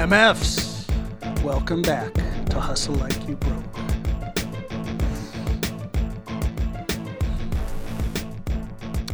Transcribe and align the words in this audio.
MFs, 0.00 0.90
welcome 1.42 1.82
back 1.82 2.14
to 2.46 2.58
Hustle 2.58 2.94
Like 2.94 3.28
You 3.28 3.36
Broke. 3.36 3.64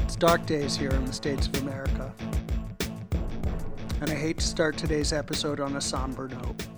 It's 0.04 0.14
dark 0.14 0.46
days 0.46 0.77
here 0.77 0.91
in 0.91 1.04
the 1.04 1.12
States 1.12 1.49
of 1.49 1.61
America. 1.61 2.14
And 4.01 4.11
I 4.11 4.14
hate 4.14 4.38
to 4.38 4.47
start 4.47 4.77
today's 4.77 5.13
episode 5.13 5.59
on 5.59 5.75
a 5.75 5.81
somber 5.81 6.29
note. 6.29 6.69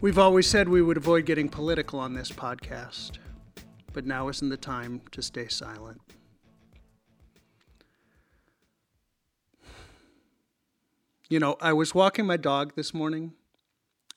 We've 0.00 0.18
always 0.18 0.46
said 0.46 0.70
we 0.70 0.80
would 0.80 0.96
avoid 0.96 1.26
getting 1.26 1.50
political 1.50 2.00
on 2.00 2.14
this 2.14 2.32
podcast, 2.32 3.18
but 3.92 4.06
now 4.06 4.30
isn't 4.30 4.48
the 4.48 4.56
time 4.56 5.02
to 5.10 5.20
stay 5.20 5.48
silent. 5.48 6.00
You 11.32 11.38
know, 11.40 11.56
I 11.62 11.72
was 11.72 11.94
walking 11.94 12.26
my 12.26 12.36
dog 12.36 12.74
this 12.76 12.92
morning, 12.92 13.32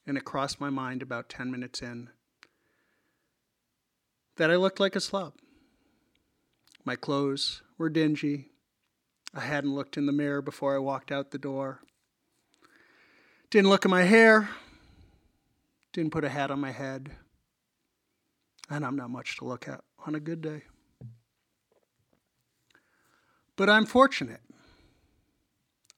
and 0.05 0.17
it 0.17 0.25
crossed 0.25 0.59
my 0.59 0.69
mind 0.69 1.01
about 1.01 1.29
10 1.29 1.49
minutes 1.49 1.81
in 1.81 2.09
that 4.35 4.51
I 4.51 4.57
looked 4.57 4.81
like 4.81 4.97
a 4.97 4.99
slob. 4.99 5.31
My 6.83 6.97
clothes 6.97 7.61
were 7.77 7.89
dingy. 7.89 8.49
I 9.33 9.39
hadn't 9.39 9.73
looked 9.73 9.95
in 9.95 10.07
the 10.07 10.11
mirror 10.11 10.41
before 10.41 10.75
I 10.75 10.79
walked 10.79 11.09
out 11.09 11.31
the 11.31 11.37
door. 11.37 11.79
Didn't 13.49 13.69
look 13.69 13.85
at 13.85 13.89
my 13.89 14.03
hair. 14.03 14.49
Didn't 15.93 16.11
put 16.11 16.25
a 16.25 16.29
hat 16.29 16.51
on 16.51 16.59
my 16.59 16.71
head. 16.71 17.11
And 18.69 18.85
I'm 18.85 18.97
not 18.97 19.09
much 19.09 19.37
to 19.37 19.45
look 19.45 19.69
at 19.69 19.79
on 20.05 20.15
a 20.15 20.19
good 20.19 20.41
day. 20.41 20.63
But 23.55 23.69
I'm 23.69 23.85
fortunate. 23.85 24.41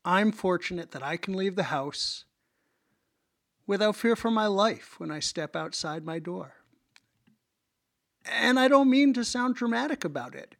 I'm 0.05 0.31
fortunate 0.31 0.91
that 0.91 1.03
I 1.03 1.17
can 1.17 1.33
leave 1.33 1.55
the 1.55 1.63
house 1.63 2.25
without 3.65 3.95
fear 3.95 4.15
for 4.15 4.31
my 4.31 4.47
life 4.47 4.99
when 4.99 5.11
I 5.11 5.19
step 5.19 5.55
outside 5.55 6.05
my 6.05 6.19
door. 6.19 6.53
And 8.25 8.59
I 8.59 8.67
don't 8.67 8.89
mean 8.89 9.13
to 9.13 9.23
sound 9.23 9.55
dramatic 9.55 10.03
about 10.03 10.35
it, 10.35 10.55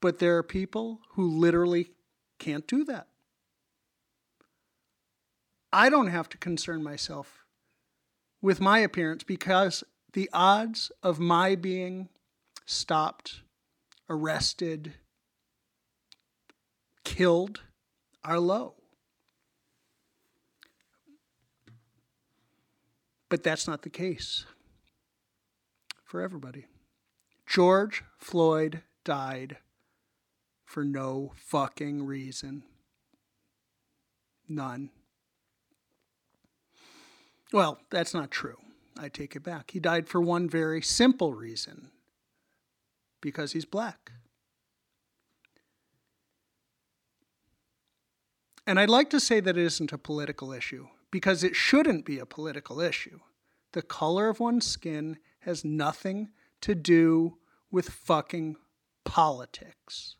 but 0.00 0.18
there 0.18 0.36
are 0.36 0.42
people 0.42 1.00
who 1.10 1.28
literally 1.28 1.90
can't 2.38 2.66
do 2.66 2.84
that. 2.84 3.06
I 5.72 5.88
don't 5.88 6.08
have 6.08 6.28
to 6.30 6.38
concern 6.38 6.82
myself 6.82 7.44
with 8.42 8.60
my 8.60 8.80
appearance 8.80 9.22
because 9.22 9.84
the 10.12 10.28
odds 10.32 10.92
of 11.02 11.18
my 11.18 11.54
being 11.54 12.08
stopped, 12.66 13.42
arrested, 14.10 14.94
killed 17.04 17.62
are 18.24 18.38
low. 18.38 18.74
But 23.28 23.42
that's 23.42 23.66
not 23.66 23.82
the 23.82 23.90
case 23.90 24.44
for 26.04 26.20
everybody. 26.20 26.66
George 27.46 28.04
Floyd 28.18 28.82
died 29.04 29.56
for 30.66 30.84
no 30.84 31.32
fucking 31.36 32.04
reason. 32.04 32.64
None. 34.48 34.90
Well, 37.52 37.80
that's 37.90 38.14
not 38.14 38.30
true. 38.30 38.56
I 38.98 39.08
take 39.08 39.34
it 39.36 39.42
back. 39.42 39.70
He 39.70 39.80
died 39.80 40.08
for 40.08 40.20
one 40.20 40.48
very 40.48 40.82
simple 40.82 41.34
reason 41.34 41.90
because 43.20 43.52
he's 43.52 43.64
black. 43.64 44.12
And 48.66 48.78
I'd 48.78 48.90
like 48.90 49.10
to 49.10 49.20
say 49.20 49.40
that 49.40 49.56
it 49.56 49.64
isn't 49.64 49.92
a 49.92 49.98
political 49.98 50.52
issue 50.52 50.88
because 51.10 51.42
it 51.42 51.56
shouldn't 51.56 52.04
be 52.04 52.18
a 52.18 52.26
political 52.26 52.80
issue. 52.80 53.20
The 53.72 53.82
color 53.82 54.28
of 54.28 54.40
one's 54.40 54.66
skin 54.66 55.18
has 55.40 55.64
nothing 55.64 56.30
to 56.60 56.74
do 56.74 57.38
with 57.70 57.88
fucking 57.88 58.56
politics. 59.04 60.16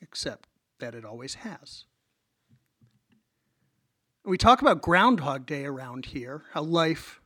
Except 0.00 0.48
that 0.78 0.94
it 0.94 1.04
always 1.04 1.34
has. 1.36 1.84
We 4.24 4.38
talk 4.38 4.60
about 4.60 4.82
Groundhog 4.82 5.46
Day 5.46 5.64
around 5.64 6.06
here, 6.06 6.44
how 6.52 6.62
life 6.62 7.20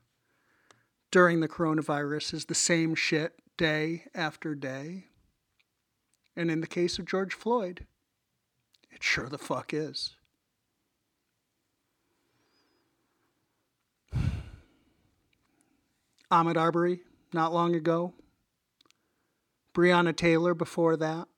during 1.10 1.40
the 1.40 1.48
coronavirus 1.48 2.34
is 2.34 2.44
the 2.46 2.54
same 2.54 2.94
shit 2.94 3.34
day 3.56 4.04
after 4.14 4.54
day. 4.54 5.06
And 6.36 6.50
in 6.50 6.60
the 6.60 6.66
case 6.66 6.98
of 6.98 7.04
George 7.04 7.34
Floyd, 7.34 7.86
it 8.94 9.02
sure 9.02 9.28
the 9.28 9.38
fuck 9.38 9.74
is. 9.74 10.16
Ahmaud 16.30 16.56
Arbery, 16.56 17.00
not 17.32 17.52
long 17.52 17.74
ago. 17.74 18.14
Breonna 19.74 20.16
Taylor 20.16 20.54
before 20.54 20.96
that. 20.96 21.28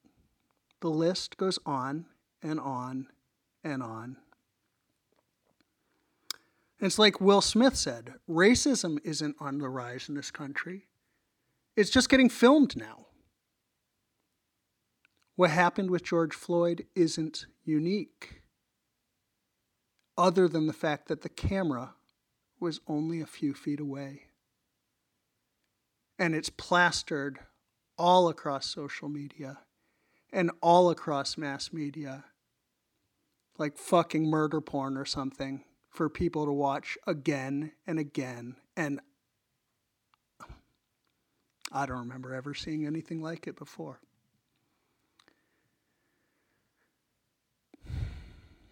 The 0.81 0.91
list 0.91 1.37
goes 1.37 1.59
on 1.67 2.07
and 2.43 2.61
on 2.61 3.09
and 3.65 3.83
on. 3.83 4.17
It's 6.81 6.99
like 6.99 7.21
Will 7.21 7.41
Smith 7.41 7.77
said 7.77 8.15
racism 8.29 8.99
isn't 9.03 9.37
on 9.41 9.59
the 9.59 9.69
rise 9.69 10.09
in 10.09 10.15
this 10.15 10.31
country, 10.31 10.87
it's 11.75 11.91
just 11.91 12.09
getting 12.09 12.29
filmed 12.29 12.77
now. 12.77 13.06
What 15.37 15.51
happened 15.51 15.91
with 15.91 16.03
George 16.03 16.35
Floyd 16.35 16.87
isn't 16.95 17.47
unique, 17.63 18.41
other 20.17 20.49
than 20.49 20.67
the 20.67 20.73
fact 20.73 21.09
that 21.09 21.21
the 21.21 21.29
camera 21.29 21.95
was 22.59 22.81
only 22.87 23.21
a 23.21 23.27
few 23.27 23.53
feet 23.53 23.79
away. 23.79 24.23
And 26.19 26.35
it's 26.35 26.49
plastered 26.49 27.41
all 27.99 28.29
across 28.29 28.67
social 28.67 29.11
media 29.11 29.59
and 30.33 30.51
all 30.63 30.89
across 30.89 31.37
mass 31.37 31.71
media 31.71 32.25
like 33.59 33.77
fucking 33.77 34.29
murder 34.29 34.63
porn 34.63 34.97
or 34.97 35.05
something 35.05 35.65
for 35.91 36.09
people 36.09 36.47
to 36.47 36.53
watch 36.53 36.97
again 37.07 37.73
and 37.87 37.99
again. 37.99 38.57
And 38.77 39.01
I 41.73 41.85
don't 41.85 41.99
remember 41.99 42.35
ever 42.35 42.55
seeing 42.55 42.87
anything 42.87 43.21
like 43.21 43.47
it 43.47 43.57
before. 43.57 44.01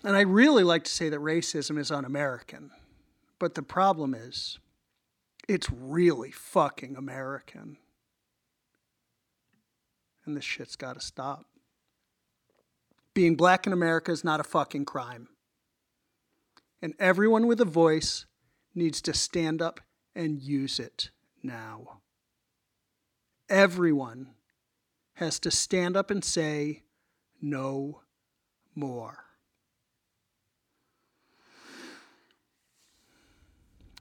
And 0.04 0.14
I 0.16 0.20
really 0.20 0.62
like 0.62 0.84
to 0.84 0.90
say 0.90 1.08
that 1.08 1.20
racism 1.20 1.78
is 1.78 1.90
un 1.90 2.04
American. 2.04 2.70
But 3.38 3.54
the 3.54 3.62
problem 3.62 4.14
is, 4.14 4.58
it's 5.48 5.70
really 5.70 6.30
fucking 6.30 6.96
American. 6.96 7.78
And 10.24 10.36
this 10.36 10.44
shit's 10.44 10.76
got 10.76 10.94
to 10.94 11.00
stop. 11.00 11.46
Being 13.14 13.34
black 13.34 13.66
in 13.66 13.72
America 13.72 14.12
is 14.12 14.24
not 14.24 14.40
a 14.40 14.44
fucking 14.44 14.84
crime. 14.84 15.28
And 16.82 16.94
everyone 16.98 17.46
with 17.46 17.60
a 17.60 17.66
voice 17.66 18.26
needs 18.74 19.00
to 19.02 19.14
stand 19.14 19.62
up 19.62 19.80
and 20.14 20.42
use 20.42 20.78
it 20.78 21.10
now. 21.42 22.00
Everyone 23.48 24.30
has 25.14 25.38
to 25.40 25.50
stand 25.50 25.96
up 25.96 26.10
and 26.10 26.24
say, 26.24 26.82
no 27.40 28.00
more. 28.74 29.24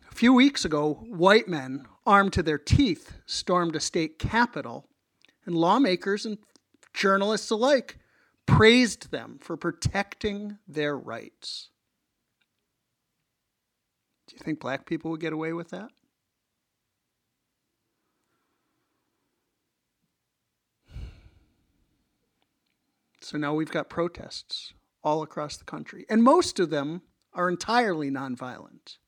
A 0.09 0.12
few 0.23 0.33
weeks 0.33 0.63
ago, 0.63 1.05
white 1.09 1.49
men, 1.49 1.85
armed 2.05 2.31
to 2.31 2.41
their 2.41 2.57
teeth, 2.57 3.11
stormed 3.25 3.75
a 3.75 3.79
state 3.81 4.17
capitol, 4.17 4.87
and 5.45 5.53
lawmakers 5.53 6.25
and 6.25 6.37
journalists 6.93 7.51
alike 7.51 7.97
praised 8.45 9.11
them 9.11 9.37
for 9.41 9.57
protecting 9.57 10.57
their 10.65 10.97
rights. 10.97 11.71
Do 14.27 14.37
you 14.37 14.39
think 14.45 14.61
black 14.61 14.85
people 14.85 15.11
would 15.11 15.19
get 15.19 15.33
away 15.33 15.51
with 15.51 15.71
that? 15.71 15.89
So 23.19 23.37
now 23.37 23.53
we've 23.53 23.69
got 23.69 23.89
protests 23.89 24.71
all 25.03 25.21
across 25.21 25.57
the 25.57 25.65
country, 25.65 26.05
and 26.09 26.23
most 26.23 26.61
of 26.61 26.69
them 26.69 27.01
are 27.33 27.49
entirely 27.49 28.09
nonviolent. 28.09 28.99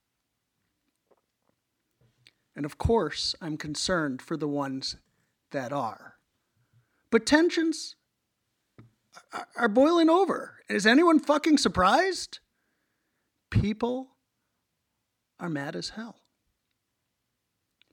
And 2.56 2.66
of 2.66 2.78
course, 2.78 3.36
I'm 3.42 3.58
concerned 3.58 4.22
for 4.22 4.38
the 4.38 4.48
ones 4.48 4.96
that 5.52 5.74
are. 5.74 6.16
But 7.12 7.26
tensions 7.26 7.96
are 9.56 9.68
boiling 9.68 10.10
over. 10.10 10.60
Is 10.70 10.86
anyone 10.86 11.20
fucking 11.20 11.58
surprised? 11.58 12.40
People 13.50 14.10
are 15.40 15.50
mad 15.50 15.76
as 15.76 15.90
hell. 15.90 16.16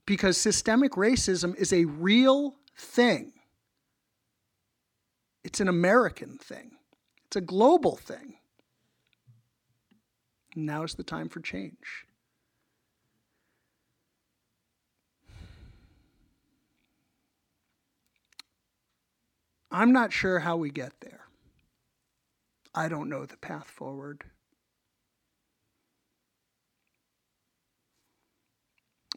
Because 0.05 0.37
systemic 0.37 0.93
racism 0.93 1.55
is 1.55 1.71
a 1.71 1.85
real 1.85 2.55
thing. 2.77 3.33
It's 5.43 5.59
an 5.59 5.67
American 5.67 6.37
thing, 6.37 6.71
it's 7.25 7.35
a 7.35 7.41
global 7.41 7.95
thing. 7.95 8.35
Now 10.55 10.83
is 10.83 10.93
the 10.93 11.03
time 11.03 11.29
for 11.29 11.39
change. 11.39 12.05
I'm 19.73 19.91
not 19.91 20.13
sure 20.13 20.39
how 20.39 20.55
we 20.55 20.69
get 20.69 20.93
there. 21.01 21.21
I 22.75 22.87
don't 22.87 23.09
know 23.09 23.25
the 23.25 23.37
path 23.37 23.67
forward. 23.67 24.23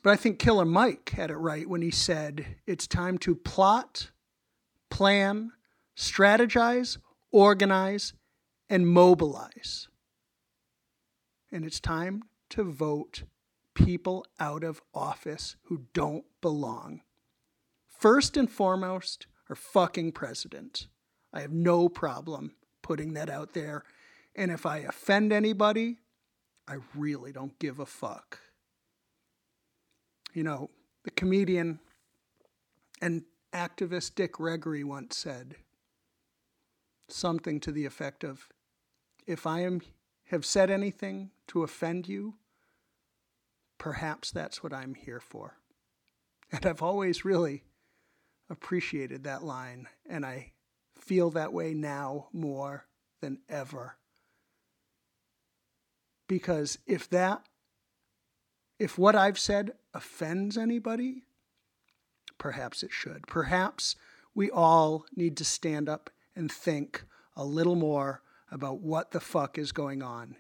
But 0.03 0.12
I 0.12 0.17
think 0.17 0.38
Killer 0.38 0.64
Mike 0.64 1.11
had 1.11 1.31
it 1.31 1.37
right 1.37 1.69
when 1.69 1.82
he 1.82 1.91
said 1.91 2.47
it's 2.67 2.87
time 2.87 3.19
to 3.19 3.35
plot, 3.35 4.11
plan, 4.91 5.53
strategize, 5.94 6.97
organize, 7.31 8.14
and 8.70 8.87
mobilize. 8.87 9.88
And 11.52 11.67
it's 11.67 11.81
time 11.81 12.23
to 12.50 12.64
vote 12.64 13.25
people 13.75 14.25
out 14.41 14.64
of 14.64 14.81
office 14.94 15.56
who 15.64 15.82
don't 15.93 16.25
belong. 16.41 17.02
First 17.87 18.37
and 18.38 18.50
foremost, 18.50 19.26
our 19.48 19.56
fucking 19.56 20.12
president. 20.12 20.87
I 21.32 21.40
have 21.40 21.52
no 21.52 21.88
problem 21.88 22.54
putting 22.82 23.14
that 23.14 23.31
out 23.31 23.52
there. 23.52 23.84
And 24.34 24.50
if 24.50 24.66
I 24.66 24.78
offend 24.78 25.32
anybody, 25.32 25.98
I 26.69 26.76
really 26.94 27.32
don't 27.32 27.58
give 27.58 27.78
a 27.78 27.87
fuck. 27.87 28.40
You 30.34 30.43
know, 30.43 30.70
the 31.04 31.10
comedian 31.10 31.81
and 33.00 33.22
activist 33.52 34.14
Dick 34.14 34.32
Gregory 34.32 34.84
once 34.84 35.16
said 35.16 35.56
something 37.08 37.60
to 37.60 37.72
the 37.72 37.87
effect 37.87 38.25
of 38.25 38.49
if 39.26 39.46
I 39.46 39.60
am 39.60 39.81
have 40.31 40.44
said 40.44 40.70
anything 40.70 41.31
to 41.46 41.62
offend 41.62 42.08
you, 42.08 42.34
perhaps 43.78 44.31
that's 44.31 44.62
what 44.62 44.72
I'm 44.72 44.94
here 44.94 45.20
for. 45.20 45.58
And 46.50 46.66
I've 46.66 46.82
always 46.82 47.25
really 47.25 47.62
appreciated 48.50 49.25
that 49.25 49.43
line, 49.43 49.88
and 50.08 50.25
I 50.25 50.52
feel 50.98 51.31
that 51.31 51.52
way 51.52 51.75
now 51.75 52.28
more 52.32 52.87
than 53.20 53.38
ever. 53.48 53.96
Because 56.28 56.78
if 56.87 57.08
that, 57.10 57.43
if 58.78 58.98
what 58.98 59.14
I've 59.14 59.38
said 59.38 59.72
offends 59.94 60.58
anybody, 60.58 61.25
perhaps 62.38 62.82
it 62.82 62.93
should. 62.93 63.26
Perhaps 63.26 63.96
we 64.34 64.50
all 64.50 65.06
need 65.14 65.37
to 65.38 65.44
stand 65.44 65.88
up 65.88 66.10
and 66.34 66.50
think 66.50 67.04
a 67.37 67.44
little 67.44 67.76
more 67.76 68.22
about 68.50 68.81
what 68.81 69.12
the 69.12 69.20
fuck 69.20 69.58
is 69.58 69.72
going 69.72 70.02
on 70.02 70.37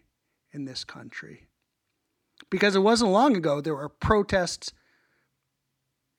in 0.52 0.64
this 0.64 0.84
country. 0.84 1.46
Because 2.50 2.76
it 2.76 2.80
wasn't 2.80 3.10
long 3.12 3.36
ago 3.36 3.60
there 3.60 3.74
were 3.74 3.88
protests 3.88 4.72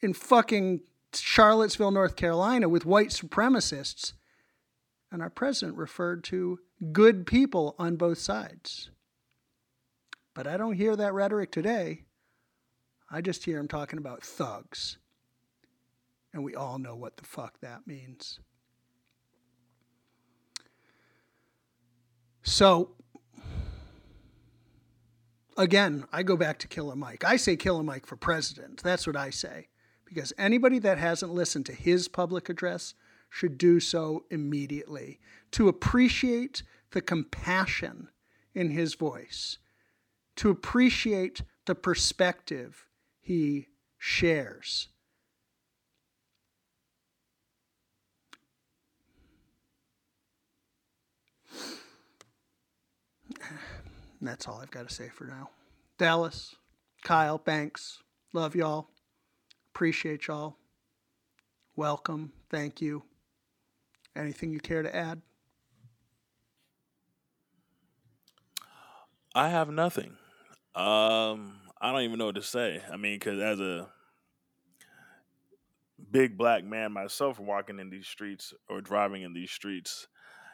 in 0.02 0.14
fucking 0.14 0.82
Charlottesville, 1.14 1.92
North 1.92 2.16
Carolina, 2.16 2.70
with 2.70 2.86
white 2.86 3.10
supremacists. 3.10 4.14
And 5.12 5.22
our 5.22 5.30
president 5.30 5.78
referred 5.78 6.24
to 6.26 6.60
good 6.92 7.26
people 7.26 7.76
on 7.80 7.96
both 7.96 8.18
sides. 8.18 8.90
But 10.34 10.48
I 10.48 10.58
don't 10.58 10.76
hear 10.76 10.96
that 10.96 11.14
rhetoric 11.14 11.52
today. 11.52 12.04
I 13.10 13.22
just 13.22 13.46
hear 13.46 13.58
him 13.58 13.68
talking 13.68 13.98
about 13.98 14.24
thugs. 14.24 14.98
And 16.34 16.44
we 16.44 16.56
all 16.56 16.78
know 16.78 16.96
what 16.96 17.18
the 17.18 17.24
fuck 17.24 17.60
that 17.62 17.88
means. 17.88 18.40
So, 22.44 22.92
again, 25.58 26.06
I 26.12 26.24
go 26.24 26.36
back 26.36 26.60
to 26.60 26.68
Killer 26.68 26.96
Mike. 26.96 27.24
I 27.24 27.38
say 27.38 27.56
Killer 27.56 27.84
Mike 27.84 28.06
for 28.06 28.18
president. 28.18 28.84
That's 28.84 29.08
what 29.08 29.16
I 29.16 29.30
say 29.30 29.68
because 30.08 30.34
anybody 30.38 30.80
that 30.80 30.98
hasn't 30.98 31.34
listened 31.34 31.66
to 31.66 31.74
his 31.74 32.08
public 32.08 32.50
address 32.50 32.94
should 33.30 33.58
do 33.58 33.80
so 33.80 34.24
immediately 34.30 35.20
to 35.52 35.68
appreciate 35.68 36.64
the 36.92 37.02
compassion 37.02 38.08
in 38.56 38.72
his 38.72 38.94
voice, 38.96 39.58
to 40.36 40.50
appreciate 40.50 41.42
the 41.66 41.76
perspective 41.76 42.88
he 43.20 43.68
shares. 43.98 44.88
that's 54.22 54.48
all 54.48 54.60
I've 54.62 54.72
got 54.72 54.88
to 54.88 54.94
say 54.94 55.10
for 55.10 55.26
now. 55.26 55.50
Dallas, 55.98 56.56
Kyle, 57.04 57.38
Banks, 57.38 58.02
love 58.34 58.56
y'all. 58.56 58.90
Appreciate 59.78 60.26
y'all. 60.26 60.58
Welcome. 61.76 62.34
Thank 62.50 62.82
you. 62.82 63.04
Anything 64.16 64.52
you 64.52 64.60
care 64.60 64.82
to 64.82 64.96
add? 64.96 65.22
I 69.36 69.50
have 69.50 69.70
nothing. 69.70 70.18
Um, 70.74 71.60
I 71.80 71.92
don't 71.92 72.02
even 72.02 72.18
know 72.18 72.26
what 72.26 72.34
to 72.34 72.42
say. 72.42 72.82
I 72.92 72.98
mean, 72.98 73.20
because 73.20 73.40
as 73.40 73.60
a 73.60 73.88
big 76.10 76.40
black 76.40 76.64
man 76.64 76.92
myself, 76.92 77.40
walking 77.40 77.78
in 77.78 77.92
these 77.92 78.08
streets 78.08 78.56
or 78.68 78.82
driving 78.82 79.22
in 79.22 79.36
these 79.36 79.52
streets, 79.52 80.08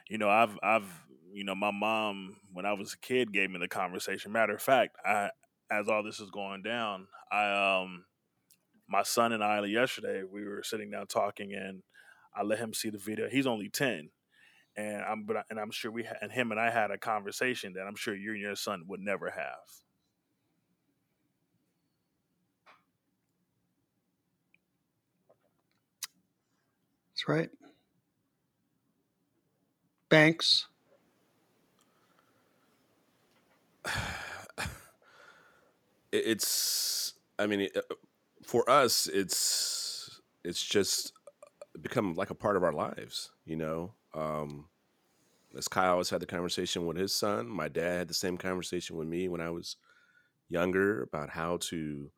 you 0.10 0.18
know, 0.18 0.30
I've, 0.30 0.60
I've, 0.62 1.06
you 1.31 1.46
know, 1.46 1.56
my 1.56 1.72
mom 1.72 2.36
when 2.52 2.66
I 2.66 2.74
was 2.74 2.92
a 2.92 2.98
kid 2.98 3.31
gave 3.31 3.52
me 3.52 3.60
the 3.60 3.70
conversation. 3.70 4.34
Matter 4.34 4.56
of 4.56 4.62
fact, 4.62 4.98
I, 5.06 5.30
as 5.72 5.88
all 5.88 6.04
this 6.04 6.20
is 6.20 6.30
going 6.30 6.62
down, 6.62 7.08
I, 7.31 7.80
um, 7.84 8.04
my 8.88 9.03
son 9.03 9.33
and 9.33 9.44
I 9.44 9.63
yesterday 9.65 10.24
we 10.24 10.45
were 10.45 10.63
sitting 10.63 10.91
down 10.91 11.07
talking, 11.07 11.53
and 11.53 11.83
I 12.35 12.44
let 12.44 12.59
him 12.59 12.74
see 12.74 12.89
the 12.89 12.97
video. 12.97 13.30
He's 13.30 13.47
only 13.47 13.69
ten, 13.69 14.09
and 14.75 15.01
I'm 15.03 15.24
but 15.24 15.45
and 15.50 15.59
I'm 15.59 15.71
sure 15.71 15.91
we 15.91 16.06
and 16.21 16.31
him 16.31 16.51
and 16.51 16.59
I 16.59 16.69
had 16.69 16.91
a 16.91 16.97
conversation 16.97 17.74
that 17.74 17.88
I'm 17.88 17.95
sure 17.95 18.15
you 18.15 18.31
and 18.33 18.41
your 18.41 18.56
son 18.56 18.83
would 18.88 19.01
never 19.01 19.30
have. 19.31 19.83
That's 27.12 27.27
right. 27.27 27.50
Banks. 30.09 30.68
It's. 36.12 37.13
I 37.39 37.48
mean, 37.48 37.69
uh, 37.75 37.81
for 38.45 38.69
us, 38.69 39.07
it's 39.07 40.21
it's 40.43 40.63
just 40.63 41.13
become 41.81 42.15
like 42.15 42.29
a 42.29 42.35
part 42.35 42.57
of 42.57 42.63
our 42.63 42.73
lives, 42.73 43.31
you 43.45 43.55
know. 43.55 43.93
Um, 44.13 44.67
as 45.57 45.67
Kyle 45.67 45.93
always 45.93 46.09
had 46.09 46.21
the 46.21 46.25
conversation 46.25 46.85
with 46.85 46.97
his 46.97 47.13
son, 47.13 47.47
my 47.47 47.67
dad 47.67 48.00
had 48.00 48.07
the 48.07 48.13
same 48.13 48.38
conversation 48.38 48.95
with 48.95 49.07
me 49.07 49.29
when 49.29 49.41
I 49.41 49.50
was 49.50 49.77
younger 50.50 51.03
about 51.03 51.29
how 51.29 51.57
to 51.57 52.12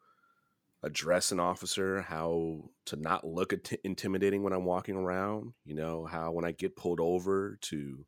address 0.83 1.31
an 1.31 1.39
officer, 1.39 2.01
how 2.01 2.69
to 2.85 2.95
not 2.95 3.25
look 3.25 3.53
at- 3.53 3.73
intimidating 3.83 4.43
when 4.43 4.53
I'm 4.53 4.65
walking 4.65 4.95
around, 4.95 5.53
you 5.65 5.75
know, 5.75 6.05
how 6.05 6.31
when 6.31 6.45
I 6.45 6.51
get 6.51 6.75
pulled 6.75 6.99
over 6.99 7.57
to 7.61 8.05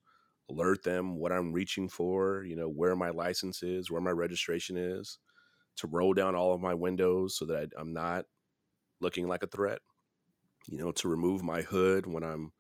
alert 0.50 0.84
them 0.84 1.18
what 1.18 1.32
I'm 1.32 1.52
reaching 1.52 1.90
for, 1.90 2.44
you 2.44 2.56
know, 2.56 2.70
where 2.70 2.96
my 2.96 3.10
license 3.10 3.64
is, 3.64 3.92
where 3.92 4.02
my 4.02 4.12
registration 4.12 4.78
is, 4.78 5.18
to 5.78 5.88
roll 5.88 6.14
down 6.14 6.36
all 6.36 6.54
of 6.54 6.62
my 6.62 6.74
windows 6.74 7.38
so 7.38 7.46
that 7.46 7.70
I, 7.76 7.82
I'm 7.82 7.94
not 7.94 8.26
looking 9.00 9.28
like 9.28 9.44
a 9.44 9.48
threat, 9.48 9.80
you 10.68 10.78
know, 10.78 10.92
to 10.94 11.08
remove 11.08 11.44
my 11.44 11.62
hood 11.62 12.06
when 12.06 12.24
I'm 12.24 12.52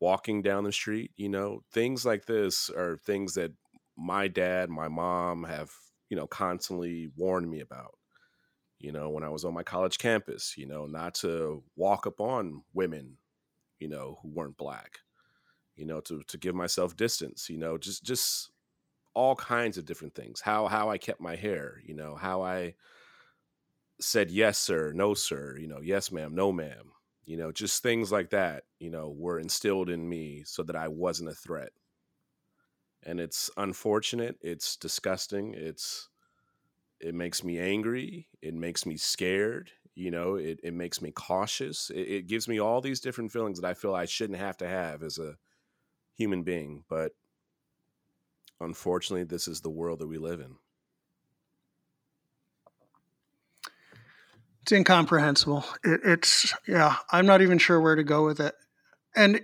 walking 0.00 0.42
down 0.42 0.64
the 0.64 0.72
street, 0.72 1.10
you 1.16 1.28
know, 1.28 1.62
things 1.72 2.04
like 2.04 2.26
this 2.26 2.70
are 2.70 2.98
things 3.04 3.34
that 3.34 3.52
my 3.96 4.28
dad, 4.28 4.70
my 4.70 4.88
mom 4.88 5.44
have, 5.44 5.70
you 6.08 6.16
know, 6.16 6.26
constantly 6.26 7.10
warned 7.16 7.50
me 7.50 7.60
about. 7.60 7.94
You 8.78 8.92
know, 8.92 9.10
when 9.10 9.24
I 9.24 9.28
was 9.28 9.44
on 9.44 9.54
my 9.54 9.64
college 9.64 9.98
campus, 9.98 10.56
you 10.56 10.64
know, 10.66 10.86
not 10.86 11.14
to 11.16 11.64
walk 11.74 12.06
up 12.06 12.20
on 12.20 12.62
women, 12.72 13.16
you 13.80 13.88
know, 13.88 14.18
who 14.22 14.28
weren't 14.28 14.56
black, 14.56 15.00
you 15.74 15.84
know, 15.84 16.00
to 16.02 16.22
to 16.28 16.38
give 16.38 16.54
myself 16.54 16.96
distance, 16.96 17.48
you 17.48 17.58
know, 17.58 17.76
just 17.76 18.04
just 18.04 18.50
all 19.18 19.34
kinds 19.34 19.76
of 19.76 19.84
different 19.84 20.14
things. 20.14 20.40
How 20.40 20.68
how 20.68 20.90
I 20.90 20.96
kept 20.96 21.20
my 21.20 21.34
hair, 21.34 21.82
you 21.84 21.94
know, 21.94 22.14
how 22.14 22.42
I 22.42 22.74
said 24.00 24.30
yes 24.30 24.58
sir, 24.58 24.92
no 24.92 25.12
sir, 25.14 25.56
you 25.58 25.66
know, 25.66 25.80
yes 25.80 26.12
ma'am, 26.12 26.34
no 26.36 26.52
ma'am. 26.52 26.92
You 27.24 27.36
know, 27.36 27.50
just 27.52 27.82
things 27.82 28.12
like 28.12 28.30
that, 28.30 28.62
you 28.78 28.90
know, 28.90 29.10
were 29.10 29.40
instilled 29.40 29.90
in 29.90 30.08
me 30.08 30.44
so 30.46 30.62
that 30.62 30.76
I 30.76 30.86
wasn't 30.88 31.30
a 31.30 31.34
threat. 31.34 31.72
And 33.02 33.18
it's 33.20 33.50
unfortunate, 33.56 34.36
it's 34.40 34.76
disgusting, 34.76 35.54
it's 35.54 36.08
it 37.00 37.14
makes 37.14 37.42
me 37.42 37.58
angry, 37.58 38.28
it 38.40 38.54
makes 38.54 38.86
me 38.86 38.96
scared, 38.96 39.72
you 39.96 40.12
know, 40.12 40.36
it, 40.36 40.60
it 40.62 40.74
makes 40.74 41.02
me 41.02 41.10
cautious. 41.10 41.90
It, 41.90 42.08
it 42.18 42.26
gives 42.28 42.46
me 42.46 42.60
all 42.60 42.80
these 42.80 43.00
different 43.00 43.32
feelings 43.32 43.60
that 43.60 43.68
I 43.68 43.74
feel 43.74 43.94
I 43.96 44.04
shouldn't 44.04 44.38
have 44.38 44.56
to 44.58 44.68
have 44.68 45.02
as 45.02 45.18
a 45.18 45.36
human 46.14 46.44
being. 46.44 46.84
But 46.88 47.12
unfortunately, 48.60 49.24
this 49.24 49.48
is 49.48 49.60
the 49.60 49.70
world 49.70 50.00
that 50.00 50.08
we 50.08 50.18
live 50.18 50.40
in. 50.40 50.56
It's 54.62 54.72
incomprehensible. 54.72 55.64
It, 55.82 56.00
it's 56.04 56.54
yeah. 56.66 56.96
I'm 57.10 57.24
not 57.24 57.40
even 57.40 57.58
sure 57.58 57.80
where 57.80 57.94
to 57.94 58.04
go 58.04 58.26
with 58.26 58.38
it, 58.38 58.54
and 59.16 59.40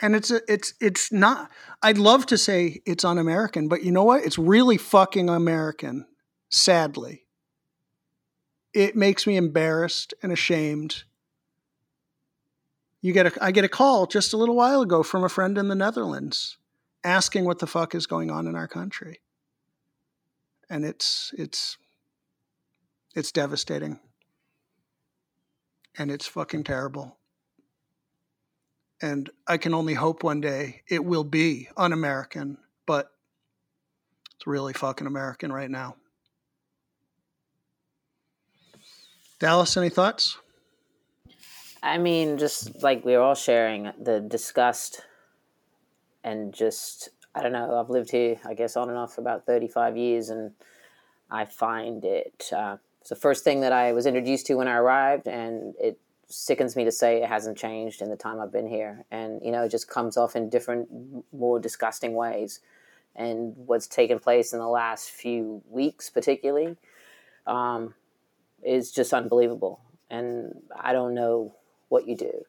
and 0.00 0.16
it's 0.16 0.30
a, 0.30 0.40
it's 0.48 0.74
it's 0.80 1.12
not. 1.12 1.50
I'd 1.82 1.98
love 1.98 2.26
to 2.26 2.38
say 2.38 2.80
it's 2.84 3.04
un-American, 3.04 3.68
but 3.68 3.84
you 3.84 3.92
know 3.92 4.02
what? 4.02 4.24
It's 4.24 4.38
really 4.38 4.76
fucking 4.76 5.28
American. 5.28 6.06
Sadly, 6.50 7.26
it 8.72 8.96
makes 8.96 9.26
me 9.26 9.36
embarrassed 9.36 10.14
and 10.22 10.32
ashamed. 10.32 11.04
You 13.00 13.12
get 13.12 13.26
a 13.26 13.44
I 13.44 13.52
get 13.52 13.64
a 13.64 13.68
call 13.68 14.06
just 14.06 14.32
a 14.32 14.36
little 14.36 14.56
while 14.56 14.82
ago 14.82 15.02
from 15.02 15.24
a 15.24 15.28
friend 15.28 15.56
in 15.56 15.68
the 15.68 15.74
Netherlands 15.74 16.58
asking 17.04 17.44
what 17.44 17.60
the 17.60 17.66
fuck 17.66 17.94
is 17.94 18.06
going 18.06 18.30
on 18.30 18.46
in 18.46 18.56
our 18.56 18.68
country. 18.68 19.20
And 20.68 20.84
it's 20.84 21.32
it's 21.36 21.78
it's 23.14 23.32
devastating. 23.32 24.00
And 25.96 26.10
it's 26.10 26.26
fucking 26.26 26.64
terrible. 26.64 27.18
And 29.00 29.30
I 29.46 29.58
can 29.58 29.74
only 29.74 29.94
hope 29.94 30.22
one 30.22 30.40
day 30.40 30.82
it 30.88 31.04
will 31.04 31.24
be 31.24 31.68
un 31.76 31.92
American, 31.92 32.58
but 32.86 33.10
it's 34.36 34.46
really 34.46 34.72
fucking 34.72 35.06
American 35.06 35.52
right 35.52 35.70
now. 35.70 35.96
Dallas, 39.38 39.76
any 39.76 39.88
thoughts? 39.88 40.36
I 41.82 41.98
mean, 41.98 42.38
just 42.38 42.82
like 42.82 43.04
we 43.04 43.14
are 43.14 43.22
all 43.22 43.34
sharing 43.34 43.92
the 44.00 44.20
disgust 44.20 45.02
and 46.24 46.52
just, 46.52 47.10
I 47.34 47.42
don't 47.42 47.52
know, 47.52 47.78
I've 47.78 47.90
lived 47.90 48.10
here, 48.10 48.40
I 48.44 48.54
guess, 48.54 48.76
on 48.76 48.88
and 48.88 48.98
off 48.98 49.14
for 49.14 49.20
about 49.20 49.46
35 49.46 49.96
years, 49.96 50.28
and 50.28 50.52
I 51.30 51.44
find 51.44 52.04
it, 52.04 52.50
uh, 52.54 52.78
it's 53.00 53.10
the 53.10 53.16
first 53.16 53.44
thing 53.44 53.60
that 53.60 53.72
I 53.72 53.92
was 53.92 54.06
introduced 54.06 54.46
to 54.46 54.54
when 54.54 54.68
I 54.68 54.76
arrived, 54.76 55.28
and 55.28 55.74
it 55.78 56.00
sickens 56.28 56.76
me 56.76 56.84
to 56.84 56.92
say 56.92 57.22
it 57.22 57.28
hasn't 57.28 57.56
changed 57.56 58.02
in 58.02 58.10
the 58.10 58.16
time 58.16 58.40
I've 58.40 58.52
been 58.52 58.68
here. 58.68 59.04
And, 59.10 59.40
you 59.42 59.50
know, 59.50 59.62
it 59.62 59.70
just 59.70 59.88
comes 59.88 60.16
off 60.16 60.36
in 60.36 60.50
different, 60.50 60.88
more 61.32 61.58
disgusting 61.58 62.14
ways. 62.14 62.60
And 63.16 63.54
what's 63.56 63.86
taken 63.86 64.18
place 64.18 64.52
in 64.52 64.58
the 64.58 64.68
last 64.68 65.08
few 65.10 65.62
weeks, 65.70 66.10
particularly, 66.10 66.76
um, 67.46 67.94
is 68.62 68.92
just 68.92 69.14
unbelievable. 69.14 69.80
And 70.10 70.60
I 70.78 70.92
don't 70.92 71.14
know 71.14 71.54
what 71.88 72.06
you 72.06 72.16
do, 72.16 72.44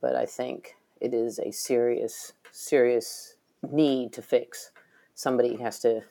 but 0.00 0.14
I 0.14 0.26
think 0.26 0.74
it 1.00 1.14
is 1.14 1.38
a 1.38 1.50
serious, 1.50 2.32
serious 2.52 3.36
need 3.70 4.12
to 4.14 4.22
fix. 4.22 4.70
Somebody 5.14 5.56
has 5.56 5.80
to, 5.80 6.02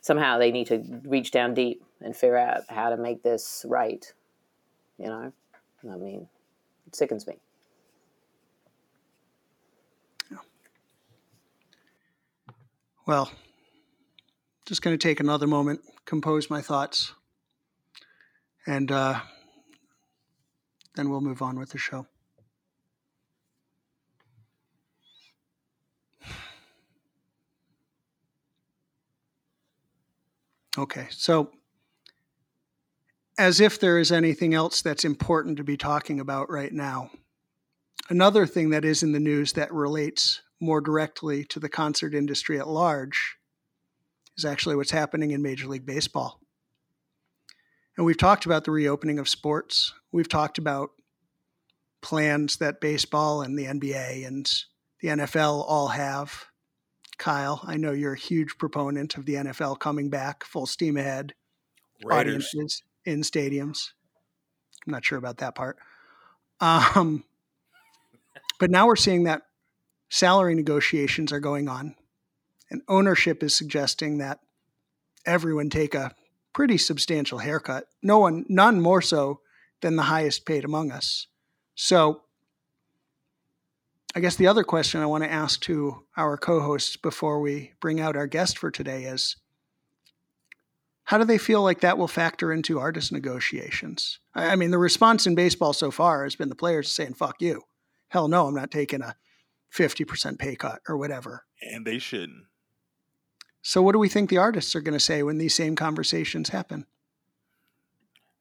somehow, 0.00 0.38
they 0.38 0.52
need 0.52 0.68
to 0.68 0.82
reach 1.04 1.30
down 1.30 1.54
deep 1.54 1.84
and 2.00 2.16
figure 2.16 2.36
out 2.36 2.62
how 2.68 2.90
to 2.90 2.96
make 2.96 3.22
this 3.22 3.64
right. 3.68 4.12
You 4.98 5.06
know, 5.06 5.32
I 5.90 5.96
mean, 5.96 6.28
it 6.86 6.94
sickens 6.94 7.26
me. 7.26 7.38
Well, 13.04 13.32
just 14.64 14.80
going 14.80 14.96
to 14.96 15.08
take 15.08 15.18
another 15.18 15.48
moment, 15.48 15.80
compose 16.04 16.48
my 16.48 16.60
thoughts 16.60 17.12
and 18.66 18.92
uh, 18.92 19.20
then 20.94 21.10
we'll 21.10 21.20
move 21.20 21.42
on 21.42 21.58
with 21.58 21.70
the 21.70 21.78
show. 21.78 22.06
Okay, 30.78 31.06
so 31.10 31.50
as 33.38 33.60
if 33.60 33.78
there 33.78 33.98
is 33.98 34.12
anything 34.12 34.54
else 34.54 34.82
that's 34.82 35.04
important 35.04 35.56
to 35.58 35.64
be 35.64 35.76
talking 35.76 36.20
about 36.20 36.50
right 36.50 36.72
now, 36.72 37.10
another 38.08 38.46
thing 38.46 38.70
that 38.70 38.84
is 38.84 39.02
in 39.02 39.12
the 39.12 39.20
news 39.20 39.52
that 39.52 39.72
relates 39.72 40.40
more 40.60 40.80
directly 40.80 41.44
to 41.44 41.60
the 41.60 41.68
concert 41.68 42.14
industry 42.14 42.58
at 42.58 42.68
large 42.68 43.36
is 44.36 44.44
actually 44.44 44.76
what's 44.76 44.90
happening 44.90 45.32
in 45.32 45.42
Major 45.42 45.66
League 45.66 45.84
Baseball. 45.86 46.40
And 47.96 48.06
we've 48.06 48.16
talked 48.16 48.46
about 48.46 48.64
the 48.64 48.70
reopening 48.70 49.18
of 49.18 49.28
sports. 49.28 49.92
We've 50.10 50.28
talked 50.28 50.56
about 50.56 50.90
plans 52.00 52.56
that 52.56 52.80
baseball 52.80 53.42
and 53.42 53.58
the 53.58 53.66
NBA 53.66 54.26
and 54.26 54.50
the 55.00 55.08
NFL 55.08 55.64
all 55.68 55.88
have. 55.88 56.46
Kyle, 57.18 57.60
I 57.64 57.76
know 57.76 57.92
you're 57.92 58.14
a 58.14 58.18
huge 58.18 58.58
proponent 58.58 59.16
of 59.16 59.26
the 59.26 59.34
NFL 59.34 59.78
coming 59.78 60.10
back 60.10 60.44
full 60.44 60.66
steam 60.66 60.96
ahead, 60.96 61.34
Raiders. 62.04 62.20
audiences 62.54 62.82
in 63.04 63.22
stadiums. 63.22 63.90
I'm 64.86 64.92
not 64.92 65.04
sure 65.04 65.18
about 65.18 65.38
that 65.38 65.54
part. 65.54 65.76
Um, 66.60 67.24
but 68.58 68.70
now 68.70 68.86
we're 68.86 68.96
seeing 68.96 69.24
that 69.24 69.42
salary 70.08 70.54
negotiations 70.54 71.32
are 71.32 71.40
going 71.40 71.68
on, 71.68 71.94
and 72.70 72.82
ownership 72.88 73.42
is 73.42 73.54
suggesting 73.54 74.18
that 74.18 74.40
everyone 75.26 75.70
take 75.70 75.94
a 75.94 76.14
pretty 76.52 76.78
substantial 76.78 77.38
haircut. 77.38 77.86
No 78.02 78.18
one, 78.18 78.44
none 78.48 78.80
more 78.80 79.02
so 79.02 79.40
than 79.80 79.96
the 79.96 80.04
highest 80.04 80.46
paid 80.46 80.64
among 80.64 80.90
us. 80.90 81.26
So, 81.74 82.22
I 84.14 84.20
guess 84.20 84.36
the 84.36 84.46
other 84.46 84.62
question 84.64 85.00
I 85.00 85.06
want 85.06 85.24
to 85.24 85.32
ask 85.32 85.60
to 85.62 86.02
our 86.16 86.36
co 86.36 86.60
hosts 86.60 86.96
before 86.96 87.40
we 87.40 87.72
bring 87.80 88.00
out 88.00 88.16
our 88.16 88.26
guest 88.26 88.58
for 88.58 88.70
today 88.70 89.04
is 89.04 89.36
how 91.04 91.18
do 91.18 91.24
they 91.24 91.38
feel 91.38 91.62
like 91.62 91.80
that 91.80 91.98
will 91.98 92.08
factor 92.08 92.52
into 92.52 92.78
artist 92.78 93.10
negotiations? 93.10 94.18
I 94.34 94.56
mean, 94.56 94.70
the 94.70 94.78
response 94.78 95.26
in 95.26 95.34
baseball 95.34 95.72
so 95.72 95.90
far 95.90 96.24
has 96.24 96.36
been 96.36 96.48
the 96.48 96.54
players 96.54 96.92
saying, 96.92 97.14
fuck 97.14 97.40
you. 97.40 97.62
Hell 98.08 98.28
no, 98.28 98.46
I'm 98.46 98.54
not 98.54 98.70
taking 98.70 99.02
a 99.02 99.16
50% 99.74 100.38
pay 100.38 100.56
cut 100.56 100.80
or 100.88 100.96
whatever. 100.96 101.44
And 101.62 101.86
they 101.86 101.98
shouldn't. 101.98 102.44
So, 103.62 103.80
what 103.80 103.92
do 103.92 103.98
we 103.98 104.08
think 104.08 104.28
the 104.28 104.38
artists 104.38 104.74
are 104.74 104.80
going 104.80 104.92
to 104.92 105.00
say 105.00 105.22
when 105.22 105.38
these 105.38 105.54
same 105.54 105.76
conversations 105.76 106.50
happen? 106.50 106.86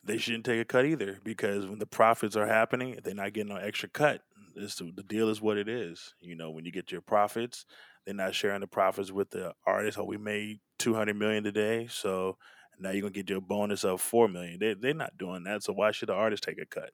They 0.04 0.18
shouldn't 0.18 0.46
take 0.46 0.60
a 0.60 0.66
cut 0.66 0.86
either 0.86 1.20
because 1.24 1.68
when 1.68 1.80
the 1.80 1.86
profits 1.86 2.36
are 2.36 2.48
happening, 2.48 3.00
they're 3.04 3.14
not 3.14 3.34
getting 3.34 3.54
no 3.54 3.60
extra 3.60 3.88
cut. 3.88 4.24
It's, 4.56 4.76
the 4.76 5.04
deal 5.08 5.30
is 5.30 5.42
what 5.42 5.58
it 5.58 5.68
is. 5.68 6.14
You 6.20 6.36
know, 6.36 6.52
when 6.52 6.66
you 6.66 6.72
get 6.72 6.92
your 6.92 7.02
profits, 7.02 7.66
they're 8.06 8.16
not 8.16 8.36
sharing 8.36 8.62
the 8.62 8.68
profits 8.68 9.12
with 9.12 9.30
the 9.32 9.54
artist. 9.66 9.98
Oh, 9.98 10.06
we 10.06 10.18
made 10.18 10.60
two 10.80 10.94
hundred 10.94 11.18
million 11.18 11.44
today, 11.44 11.88
so 11.90 12.38
now 12.80 12.92
you're 12.92 13.02
gonna 13.02 13.12
get 13.12 13.30
your 13.30 13.42
bonus 13.42 13.84
of 13.84 14.02
four 14.02 14.28
million. 14.28 14.58
They 14.60 14.74
they're 14.74 14.94
not 14.94 15.18
doing 15.18 15.44
that. 15.44 15.64
So 15.64 15.74
why 15.74 15.92
should 15.92 16.10
the 16.10 16.14
artist 16.14 16.44
take 16.44 16.60
a 16.62 16.66
cut? 16.66 16.92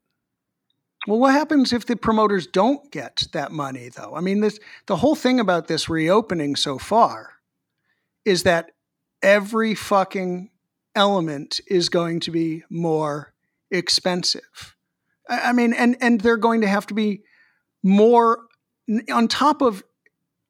Well, 1.07 1.19
what 1.19 1.31
happens 1.31 1.71
if 1.71 1.85
the 1.85 1.95
promoters 1.95 2.47
don't 2.47 2.91
get 2.91 3.27
that 3.31 3.51
money, 3.51 3.89
though? 3.89 4.13
I 4.15 4.19
mean, 4.19 4.41
this 4.41 4.59
the 4.87 4.97
whole 4.97 5.15
thing 5.15 5.39
about 5.39 5.67
this 5.67 5.87
reopening 5.87 6.55
so 6.55 6.77
far 6.77 7.35
is 8.25 8.43
that 8.43 8.71
every 9.21 9.73
fucking 9.73 10.49
element 10.95 11.61
is 11.67 11.87
going 11.87 12.19
to 12.21 12.31
be 12.31 12.63
more 12.69 13.33
expensive. 13.71 14.75
I 15.29 15.53
mean, 15.53 15.71
and 15.71 15.95
and 16.01 16.19
they're 16.19 16.35
going 16.35 16.61
to 16.61 16.67
have 16.67 16.87
to 16.87 16.93
be 16.93 17.21
more 17.87 18.41
on 19.11 19.27
top 19.27 19.61
of 19.61 19.83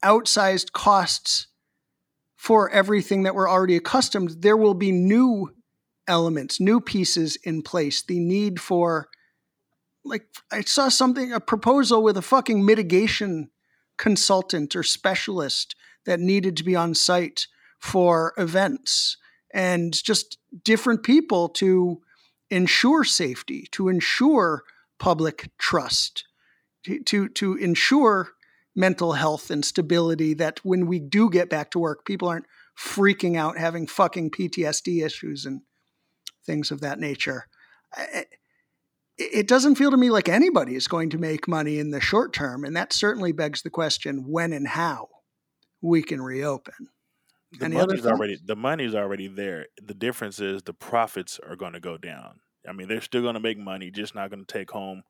outsized 0.03 0.71
costs 0.71 1.47
for 2.35 2.69
everything 2.69 3.23
that 3.23 3.35
we're 3.35 3.49
already 3.49 3.75
accustomed. 3.75 4.41
There 4.41 4.57
will 4.57 4.73
be 4.73 4.91
new 4.91 5.53
elements, 6.07 6.59
new 6.59 6.81
pieces 6.81 7.37
in 7.43 7.61
place. 7.61 8.01
The 8.01 8.19
need 8.19 8.59
for 8.59 9.07
like 10.03 10.25
I 10.51 10.61
saw 10.61 10.89
something 10.89 11.31
a 11.31 11.39
proposal 11.39 12.01
with 12.01 12.17
a 12.17 12.21
fucking 12.21 12.65
mitigation 12.65 13.49
consultant 13.97 14.75
or 14.75 14.83
specialist 14.83 15.75
that 16.05 16.19
needed 16.19 16.55
to 16.57 16.63
be 16.63 16.75
on 16.75 16.95
site 16.95 17.47
for 17.77 18.33
events 18.37 19.17
and 19.53 19.93
just 19.93 20.37
different 20.63 21.03
people 21.03 21.49
to 21.49 22.01
ensure 22.49 23.03
safety, 23.03 23.67
to 23.71 23.89
ensure 23.89 24.63
public 24.97 25.49
trust, 25.57 26.26
to, 27.05 27.29
to, 27.29 27.55
ensure 27.55 28.29
mental 28.75 29.13
health 29.13 29.49
and 29.49 29.65
stability 29.65 30.33
that 30.35 30.59
when 30.63 30.85
we 30.85 30.99
do 30.99 31.29
get 31.29 31.49
back 31.49 31.71
to 31.71 31.79
work, 31.79 32.05
people 32.05 32.27
aren't 32.27 32.45
freaking 32.77 33.35
out, 33.35 33.57
having 33.57 33.87
fucking 33.87 34.29
PTSD 34.31 35.03
issues 35.03 35.45
and 35.45 35.61
things 36.45 36.71
of 36.71 36.81
that 36.81 36.99
nature. 36.99 37.47
It 39.17 39.47
doesn't 39.47 39.75
feel 39.75 39.89
to 39.89 39.97
me 39.97 40.11
like 40.11 40.29
anybody 40.29 40.75
is 40.75 40.87
going 40.87 41.09
to 41.09 41.17
make 41.17 41.47
money 41.47 41.79
in 41.79 41.89
the 41.89 41.99
short 41.99 42.33
term. 42.33 42.63
And 42.63 42.75
that 42.75 42.93
certainly 42.93 43.31
begs 43.31 43.63
the 43.63 43.71
question 43.71 44.25
when 44.27 44.53
and 44.53 44.67
how 44.67 45.09
we 45.81 46.03
can 46.03 46.21
reopen. 46.21 46.89
The 47.53 47.65
Any 47.65 47.77
money's 47.77 48.05
already 48.05 48.37
the 48.43 48.55
money's 48.55 48.93
already 48.93 49.27
there. 49.27 49.67
The 49.81 49.93
difference 49.93 50.39
is 50.39 50.63
the 50.63 50.73
profits 50.73 51.39
are 51.47 51.55
going 51.55 51.73
to 51.73 51.79
go 51.79 51.97
down. 51.97 52.41
I 52.67 52.73
mean, 52.73 52.89
they're 52.89 53.01
still 53.01 53.21
going 53.21 53.35
to 53.35 53.39
make 53.39 53.57
money, 53.57 53.89
just 53.89 54.13
not 54.13 54.29
going 54.29 54.45
to 54.45 54.53
take 54.53 54.69
home 54.71 55.03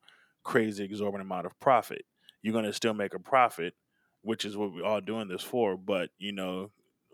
crazy 0.44 0.84
exorbitant 0.84 1.26
amount 1.26 1.46
of 1.46 1.58
profit. 1.60 2.04
You're 2.42 2.52
going 2.52 2.64
to 2.64 2.72
still 2.72 2.94
make 2.94 3.14
a 3.14 3.18
profit, 3.18 3.74
which 4.22 4.44
is 4.44 4.56
what 4.56 4.72
we're 4.72 4.84
all 4.84 5.00
doing 5.00 5.28
this 5.28 5.42
for. 5.42 5.76
But 5.76 6.10
you 6.18 6.32
know, 6.32 6.70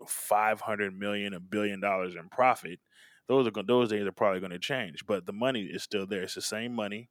five 0.07 0.61
hundred 0.61 0.97
million, 0.97 1.33
a 1.33 1.39
billion 1.39 1.79
dollars 1.79 2.15
in 2.15 2.29
profit, 2.29 2.79
those 3.27 3.47
are 3.47 3.63
those 3.63 3.89
days 3.89 4.05
are 4.05 4.11
probably 4.11 4.39
going 4.39 4.51
to 4.51 4.59
change. 4.59 5.05
But 5.05 5.25
the 5.25 5.33
money 5.33 5.63
is 5.63 5.83
still 5.83 6.05
there. 6.05 6.23
It's 6.23 6.35
the 6.35 6.41
same 6.41 6.73
money. 6.73 7.09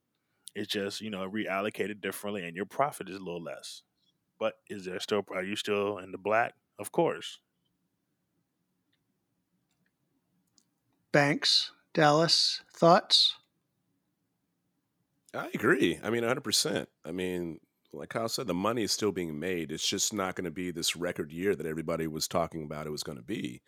It's 0.55 0.71
just 0.71 1.01
you 1.01 1.09
know 1.09 1.29
reallocated 1.29 2.01
differently, 2.01 2.43
and 2.43 2.55
your 2.55 2.65
profit 2.65 3.09
is 3.09 3.17
a 3.17 3.23
little 3.23 3.43
less. 3.43 3.83
But 4.39 4.53
is 4.69 4.85
there 4.85 4.99
still? 4.99 5.25
Are 5.33 5.43
you 5.43 5.55
still 5.55 5.97
in 5.97 6.11
the 6.11 6.17
black? 6.17 6.53
Of 6.79 6.91
course. 6.91 7.39
Banks, 11.11 11.71
Dallas, 11.93 12.61
thoughts? 12.73 13.35
I 15.35 15.49
agree. 15.53 15.99
I 16.03 16.09
mean, 16.09 16.23
100%. 16.23 16.87
I 17.05 17.11
mean, 17.11 17.59
like 17.91 18.09
Kyle 18.09 18.29
said, 18.29 18.47
the 18.47 18.53
money 18.53 18.83
is 18.83 18.91
still 18.91 19.11
being 19.11 19.39
made. 19.39 19.71
It's 19.71 19.87
just 19.87 20.13
not 20.13 20.35
going 20.35 20.45
to 20.45 20.51
be 20.51 20.71
this 20.71 20.95
record 20.95 21.31
year 21.31 21.55
that 21.55 21.65
everybody 21.65 22.07
was 22.07 22.27
talking 22.27 22.63
about 22.63 22.87
it 22.87 22.91
was 22.91 23.03
going 23.03 23.17
to 23.17 23.23
be. 23.23 23.61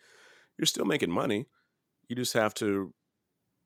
You're 0.56 0.66
still 0.66 0.84
making 0.84 1.10
money. 1.10 1.46
You 2.08 2.16
just 2.16 2.32
have 2.32 2.54
to, 2.54 2.92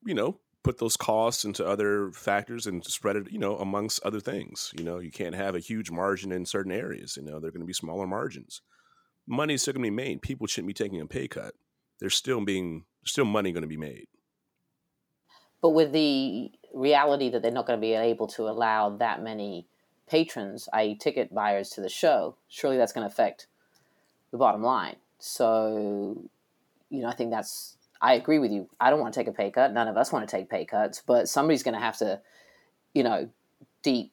you 0.05 0.15
know, 0.15 0.41
put 0.65 0.79
those 0.79 0.97
costs 0.97 1.45
into 1.45 1.67
other 1.67 2.11
factors 2.13 2.67
and 2.67 2.85
spread 2.85 3.17
it, 3.17 3.31
you 3.31 3.39
know, 3.39 3.57
amongst 3.57 4.03
other 4.05 4.21
things. 4.21 4.73
You 4.77 4.85
know, 4.85 4.99
you 4.99 5.11
can't 5.11 5.35
have 5.35 5.55
a 5.55 5.61
huge 5.61 5.91
margin 5.91 6.33
in 6.33 6.47
certain 6.47 6.73
areas. 6.73 7.17
You 7.17 7.23
know, 7.23 7.41
they're 7.41 7.51
going 7.51 7.61
to 7.61 7.67
be 7.67 7.73
smaller 7.73 8.07
margins. 8.07 8.63
Money 9.27 9.55
is 9.55 9.63
still 9.63 9.75
going 9.75 9.85
to 9.85 9.91
be 9.91 9.97
made. 9.97 10.23
People 10.23 10.47
shouldn't 10.47 10.69
be 10.69 10.75
taking 10.75 11.01
a 11.01 11.07
pay 11.07 11.29
cut. 11.29 11.55
There's 12.01 12.15
still 12.15 12.45
being, 12.45 12.85
still 13.05 13.25
money 13.25 13.53
going 13.53 13.63
to 13.63 13.69
be 13.69 13.77
made. 13.77 14.07
But 15.61 15.71
with 15.71 15.93
the 15.93 16.51
reality 16.73 17.29
that 17.31 17.43
they're 17.43 17.51
not 17.51 17.67
going 17.67 17.79
to 17.79 17.81
be 17.81 17.95
able 17.95 18.27
to 18.29 18.49
allow 18.49 18.91
that 18.91 19.23
many 19.23 19.67
patrons, 20.09 20.69
i.e., 20.73 20.95
ticket 20.95 21.35
buyers 21.35 21.71
to 21.71 21.81
the 21.81 21.89
show, 21.89 22.37
surely 22.49 22.77
that's 22.77 22.93
going 22.93 23.07
to 23.07 23.13
affect 23.13 23.47
the 24.31 24.39
bottom 24.39 24.63
line. 24.63 24.97
So, 25.19 26.23
you 26.91 27.01
know, 27.03 27.09
I 27.09 27.15
think 27.15 27.31
that's, 27.31 27.77
I 28.01 28.15
agree 28.15 28.39
with 28.39 28.51
you. 28.51 28.69
I 28.81 28.91
don't 28.91 29.01
want 29.01 29.15
to 29.15 29.21
take 29.21 29.29
a 29.29 29.33
pay 29.33 29.51
cut. 29.51 29.73
None 29.73 29.89
of 29.89 29.97
us 29.97 30.13
want 30.13 30.29
to 30.29 30.37
take 30.37 30.51
pay 30.51 30.65
cuts, 30.65 31.03
but 31.07 31.29
somebody's 31.29 31.63
going 31.63 31.75
to 31.75 31.81
have 31.81 31.97
to, 31.99 32.21
you 32.95 33.03
know, 33.03 33.29
deep, 33.83 34.13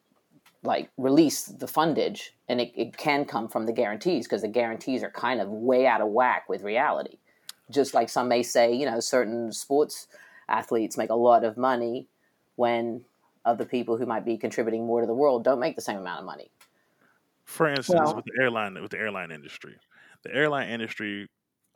like 0.61 0.89
release 0.97 1.45
the 1.45 1.65
fundage. 1.65 2.29
And 2.47 2.61
it, 2.61 2.71
it 2.75 2.97
can 2.97 3.25
come 3.25 3.47
from 3.47 3.65
the 3.65 3.73
guarantees 3.73 4.25
because 4.25 4.41
the 4.41 4.47
guarantees 4.47 5.03
are 5.03 5.11
kind 5.11 5.41
of 5.41 5.49
way 5.49 5.87
out 5.87 6.01
of 6.01 6.09
whack 6.09 6.47
with 6.47 6.61
reality. 6.61 7.17
Just 7.71 7.93
like 7.93 8.09
some 8.09 8.27
may 8.27 8.43
say, 8.43 8.73
you 8.73 8.85
know, 8.85 8.99
certain 8.99 9.51
sports 9.51 10.07
athletes 10.47 10.97
make 10.97 11.09
a 11.09 11.15
lot 11.15 11.43
of 11.43 11.57
money 11.57 12.07
when 12.59 13.05
other 13.45 13.63
people 13.63 13.95
who 13.95 14.05
might 14.05 14.25
be 14.25 14.37
contributing 14.37 14.85
more 14.85 14.99
to 14.99 15.07
the 15.07 15.13
world 15.13 15.45
don't 15.45 15.61
make 15.61 15.77
the 15.77 15.81
same 15.81 15.97
amount 15.97 16.19
of 16.19 16.25
money. 16.25 16.51
For 17.45 17.69
instance, 17.69 18.01
well, 18.03 18.17
with 18.17 18.25
the 18.25 18.43
airline 18.43 18.79
with 18.81 18.91
the 18.91 18.99
airline 18.99 19.31
industry, 19.31 19.77
the 20.23 20.35
airline 20.35 20.69
industry, 20.69 21.29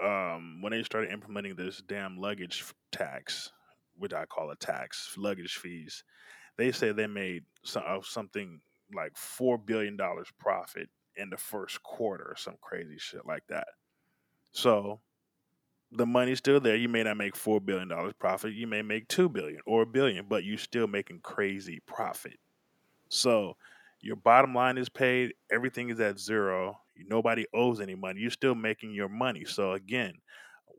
um, 0.03 0.61
when 0.61 0.71
they 0.71 0.83
started 0.83 1.13
implementing 1.13 1.55
this 1.55 1.81
damn 1.87 2.17
luggage 2.17 2.65
tax, 2.91 3.49
which 3.97 4.11
I 4.11 4.25
call 4.25 4.51
a 4.51 4.57
tax, 4.57 5.15
luggage 5.17 5.55
fees, 5.55 6.03
they 6.57 6.73
say 6.73 6.91
they 6.91 7.07
made 7.07 7.43
some, 7.63 7.83
uh, 7.87 8.01
something 8.03 8.59
like 8.93 9.15
four 9.15 9.57
billion 9.57 9.95
dollars 9.95 10.27
profit 10.37 10.89
in 11.15 11.29
the 11.29 11.37
first 11.37 11.81
quarter, 11.81 12.25
or 12.25 12.35
some 12.35 12.57
crazy 12.59 12.97
shit 12.97 13.25
like 13.25 13.47
that. 13.47 13.67
So 14.51 14.99
the 15.95 16.05
money's 16.05 16.39
still 16.39 16.59
there. 16.59 16.75
You 16.75 16.89
may 16.89 17.03
not 17.03 17.17
make 17.17 17.35
four 17.35 17.61
billion 17.61 17.87
dollars 17.87 18.13
profit. 18.19 18.53
You 18.53 18.67
may 18.67 18.81
make 18.81 19.07
two 19.07 19.29
billion 19.29 19.59
or 19.65 19.83
a 19.83 19.85
billion, 19.85 20.25
but 20.27 20.43
you're 20.43 20.57
still 20.57 20.87
making 20.87 21.19
crazy 21.21 21.81
profit. 21.85 22.37
So 23.09 23.57
your 24.01 24.15
bottom 24.15 24.53
line 24.53 24.77
is 24.77 24.89
paid. 24.89 25.33
Everything 25.51 25.89
is 25.89 25.99
at 25.99 26.19
zero. 26.19 26.79
Nobody 26.97 27.45
owes 27.53 27.79
any 27.79 27.95
money. 27.95 28.21
You're 28.21 28.31
still 28.31 28.55
making 28.55 28.93
your 28.93 29.09
money. 29.09 29.45
So 29.45 29.73
again, 29.73 30.15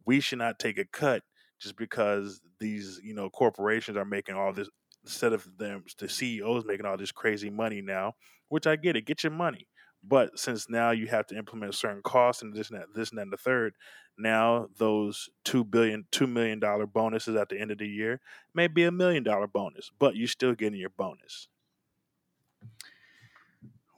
we 0.05 0.21
should 0.21 0.39
not 0.39 0.59
take 0.59 0.79
a 0.79 0.85
cut 0.85 1.23
just 1.61 1.77
because 1.77 2.41
these 2.59 3.01
you 3.03 3.15
know 3.15 3.31
corporations 3.31 3.97
are 3.97 4.05
making 4.05 4.35
all 4.35 4.53
this 4.53 4.69
instead 5.05 5.33
of 5.33 5.47
them 5.59 5.85
the 5.99 6.09
CEOs 6.09 6.65
making 6.65 6.87
all 6.87 6.97
this 6.97 7.13
crazy 7.13 7.51
money 7.51 7.81
now. 7.81 8.15
Which 8.49 8.67
I 8.67 8.77
get 8.77 8.97
it. 8.97 9.07
Get 9.07 9.23
your 9.25 9.33
money. 9.33 9.67
But 10.07 10.39
since 10.39 10.69
now 10.69 10.91
you 10.91 11.07
have 11.07 11.27
to 11.29 11.37
implement 11.37 11.75
certain 11.75 12.03
costs 12.03 12.43
and 12.43 12.55
this 12.55 12.71
and 12.71 12.81
that, 12.81 12.95
this 12.95 13.11
and 13.11 13.19
that, 13.19 13.23
and 13.23 13.33
the 13.33 13.39
third, 13.39 13.75
now 14.19 14.69
those 14.77 15.29
two 15.45 15.65
billion, 15.65 16.07
two 16.11 16.27
million 16.27 16.61
dollar 16.61 16.87
bonuses 16.87 17.37
at 17.37 17.49
the 17.49 17.61
end 17.61 17.71
of 17.71 17.79
the 17.79 17.89
year 17.89 18.21
may 18.55 18.69
be 18.69 18.85
a 18.85 18.93
million 18.93 19.23
dollar 19.23 19.47
bonus, 19.47 19.91
but 19.99 20.15
you're 20.15 20.29
still 20.29 20.55
getting 20.55 20.79
your 20.79 20.91
bonus. 20.91 21.49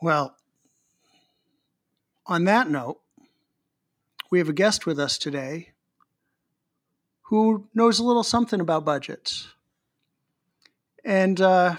Well, 0.01 0.37
on 2.27 2.45
that 2.45 2.71
note, 2.71 3.01
we 4.31 4.39
have 4.39 4.49
a 4.49 4.53
guest 4.53 4.87
with 4.87 4.99
us 4.99 5.19
today 5.19 5.73
who 7.23 7.67
knows 7.75 7.99
a 7.99 8.05
little 8.05 8.23
something 8.23 8.61
about 8.61 8.85
budgets. 8.85 9.49
And 11.05 11.41
uh, 11.41 11.77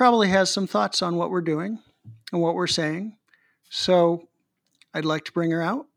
probably 0.00 0.28
has 0.28 0.50
some 0.50 0.66
thoughts 0.66 1.02
on 1.02 1.16
what 1.16 1.28
we're 1.28 1.42
doing 1.42 1.78
and 2.32 2.40
what 2.40 2.54
we're 2.54 2.66
saying. 2.66 3.14
So 3.68 4.30
I'd 4.94 5.04
like 5.04 5.26
to 5.26 5.32
bring 5.32 5.50
her 5.50 5.60
out. 5.60 5.88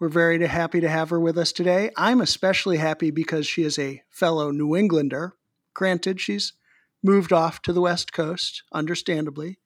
We're 0.00 0.08
very 0.08 0.42
happy 0.46 0.80
to 0.80 0.88
have 0.88 1.10
her 1.10 1.20
with 1.20 1.36
us 1.36 1.52
today. 1.52 1.90
I'm 1.98 2.22
especially 2.22 2.78
happy 2.78 3.10
because 3.10 3.46
she 3.46 3.62
is 3.62 3.78
a 3.78 4.02
fellow 4.08 4.50
New 4.50 4.74
Englander. 4.74 5.34
Granted, 5.74 6.18
she's 6.18 6.54
moved 7.02 7.30
off 7.30 7.60
to 7.60 7.74
the 7.74 7.82
West 7.82 8.14
Coast, 8.14 8.62
understandably, 8.72 9.58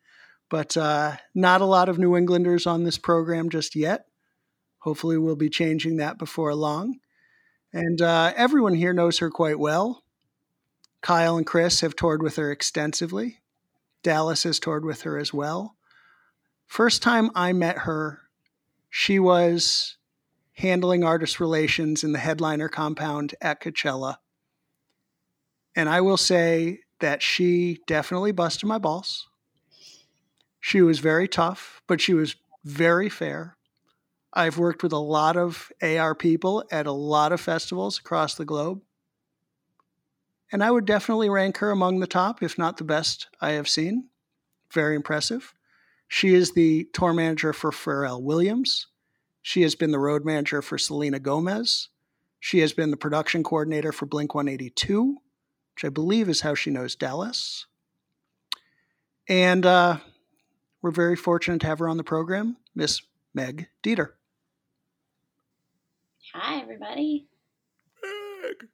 but 0.50 0.76
uh, 0.76 1.18
not 1.32 1.60
a 1.60 1.64
lot 1.64 1.88
of 1.88 1.96
New 1.96 2.16
Englanders 2.16 2.66
on 2.66 2.82
this 2.82 2.98
program 2.98 3.50
just 3.50 3.76
yet. 3.76 4.06
Hopefully, 4.78 5.16
we'll 5.16 5.36
be 5.36 5.48
changing 5.48 5.98
that 5.98 6.18
before 6.18 6.56
long. 6.56 6.98
And 7.72 8.02
uh, 8.02 8.32
everyone 8.36 8.74
here 8.74 8.92
knows 8.92 9.20
her 9.20 9.30
quite 9.30 9.60
well. 9.60 10.02
Kyle 11.02 11.36
and 11.36 11.46
Chris 11.46 11.82
have 11.82 11.94
toured 11.94 12.20
with 12.20 12.34
her 12.34 12.50
extensively. 12.50 13.38
Dallas 14.04 14.44
has 14.44 14.60
toured 14.60 14.84
with 14.84 15.02
her 15.02 15.18
as 15.18 15.34
well. 15.34 15.74
First 16.66 17.02
time 17.02 17.30
I 17.34 17.52
met 17.52 17.78
her, 17.78 18.20
she 18.88 19.18
was 19.18 19.96
handling 20.52 21.02
artist 21.02 21.40
relations 21.40 22.04
in 22.04 22.12
the 22.12 22.20
headliner 22.20 22.68
compound 22.68 23.34
at 23.40 23.60
Coachella. 23.60 24.18
And 25.74 25.88
I 25.88 26.00
will 26.00 26.16
say 26.16 26.80
that 27.00 27.22
she 27.22 27.80
definitely 27.88 28.30
busted 28.30 28.68
my 28.68 28.78
balls. 28.78 29.26
She 30.60 30.80
was 30.80 31.00
very 31.00 31.26
tough, 31.26 31.82
but 31.88 32.00
she 32.00 32.14
was 32.14 32.36
very 32.64 33.08
fair. 33.08 33.56
I've 34.32 34.58
worked 34.58 34.82
with 34.82 34.92
a 34.92 34.98
lot 34.98 35.36
of 35.36 35.72
AR 35.82 36.14
people 36.14 36.64
at 36.70 36.86
a 36.86 36.92
lot 36.92 37.32
of 37.32 37.40
festivals 37.40 37.98
across 37.98 38.34
the 38.34 38.44
globe 38.44 38.82
and 40.54 40.62
I 40.62 40.70
would 40.70 40.84
definitely 40.84 41.28
rank 41.28 41.56
her 41.58 41.72
among 41.72 41.98
the 41.98 42.06
top, 42.06 42.40
if 42.40 42.56
not 42.56 42.76
the 42.76 42.84
best 42.84 43.26
I 43.40 43.50
have 43.54 43.68
seen. 43.68 44.08
Very 44.72 44.94
impressive. 44.94 45.52
She 46.06 46.32
is 46.32 46.52
the 46.52 46.88
tour 46.92 47.12
manager 47.12 47.52
for 47.52 47.72
Pharrell 47.72 48.22
Williams. 48.22 48.86
She 49.42 49.62
has 49.62 49.74
been 49.74 49.90
the 49.90 49.98
road 49.98 50.24
manager 50.24 50.62
for 50.62 50.78
Selena 50.78 51.18
Gomez. 51.18 51.88
She 52.38 52.60
has 52.60 52.72
been 52.72 52.92
the 52.92 52.96
production 52.96 53.42
coordinator 53.42 53.90
for 53.90 54.06
Blink 54.06 54.32
182, 54.32 55.16
which 55.74 55.84
I 55.84 55.88
believe 55.88 56.28
is 56.28 56.42
how 56.42 56.54
she 56.54 56.70
knows 56.70 56.94
Dallas. 56.94 57.66
And 59.28 59.66
uh, 59.66 59.96
we're 60.80 60.92
very 60.92 61.16
fortunate 61.16 61.62
to 61.62 61.66
have 61.66 61.80
her 61.80 61.88
on 61.88 61.96
the 61.96 62.04
program, 62.04 62.58
Miss 62.76 63.02
Meg 63.34 63.66
Dieter. 63.82 64.10
Hi, 66.32 66.60
everybody. 66.60 67.26
Meg 68.40 68.68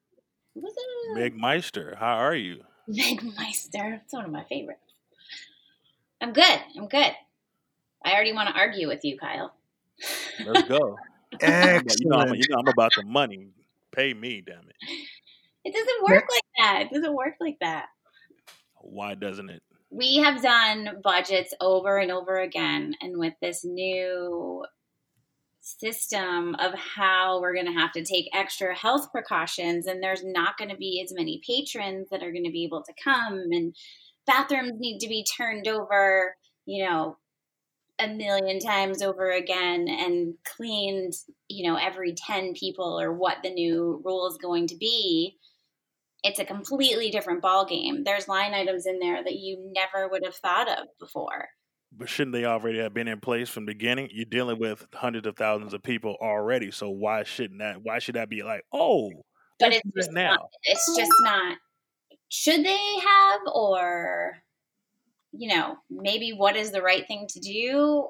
Meister, 1.35 1.97
how 1.99 2.17
are 2.17 2.35
you? 2.35 2.63
Meg 2.89 3.23
Meister. 3.23 4.01
It's 4.05 4.13
one 4.13 4.25
of 4.25 4.31
my 4.31 4.45
favorites. 4.45 4.81
I'm 6.21 6.33
good. 6.33 6.61
I'm 6.77 6.89
good. 6.89 7.13
I 8.05 8.13
already 8.13 8.33
want 8.33 8.49
to 8.49 8.55
argue 8.55 8.89
with 8.89 9.05
you, 9.05 9.19
Kyle. 9.19 9.55
Let's 10.45 10.69
go. 10.69 10.99
Excellent. 11.41 12.01
You 12.01 12.09
know, 12.09 12.17
I'm, 12.17 12.35
you 12.35 12.43
know, 12.51 12.59
I'm 12.59 12.69
about 12.69 12.93
the 12.97 13.05
money. 13.05 13.49
Pay 13.93 14.15
me, 14.15 14.41
damn 14.41 14.59
it. 14.69 14.77
It 15.65 15.73
doesn't 15.73 16.03
work 16.09 16.25
like 16.31 16.43
that. 16.59 16.83
It 16.83 16.95
doesn't 16.95 17.15
work 17.15 17.35
like 17.41 17.59
that. 17.61 17.87
Why 18.77 19.15
doesn't 19.15 19.51
it? 19.51 19.63
We 19.91 20.19
have 20.19 20.43
done 20.43 21.01
budgets 21.03 21.53
over 21.61 21.99
and 21.99 22.11
over 22.11 22.39
again, 22.39 22.95
and 23.01 23.19
with 23.19 23.35
this 23.43 23.65
new 23.65 24.65
system 25.61 26.55
of 26.57 26.73
how 26.75 27.41
we're 27.41 27.55
going 27.55 27.67
to 27.67 27.79
have 27.79 27.93
to 27.93 28.05
take 28.05 28.31
extra 28.33 28.75
health 28.75 29.11
precautions 29.13 29.87
and 29.87 30.03
there's 30.03 30.25
not 30.25 30.57
going 30.57 30.71
to 30.71 30.77
be 30.77 31.03
as 31.05 31.13
many 31.13 31.41
patrons 31.47 32.09
that 32.11 32.23
are 32.23 32.33
going 32.33 32.45
to 32.45 32.51
be 32.51 32.65
able 32.65 32.83
to 32.83 32.93
come 33.03 33.45
and 33.51 33.75
bathrooms 34.27 34.79
need 34.79 34.99
to 34.99 35.09
be 35.09 35.25
turned 35.37 35.69
over 35.69 36.35
you 36.65 36.85
know 36.85 37.17
a 37.99 38.09
million 38.09 38.59
times 38.59 39.03
over 39.03 39.31
again 39.31 39.87
and 39.89 40.35
cleaned 40.45 41.13
you 41.49 41.69
know 41.69 41.77
every 41.77 42.15
10 42.15 42.55
people 42.55 42.99
or 42.99 43.13
what 43.13 43.39
the 43.43 43.53
new 43.53 44.01
rule 44.05 44.27
is 44.29 44.39
going 44.39 44.67
to 44.69 44.77
be. 44.77 45.37
It's 46.23 46.39
a 46.39 46.45
completely 46.45 47.11
different 47.11 47.43
ball 47.43 47.65
game 47.65 48.05
there's 48.05 48.29
line 48.29 48.55
items 48.55 48.87
in 48.87 48.99
there 48.99 49.23
that 49.23 49.37
you 49.37 49.73
never 49.75 50.09
would 50.09 50.25
have 50.25 50.35
thought 50.35 50.69
of 50.69 50.87
before 50.99 51.49
but 51.97 52.09
shouldn't 52.09 52.33
they 52.33 52.45
already 52.45 52.79
have 52.79 52.95
been 52.95 53.09
in 53.09 53.21
place 53.21 53.49
from 53.49 53.67
the 53.67 53.73
beginning? 53.73 54.09
You're 54.13 54.25
dealing 54.25 54.59
with 54.59 54.87
hundreds 54.95 55.27
of 55.27 55.37
thousands 55.37 55.75
of 55.75 55.83
people 55.83 56.17
already, 56.21 56.71
so 56.71 56.91
why 56.91 57.25
shouldn't 57.25 57.61
that? 57.61 57.83
Why 57.83 57.99
should 57.99 58.15
that 58.15 58.29
be 58.29 58.43
like, 58.43 58.65
oh, 58.73 59.11
but 59.59 59.73
it's 59.73 59.83
just 59.97 60.13
now? 60.13 60.31
Not, 60.31 60.51
it's 60.65 60.97
just 60.97 61.13
not. 61.23 61.59
Should 62.29 62.65
they 62.65 62.97
have, 63.05 63.41
or 63.53 64.39
you 65.33 65.49
know, 65.49 65.77
maybe 65.91 66.33
what 66.33 66.57
is 66.57 66.71
the 66.71 66.83
right 66.83 67.07
thing 67.07 67.27
to 67.29 67.41
do 67.41 68.09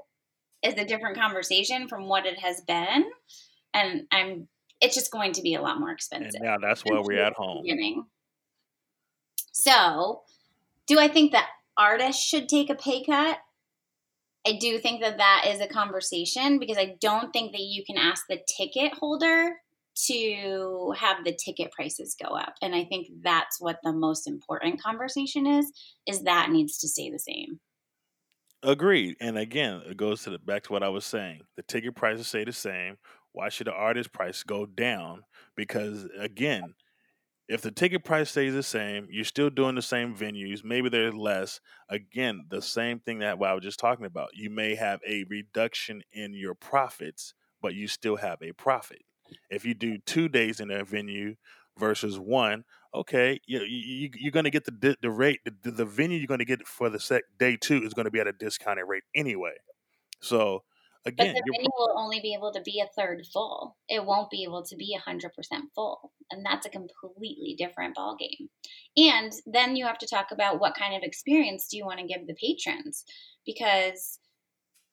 is 0.62 0.75
a 0.75 0.85
different 0.85 1.16
conversation 1.16 1.88
from 1.88 2.07
what 2.07 2.27
it 2.27 2.38
has 2.38 2.61
been, 2.62 3.05
and 3.75 4.03
I'm. 4.11 4.49
It's 4.83 4.95
just 4.95 5.11
going 5.11 5.33
to 5.33 5.43
be 5.43 5.57
a 5.57 5.61
lot 5.61 5.79
more 5.79 5.90
expensive. 5.90 6.40
Yeah, 6.43 6.57
that's 6.59 6.83
why 6.87 6.99
we're 7.01 7.23
at 7.23 7.35
home. 7.35 7.62
Beginning. 7.62 8.07
So, 9.53 10.23
do 10.87 10.99
I 10.99 11.07
think 11.07 11.33
that 11.33 11.49
artists 11.77 12.25
should 12.25 12.49
take 12.49 12.71
a 12.71 12.75
pay 12.75 13.05
cut? 13.05 13.38
I 14.46 14.53
do 14.53 14.79
think 14.79 15.03
that 15.03 15.18
that 15.18 15.46
is 15.48 15.61
a 15.61 15.66
conversation 15.66 16.59
because 16.59 16.79
I 16.79 16.96
don't 17.00 17.33
think 17.33 17.53
that 17.53 17.61
you 17.61 17.85
can 17.85 17.98
ask 17.98 18.24
the 18.29 18.40
ticket 18.57 18.94
holder 18.94 19.57
to 20.07 20.94
have 20.96 21.24
the 21.24 21.33
ticket 21.33 21.72
prices 21.72 22.16
go 22.20 22.35
up. 22.35 22.55
And 22.62 22.74
I 22.74 22.85
think 22.85 23.09
that's 23.22 23.61
what 23.61 23.79
the 23.83 23.92
most 23.92 24.26
important 24.26 24.83
conversation 24.83 25.46
is 25.46 25.70
is 26.07 26.22
that 26.22 26.50
needs 26.50 26.79
to 26.79 26.88
stay 26.88 27.11
the 27.11 27.18
same. 27.18 27.61
Agreed. 28.62 29.16
And 29.20 29.38
again, 29.38 29.83
it 29.87 29.96
goes 29.96 30.22
to 30.24 30.31
the, 30.31 30.38
back 30.38 30.64
to 30.64 30.72
what 30.72 30.83
I 30.83 30.88
was 30.88 31.05
saying. 31.05 31.40
The 31.57 31.62
ticket 31.62 31.94
prices 31.94 32.29
stay 32.29 32.44
the 32.44 32.53
same. 32.53 32.96
Why 33.33 33.48
should 33.48 33.66
the 33.66 33.72
artist 33.72 34.12
price 34.12 34.42
go 34.42 34.66
down? 34.66 35.22
Because 35.57 36.07
again, 36.18 36.74
if 37.50 37.62
the 37.62 37.72
ticket 37.72 38.04
price 38.04 38.30
stays 38.30 38.54
the 38.54 38.62
same, 38.62 39.08
you're 39.10 39.24
still 39.24 39.50
doing 39.50 39.74
the 39.74 39.82
same 39.82 40.14
venues. 40.14 40.62
Maybe 40.62 40.88
there's 40.88 41.14
less. 41.14 41.60
Again, 41.88 42.46
the 42.48 42.62
same 42.62 43.00
thing 43.00 43.18
that 43.18 43.42
I 43.42 43.54
was 43.54 43.64
just 43.64 43.80
talking 43.80 44.06
about. 44.06 44.28
You 44.34 44.50
may 44.50 44.76
have 44.76 45.00
a 45.04 45.24
reduction 45.28 46.02
in 46.12 46.32
your 46.32 46.54
profits, 46.54 47.34
but 47.60 47.74
you 47.74 47.88
still 47.88 48.18
have 48.18 48.40
a 48.40 48.52
profit. 48.52 49.02
If 49.50 49.64
you 49.64 49.74
do 49.74 49.98
two 49.98 50.28
days 50.28 50.60
in 50.60 50.70
a 50.70 50.84
venue 50.84 51.34
versus 51.76 52.20
one, 52.20 52.62
okay, 52.94 53.40
you, 53.46 53.62
you 53.62 54.10
you're 54.14 54.30
going 54.30 54.44
to 54.44 54.50
get 54.50 54.64
the 54.64 54.96
the 55.02 55.10
rate 55.10 55.40
the, 55.44 55.72
the 55.72 55.84
venue 55.84 56.18
you're 56.18 56.28
going 56.28 56.38
to 56.38 56.44
get 56.44 56.68
for 56.68 56.88
the 56.88 57.00
sec 57.00 57.24
day 57.36 57.56
two 57.56 57.82
is 57.82 57.94
going 57.94 58.04
to 58.04 58.12
be 58.12 58.20
at 58.20 58.28
a 58.28 58.32
discounted 58.32 58.84
rate 58.86 59.04
anyway. 59.12 59.54
So 60.20 60.62
Again, 61.06 61.28
but 61.28 61.34
the 61.34 61.52
venue 61.52 61.70
will 61.78 61.94
only 61.96 62.20
be 62.20 62.34
able 62.34 62.52
to 62.52 62.60
be 62.60 62.80
a 62.80 63.00
third 63.00 63.24
full. 63.32 63.74
It 63.88 64.04
won't 64.04 64.28
be 64.28 64.44
able 64.44 64.62
to 64.64 64.76
be 64.76 64.98
hundred 65.02 65.32
percent 65.32 65.64
full, 65.74 66.12
and 66.30 66.44
that's 66.44 66.66
a 66.66 66.70
completely 66.70 67.54
different 67.56 67.94
ball 67.94 68.16
game. 68.20 68.50
And 68.98 69.32
then 69.46 69.76
you 69.76 69.86
have 69.86 69.96
to 69.98 70.06
talk 70.06 70.26
about 70.30 70.60
what 70.60 70.76
kind 70.76 70.94
of 70.94 71.02
experience 71.02 71.68
do 71.68 71.78
you 71.78 71.86
want 71.86 72.00
to 72.00 72.06
give 72.06 72.26
the 72.26 72.34
patrons, 72.34 73.04
because 73.46 74.18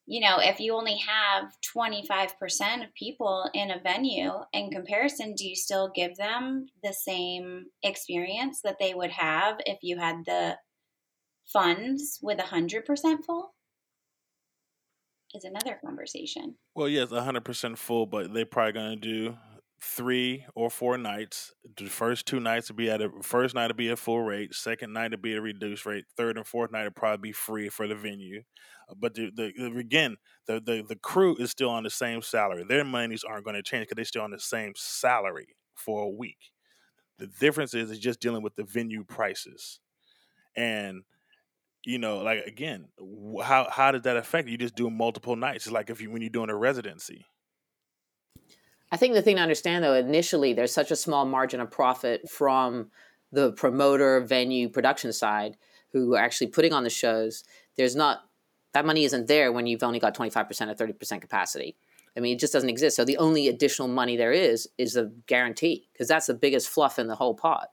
you 0.05 0.21
know 0.21 0.37
if 0.39 0.61
you 0.61 0.75
only 0.75 0.97
have 1.05 1.51
twenty 1.73 2.05
five 2.07 2.39
percent 2.39 2.83
of 2.83 2.93
people 2.93 3.49
in 3.53 3.69
a 3.69 3.81
venue, 3.81 4.31
in 4.53 4.71
comparison, 4.71 5.35
do 5.35 5.45
you 5.45 5.57
still 5.57 5.91
give 5.93 6.15
them 6.15 6.67
the 6.85 6.93
same 6.93 7.65
experience 7.83 8.61
that 8.63 8.77
they 8.79 8.93
would 8.93 9.11
have 9.11 9.57
if 9.65 9.79
you 9.81 9.97
had 9.97 10.23
the 10.25 10.55
funds 11.51 12.17
with 12.21 12.39
a 12.39 12.43
hundred 12.43 12.85
percent 12.85 13.25
full? 13.25 13.53
Is 15.33 15.43
another 15.43 15.79
conversation. 15.83 16.55
Well, 16.75 16.89
yes, 16.89 17.09
100% 17.09 17.77
full, 17.77 18.05
but 18.05 18.33
they're 18.33 18.45
probably 18.45 18.73
going 18.73 18.91
to 18.91 18.95
do 18.95 19.37
three 19.81 20.45
or 20.55 20.69
four 20.69 20.97
nights. 20.97 21.53
The 21.77 21.85
first 21.85 22.25
two 22.25 22.39
nights 22.39 22.69
will 22.69 22.77
be 22.77 22.89
at 22.89 23.01
a 23.01 23.09
first 23.21 23.53
night 23.53 23.67
will 23.67 23.75
be 23.75 23.89
at 23.89 23.99
full 23.99 24.21
rate, 24.21 24.53
second 24.53 24.93
night 24.93 25.11
will 25.11 25.17
be 25.17 25.33
at 25.33 25.39
a 25.39 25.41
reduced 25.41 25.85
rate, 25.85 26.05
third 26.15 26.37
and 26.37 26.47
fourth 26.47 26.71
night 26.71 26.83
will 26.83 26.91
probably 26.91 27.29
be 27.29 27.33
free 27.33 27.69
for 27.69 27.87
the 27.87 27.95
venue. 27.95 28.41
Uh, 28.89 28.95
but 28.97 29.13
the, 29.13 29.31
the, 29.35 29.51
the 29.57 29.77
again, 29.77 30.17
the, 30.47 30.59
the 30.59 30.83
the 30.87 30.95
crew 30.95 31.35
is 31.37 31.51
still 31.51 31.69
on 31.69 31.83
the 31.83 31.89
same 31.89 32.21
salary. 32.21 32.63
Their 32.67 32.83
monies 32.83 33.23
aren't 33.23 33.45
going 33.45 33.55
to 33.55 33.63
change 33.63 33.83
because 33.83 33.95
they're 33.95 34.05
still 34.05 34.23
on 34.23 34.31
the 34.31 34.39
same 34.39 34.73
salary 34.75 35.55
for 35.75 36.03
a 36.03 36.09
week. 36.09 36.51
The 37.19 37.27
difference 37.27 37.73
is 37.73 37.91
it's 37.91 37.99
just 37.99 38.19
dealing 38.19 38.43
with 38.43 38.55
the 38.55 38.63
venue 38.63 39.03
prices, 39.03 39.79
and 40.55 41.03
you 41.83 41.99
know, 41.99 42.17
like 42.17 42.45
again, 42.45 42.87
how 43.43 43.67
how 43.69 43.91
does 43.91 44.03
that 44.03 44.17
affect 44.17 44.47
you? 44.47 44.57
Just 44.57 44.75
doing 44.75 44.95
multiple 44.95 45.35
nights, 45.35 45.65
it's 45.65 45.73
like 45.73 45.89
if 45.89 46.01
you 46.01 46.11
when 46.11 46.21
you're 46.21 46.29
doing 46.29 46.49
a 46.49 46.55
residency. 46.55 47.25
I 48.91 48.97
think 48.97 49.13
the 49.13 49.21
thing 49.21 49.35
to 49.35 49.41
understand 49.41 49.83
though, 49.83 49.93
initially 49.93 50.53
there's 50.53 50.73
such 50.73 50.91
a 50.91 50.95
small 50.95 51.25
margin 51.25 51.59
of 51.59 51.69
profit 51.71 52.29
from 52.29 52.89
the 53.31 53.51
promoter, 53.51 54.21
venue, 54.21 54.69
production 54.69 55.11
side 55.11 55.57
who 55.91 56.15
are 56.15 56.19
actually 56.19 56.47
putting 56.47 56.73
on 56.73 56.83
the 56.83 56.89
shows. 56.89 57.43
There's 57.75 57.95
not 57.95 58.19
that 58.73 58.85
money 58.85 59.03
isn't 59.03 59.27
there 59.27 59.51
when 59.51 59.65
you've 59.65 59.83
only 59.83 59.99
got 59.99 60.15
25% 60.15 60.35
or 60.69 60.75
30% 60.75 61.21
capacity. 61.21 61.75
I 62.15 62.19
mean, 62.19 62.35
it 62.35 62.39
just 62.39 62.53
doesn't 62.53 62.69
exist. 62.69 62.95
So 62.95 63.05
the 63.05 63.17
only 63.17 63.47
additional 63.47 63.87
money 63.87 64.17
there 64.17 64.31
is 64.31 64.67
is 64.77 64.95
a 64.95 65.11
guarantee 65.27 65.87
because 65.93 66.07
that's 66.07 66.27
the 66.27 66.33
biggest 66.33 66.67
fluff 66.69 66.99
in 66.99 67.07
the 67.07 67.15
whole 67.15 67.35
pot. 67.35 67.69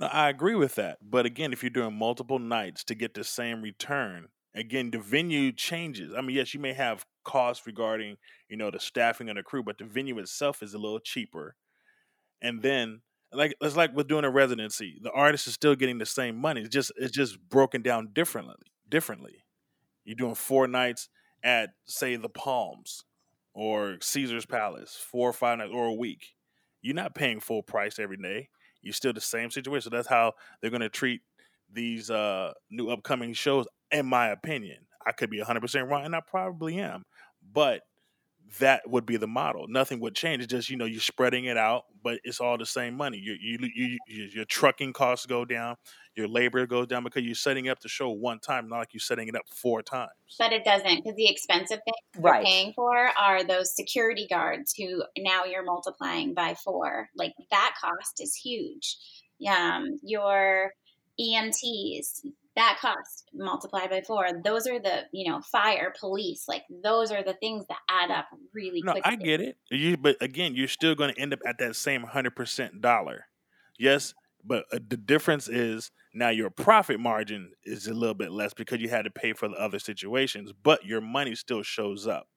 No, 0.00 0.06
I 0.06 0.30
agree 0.30 0.54
with 0.54 0.76
that. 0.76 0.98
But 1.02 1.26
again, 1.26 1.52
if 1.52 1.62
you're 1.62 1.68
doing 1.70 1.94
multiple 1.94 2.38
nights 2.38 2.82
to 2.84 2.94
get 2.94 3.12
the 3.12 3.22
same 3.22 3.60
return, 3.60 4.28
again, 4.54 4.90
the 4.90 4.98
venue 4.98 5.52
changes. 5.52 6.14
I 6.16 6.22
mean, 6.22 6.34
yes, 6.34 6.54
you 6.54 6.60
may 6.60 6.72
have 6.72 7.04
costs 7.22 7.66
regarding, 7.66 8.16
you 8.48 8.56
know, 8.56 8.70
the 8.70 8.80
staffing 8.80 9.28
and 9.28 9.38
the 9.38 9.42
crew, 9.42 9.62
but 9.62 9.76
the 9.76 9.84
venue 9.84 10.18
itself 10.18 10.62
is 10.62 10.72
a 10.72 10.78
little 10.78 11.00
cheaper. 11.00 11.54
And 12.40 12.62
then 12.62 13.02
like 13.30 13.54
it's 13.60 13.76
like 13.76 13.94
with 13.94 14.08
doing 14.08 14.24
a 14.24 14.30
residency, 14.30 14.98
the 15.02 15.10
artist 15.12 15.46
is 15.46 15.52
still 15.52 15.74
getting 15.74 15.98
the 15.98 16.06
same 16.06 16.34
money. 16.36 16.62
It's 16.62 16.70
just 16.70 16.92
it's 16.96 17.12
just 17.12 17.38
broken 17.50 17.82
down 17.82 18.08
differently. 18.14 18.56
Differently. 18.88 19.44
You're 20.04 20.16
doing 20.16 20.34
four 20.34 20.66
nights 20.66 21.10
at 21.44 21.70
say 21.84 22.16
the 22.16 22.30
Palms 22.30 23.04
or 23.52 23.98
Caesar's 24.00 24.46
Palace, 24.46 24.96
four 24.98 25.28
or 25.28 25.34
five 25.34 25.58
nights 25.58 25.72
or 25.74 25.84
a 25.84 25.92
week. 25.92 26.36
You're 26.80 26.94
not 26.94 27.14
paying 27.14 27.40
full 27.40 27.62
price 27.62 27.98
every 27.98 28.16
day 28.16 28.48
you're 28.82 28.92
still 28.92 29.12
the 29.12 29.20
same 29.20 29.50
situation. 29.50 29.90
So 29.90 29.96
that's 29.96 30.08
how 30.08 30.32
they're 30.60 30.70
going 30.70 30.80
to 30.80 30.88
treat 30.88 31.22
these 31.72 32.10
uh, 32.10 32.52
new 32.70 32.88
upcoming 32.90 33.32
shows, 33.32 33.66
in 33.90 34.06
my 34.06 34.28
opinion. 34.28 34.78
I 35.06 35.12
could 35.12 35.30
be 35.30 35.40
100% 35.40 35.88
wrong, 35.88 36.04
and 36.04 36.14
I 36.14 36.20
probably 36.20 36.78
am. 36.78 37.04
But 37.52 37.82
that 38.58 38.82
would 38.88 39.06
be 39.06 39.16
the 39.16 39.28
model. 39.28 39.66
Nothing 39.68 40.00
would 40.00 40.14
change. 40.14 40.42
It's 40.42 40.50
just 40.50 40.70
you 40.70 40.76
know 40.76 40.84
you're 40.84 41.00
spreading 41.00 41.44
it 41.44 41.56
out, 41.56 41.84
but 42.02 42.20
it's 42.24 42.40
all 42.40 42.58
the 42.58 42.66
same 42.66 42.96
money. 42.96 43.18
You, 43.18 43.36
you, 43.40 43.58
you, 43.74 43.98
you, 44.06 44.24
your 44.34 44.44
trucking 44.44 44.92
costs 44.92 45.26
go 45.26 45.44
down, 45.44 45.76
your 46.16 46.26
labor 46.26 46.66
goes 46.66 46.88
down 46.88 47.04
because 47.04 47.22
you're 47.22 47.34
setting 47.34 47.68
up 47.68 47.80
the 47.80 47.88
show 47.88 48.10
one 48.10 48.40
time, 48.40 48.68
not 48.68 48.78
like 48.78 48.92
you're 48.92 49.00
setting 49.00 49.28
it 49.28 49.36
up 49.36 49.48
four 49.48 49.82
times. 49.82 50.10
But 50.38 50.52
it 50.52 50.64
doesn't 50.64 51.04
because 51.04 51.16
the 51.16 51.30
expensive 51.30 51.80
things 51.84 52.24
right. 52.24 52.36
you're 52.36 52.44
paying 52.44 52.72
for 52.74 53.10
are 53.18 53.44
those 53.44 53.74
security 53.74 54.26
guards 54.28 54.74
who 54.76 55.02
now 55.18 55.44
you're 55.44 55.64
multiplying 55.64 56.34
by 56.34 56.54
four. 56.54 57.08
Like 57.14 57.34
that 57.50 57.74
cost 57.80 58.20
is 58.20 58.34
huge. 58.34 58.96
Um, 59.48 59.98
your 60.02 60.72
EMTs, 61.18 62.26
that 62.60 62.78
cost 62.78 63.30
multiplied 63.32 63.88
by 63.88 64.02
four 64.02 64.26
those 64.44 64.66
are 64.66 64.78
the 64.78 65.04
you 65.12 65.30
know 65.30 65.40
fire 65.40 65.92
police 65.98 66.44
like 66.46 66.62
those 66.82 67.10
are 67.10 67.22
the 67.22 67.32
things 67.34 67.64
that 67.68 67.78
add 67.88 68.10
up 68.10 68.26
really 68.54 68.82
no 68.84 68.92
quickly. 68.92 69.12
i 69.12 69.16
get 69.16 69.40
it. 69.40 69.56
You 69.70 69.96
but 69.96 70.16
again 70.20 70.54
you're 70.54 70.68
still 70.68 70.94
going 70.94 71.14
to 71.14 71.20
end 71.20 71.32
up 71.32 71.40
at 71.46 71.58
that 71.58 71.74
same 71.74 72.04
100% 72.04 72.80
dollar. 72.80 73.26
Yes 73.78 74.14
but 74.44 74.64
uh, 74.72 74.78
the 74.88 74.96
difference 74.96 75.48
is 75.48 75.90
now 76.14 76.28
your 76.28 76.50
profit 76.50 76.98
margin 77.00 77.52
is 77.64 77.86
a 77.86 77.94
little 77.94 78.14
bit 78.14 78.30
less 78.30 78.54
because 78.54 78.80
you 78.80 78.88
had 78.88 79.04
to 79.04 79.10
pay 79.10 79.32
for 79.32 79.48
the 79.48 79.54
other 79.54 79.78
situations 79.78 80.52
but 80.62 80.84
your 80.84 81.00
money 81.00 81.34
still 81.34 81.62
shows 81.62 82.06
up. 82.06 82.28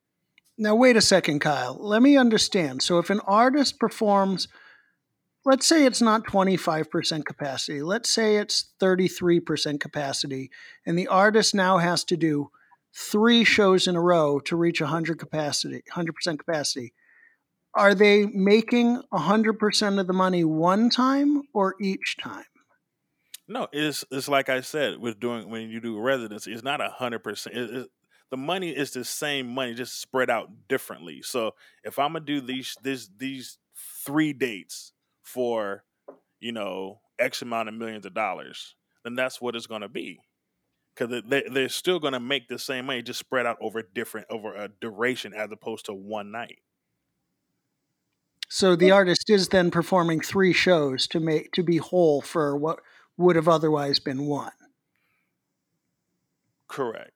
Now 0.57 0.75
wait 0.75 0.95
a 0.95 1.01
second 1.01 1.39
kyle. 1.39 1.77
Let 1.79 2.01
me 2.01 2.15
understand. 2.15 2.81
So 2.81 2.97
if 2.99 3.09
an 3.09 3.19
artist 3.21 3.77
performs 3.79 4.47
let's 5.45 5.67
say 5.67 5.85
it's 5.85 6.01
not 6.01 6.25
25% 6.25 7.25
capacity. 7.25 7.81
Let's 7.81 8.09
say 8.09 8.37
it's 8.37 8.73
33% 8.79 9.79
capacity. 9.79 10.49
And 10.85 10.97
the 10.97 11.07
artist 11.07 11.53
now 11.53 11.77
has 11.77 12.03
to 12.05 12.17
do 12.17 12.49
three 12.95 13.43
shows 13.43 13.87
in 13.87 13.95
a 13.95 14.01
row 14.01 14.39
to 14.41 14.55
reach 14.55 14.81
100 14.81 15.19
capacity, 15.19 15.83
100% 15.91 16.39
capacity. 16.39 16.93
Are 17.75 17.95
they 17.95 18.25
making 18.27 19.01
100% 19.11 19.99
of 19.99 20.07
the 20.07 20.13
money 20.13 20.43
one 20.43 20.89
time 20.89 21.43
or 21.53 21.75
each 21.81 22.17
time? 22.21 22.45
No, 23.47 23.67
it's 23.73 24.05
it's 24.09 24.29
like 24.29 24.47
I 24.47 24.61
said 24.61 24.99
with 24.99 25.19
doing 25.19 25.49
when 25.49 25.69
you 25.69 25.81
do 25.81 25.99
residency, 25.99 26.53
it's 26.53 26.63
not 26.63 26.79
a 26.79 26.87
hundred 26.87 27.19
percent. 27.19 27.89
The 28.31 28.37
money 28.37 28.69
is 28.69 28.91
the 28.91 29.03
same 29.03 29.47
money, 29.47 29.73
just 29.73 29.99
spread 29.99 30.29
out 30.29 30.49
differently. 30.69 31.21
So 31.23 31.51
if 31.83 31.99
I'm 31.99 32.13
gonna 32.13 32.25
do 32.25 32.39
these 32.39 32.77
this 32.81 33.09
these 33.17 33.57
three 34.05 34.31
dates 34.31 34.92
for 35.23 35.83
you 36.39 36.51
know 36.51 36.99
x 37.19 37.41
amount 37.41 37.69
of 37.69 37.75
millions 37.75 38.05
of 38.05 38.13
dollars 38.13 38.75
then 39.03 39.15
that's 39.15 39.41
what 39.41 39.55
it's 39.55 39.67
going 39.67 39.81
to 39.81 39.89
be. 39.89 40.19
Because 40.95 41.23
they, 41.27 41.43
they're 41.51 41.69
still 41.69 41.99
going 41.99 42.13
to 42.13 42.19
make 42.19 42.47
the 42.47 42.59
same 42.59 42.85
money 42.85 43.01
just 43.01 43.19
spread 43.19 43.45
out 43.45 43.57
over 43.59 43.81
different 43.81 44.27
over 44.29 44.53
a 44.53 44.69
duration 44.79 45.33
as 45.33 45.51
opposed 45.51 45.85
to 45.85 45.93
one 45.93 46.31
night. 46.31 46.59
So 48.47 48.75
the 48.75 48.91
artist 48.91 49.29
is 49.29 49.49
then 49.49 49.71
performing 49.71 50.21
three 50.21 50.53
shows 50.53 51.07
to 51.07 51.19
make 51.19 51.51
to 51.53 51.63
be 51.63 51.77
whole 51.77 52.21
for 52.21 52.55
what 52.55 52.79
would 53.17 53.35
have 53.35 53.47
otherwise 53.47 53.99
been 53.99 54.27
one. 54.27 54.51
Correct. 56.67 57.11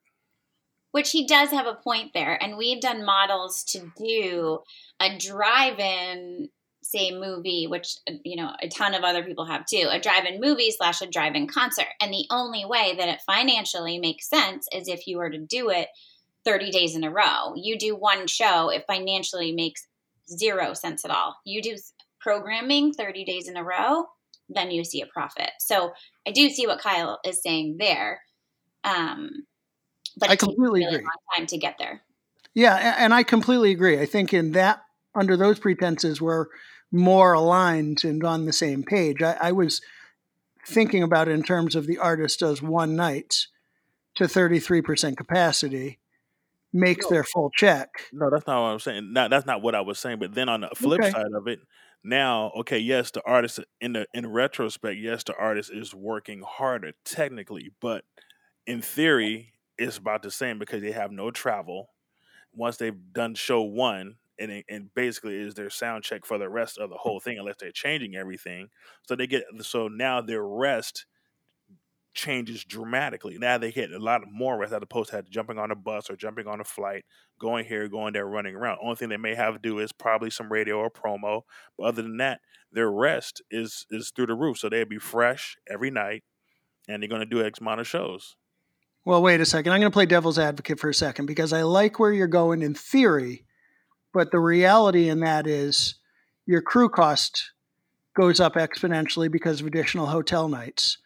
Which 0.91 1.12
he 1.12 1.28
does 1.28 1.52
have 1.52 1.67
a 1.67 1.76
point 1.76 2.13
there. 2.13 2.41
And 2.41 2.58
we've 2.58 2.82
done 2.82 3.06
models 3.06 3.63
to 3.65 3.91
do 3.96 4.60
a 5.00 5.15
drive 5.15 5.78
in, 5.78 6.50
say, 6.89 7.12
movie, 7.12 7.67
which, 7.67 7.97
you 8.23 8.36
know, 8.36 8.52
a 8.62 8.67
ton 8.67 8.93
of 8.93 9.04
other 9.04 9.23
people 9.23 9.45
have 9.45 9.65
too, 9.65 9.88
a 9.91 10.00
drive 10.00 10.26
in 10.26 10.41
movie 10.41 10.71
slash 10.71 11.02
a 11.02 11.08
drive 11.08 11.36
in 11.36 11.47
concert. 11.47 11.88
And 12.02 12.12
the 12.12 12.26
only 12.30 12.65
way 12.65 12.95
that 12.97 13.10
it 13.10 13.19
financially 13.26 14.00
makes 14.00 14.30
sense 14.30 14.67
is 14.71 14.88
if 14.88 15.08
you 15.08 15.17
were 15.17 15.30
to 15.30 15.38
do 15.38 15.69
it 15.69 15.89
30 16.47 16.71
days 16.71 16.95
in 16.95 17.04
a 17.04 17.12
row. 17.12 17.54
You 17.56 17.78
do 17.78 17.95
one 17.95 18.26
show, 18.26 18.69
it 18.69 18.86
financially 18.88 19.52
makes 19.52 19.86
zero 20.30 20.73
sense 20.73 21.04
at 21.04 21.12
all. 21.12 21.36
You 21.45 21.62
do 21.62 21.76
programming 22.21 22.93
30 22.93 23.26
days 23.26 23.50
in 23.50 23.58
a 23.58 23.63
row, 23.63 24.06
then 24.47 24.71
you 24.71 24.86
see 24.86 25.02
a 25.02 25.06
profit. 25.06 25.52
So 25.60 25.91
I 26.26 26.32
do 26.32 26.50
see 26.50 26.65
what 26.65 26.80
Kyle 26.80 27.19
is 27.26 27.41
saying 27.41 27.76
there. 27.80 28.21
Um, 28.86 29.45
but 30.17 30.30
I 30.30 30.38
completely 30.38 30.86
really 30.86 30.95
agree. 30.95 31.08
time 31.36 31.47
to 31.47 31.58
get 31.58 31.76
there. 31.78 32.02
Yeah, 32.54 32.95
and 32.97 33.13
I 33.13 33.23
completely 33.23 33.71
agree. 33.71 34.00
I 34.00 34.06
think 34.06 34.34
in 34.34 34.54
that 34.54 34.82
under 35.13 35.36
those 35.36 35.60
pretenses, 35.60 36.21
we're 36.21 36.47
more 36.91 37.34
aligned 37.34 38.04
and 38.04 38.23
on 38.23 38.45
the 38.45 38.54
same 38.54 38.84
page. 38.84 39.21
I, 39.21 39.38
I 39.41 39.52
was 39.52 39.82
thinking 40.65 41.04
about 41.04 41.28
it 41.28 41.32
in 41.32 41.43
terms 41.43 41.76
of 41.76 41.88
the 41.88 41.97
artist 41.97 42.39
does 42.39 42.62
one 42.62 42.95
night 42.95 43.47
to 44.15 44.26
33% 44.26 45.15
capacity 45.15 46.00
makes 46.73 47.06
no. 47.06 47.10
their 47.10 47.23
full 47.23 47.50
check. 47.56 47.89
No, 48.12 48.30
that's 48.30 48.47
not 48.47 48.62
what 48.62 48.69
I'm 48.69 48.80
saying. 48.80 49.13
Not, 49.13 49.30
that's 49.30 49.45
not 49.45 49.62
what 49.62 49.76
I 49.76 49.82
was 49.82 50.00
saying. 50.00 50.19
But 50.19 50.34
then 50.34 50.50
on 50.50 50.62
the 50.62 50.69
flip 50.76 51.02
okay. 51.02 51.12
side 51.12 51.34
of 51.34 51.47
it, 51.47 51.60
now, 52.04 52.52
okay, 52.58 52.80
yes, 52.80 53.12
the 53.12 53.21
artist 53.26 53.60
in 53.82 53.93
the 53.93 54.08
in 54.13 54.28
retrospect, 54.28 54.97
yes, 55.00 55.23
the 55.23 55.36
artist 55.36 55.71
is 55.73 55.93
working 55.93 56.41
harder 56.41 56.93
technically, 57.04 57.71
but 57.82 58.06
in 58.65 58.82
theory, 58.82 59.54
it's 59.78 59.97
about 59.97 60.23
the 60.23 60.32
same 60.32 60.60
because 60.60 60.82
they 60.82 60.91
have 60.91 61.12
no 61.12 61.32
travel. 61.32 61.89
Once 62.54 62.78
they've 62.78 62.97
done 63.13 63.36
show 63.36 63.62
one, 63.62 64.15
and 64.39 64.63
and 64.69 64.93
basically 64.93 65.36
is 65.36 65.54
their 65.54 65.69
sound 65.69 66.04
check 66.04 66.26
for 66.26 66.38
the 66.38 66.50
rest 66.50 66.78
of 66.78 66.89
the 66.89 66.97
whole 66.97 67.19
thing, 67.19 67.38
unless 67.39 67.56
they're 67.60 67.71
changing 67.71 68.15
everything. 68.15 68.69
So 69.04 69.15
they 69.15 69.28
get 69.28 69.43
so 69.62 69.88
now 69.88 70.21
their 70.21 70.43
rest 70.43 71.06
changes 72.13 72.63
dramatically. 72.63 73.38
Now 73.38 73.58
they 73.58 73.71
get 73.71 73.91
a 73.91 74.00
lot 74.00 74.21
more 74.32 74.58
rest 74.58 74.73
as 74.73 74.82
opposed 74.82 75.12
to 75.12 75.23
jumping 75.30 75.60
on 75.60 75.71
a 75.71 75.76
bus 75.76 76.10
or 76.10 76.15
jumping 76.15 76.47
on 76.47 76.60
a 76.60 76.63
flight, 76.63 77.06
going 77.39 77.65
here, 77.65 77.88
going 77.88 78.13
there, 78.13 78.26
running 78.26 78.56
around. 78.56 78.80
Only 78.82 78.95
thing 78.95 79.10
they 79.10 79.17
may 79.17 79.36
have 79.36 79.54
to 79.54 79.60
do 79.60 79.80
is 79.80 79.91
probably 79.91 80.32
some 80.32 80.52
radio 80.52 80.78
or 80.78 80.89
promo. 80.89 81.41
But 81.78 81.86
other 81.86 82.02
than 82.02 82.17
that, 82.17 82.41
their 82.71 82.91
rest 82.91 83.41
is 83.52 83.86
is 83.91 84.12
through 84.15 84.28
the 84.28 84.36
roof. 84.36 84.58
So 84.58 84.69
they'll 84.69 84.86
be 84.86 84.97
fresh 84.97 85.56
every 85.69 85.91
night 85.91 86.23
and 86.88 87.02
they're 87.02 87.10
gonna 87.10 87.26
do 87.26 87.45
X 87.45 87.60
amount 87.60 87.82
of 87.82 87.88
shows. 87.88 88.36
Well, 89.08 89.21
wait 89.21 89.39
a 89.39 89.45
second. 89.45 89.71
I'm 89.71 89.80
going 89.80 89.89
to 89.89 89.95
play 89.95 90.06
devil's 90.06 90.38
advocate 90.38 90.82
for 90.82 90.89
a 90.89 90.93
second 90.93 91.28
because 91.28 91.54
I 91.54 91.62
like 91.62 91.97
where 91.97 92.12
you're 92.12 92.28
going 92.28 92.62
in 92.62 92.73
theory, 92.73 93.45
but 94.18 94.32
the 94.32 94.40
reality 94.40 95.10
in 95.10 95.20
that 95.20 95.46
is 95.46 95.94
your 96.48 96.60
crew 96.60 96.90
cost 96.90 97.52
goes 98.16 98.40
up 98.40 98.56
exponentially 98.56 99.32
because 99.32 99.62
of 99.62 99.68
additional 99.68 100.08
hotel 100.08 100.48
nights. 100.50 100.98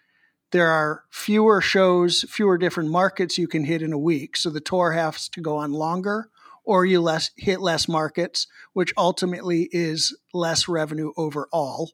There 0.52 0.70
are 0.70 1.04
fewer 1.12 1.60
shows, 1.60 2.24
fewer 2.30 2.58
different 2.58 2.90
markets 2.90 3.38
you 3.38 3.50
can 3.50 3.66
hit 3.66 3.82
in 3.82 3.92
a 3.92 3.98
week. 3.98 4.38
So 4.38 4.50
the 4.50 4.62
tour 4.62 4.94
has 4.94 5.28
to 5.28 5.42
go 5.42 5.58
on 5.58 5.74
longer 5.74 6.30
or 6.64 6.86
you 6.86 7.02
less 7.02 7.32
hit 7.36 7.60
less 7.60 7.90
markets, 7.90 8.48
which 8.72 8.94
ultimately 8.96 9.68
is 9.74 10.18
less 10.34 10.70
revenue 10.70 11.12
overall. 11.18 11.92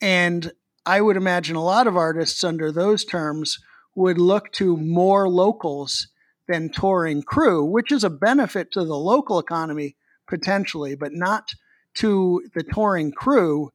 And 0.00 0.50
I 0.84 1.00
would 1.00 1.16
imagine 1.16 1.54
a 1.54 1.62
lot 1.62 1.86
of 1.86 1.96
artists 1.96 2.42
under 2.42 2.72
those 2.72 3.04
terms 3.04 3.56
would 3.94 4.18
look 4.18 4.50
to 4.54 4.76
more 4.76 5.28
locals 5.28 6.08
than 6.48 6.70
touring 6.70 7.22
crew, 7.22 7.64
which 7.64 7.92
is 7.92 8.02
a 8.02 8.10
benefit 8.10 8.72
to 8.72 8.84
the 8.84 8.98
local 8.98 9.38
economy 9.38 9.94
potentially, 10.30 10.94
but 10.94 11.12
not 11.12 11.50
to 11.94 12.42
the 12.54 12.62
touring 12.62 13.12
crew 13.12 13.70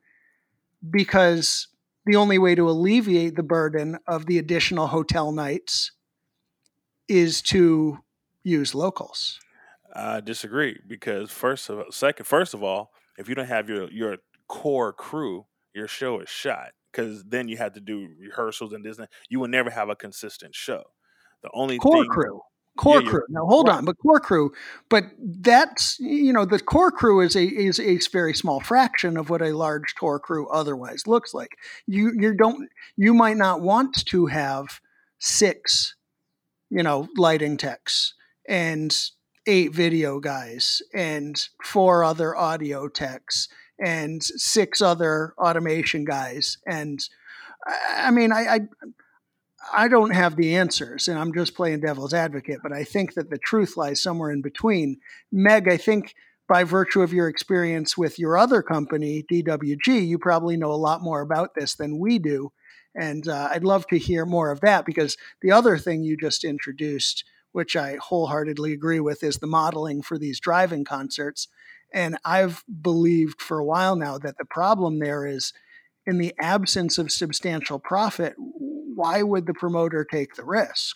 because 0.89 1.67
the 2.05 2.15
only 2.15 2.37
way 2.37 2.55
to 2.55 2.69
alleviate 2.69 3.35
the 3.35 3.43
burden 3.43 3.99
of 4.07 4.25
the 4.25 4.37
additional 4.39 4.87
hotel 4.87 5.31
nights 5.31 5.91
is 7.07 7.41
to 7.41 7.99
use 8.43 8.73
locals. 8.73 9.39
I 9.93 10.21
disagree 10.21 10.79
because 10.87 11.31
first 11.31 11.69
of 11.69 11.93
second 11.93 12.25
first 12.25 12.53
of 12.53 12.63
all, 12.63 12.91
if 13.17 13.29
you 13.29 13.35
don't 13.35 13.47
have 13.47 13.69
your 13.69 13.89
your 13.91 14.17
core 14.47 14.93
crew, 14.93 15.45
your 15.73 15.87
show 15.87 16.19
is 16.19 16.29
shot 16.29 16.71
because 16.91 17.23
then 17.23 17.47
you 17.47 17.57
had 17.57 17.73
to 17.73 17.81
do 17.81 18.09
rehearsals 18.19 18.73
and 18.73 18.85
this. 18.85 18.99
You 19.29 19.39
will 19.39 19.47
never 19.47 19.69
have 19.69 19.89
a 19.89 19.95
consistent 19.95 20.55
show. 20.55 20.83
The 21.43 21.49
only 21.53 21.77
core 21.77 22.03
thing, 22.03 22.09
crew, 22.09 22.41
core 22.77 23.01
yeah, 23.01 23.09
crew. 23.09 23.23
Now 23.29 23.45
hold 23.45 23.67
right. 23.67 23.77
on, 23.77 23.85
but 23.85 23.97
core 23.97 24.19
crew, 24.19 24.51
but 24.89 25.05
that's 25.19 25.97
you 25.99 26.33
know 26.33 26.45
the 26.45 26.59
core 26.59 26.91
crew 26.91 27.21
is 27.21 27.35
a 27.35 27.43
is 27.43 27.79
a 27.79 27.99
very 28.11 28.33
small 28.33 28.59
fraction 28.59 29.17
of 29.17 29.29
what 29.29 29.41
a 29.41 29.55
large 29.55 29.95
tour 29.97 30.19
crew 30.19 30.47
otherwise 30.49 31.07
looks 31.07 31.33
like. 31.33 31.57
You 31.87 32.11
you 32.17 32.33
don't 32.33 32.69
you 32.97 33.13
might 33.13 33.37
not 33.37 33.61
want 33.61 34.05
to 34.05 34.25
have 34.27 34.79
six, 35.19 35.95
you 36.69 36.83
know, 36.83 37.07
lighting 37.17 37.57
techs 37.57 38.13
and 38.47 38.95
eight 39.47 39.73
video 39.73 40.19
guys 40.19 40.81
and 40.93 41.47
four 41.63 42.03
other 42.03 42.35
audio 42.35 42.87
techs 42.87 43.47
and 43.79 44.23
six 44.23 44.81
other 44.81 45.33
automation 45.37 46.05
guys. 46.05 46.57
And 46.65 46.99
I 47.89 48.11
mean, 48.11 48.31
I, 48.31 48.39
I, 48.39 48.59
I 49.73 49.87
don't 49.87 50.13
have 50.13 50.35
the 50.35 50.55
answers, 50.55 51.07
and 51.07 51.17
I'm 51.17 51.33
just 51.33 51.55
playing 51.55 51.81
devil's 51.81 52.13
advocate. 52.13 52.59
But 52.61 52.73
I 52.73 52.83
think 52.83 53.13
that 53.13 53.29
the 53.29 53.37
truth 53.37 53.77
lies 53.77 54.01
somewhere 54.01 54.31
in 54.31 54.41
between. 54.41 54.97
Meg, 55.31 55.67
I 55.67 55.77
think 55.77 56.15
by 56.47 56.63
virtue 56.63 57.01
of 57.01 57.13
your 57.13 57.27
experience 57.27 57.97
with 57.97 58.19
your 58.19 58.37
other 58.37 58.61
company, 58.61 59.25
BWG, 59.31 60.07
you 60.07 60.19
probably 60.19 60.57
know 60.57 60.71
a 60.71 60.73
lot 60.73 61.01
more 61.01 61.21
about 61.21 61.55
this 61.55 61.75
than 61.75 61.99
we 61.99 62.19
do. 62.19 62.51
And 62.93 63.27
uh, 63.27 63.49
I'd 63.51 63.63
love 63.63 63.87
to 63.87 63.97
hear 63.97 64.25
more 64.25 64.51
of 64.51 64.61
that 64.61 64.85
because 64.85 65.17
the 65.41 65.51
other 65.51 65.77
thing 65.77 66.03
you 66.03 66.15
just 66.15 66.43
introduced, 66.43 67.25
which 67.51 67.75
I 67.75 67.97
wholeheartedly 67.99 68.73
agree 68.73 68.99
with, 68.99 69.23
is 69.23 69.37
the 69.37 69.47
modeling 69.47 70.01
for 70.01 70.17
these 70.17 70.39
driving 70.39 70.85
concerts. 70.85 71.47
And 71.93 72.17
I've 72.23 72.63
believed 72.81 73.41
for 73.41 73.57
a 73.57 73.65
while 73.65 73.95
now 73.95 74.17
that 74.19 74.37
the 74.37 74.45
problem 74.45 74.99
there 74.99 75.25
is 75.25 75.51
in 76.05 76.19
the 76.19 76.33
absence 76.39 76.97
of 76.97 77.11
substantial 77.11 77.79
profit, 77.79 78.35
why 78.95 79.21
would 79.21 79.45
the 79.45 79.53
promoter 79.53 80.05
take 80.05 80.35
the 80.35 80.43
risk? 80.43 80.95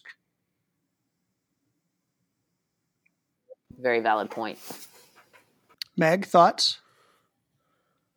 Very 3.78 4.00
valid 4.00 4.32
point. 4.32 4.58
Meg, 5.98 6.26
thoughts? 6.26 6.80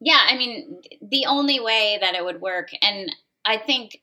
Yeah, 0.01 0.21
I 0.29 0.37
mean, 0.37 0.81
the 1.01 1.27
only 1.27 1.61
way 1.61 1.99
that 2.01 2.15
it 2.15 2.25
would 2.25 2.41
work, 2.41 2.71
and 2.81 3.15
I 3.45 3.57
think, 3.57 4.01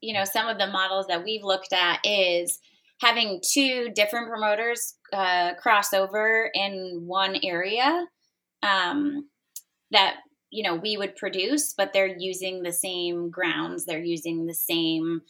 you 0.00 0.14
know, 0.14 0.24
some 0.24 0.48
of 0.48 0.58
the 0.58 0.66
models 0.66 1.06
that 1.08 1.24
we've 1.24 1.42
looked 1.42 1.72
at 1.72 1.98
is 2.04 2.60
having 3.00 3.40
two 3.42 3.90
different 3.94 4.28
promoters 4.28 4.94
uh, 5.12 5.54
cross 5.54 5.92
over 5.92 6.50
in 6.54 7.02
one 7.06 7.36
area 7.42 8.06
um, 8.62 9.28
that 9.90 10.16
you 10.50 10.62
know 10.62 10.74
we 10.74 10.96
would 10.96 11.16
produce 11.16 11.72
but 11.76 11.92
they're 11.92 12.16
using 12.18 12.62
the 12.62 12.72
same 12.72 13.30
grounds 13.30 13.84
they're 13.84 14.02
using 14.02 14.46
the 14.46 14.54
same 14.54 15.22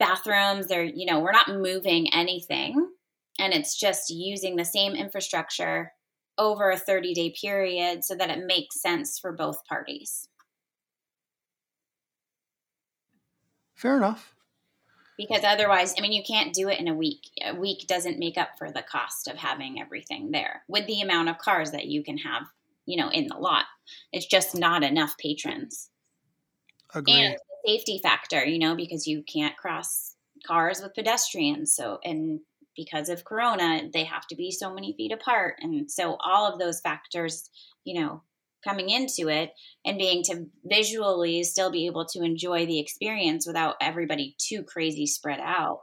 bathrooms 0.00 0.66
they're 0.66 0.82
you 0.82 1.06
know 1.06 1.20
we're 1.20 1.30
not 1.30 1.48
moving 1.48 2.12
anything. 2.12 2.88
And 3.38 3.54
it's 3.54 3.78
just 3.78 4.10
using 4.10 4.56
the 4.56 4.64
same 4.64 4.94
infrastructure 4.94 5.92
over 6.36 6.70
a 6.70 6.76
30 6.76 7.14
day 7.14 7.32
period 7.40 8.02
so 8.02 8.16
that 8.16 8.30
it 8.30 8.44
makes 8.44 8.80
sense 8.80 9.18
for 9.18 9.30
both 9.30 9.64
parties. 9.66 10.26
Fair 13.76 13.96
enough. 13.96 14.34
Because 15.16 15.44
otherwise 15.44 15.94
i 15.98 16.00
mean 16.00 16.12
you 16.12 16.22
can't 16.26 16.54
do 16.54 16.68
it 16.68 16.80
in 16.80 16.88
a 16.88 16.94
week. 16.94 17.28
A 17.44 17.54
week 17.54 17.86
doesn't 17.86 18.18
make 18.18 18.38
up 18.38 18.50
for 18.58 18.72
the 18.72 18.82
cost 18.82 19.28
of 19.28 19.36
having 19.36 19.80
everything 19.80 20.30
there 20.32 20.62
with 20.66 20.86
the 20.86 21.02
amount 21.02 21.28
of 21.28 21.38
cars 21.38 21.70
that 21.72 21.86
you 21.86 22.02
can 22.02 22.18
have 22.18 22.44
you 22.86 22.96
know 22.96 23.10
in 23.10 23.26
the 23.26 23.36
lot 23.36 23.66
it's 24.12 24.26
just 24.26 24.56
not 24.56 24.82
enough 24.82 25.16
patrons. 25.18 25.90
Agreed. 26.94 27.14
and 27.14 27.36
safety 27.64 28.00
factor 28.02 28.44
you 28.44 28.58
know 28.58 28.74
because 28.74 29.06
you 29.06 29.22
can't 29.22 29.56
cross 29.56 30.16
cars 30.46 30.80
with 30.82 30.94
pedestrians 30.94 31.74
so 31.74 31.98
and 32.04 32.40
because 32.74 33.08
of 33.08 33.24
corona 33.24 33.82
they 33.92 34.02
have 34.02 34.26
to 34.26 34.34
be 34.34 34.50
so 34.50 34.72
many 34.72 34.94
feet 34.94 35.12
apart 35.12 35.54
and 35.60 35.90
so 35.90 36.16
all 36.24 36.50
of 36.50 36.58
those 36.58 36.80
factors 36.80 37.50
you 37.84 38.00
know 38.00 38.22
coming 38.64 38.88
into 38.88 39.28
it 39.28 39.52
and 39.84 39.98
being 39.98 40.22
to 40.22 40.46
visually 40.64 41.42
still 41.42 41.70
be 41.70 41.86
able 41.86 42.06
to 42.06 42.22
enjoy 42.22 42.66
the 42.66 42.78
experience 42.78 43.46
without 43.46 43.76
everybody 43.80 44.34
too 44.38 44.62
crazy 44.62 45.06
spread 45.06 45.40
out 45.40 45.80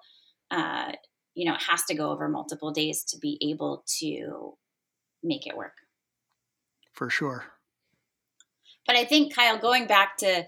uh, 0.52 0.92
you 1.36 1.46
know 1.46 1.54
it 1.54 1.62
has 1.62 1.84
to 1.84 1.96
go 1.96 2.12
over 2.12 2.28
multiple 2.28 2.72
days 2.72 3.04
to 3.04 3.18
be 3.20 3.38
able 3.42 3.84
to 4.00 4.58
make 5.24 5.46
it 5.48 5.56
work. 5.56 5.74
For 6.94 7.10
sure 7.10 7.46
but 8.88 8.96
i 8.96 9.06
think 9.06 9.36
kyle 9.36 9.58
going 9.58 9.86
back 9.86 10.18
to 10.18 10.46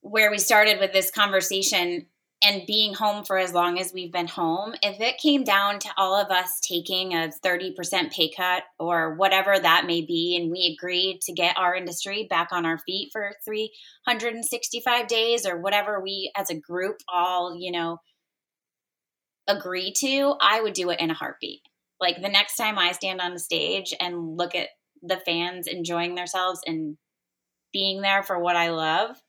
where 0.00 0.30
we 0.30 0.38
started 0.38 0.78
with 0.78 0.92
this 0.92 1.10
conversation 1.10 2.06
and 2.44 2.66
being 2.66 2.92
home 2.92 3.24
for 3.24 3.38
as 3.38 3.54
long 3.54 3.78
as 3.78 3.92
we've 3.92 4.12
been 4.12 4.28
home, 4.28 4.74
if 4.82 5.00
it 5.00 5.16
came 5.16 5.44
down 5.44 5.78
to 5.78 5.88
all 5.96 6.14
of 6.14 6.30
us 6.30 6.60
taking 6.60 7.14
a 7.14 7.30
30% 7.42 8.12
pay 8.12 8.30
cut 8.30 8.64
or 8.78 9.14
whatever 9.14 9.58
that 9.58 9.86
may 9.86 10.02
be, 10.02 10.38
and 10.38 10.50
we 10.50 10.76
agreed 10.76 11.20
to 11.22 11.32
get 11.32 11.56
our 11.56 11.74
industry 11.74 12.26
back 12.28 12.48
on 12.52 12.66
our 12.66 12.78
feet 12.78 13.08
for 13.12 13.32
365 13.46 15.06
days 15.06 15.46
or 15.46 15.58
whatever 15.58 16.00
we 16.02 16.30
as 16.36 16.50
a 16.50 16.60
group 16.60 16.96
all, 17.08 17.56
you 17.58 17.72
know, 17.72 17.98
agree 19.48 19.94
to, 20.00 20.34
I 20.38 20.60
would 20.60 20.74
do 20.74 20.90
it 20.90 21.00
in 21.00 21.10
a 21.10 21.14
heartbeat. 21.14 21.62
Like 21.98 22.20
the 22.20 22.28
next 22.28 22.56
time 22.56 22.78
I 22.78 22.92
stand 22.92 23.22
on 23.22 23.32
the 23.32 23.40
stage 23.40 23.94
and 23.98 24.36
look 24.36 24.54
at 24.54 24.68
the 25.02 25.16
fans 25.16 25.66
enjoying 25.66 26.14
themselves 26.14 26.60
and 26.66 26.98
being 27.74 28.00
there 28.00 28.22
for 28.22 28.38
what 28.38 28.56
I 28.56 28.70
love, 28.70 29.20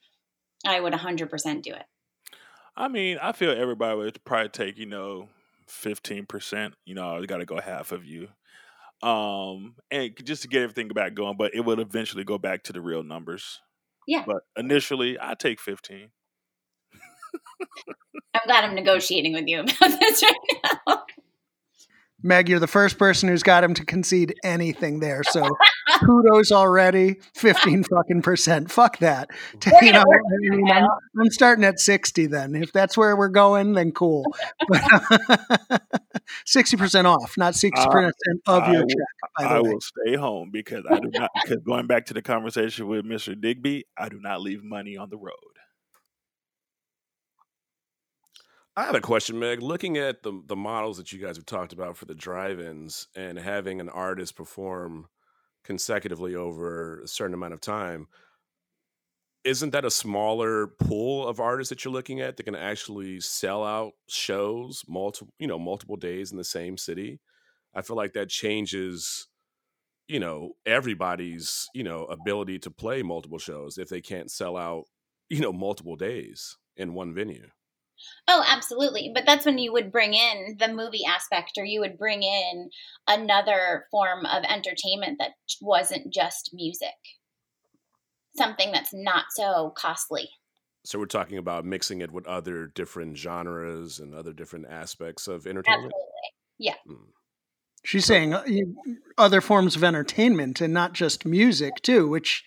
I 0.65 0.79
would 0.79 0.93
100% 0.93 1.61
do 1.63 1.73
it. 1.73 1.83
I 2.77 2.87
mean, 2.87 3.17
I 3.21 3.33
feel 3.33 3.51
everybody 3.51 3.97
would 3.97 4.23
probably 4.23 4.49
take, 4.49 4.77
you 4.77 4.85
know, 4.85 5.27
15%. 5.67 6.73
You 6.85 6.95
know, 6.95 7.17
I 7.17 7.25
got 7.25 7.37
to 7.37 7.45
go 7.45 7.59
half 7.59 7.91
of 7.91 8.05
you. 8.05 8.29
Um, 9.01 9.75
and 9.91 10.13
just 10.23 10.43
to 10.43 10.47
get 10.47 10.61
everything 10.61 10.87
back 10.89 11.15
going, 11.15 11.35
but 11.37 11.53
it 11.53 11.65
would 11.65 11.79
eventually 11.79 12.23
go 12.23 12.37
back 12.37 12.63
to 12.63 12.73
the 12.73 12.81
real 12.81 13.03
numbers. 13.03 13.61
Yeah. 14.07 14.23
But 14.25 14.43
initially, 14.55 15.17
I 15.19 15.33
take 15.33 15.59
15. 15.59 16.09
I'm 18.33 18.41
glad 18.45 18.63
I'm 18.63 18.75
negotiating 18.75 19.33
with 19.33 19.47
you 19.47 19.61
about 19.61 19.79
this 19.99 20.23
right 20.23 20.73
now. 20.87 21.03
Meg, 22.21 22.49
you're 22.49 22.59
the 22.59 22.67
first 22.67 22.97
person 22.97 23.29
who's 23.29 23.43
got 23.43 23.63
him 23.63 23.73
to 23.75 23.85
concede 23.85 24.35
anything 24.43 24.99
there. 24.99 25.23
So 25.23 25.43
kudos 25.99 26.51
already. 26.51 27.17
15 27.33 27.83
fucking 27.83 28.21
percent. 28.21 28.71
Fuck 28.71 28.99
that. 28.99 29.29
You 29.81 29.93
know, 29.93 30.01
I 30.01 30.19
mean, 30.39 30.71
I'm, 30.71 30.87
I'm, 31.19 31.29
starting 31.31 31.63
at 31.63 31.79
60 31.79 32.27
then. 32.27 32.55
If 32.55 32.71
that's 32.71 32.97
where 32.97 33.15
we're 33.15 33.29
going, 33.29 33.73
then 33.73 33.91
cool. 33.91 34.25
But 34.67 34.81
60% 36.47 37.05
off, 37.05 37.35
not 37.37 37.53
60% 37.53 37.75
uh, 37.75 38.11
of 38.47 38.67
your 38.71 38.81
I 38.81 38.85
check. 38.85 38.89
Will, 39.39 39.47
I 39.47 39.61
way. 39.61 39.69
will 39.69 39.81
stay 39.81 40.15
home 40.15 40.49
because 40.51 40.83
I 40.89 40.99
do 40.99 41.09
not, 41.13 41.29
because 41.43 41.61
going 41.63 41.87
back 41.87 42.05
to 42.07 42.13
the 42.13 42.21
conversation 42.21 42.87
with 42.87 43.05
Mr. 43.05 43.39
Digby, 43.39 43.85
I 43.97 44.09
do 44.09 44.19
not 44.19 44.41
leave 44.41 44.63
money 44.63 44.97
on 44.97 45.09
the 45.09 45.17
road. 45.17 45.33
I 48.77 48.83
have 48.83 48.95
a 48.95 49.01
question, 49.01 49.39
Meg. 49.39 49.61
Looking 49.61 49.97
at 49.97 50.23
the 50.23 50.41
the 50.45 50.55
models 50.55 50.97
that 50.97 51.13
you 51.13 51.19
guys 51.19 51.37
have 51.37 51.45
talked 51.45 51.71
about 51.71 51.95
for 51.95 52.03
the 52.03 52.15
drive-ins 52.15 53.07
and 53.15 53.39
having 53.39 53.79
an 53.79 53.87
artist 53.87 54.35
perform 54.35 55.07
consecutively 55.65 56.35
over 56.35 57.01
a 57.01 57.07
certain 57.07 57.33
amount 57.33 57.53
of 57.53 57.61
time, 57.61 58.07
isn't 59.43 59.71
that 59.71 59.85
a 59.85 59.91
smaller 59.91 60.67
pool 60.67 61.27
of 61.27 61.39
artists 61.39 61.69
that 61.69 61.85
you're 61.85 61.93
looking 61.93 62.19
at 62.19 62.35
that 62.37 62.43
can 62.43 62.55
actually 62.55 63.19
sell 63.19 63.63
out 63.63 63.93
shows 64.09 64.83
multiple, 64.87 65.33
you 65.39 65.47
know, 65.47 65.59
multiple 65.59 65.97
days 65.97 66.31
in 66.31 66.37
the 66.37 66.43
same 66.43 66.77
city? 66.77 67.19
I 67.75 67.81
feel 67.83 67.95
like 67.95 68.13
that 68.13 68.29
changes, 68.29 69.27
you 70.07 70.19
know, 70.19 70.53
everybody's, 70.65 71.69
you 71.73 71.83
know, 71.83 72.05
ability 72.05 72.59
to 72.59 72.71
play 72.71 73.03
multiple 73.03 73.39
shows 73.39 73.77
if 73.77 73.89
they 73.89 74.01
can't 74.01 74.31
sell 74.31 74.57
out, 74.57 74.85
you 75.29 75.41
know, 75.41 75.53
multiple 75.53 75.95
days 75.95 76.57
in 76.77 76.93
one 76.93 77.13
venue. 77.13 77.49
Oh, 78.27 78.43
absolutely. 78.47 79.11
But 79.13 79.25
that's 79.25 79.45
when 79.45 79.57
you 79.57 79.71
would 79.73 79.91
bring 79.91 80.13
in 80.13 80.57
the 80.59 80.67
movie 80.67 81.05
aspect 81.07 81.53
or 81.57 81.65
you 81.65 81.79
would 81.79 81.97
bring 81.97 82.23
in 82.23 82.69
another 83.07 83.85
form 83.91 84.25
of 84.25 84.43
entertainment 84.43 85.17
that 85.19 85.31
wasn't 85.61 86.13
just 86.13 86.51
music. 86.53 86.89
Something 88.35 88.71
that's 88.71 88.93
not 88.93 89.25
so 89.31 89.73
costly. 89.77 90.29
So 90.83 90.99
we're 90.99 91.05
talking 91.05 91.37
about 91.37 91.65
mixing 91.65 92.01
it 92.01 92.11
with 92.11 92.27
other 92.27 92.67
different 92.67 93.17
genres 93.17 93.99
and 93.99 94.13
other 94.13 94.33
different 94.33 94.67
aspects 94.69 95.27
of 95.27 95.47
entertainment. 95.47 95.93
Absolutely. 95.93 96.29
Yeah. 96.59 96.75
Hmm. 96.87 97.11
She's 97.83 98.05
saying 98.05 98.33
uh, 98.33 98.43
other 99.17 99.41
forms 99.41 99.75
of 99.75 99.83
entertainment 99.83 100.59
and 100.59 100.73
not 100.73 100.93
just 100.93 101.25
music 101.25 101.73
too, 101.83 102.07
which 102.07 102.43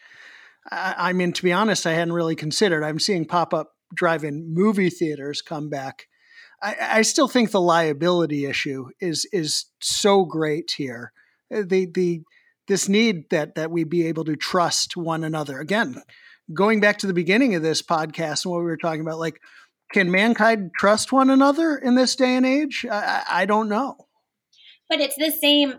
I 0.70 1.12
mean, 1.12 1.32
to 1.32 1.42
be 1.42 1.52
honest, 1.52 1.87
I 1.87 1.92
hadn't 1.92 2.12
really 2.12 2.37
considered. 2.37 2.84
I'm 2.84 2.98
seeing 2.98 3.24
pop 3.24 3.54
up 3.54 3.72
drive-in 3.94 4.53
movie 4.53 4.90
theaters 4.90 5.42
come 5.42 5.68
back. 5.68 6.07
I, 6.62 6.77
I 6.81 7.03
still 7.03 7.29
think 7.29 7.51
the 7.51 7.61
liability 7.61 8.46
issue 8.46 8.87
is 9.01 9.27
is 9.33 9.66
so 9.81 10.24
great 10.24 10.72
here. 10.77 11.12
Uh, 11.55 11.62
the 11.66 11.87
the 11.87 12.22
this 12.66 12.88
need 12.88 13.31
that 13.31 13.55
that 13.55 13.70
we 13.70 13.85
be 13.85 14.07
able 14.07 14.24
to 14.24 14.37
trust 14.37 14.96
one 14.96 15.24
another. 15.24 15.61
Again, 15.61 16.03
going 16.53 16.81
back 16.81 16.98
to 16.98 17.07
the 17.07 17.14
beginning 17.14 17.55
of 17.55 17.62
this 17.62 17.83
podcast 17.83 18.44
and 18.44 18.53
what 18.53 18.59
we 18.59 18.66
were 18.66 18.77
talking 18.77 19.01
about, 19.01 19.18
like, 19.18 19.40
can 19.92 20.11
mankind 20.11 20.70
trust 20.77 21.12
one 21.12 21.31
another 21.31 21.77
in 21.77 21.94
this 21.94 22.14
day 22.16 22.37
and 22.37 22.44
age? 22.44 22.85
I, 22.90 23.24
I 23.29 23.46
don't 23.46 23.68
know. 23.68 23.96
But 24.88 25.01
it's 25.01 25.16
the 25.16 25.31
same. 25.31 25.74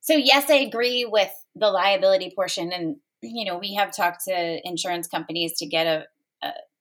So 0.00 0.14
yes, 0.14 0.50
I 0.50 0.56
agree 0.56 1.04
with 1.04 1.30
the 1.54 1.70
liability 1.70 2.32
portion, 2.34 2.72
and 2.72 2.96
you 3.22 3.44
know 3.44 3.58
we 3.58 3.74
have 3.74 3.94
talked 3.94 4.24
to 4.26 4.60
insurance 4.66 5.06
companies 5.06 5.58
to 5.58 5.66
get 5.66 5.86
a, 5.86 6.06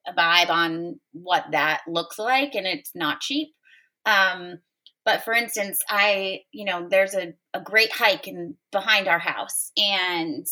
a 0.07 0.13
vibe 0.13 0.49
on 0.49 0.99
what 1.11 1.45
that 1.51 1.81
looks 1.87 2.19
like, 2.19 2.55
and 2.55 2.65
it's 2.65 2.91
not 2.95 3.21
cheap. 3.21 3.49
Um, 4.05 4.59
but 5.05 5.23
for 5.23 5.33
instance, 5.33 5.79
I, 5.89 6.41
you 6.51 6.65
know, 6.65 6.87
there's 6.89 7.13
a, 7.13 7.33
a 7.53 7.61
great 7.61 7.91
hike 7.91 8.27
in 8.27 8.55
behind 8.71 9.07
our 9.07 9.19
house, 9.19 9.71
and 9.77 10.45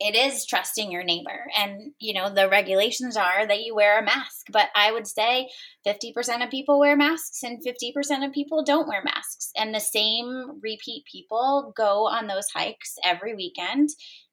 it 0.00 0.14
is 0.14 0.46
trusting 0.46 0.92
your 0.92 1.02
neighbor. 1.02 1.46
And, 1.56 1.92
you 1.98 2.14
know, 2.14 2.32
the 2.32 2.48
regulations 2.48 3.16
are 3.16 3.46
that 3.46 3.62
you 3.62 3.74
wear 3.74 3.98
a 3.98 4.04
mask. 4.04 4.46
But 4.52 4.68
I 4.74 4.92
would 4.92 5.08
say 5.08 5.48
50% 5.86 6.44
of 6.44 6.50
people 6.50 6.78
wear 6.78 6.96
masks 6.96 7.42
and 7.42 7.60
50% 7.64 8.24
of 8.24 8.32
people 8.32 8.62
don't 8.62 8.86
wear 8.86 9.02
masks. 9.02 9.50
And 9.56 9.74
the 9.74 9.80
same 9.80 10.60
repeat 10.62 11.04
people 11.10 11.72
go 11.76 12.06
on 12.06 12.28
those 12.28 12.48
hikes 12.54 12.94
every 13.04 13.34
weekend. 13.34 13.88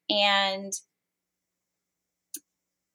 And 0.08 0.72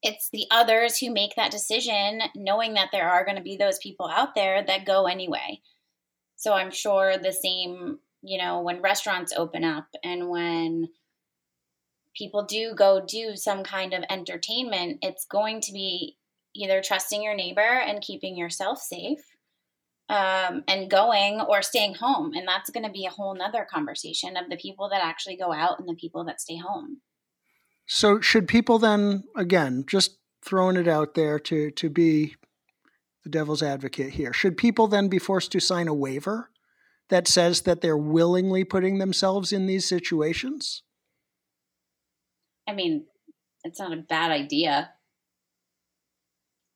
it's 0.02 0.28
the 0.32 0.46
others 0.50 0.98
who 0.98 1.12
make 1.12 1.34
that 1.36 1.50
decision 1.50 2.20
knowing 2.34 2.74
that 2.74 2.88
there 2.92 3.08
are 3.08 3.24
going 3.24 3.36
to 3.36 3.42
be 3.42 3.56
those 3.56 3.78
people 3.78 4.08
out 4.08 4.34
there 4.34 4.64
that 4.64 4.86
go 4.86 5.06
anyway. 5.06 5.60
So 6.36 6.52
i'm 6.52 6.70
sure 6.70 7.18
the 7.18 7.32
same 7.32 7.98
you 8.22 8.38
know 8.38 8.60
when 8.60 8.82
restaurants 8.82 9.32
open 9.36 9.64
up 9.64 9.86
and 10.02 10.28
when 10.28 10.88
people 12.16 12.44
do 12.44 12.74
go 12.74 13.04
do 13.06 13.36
some 13.36 13.62
kind 13.62 13.94
of 13.94 14.04
entertainment 14.10 14.98
it's 15.02 15.24
going 15.24 15.60
to 15.60 15.72
be 15.72 16.16
either 16.54 16.82
trusting 16.82 17.22
your 17.22 17.34
neighbor 17.34 17.60
and 17.60 18.02
keeping 18.02 18.36
yourself 18.36 18.78
safe 18.78 19.24
um, 20.08 20.62
and 20.68 20.90
going 20.90 21.40
or 21.40 21.62
staying 21.62 21.94
home. 21.94 22.32
And 22.34 22.46
that's 22.46 22.70
going 22.70 22.84
to 22.84 22.92
be 22.92 23.06
a 23.06 23.10
whole 23.10 23.34
nother 23.34 23.66
conversation 23.70 24.36
of 24.36 24.50
the 24.50 24.56
people 24.56 24.88
that 24.90 25.02
actually 25.02 25.36
go 25.36 25.52
out 25.52 25.78
and 25.78 25.88
the 25.88 25.94
people 25.94 26.24
that 26.24 26.40
stay 26.40 26.56
home 26.56 27.00
so 27.94 28.22
should 28.22 28.48
people 28.48 28.78
then 28.78 29.24
again 29.36 29.84
just 29.86 30.16
throwing 30.42 30.76
it 30.76 30.88
out 30.88 31.14
there 31.14 31.38
to 31.38 31.70
to 31.72 31.90
be 31.90 32.36
the 33.22 33.28
devil's 33.28 33.62
advocate 33.62 34.14
here. 34.14 34.32
Should 34.32 34.56
people 34.56 34.88
then 34.88 35.08
be 35.08 35.18
forced 35.18 35.52
to 35.52 35.60
sign 35.60 35.88
a 35.88 35.94
waiver 35.94 36.50
that 37.10 37.28
says 37.28 37.62
that 37.62 37.82
they're 37.82 37.96
willingly 37.96 38.64
putting 38.64 38.98
themselves 38.98 39.52
in 39.52 39.66
these 39.66 39.86
situations? 39.86 40.82
I 42.66 42.72
mean, 42.72 43.04
it's 43.62 43.78
not 43.78 43.92
a 43.92 43.96
bad 43.96 44.30
idea. 44.30 44.90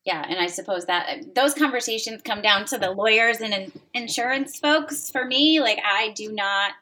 Yeah, 0.05 0.25
and 0.29 0.39
I 0.39 0.47
suppose 0.47 0.85
that 0.85 1.35
those 1.35 1.55
conversations 1.55 2.21
come 2.23 2.43
down 2.43 2.67
to 2.67 2.79
the 2.79 2.91
lawyers 2.91 3.41
and 3.41 3.73
insurance 3.95 4.59
folks. 4.59 5.11
For 5.11 5.25
me, 5.25 5.61
like 5.61 5.81
I 5.83 6.13
do 6.15 6.31
not 6.31 6.75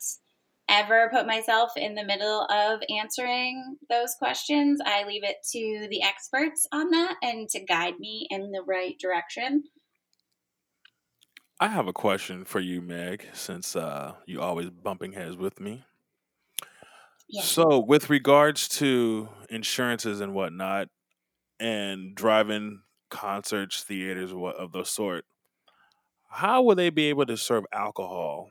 ever 0.68 1.10
put 1.12 1.26
myself 1.26 1.72
in 1.76 1.94
the 1.94 2.04
middle 2.04 2.46
of 2.50 2.80
answering 2.88 3.76
those 3.88 4.14
questions. 4.18 4.80
I 4.84 5.04
leave 5.04 5.24
it 5.24 5.36
to 5.52 5.88
the 5.90 6.02
experts 6.02 6.66
on 6.72 6.90
that 6.90 7.16
and 7.22 7.48
to 7.50 7.60
guide 7.60 7.98
me 7.98 8.26
in 8.30 8.50
the 8.50 8.62
right 8.66 8.98
direction. 8.98 9.64
I 11.60 11.68
have 11.68 11.86
a 11.86 11.92
question 11.92 12.44
for 12.44 12.60
you, 12.60 12.80
Meg, 12.80 13.26
since 13.32 13.76
uh, 13.76 14.14
you 14.26 14.40
always 14.40 14.70
bumping 14.70 15.12
heads 15.12 15.36
with 15.36 15.60
me. 15.60 15.84
So, 17.40 17.78
with 17.78 18.10
regards 18.10 18.68
to 18.80 19.28
insurances 19.48 20.20
and 20.20 20.34
whatnot, 20.34 20.88
and 21.58 22.14
driving 22.14 22.82
concerts, 23.10 23.82
theaters, 23.82 24.32
what 24.32 24.56
of 24.56 24.72
the 24.72 24.84
sort, 24.84 25.24
how 26.28 26.62
will 26.62 26.74
they 26.74 26.90
be 26.90 27.08
able 27.08 27.26
to 27.26 27.36
serve 27.36 27.64
alcohol 27.72 28.50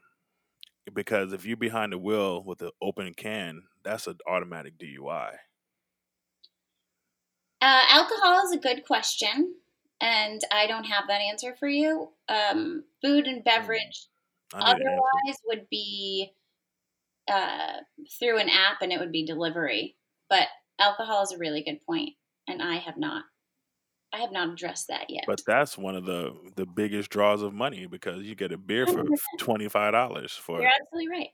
because 0.91 1.33
if 1.33 1.45
you're 1.45 1.57
behind 1.57 1.91
the 1.91 1.97
wheel 1.97 2.43
with 2.43 2.61
an 2.61 2.71
open 2.81 3.13
can, 3.13 3.63
that's 3.83 4.07
an 4.07 4.17
automatic 4.27 4.77
DUI. 4.77 5.31
Uh, 7.61 7.81
alcohol 7.89 8.41
is 8.45 8.51
a 8.51 8.57
good 8.57 8.85
question, 8.85 9.55
and 10.01 10.41
I 10.51 10.67
don't 10.67 10.83
have 10.83 11.07
that 11.07 11.21
answer 11.21 11.55
for 11.57 11.69
you. 11.69 12.09
Um, 12.27 12.83
food 13.01 13.25
and 13.25 13.41
mm, 13.41 13.45
beverage 13.45 14.07
otherwise 14.53 15.37
would 15.45 15.67
be 15.69 16.33
uh, 17.31 17.77
through 18.19 18.39
an 18.39 18.49
app, 18.49 18.81
and 18.81 18.91
it 18.91 18.99
would 18.99 19.13
be 19.13 19.25
delivery. 19.25 19.95
But 20.29 20.47
alcohol 20.79 21.23
is 21.23 21.31
a 21.31 21.37
really 21.37 21.63
good 21.63 21.79
point, 21.85 22.11
and 22.47 22.61
I 22.61 22.77
have 22.77 22.97
not 22.97 23.23
I 24.13 24.19
have 24.19 24.31
not 24.31 24.49
addressed 24.49 24.87
that 24.89 25.09
yet. 25.09 25.23
But 25.25 25.41
that's 25.45 25.77
one 25.77 25.95
of 25.95 26.05
the 26.05 26.33
the 26.55 26.65
biggest 26.65 27.09
draws 27.09 27.41
of 27.41 27.53
money 27.53 27.87
because 27.87 28.23
you 28.23 28.35
get 28.35 28.51
a 28.51 28.57
beer 28.57 28.85
for 28.85 29.03
twenty 29.39 29.67
five 29.67 29.93
dollars 29.93 30.31
for 30.31 30.61
You're 30.61 30.71
absolutely 30.81 31.09
right. 31.09 31.29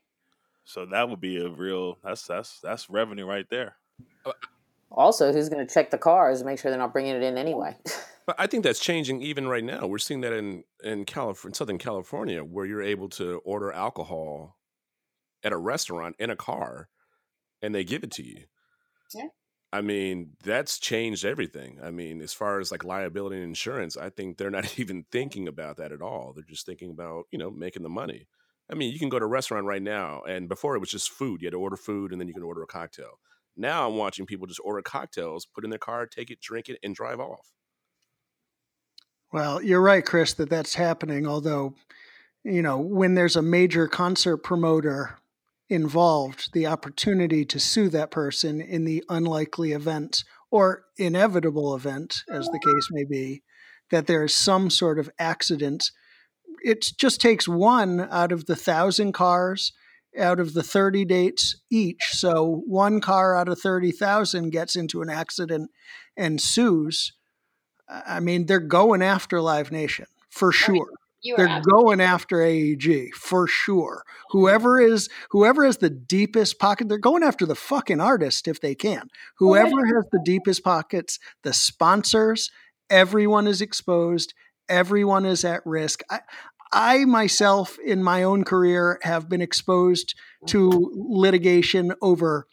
so 0.64 0.86
that 0.86 1.08
would 1.08 1.20
be 1.20 1.44
a 1.44 1.48
real 1.48 1.98
that's 2.02 2.26
that's 2.26 2.58
that's 2.62 2.88
revenue 2.88 3.26
right 3.26 3.46
there. 3.50 3.76
Oh, 4.24 4.32
also, 4.90 5.32
who's 5.32 5.48
going 5.48 5.64
to 5.64 5.72
check 5.72 5.90
the 5.90 5.98
cars 5.98 6.40
and 6.40 6.48
make 6.48 6.58
sure 6.58 6.70
they're 6.70 6.80
not 6.80 6.92
bringing 6.92 7.14
it 7.14 7.22
in 7.22 7.38
anyway? 7.38 7.76
But 8.26 8.36
I 8.38 8.46
think 8.46 8.62
that's 8.62 8.78
changing 8.78 9.22
even 9.22 9.48
right 9.48 9.64
now. 9.64 9.86
We're 9.86 9.98
seeing 9.98 10.20
that 10.20 10.32
in 10.32 10.62
in 10.84 11.04
California, 11.04 11.56
Southern 11.56 11.78
California, 11.78 12.44
where 12.44 12.64
you're 12.64 12.82
able 12.82 13.08
to 13.08 13.40
order 13.44 13.72
alcohol 13.72 14.56
at 15.42 15.52
a 15.52 15.56
restaurant 15.56 16.14
in 16.18 16.30
a 16.30 16.36
car, 16.36 16.90
and 17.60 17.74
they 17.74 17.82
give 17.82 18.04
it 18.04 18.12
to 18.12 18.22
you. 18.22 18.44
Yeah. 19.12 19.28
I 19.72 19.82
mean, 19.82 20.32
that's 20.42 20.78
changed 20.78 21.24
everything. 21.24 21.78
I 21.82 21.90
mean, 21.92 22.20
as 22.20 22.32
far 22.32 22.58
as 22.58 22.72
like 22.72 22.82
liability 22.82 23.36
and 23.36 23.44
insurance, 23.44 23.96
I 23.96 24.10
think 24.10 24.36
they're 24.36 24.50
not 24.50 24.78
even 24.78 25.04
thinking 25.12 25.46
about 25.46 25.76
that 25.76 25.92
at 25.92 26.02
all. 26.02 26.32
They're 26.34 26.44
just 26.44 26.66
thinking 26.66 26.90
about 26.90 27.26
you 27.30 27.38
know 27.38 27.50
making 27.50 27.82
the 27.82 27.88
money. 27.88 28.26
I 28.70 28.74
mean, 28.74 28.92
you 28.92 28.98
can 28.98 29.08
go 29.08 29.18
to 29.18 29.24
a 29.24 29.28
restaurant 29.28 29.66
right 29.66 29.82
now, 29.82 30.22
and 30.22 30.48
before 30.48 30.76
it 30.76 30.80
was 30.80 30.90
just 30.90 31.10
food. 31.10 31.42
You 31.42 31.46
had 31.46 31.52
to 31.52 31.60
order 31.60 31.76
food, 31.76 32.12
and 32.12 32.20
then 32.20 32.28
you 32.28 32.34
can 32.34 32.42
order 32.42 32.62
a 32.62 32.66
cocktail. 32.66 33.18
Now 33.56 33.88
I'm 33.88 33.96
watching 33.96 34.26
people 34.26 34.46
just 34.46 34.60
order 34.64 34.82
cocktails, 34.82 35.44
put 35.46 35.64
in 35.64 35.70
their 35.70 35.78
car, 35.78 36.06
take 36.06 36.30
it, 36.30 36.40
drink 36.40 36.68
it, 36.68 36.78
and 36.82 36.94
drive 36.94 37.20
off. 37.20 37.52
Well, 39.32 39.62
you're 39.62 39.80
right, 39.80 40.04
Chris, 40.04 40.34
that 40.34 40.50
that's 40.50 40.74
happening. 40.74 41.26
Although, 41.26 41.74
you 42.42 42.62
know, 42.62 42.78
when 42.78 43.14
there's 43.14 43.36
a 43.36 43.42
major 43.42 43.86
concert 43.86 44.38
promoter 44.38 45.19
involved, 45.70 46.52
the 46.52 46.66
opportunity 46.66 47.44
to 47.46 47.60
sue 47.60 47.88
that 47.88 48.10
person 48.10 48.60
in 48.60 48.84
the 48.84 49.02
unlikely 49.08 49.72
event 49.72 50.24
or 50.50 50.84
inevitable 50.98 51.74
event, 51.74 52.24
as 52.28 52.46
the 52.46 52.58
case 52.58 52.88
may 52.90 53.04
be, 53.04 53.42
that 53.90 54.06
there 54.06 54.24
is 54.24 54.34
some 54.34 54.68
sort 54.68 54.98
of 54.98 55.08
accident. 55.18 55.90
It 56.62 56.92
just 56.98 57.20
takes 57.20 57.46
one 57.46 58.08
out 58.10 58.32
of 58.32 58.46
the 58.46 58.56
thousand 58.56 59.12
cars 59.12 59.72
out 60.18 60.40
of 60.40 60.54
the 60.54 60.62
30 60.62 61.04
dates 61.04 61.56
each. 61.70 62.02
So 62.12 62.62
one 62.66 63.00
car 63.00 63.36
out 63.36 63.48
of 63.48 63.60
30,000 63.60 64.50
gets 64.50 64.74
into 64.74 65.02
an 65.02 65.08
accident 65.08 65.70
and 66.16 66.40
sues. 66.40 67.12
I 67.88 68.20
mean, 68.20 68.46
they're 68.46 68.58
going 68.58 69.02
after 69.02 69.40
Live 69.40 69.70
Nation 69.70 70.06
for 70.28 70.52
sure. 70.52 70.88
You 71.22 71.36
They're 71.36 71.48
absolutely 71.48 71.82
going 71.82 72.00
after 72.00 72.42
AEG 72.42 73.14
for 73.14 73.46
sure. 73.46 74.04
Mm-hmm. 74.04 74.38
Whoever 74.38 74.80
is 74.80 75.08
whoever 75.30 75.66
has 75.66 75.78
the 75.78 75.90
deepest 75.90 76.58
pocket, 76.58 76.88
they're 76.88 76.98
going 76.98 77.22
after 77.22 77.46
the 77.46 77.54
fucking 77.54 78.00
artist 78.00 78.48
if 78.48 78.60
they 78.60 78.74
can. 78.74 79.02
Oh, 79.02 79.08
whoever 79.38 79.84
has 79.94 80.04
the 80.12 80.20
deepest 80.24 80.64
pockets, 80.64 81.18
the 81.42 81.52
sponsors, 81.52 82.50
everyone 82.88 83.46
is 83.46 83.60
exposed, 83.60 84.32
everyone 84.68 85.26
is 85.26 85.44
at 85.44 85.64
risk. 85.66 86.02
I, 86.10 86.20
I 86.72 87.04
myself 87.04 87.78
in 87.84 88.02
my 88.02 88.22
own 88.22 88.44
career 88.44 88.98
have 89.02 89.28
been 89.28 89.42
exposed 89.42 90.14
to 90.46 90.70
mm-hmm. 90.70 90.88
litigation 90.94 91.92
over 92.00 92.46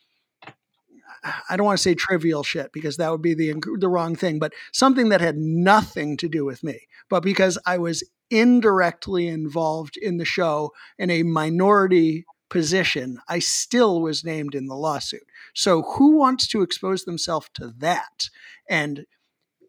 I 1.49 1.57
don't 1.57 1.65
want 1.65 1.77
to 1.77 1.83
say 1.83 1.95
trivial 1.95 2.43
shit 2.43 2.71
because 2.71 2.97
that 2.97 3.11
would 3.11 3.21
be 3.21 3.33
the 3.33 3.53
the 3.79 3.89
wrong 3.89 4.15
thing, 4.15 4.39
but 4.39 4.53
something 4.71 5.09
that 5.09 5.21
had 5.21 5.37
nothing 5.37 6.17
to 6.17 6.29
do 6.29 6.45
with 6.45 6.63
me, 6.63 6.87
but 7.09 7.21
because 7.21 7.57
I 7.65 7.77
was 7.77 8.03
indirectly 8.29 9.27
involved 9.27 9.97
in 9.97 10.17
the 10.17 10.25
show 10.25 10.71
in 10.97 11.09
a 11.09 11.23
minority 11.23 12.25
position, 12.49 13.19
I 13.27 13.39
still 13.39 14.01
was 14.01 14.23
named 14.23 14.55
in 14.55 14.67
the 14.67 14.75
lawsuit. 14.75 15.27
So 15.53 15.81
who 15.81 16.17
wants 16.17 16.47
to 16.47 16.61
expose 16.61 17.03
themselves 17.03 17.49
to 17.55 17.73
that? 17.79 18.29
And 18.69 19.05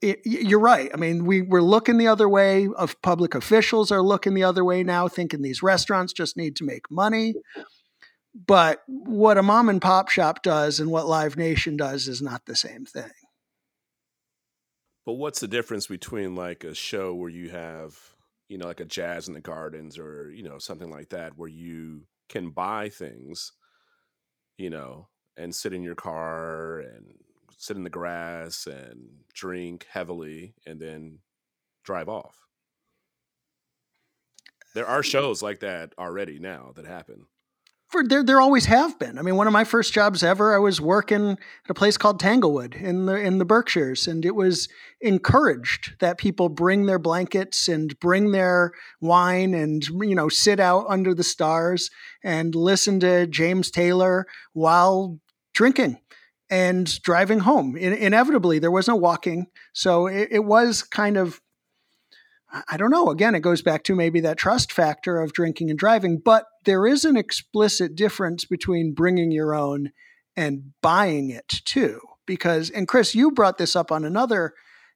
it, 0.01 0.21
you're 0.25 0.61
right. 0.61 0.91
I 0.95 0.97
mean, 0.97 1.25
we, 1.25 1.43
we're 1.43 1.61
looking 1.61 1.99
the 1.99 2.07
other 2.07 2.29
way. 2.29 2.69
Of 2.77 3.01
public 3.03 3.35
officials 3.35 3.91
are 3.91 4.03
looking 4.03 4.35
the 4.35 4.45
other 4.45 4.65
way 4.65 4.85
now, 4.85 5.09
thinking 5.09 5.43
these 5.43 5.63
restaurants 5.63 6.13
just 6.13 6.37
need 6.37 6.55
to 6.57 6.65
make 6.65 6.91
money. 6.91 7.35
But 8.47 8.83
what 8.87 9.39
a 9.39 9.43
mom 9.43 9.69
and 9.69 9.83
pop 9.83 10.09
shop 10.09 10.43
does 10.45 10.79
and 10.79 10.91
what 10.91 11.09
Live 11.09 11.37
Nation 11.37 11.77
does 11.77 12.07
is 12.07 12.23
not 12.23 12.47
the 12.47 12.55
same 12.55 12.85
thing. 12.85 13.11
But 15.05 15.15
what's 15.15 15.41
the 15.41 15.49
difference 15.49 15.87
between 15.87 16.37
like 16.37 16.63
a 16.63 16.75
show 16.75 17.15
where 17.15 17.31
you 17.31 17.49
have, 17.49 17.99
you 18.49 18.59
know, 18.59 18.67
like 18.67 18.81
a 18.81 18.85
jazz 18.85 19.29
in 19.29 19.35
the 19.35 19.41
gardens 19.41 19.99
or, 19.99 20.31
you 20.33 20.43
know, 20.43 20.59
something 20.59 20.91
like 20.91 21.11
that 21.11 21.37
where 21.37 21.49
you 21.49 22.07
can 22.29 22.51
buy 22.51 22.89
things, 22.89 23.53
you 24.57 24.71
know, 24.71 25.09
and 25.37 25.55
sit 25.55 25.73
in 25.73 25.83
your 25.83 25.95
car 25.95 26.81
and 26.81 27.15
sit 27.57 27.77
in 27.77 27.85
the 27.85 27.91
grass 27.91 28.67
and 28.67 29.09
drink 29.35 29.87
heavily 29.91 30.55
and 30.67 30.81
then 30.81 31.19
drive 31.85 32.09
off. 32.09 32.47
There 34.75 34.87
are 34.87 35.03
shows 35.03 35.43
like 35.43 35.61
that 35.61 35.93
already 35.99 36.39
now 36.39 36.73
that 36.77 36.87
happen. 36.87 37.27
For 37.89 38.05
there 38.05 38.22
there 38.22 38.41
always 38.41 38.66
have 38.66 38.99
been. 38.99 39.18
I 39.18 39.22
mean, 39.22 39.36
one 39.36 39.47
of 39.47 39.53
my 39.53 39.64
first 39.64 39.93
jobs 39.93 40.22
ever, 40.22 40.55
I 40.55 40.59
was 40.59 40.80
working 40.80 41.30
at 41.32 41.70
a 41.70 41.74
place 41.74 41.97
called 41.97 42.20
Tanglewood 42.20 42.74
in 42.74 43.07
the 43.07 43.16
in 43.16 43.39
the 43.39 43.45
Berkshires, 43.45 44.07
and 44.07 44.24
it 44.24 44.34
was 44.34 44.68
encouraged 45.01 45.95
that 46.01 46.18
people 46.18 46.49
bring 46.49 46.86
their 46.86 46.99
blankets 46.99 47.68
and 47.68 47.99
bring 48.01 48.32
their 48.32 48.72
wine 49.01 49.55
and 49.55 49.84
you 49.86 50.14
know 50.14 50.28
sit 50.28 50.61
out 50.61 50.86
under 50.89 51.14
the 51.14 51.24
stars 51.24 51.91
and 52.22 52.55
listen 52.55 53.01
to 53.01 53.26
James 53.26 53.70
Taylor 53.70 54.26
while 54.53 55.18
drinking 55.55 55.99
and 56.51 57.01
driving 57.03 57.41
home. 57.41 57.76
In, 57.76 57.93
inevitably, 57.93 58.59
there 58.59 58.70
was 58.70 58.89
no 58.89 58.97
walking, 58.97 59.47
so 59.72 60.07
it, 60.07 60.28
it 60.30 60.45
was 60.45 60.82
kind 60.82 61.16
of 61.16 61.41
I 62.51 62.77
don't 62.77 62.91
know. 62.91 63.11
Again, 63.11 63.35
it 63.35 63.41
goes 63.41 63.61
back 63.61 63.85
to 63.85 63.95
maybe 63.95 64.21
that 64.21 64.39
trust 64.39 64.73
factor 64.73 65.21
of 65.21 65.33
drinking 65.33 65.71
and 65.71 65.79
driving, 65.79 66.19
but 66.19 66.47
there 66.65 66.87
is 66.87 67.05
an 67.05 67.17
explicit 67.17 67.95
difference 67.95 68.45
between 68.45 68.95
bringing 68.95 69.31
your 69.31 69.55
own 69.55 69.91
and 70.37 70.73
buying 70.81 71.31
it 71.31 71.49
too. 71.65 72.01
Because, 72.27 72.71
and 72.71 72.89
Chris, 72.89 73.15
you 73.15 73.31
brought 73.31 73.59
this 73.59 73.77
up 73.77 73.93
on 73.93 74.05
another 74.05 74.55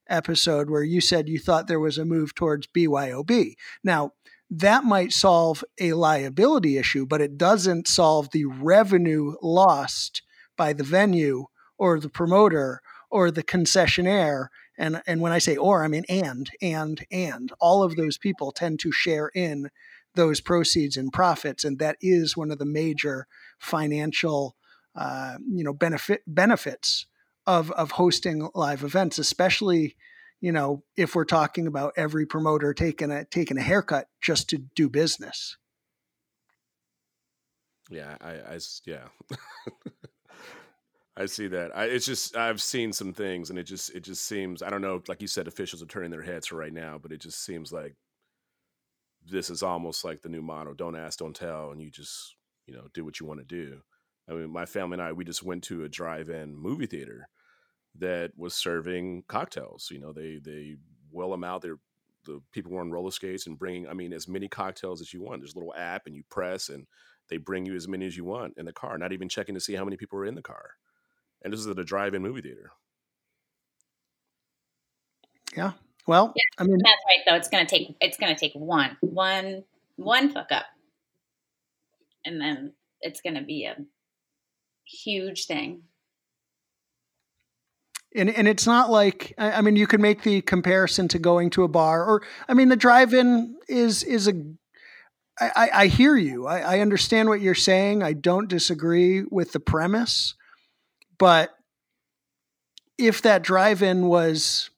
episode 0.08 0.70
where 0.70 0.82
you 0.82 1.00
said 1.00 1.28
you 1.28 1.38
thought 1.38 1.66
there 1.66 1.80
was 1.80 1.98
a 1.98 2.04
move 2.04 2.34
towards 2.34 2.66
BYOB. 2.68 3.54
Now, 3.84 4.12
that 4.50 4.84
might 4.84 5.12
solve 5.12 5.64
a 5.80 5.94
liability 5.94 6.76
issue, 6.76 7.06
but 7.06 7.22
it 7.22 7.38
doesn't 7.38 7.88
solve 7.88 8.30
the 8.30 8.44
revenue 8.44 9.34
lost 9.42 10.22
by 10.56 10.72
the 10.72 10.84
venue 10.84 11.46
or 11.78 11.98
the 11.98 12.10
promoter 12.10 12.80
or 13.10 13.30
the 13.30 13.42
concessionaire 13.42 14.48
and 14.78 15.02
and 15.06 15.20
when 15.20 15.32
I 15.32 15.38
say 15.38 15.56
or, 15.56 15.84
I 15.84 15.88
mean 15.88 16.04
and 16.08 16.50
and 16.60 17.04
and 17.10 17.52
all 17.60 17.82
of 17.82 17.96
those 17.96 18.18
people 18.18 18.52
tend 18.52 18.80
to 18.80 18.92
share 18.92 19.30
in 19.34 19.70
those 20.14 20.40
proceeds 20.40 20.96
and 20.96 21.12
profits, 21.12 21.64
and 21.64 21.78
that 21.78 21.96
is 22.00 22.36
one 22.36 22.50
of 22.50 22.58
the 22.58 22.66
major 22.66 23.26
financial 23.58 24.56
uh, 24.94 25.36
you 25.48 25.64
know 25.64 25.72
benefit 25.72 26.22
benefits 26.26 27.06
of 27.46 27.70
of 27.72 27.92
hosting 27.92 28.48
live 28.54 28.82
events, 28.82 29.18
especially 29.18 29.96
you 30.40 30.52
know 30.52 30.82
if 30.96 31.14
we're 31.14 31.24
talking 31.24 31.66
about 31.66 31.94
every 31.96 32.26
promoter 32.26 32.74
taking 32.74 33.10
a 33.10 33.24
taking 33.24 33.58
a 33.58 33.62
haircut 33.62 34.08
just 34.20 34.48
to 34.50 34.58
do 34.74 34.88
business. 34.88 35.56
Yeah, 37.90 38.16
i, 38.20 38.32
I 38.54 38.58
yeah. 38.86 39.08
I 41.16 41.26
see 41.26 41.46
that. 41.48 41.76
I, 41.76 41.84
it's 41.86 42.06
just 42.06 42.36
I've 42.36 42.62
seen 42.62 42.92
some 42.92 43.12
things, 43.12 43.50
and 43.50 43.58
it 43.58 43.64
just 43.64 43.94
it 43.94 44.00
just 44.00 44.26
seems 44.26 44.62
I 44.62 44.70
don't 44.70 44.80
know. 44.80 45.02
Like 45.08 45.20
you 45.20 45.28
said, 45.28 45.46
officials 45.46 45.82
are 45.82 45.86
turning 45.86 46.10
their 46.10 46.22
heads 46.22 46.46
for 46.46 46.56
right 46.56 46.72
now, 46.72 46.98
but 46.98 47.12
it 47.12 47.20
just 47.20 47.44
seems 47.44 47.72
like 47.72 47.96
this 49.24 49.50
is 49.50 49.62
almost 49.62 50.04
like 50.04 50.22
the 50.22 50.28
new 50.28 50.42
motto: 50.42 50.74
"Don't 50.74 50.96
ask, 50.96 51.18
don't 51.18 51.36
tell," 51.36 51.70
and 51.70 51.80
you 51.80 51.90
just 51.90 52.36
you 52.66 52.74
know 52.74 52.88
do 52.94 53.04
what 53.04 53.20
you 53.20 53.26
want 53.26 53.40
to 53.40 53.46
do. 53.46 53.80
I 54.28 54.34
mean, 54.34 54.50
my 54.50 54.64
family 54.66 54.94
and 54.94 55.02
I 55.02 55.12
we 55.12 55.24
just 55.24 55.42
went 55.42 55.64
to 55.64 55.84
a 55.84 55.88
drive-in 55.88 56.56
movie 56.56 56.86
theater 56.86 57.28
that 57.98 58.32
was 58.36 58.54
serving 58.54 59.24
cocktails. 59.28 59.88
You 59.90 60.00
know, 60.00 60.12
they 60.12 60.40
they 60.42 60.76
well 61.10 61.30
them 61.30 61.44
out. 61.44 61.62
They're 61.62 61.78
the 62.24 62.40
people 62.52 62.72
were 62.72 62.80
on 62.80 62.90
roller 62.92 63.10
skates 63.10 63.46
and 63.46 63.58
bringing. 63.58 63.88
I 63.88 63.94
mean, 63.94 64.12
as 64.12 64.28
many 64.28 64.48
cocktails 64.48 65.00
as 65.00 65.12
you 65.12 65.22
want. 65.22 65.40
There's 65.42 65.54
a 65.54 65.58
little 65.58 65.74
app, 65.74 66.06
and 66.06 66.16
you 66.16 66.22
press, 66.30 66.68
and 66.70 66.86
they 67.28 67.36
bring 67.36 67.66
you 67.66 67.74
as 67.76 67.88
many 67.88 68.06
as 68.06 68.16
you 68.16 68.24
want 68.24 68.54
in 68.56 68.64
the 68.64 68.72
car. 68.72 68.96
Not 68.96 69.12
even 69.12 69.28
checking 69.28 69.54
to 69.54 69.60
see 69.60 69.74
how 69.74 69.84
many 69.84 69.96
people 69.96 70.18
are 70.18 70.26
in 70.26 70.36
the 70.36 70.42
car 70.42 70.70
and 71.44 71.52
this 71.52 71.60
is 71.60 71.66
at 71.66 71.78
a 71.78 71.84
drive-in 71.84 72.22
movie 72.22 72.42
theater. 72.42 72.72
Yeah. 75.56 75.72
Well, 76.06 76.34
I 76.58 76.64
mean, 76.64 76.78
That's 76.78 77.02
right, 77.06 77.18
though. 77.26 77.36
It's 77.36 77.48
gonna 77.48 77.66
take 77.66 77.96
it's 78.00 78.16
gonna 78.16 78.36
take 78.36 78.52
one, 78.54 78.96
one, 79.00 79.64
one 79.96 80.30
fuck 80.30 80.50
up, 80.50 80.64
and 82.24 82.40
then 82.40 82.72
it's 83.00 83.20
gonna 83.20 83.42
be 83.42 83.66
a 83.66 83.76
huge 84.84 85.46
thing. 85.46 85.82
and 88.14 88.30
and 88.30 88.48
it's 88.48 88.66
not 88.66 88.90
like 88.90 89.32
I, 89.38 89.52
I 89.52 89.60
mean 89.60 89.76
you 89.76 89.86
can 89.86 90.00
make 90.00 90.22
the 90.22 90.40
comparison 90.42 91.08
to 91.08 91.18
going 91.18 91.50
to 91.50 91.64
a 91.64 91.68
bar 91.68 92.04
or 92.04 92.22
I 92.48 92.54
mean 92.54 92.68
the 92.68 92.76
drive-in 92.76 93.56
is 93.68 94.02
is 94.02 94.28
a 94.28 94.32
I, 95.40 95.50
I 95.56 95.70
I 95.82 95.86
hear 95.86 96.16
you. 96.16 96.46
I, 96.46 96.76
I 96.76 96.78
understand 96.80 97.28
what 97.28 97.40
you're 97.40 97.54
saying. 97.54 98.02
I 98.02 98.12
don't 98.12 98.48
disagree 98.48 99.22
with 99.30 99.52
the 99.52 99.60
premise, 99.60 100.34
but 101.22 101.56
if 102.98 103.22
that 103.22 103.44
drive-in 103.44 104.08
was 104.08 104.70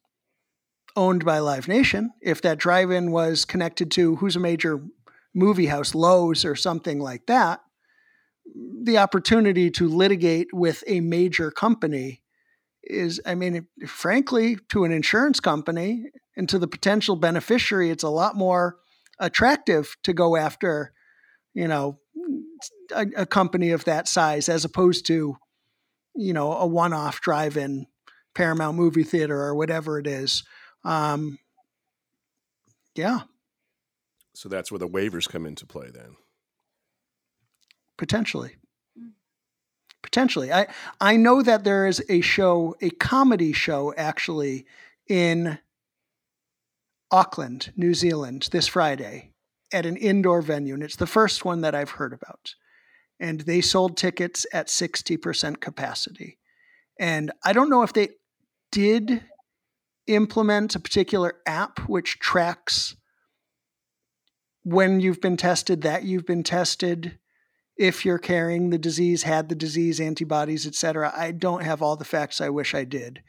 owned 0.94 1.24
by 1.24 1.38
Live 1.38 1.68
Nation, 1.68 2.10
if 2.20 2.42
that 2.42 2.58
drive 2.58 2.90
in 2.90 3.12
was 3.12 3.46
connected 3.46 3.90
to 3.92 4.16
who's 4.16 4.36
a 4.36 4.40
major 4.40 4.82
movie 5.34 5.68
house, 5.68 5.92
Loews 5.92 6.44
or 6.44 6.54
something 6.54 6.98
like 6.98 7.24
that, 7.28 7.60
the 8.82 8.98
opportunity 8.98 9.70
to 9.70 9.88
litigate 9.88 10.48
with 10.52 10.84
a 10.86 11.00
major 11.00 11.50
company 11.50 12.20
is, 12.82 13.22
I 13.24 13.34
mean, 13.36 13.66
frankly, 13.86 14.58
to 14.68 14.84
an 14.84 14.92
insurance 14.92 15.40
company 15.40 16.10
and 16.36 16.46
to 16.50 16.58
the 16.58 16.68
potential 16.68 17.16
beneficiary, 17.16 17.88
it's 17.88 18.04
a 18.04 18.10
lot 18.10 18.36
more 18.36 18.76
attractive 19.18 19.96
to 20.02 20.12
go 20.12 20.36
after, 20.36 20.92
you 21.54 21.68
know, 21.68 22.00
a, 22.94 23.06
a 23.16 23.24
company 23.24 23.70
of 23.70 23.86
that 23.86 24.08
size 24.08 24.50
as 24.50 24.66
opposed 24.66 25.06
to, 25.06 25.38
you 26.14 26.32
know, 26.32 26.52
a 26.52 26.66
one 26.66 26.92
off 26.92 27.20
drive 27.20 27.56
in 27.56 27.86
Paramount 28.34 28.76
movie 28.76 29.04
theater 29.04 29.40
or 29.40 29.54
whatever 29.54 29.98
it 29.98 30.06
is. 30.06 30.44
Um, 30.84 31.38
yeah. 32.94 33.20
So 34.34 34.48
that's 34.48 34.70
where 34.70 34.78
the 34.78 34.88
waivers 34.88 35.28
come 35.28 35.46
into 35.46 35.66
play 35.66 35.90
then. 35.92 36.16
Potentially. 37.96 38.56
Potentially. 40.02 40.52
I 40.52 40.66
I 41.00 41.16
know 41.16 41.42
that 41.42 41.64
there 41.64 41.86
is 41.86 42.04
a 42.08 42.20
show, 42.20 42.76
a 42.80 42.90
comedy 42.90 43.52
show 43.52 43.94
actually 43.96 44.66
in 45.08 45.58
Auckland, 47.10 47.72
New 47.76 47.94
Zealand 47.94 48.48
this 48.50 48.66
Friday 48.66 49.30
at 49.72 49.86
an 49.86 49.96
indoor 49.96 50.42
venue 50.42 50.74
and 50.74 50.82
it's 50.82 50.96
the 50.96 51.06
first 51.06 51.44
one 51.44 51.62
that 51.62 51.74
I've 51.74 51.90
heard 51.90 52.12
about. 52.12 52.54
And 53.20 53.40
they 53.40 53.60
sold 53.60 53.96
tickets 53.96 54.46
at 54.52 54.68
60% 54.68 55.60
capacity. 55.60 56.38
And 56.98 57.32
I 57.44 57.52
don't 57.52 57.70
know 57.70 57.82
if 57.82 57.92
they 57.92 58.10
did 58.72 59.22
implement 60.06 60.74
a 60.74 60.80
particular 60.80 61.34
app 61.46 61.80
which 61.88 62.18
tracks 62.18 62.96
when 64.64 65.00
you've 65.00 65.20
been 65.20 65.36
tested, 65.36 65.82
that 65.82 66.04
you've 66.04 66.26
been 66.26 66.42
tested, 66.42 67.18
if 67.76 68.04
you're 68.04 68.18
carrying 68.18 68.70
the 68.70 68.78
disease, 68.78 69.22
had 69.22 69.48
the 69.48 69.54
disease, 69.54 70.00
antibodies, 70.00 70.66
etc. 70.66 71.12
I 71.14 71.32
don't 71.32 71.62
have 71.62 71.82
all 71.82 71.96
the 71.96 72.04
facts. 72.04 72.40
I 72.40 72.48
wish 72.48 72.74
I 72.74 72.84
did. 72.84 73.22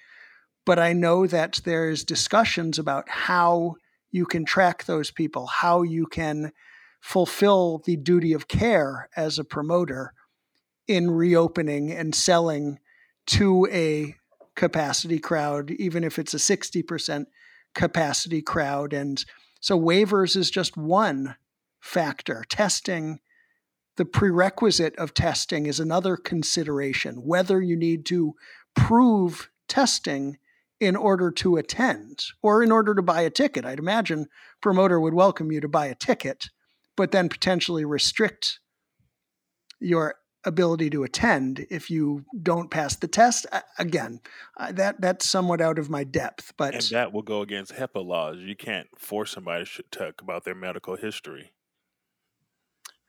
But 0.65 0.79
I 0.79 0.93
know 0.93 1.27
that 1.27 1.61
there's 1.65 2.03
discussions 2.03 2.79
about 2.79 3.09
how 3.09 3.75
you 4.11 4.25
can 4.25 4.45
track 4.45 4.85
those 4.85 5.11
people, 5.11 5.45
how 5.47 5.81
you 5.81 6.07
can 6.07 6.51
fulfill 7.05 7.83
the 7.85 7.95
duty 7.95 8.33
of 8.33 8.47
care 8.47 9.07
as 9.15 9.37
a 9.37 9.43
promoter 9.43 10.11
in 10.87 11.11
reopening 11.11 11.91
and 11.91 12.15
selling 12.15 12.79
to 13.27 13.67
a 13.71 14.15
capacity 14.55 15.19
crowd, 15.19 15.69
even 15.69 16.03
if 16.03 16.17
it's 16.17 16.33
a 16.33 16.37
60% 16.37 17.25
capacity 17.75 18.41
crowd. 18.41 18.91
And 18.91 19.23
so 19.61 19.79
waivers 19.79 20.35
is 20.35 20.49
just 20.49 20.77
one 20.77 21.35
factor. 21.79 22.43
Testing, 22.49 23.19
the 23.97 24.05
prerequisite 24.05 24.95
of 24.95 25.13
testing 25.13 25.67
is 25.67 25.79
another 25.79 26.17
consideration, 26.17 27.17
whether 27.17 27.61
you 27.61 27.77
need 27.77 28.07
to 28.07 28.33
prove 28.75 29.51
testing 29.67 30.39
in 30.79 30.95
order 30.95 31.29
to 31.29 31.57
attend 31.57 32.25
or 32.41 32.63
in 32.63 32.71
order 32.71 32.95
to 32.95 33.03
buy 33.03 33.21
a 33.21 33.29
ticket. 33.29 33.63
I'd 33.63 33.77
imagine 33.77 34.25
promoter 34.59 34.99
would 34.99 35.13
welcome 35.13 35.51
you 35.51 35.61
to 35.61 35.67
buy 35.67 35.85
a 35.85 35.95
ticket, 35.95 36.49
but 36.95 37.11
then 37.11 37.29
potentially 37.29 37.85
restrict 37.85 38.59
your 39.79 40.15
ability 40.45 40.89
to 40.91 41.03
attend 41.03 41.65
if 41.69 41.89
you 41.89 42.23
don't 42.41 42.69
pass 42.69 42.95
the 42.95 43.07
test. 43.07 43.45
Again, 43.77 44.21
uh, 44.57 44.71
that 44.73 45.01
that's 45.01 45.29
somewhat 45.29 45.59
out 45.59 45.79
of 45.79 45.89
my 45.89 46.03
depth, 46.03 46.53
but 46.57 46.73
and 46.75 46.83
that 46.91 47.11
will 47.11 47.23
go 47.23 47.41
against 47.41 47.73
HIPAA 47.73 48.05
laws. 48.05 48.37
You 48.39 48.55
can't 48.55 48.87
force 48.97 49.31
somebody 49.31 49.65
to 49.65 49.83
talk 49.91 50.21
about 50.21 50.43
their 50.43 50.55
medical 50.55 50.95
history. 50.95 51.51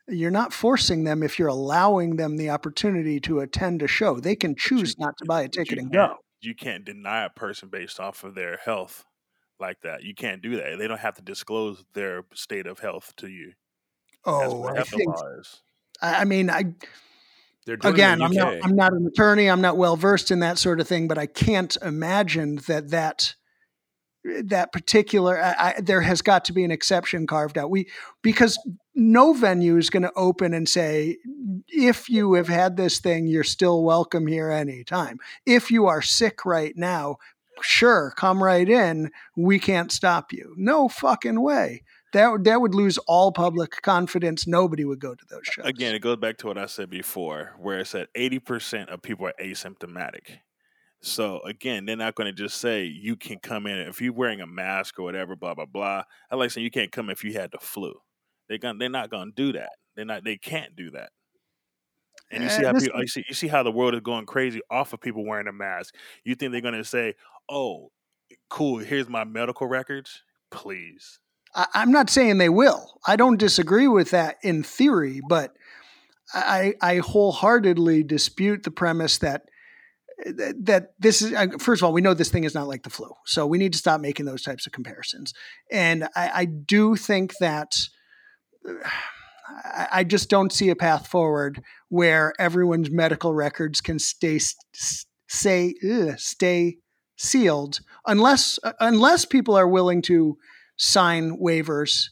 You're 0.09 0.31
not 0.31 0.53
forcing 0.53 1.03
them 1.03 1.21
if 1.21 1.37
you're 1.37 1.49
allowing 1.49 2.15
them 2.15 2.37
the 2.37 2.49
opportunity 2.49 3.19
to 3.21 3.41
attend 3.41 3.81
a 3.81 3.87
show. 3.87 4.19
They 4.19 4.35
can 4.35 4.55
choose 4.55 4.95
you, 4.97 5.05
not 5.05 5.17
to 5.17 5.25
buy 5.25 5.41
a 5.41 5.49
ticket 5.49 5.79
and 5.79 5.91
go. 5.91 6.15
You 6.39 6.55
can't 6.55 6.85
deny 6.85 7.25
a 7.25 7.29
person 7.29 7.67
based 7.67 7.99
off 7.99 8.23
of 8.23 8.33
their 8.33 8.57
health 8.57 9.03
like 9.59 9.81
that. 9.81 10.03
You 10.03 10.15
can't 10.15 10.41
do 10.41 10.55
that. 10.55 10.77
They 10.77 10.87
don't 10.87 10.99
have 10.99 11.15
to 11.15 11.21
disclose 11.21 11.83
their 11.93 12.23
state 12.33 12.67
of 12.67 12.79
health 12.79 13.13
to 13.17 13.27
you. 13.27 13.53
Oh, 14.27 14.65
I, 14.65 14.83
think, 14.83 15.15
I 16.01 16.25
mean, 16.25 16.49
I 16.49 16.73
again, 17.83 18.21
I'm 18.21 18.33
not 18.33 18.53
I'm 18.63 18.75
not 18.75 18.93
an 18.93 19.07
attorney. 19.07 19.49
I'm 19.49 19.61
not 19.61 19.77
well 19.77 19.95
versed 19.95 20.31
in 20.31 20.39
that 20.39 20.57
sort 20.57 20.79
of 20.79 20.87
thing, 20.87 21.07
but 21.07 21.17
I 21.17 21.25
can't 21.25 21.75
imagine 21.81 22.57
that 22.67 22.89
that 22.89 23.35
that 24.43 24.73
particular 24.73 25.41
I, 25.41 25.55
I, 25.77 25.81
there 25.81 26.01
has 26.01 26.21
got 26.21 26.43
to 26.45 26.53
be 26.53 26.65
an 26.65 26.71
exception 26.71 27.25
carved 27.25 27.57
out. 27.57 27.69
We 27.69 27.87
because 28.21 28.59
no 28.93 29.31
venue 29.31 29.77
is 29.77 29.89
going 29.89 30.03
to 30.03 30.13
open 30.15 30.53
and 30.53 30.67
say 30.67 31.17
if 31.69 32.09
you 32.09 32.33
have 32.33 32.49
had 32.49 32.75
this 32.75 32.99
thing, 32.99 33.27
you're 33.27 33.45
still 33.45 33.83
welcome 33.83 34.27
here 34.27 34.49
anytime. 34.49 35.19
If 35.45 35.71
you 35.71 35.85
are 35.85 36.01
sick 36.01 36.45
right 36.45 36.75
now, 36.75 37.17
sure, 37.61 38.13
come 38.17 38.43
right 38.43 38.67
in. 38.67 39.11
We 39.37 39.59
can't 39.59 39.91
stop 39.91 40.33
you. 40.33 40.53
No 40.57 40.89
fucking 40.89 41.39
way 41.41 41.83
that 42.13 42.43
that 42.43 42.61
would 42.61 42.75
lose 42.75 42.97
all 42.99 43.31
public 43.31 43.81
confidence. 43.81 44.47
Nobody 44.47 44.85
would 44.85 44.99
go 44.99 45.15
to 45.15 45.25
those 45.29 45.41
shows. 45.43 45.65
Again, 45.65 45.95
it 45.95 45.99
goes 45.99 46.17
back 46.17 46.37
to 46.37 46.47
what 46.47 46.57
I 46.57 46.65
said 46.65 46.89
before, 46.89 47.55
where 47.59 47.79
it 47.79 47.87
said 47.87 48.07
eighty 48.15 48.39
percent 48.39 48.89
of 48.89 49.01
people 49.01 49.27
are 49.27 49.33
asymptomatic. 49.41 50.39
So 51.01 51.41
again, 51.41 51.85
they're 51.85 51.95
not 51.95 52.15
going 52.15 52.27
to 52.27 52.33
just 52.33 52.59
say 52.59 52.83
you 52.83 53.15
can 53.15 53.39
come 53.39 53.67
in 53.67 53.77
if 53.77 54.01
you're 54.01 54.13
wearing 54.13 54.41
a 54.41 54.47
mask 54.47 54.99
or 54.99 55.03
whatever, 55.03 55.35
blah 55.35 55.53
blah 55.53 55.65
blah. 55.65 56.03
I 56.31 56.35
like 56.35 56.51
saying 56.51 56.63
you 56.63 56.71
can't 56.71 56.91
come 56.91 57.09
if 57.09 57.23
you 57.23 57.33
had 57.33 57.51
the 57.51 57.59
flu. 57.59 57.93
They're 58.47 58.57
going 58.57 58.77
they're 58.77 58.89
not 58.89 59.09
going 59.09 59.33
to 59.33 59.35
do 59.35 59.53
that. 59.53 59.71
They're 59.95 60.05
not. 60.05 60.23
They 60.23 60.37
can't 60.37 60.75
do 60.75 60.91
that. 60.91 61.09
And 62.31 62.43
you 62.43 62.49
see 62.49 62.63
eh, 62.63 62.65
how 62.65 62.79
people, 62.79 63.01
you 63.01 63.07
see 63.07 63.25
you 63.27 63.33
see 63.33 63.47
how 63.47 63.63
the 63.63 63.71
world 63.71 63.95
is 63.95 64.01
going 64.01 64.25
crazy 64.25 64.61
off 64.69 64.93
of 64.93 65.01
people 65.01 65.25
wearing 65.25 65.47
a 65.47 65.53
mask. 65.53 65.95
You 66.23 66.35
think 66.35 66.51
they're 66.51 66.61
going 66.61 66.73
to 66.73 66.83
say, 66.83 67.15
"Oh, 67.49 67.91
cool, 68.49 68.77
here's 68.79 69.09
my 69.09 69.23
medical 69.23 69.67
records." 69.67 70.23
Please, 70.49 71.19
I, 71.55 71.67
am 71.75 71.91
not 71.91 72.09
saying 72.09 72.37
they 72.37 72.49
will. 72.49 72.99
I 73.05 73.15
don't 73.15 73.37
disagree 73.37 73.87
with 73.87 74.11
that 74.11 74.37
in 74.43 74.63
theory, 74.63 75.21
but 75.27 75.53
I, 76.33 76.73
I 76.81 76.97
wholeheartedly 76.97 78.03
dispute 78.03 78.63
the 78.63 78.71
premise 78.71 79.19
that 79.19 79.43
that 80.35 80.93
this 80.97 81.21
is 81.21 81.31
first 81.61 81.79
of 81.79 81.85
all 81.85 81.93
we 81.93 82.01
know 82.01 82.15
this 82.15 82.31
thing 82.31 82.43
is 82.43 82.55
not 82.55 82.67
like 82.67 82.81
the 82.81 82.89
flu 82.89 83.07
so 83.27 83.45
we 83.45 83.59
need 83.59 83.71
to 83.71 83.77
stop 83.77 84.01
making 84.01 84.25
those 84.25 84.41
types 84.41 84.65
of 84.65 84.73
comparisons 84.73 85.31
and 85.71 86.05
i, 86.15 86.31
I 86.33 86.45
do 86.45 86.95
think 86.95 87.33
that 87.39 87.77
uh, 88.67 88.89
I 89.91 90.03
just 90.03 90.29
don't 90.29 90.51
see 90.51 90.69
a 90.69 90.75
path 90.75 91.07
forward 91.07 91.61
where 91.89 92.33
everyone's 92.39 92.91
medical 92.91 93.33
records 93.33 93.81
can 93.81 93.99
stay 93.99 94.39
say 95.27 95.73
ugh, 95.89 96.17
stay 96.17 96.77
sealed 97.17 97.79
unless 98.05 98.59
uh, 98.63 98.73
unless 98.79 99.25
people 99.25 99.55
are 99.55 99.67
willing 99.67 100.01
to 100.03 100.37
sign 100.77 101.37
waivers 101.37 102.09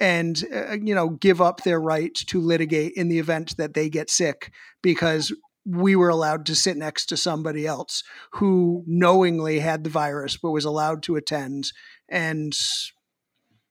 and 0.00 0.44
uh, 0.54 0.76
you 0.82 0.94
know 0.94 1.10
give 1.10 1.40
up 1.40 1.62
their 1.62 1.80
right 1.80 2.14
to 2.14 2.40
litigate 2.40 2.92
in 2.94 3.08
the 3.08 3.18
event 3.18 3.56
that 3.56 3.74
they 3.74 3.88
get 3.88 4.10
sick 4.10 4.52
because 4.82 5.32
we 5.64 5.94
were 5.94 6.08
allowed 6.08 6.46
to 6.46 6.54
sit 6.54 6.76
next 6.76 7.06
to 7.06 7.16
somebody 7.16 7.66
else 7.66 8.02
who 8.32 8.82
knowingly 8.86 9.60
had 9.60 9.84
the 9.84 9.90
virus 9.90 10.36
but 10.36 10.50
was 10.50 10.64
allowed 10.64 11.02
to 11.04 11.16
attend. 11.16 11.72
And 12.08 12.52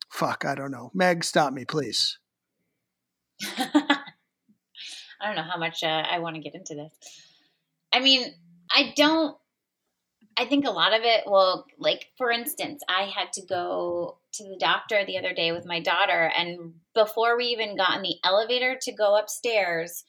fuck 0.09 0.45
i 0.45 0.55
don't 0.55 0.71
know. 0.71 0.91
Meg 0.93 1.23
stop 1.23 1.53
me 1.53 1.65
please. 1.65 2.17
I 3.57 5.27
don't 5.27 5.35
know 5.35 5.43
how 5.43 5.57
much 5.57 5.83
uh, 5.83 5.87
i 6.09 6.19
want 6.19 6.35
to 6.35 6.41
get 6.41 6.55
into 6.55 6.75
this. 6.75 6.93
I 7.93 7.99
mean 7.99 8.25
i 8.73 8.93
don't 8.95 9.35
I 10.37 10.45
think 10.45 10.65
a 10.65 10.71
lot 10.71 10.93
of 10.93 11.01
it 11.03 11.23
will, 11.25 11.65
like, 11.77 12.07
for 12.17 12.31
instance, 12.31 12.81
I 12.87 13.03
had 13.03 13.33
to 13.33 13.45
go 13.45 14.17
to 14.33 14.43
the 14.43 14.57
doctor 14.57 15.05
the 15.05 15.17
other 15.17 15.33
day 15.33 15.51
with 15.51 15.65
my 15.65 15.79
daughter, 15.81 16.31
and 16.37 16.73
before 16.95 17.37
we 17.37 17.45
even 17.45 17.75
got 17.75 17.97
in 17.97 18.01
the 18.01 18.15
elevator 18.23 18.77
to 18.81 18.91
go 18.93 19.17
upstairs, 19.17 20.03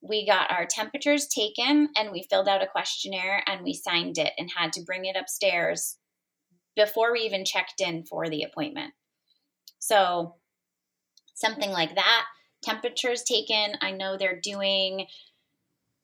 we 0.00 0.26
got 0.26 0.50
our 0.50 0.66
temperatures 0.66 1.26
taken 1.26 1.88
and 1.96 2.12
we 2.12 2.26
filled 2.30 2.48
out 2.48 2.62
a 2.62 2.66
questionnaire 2.66 3.42
and 3.46 3.62
we 3.62 3.74
signed 3.74 4.16
it 4.18 4.32
and 4.38 4.48
had 4.56 4.72
to 4.72 4.84
bring 4.84 5.04
it 5.04 5.16
upstairs 5.16 5.96
before 6.76 7.12
we 7.12 7.20
even 7.20 7.44
checked 7.44 7.80
in 7.80 8.04
for 8.04 8.28
the 8.28 8.44
appointment. 8.44 8.94
So, 9.80 10.36
something 11.34 11.70
like 11.70 11.94
that, 11.94 12.24
temperatures 12.62 13.22
taken. 13.22 13.74
I 13.80 13.92
know 13.92 14.16
they're 14.16 14.40
doing 14.40 15.06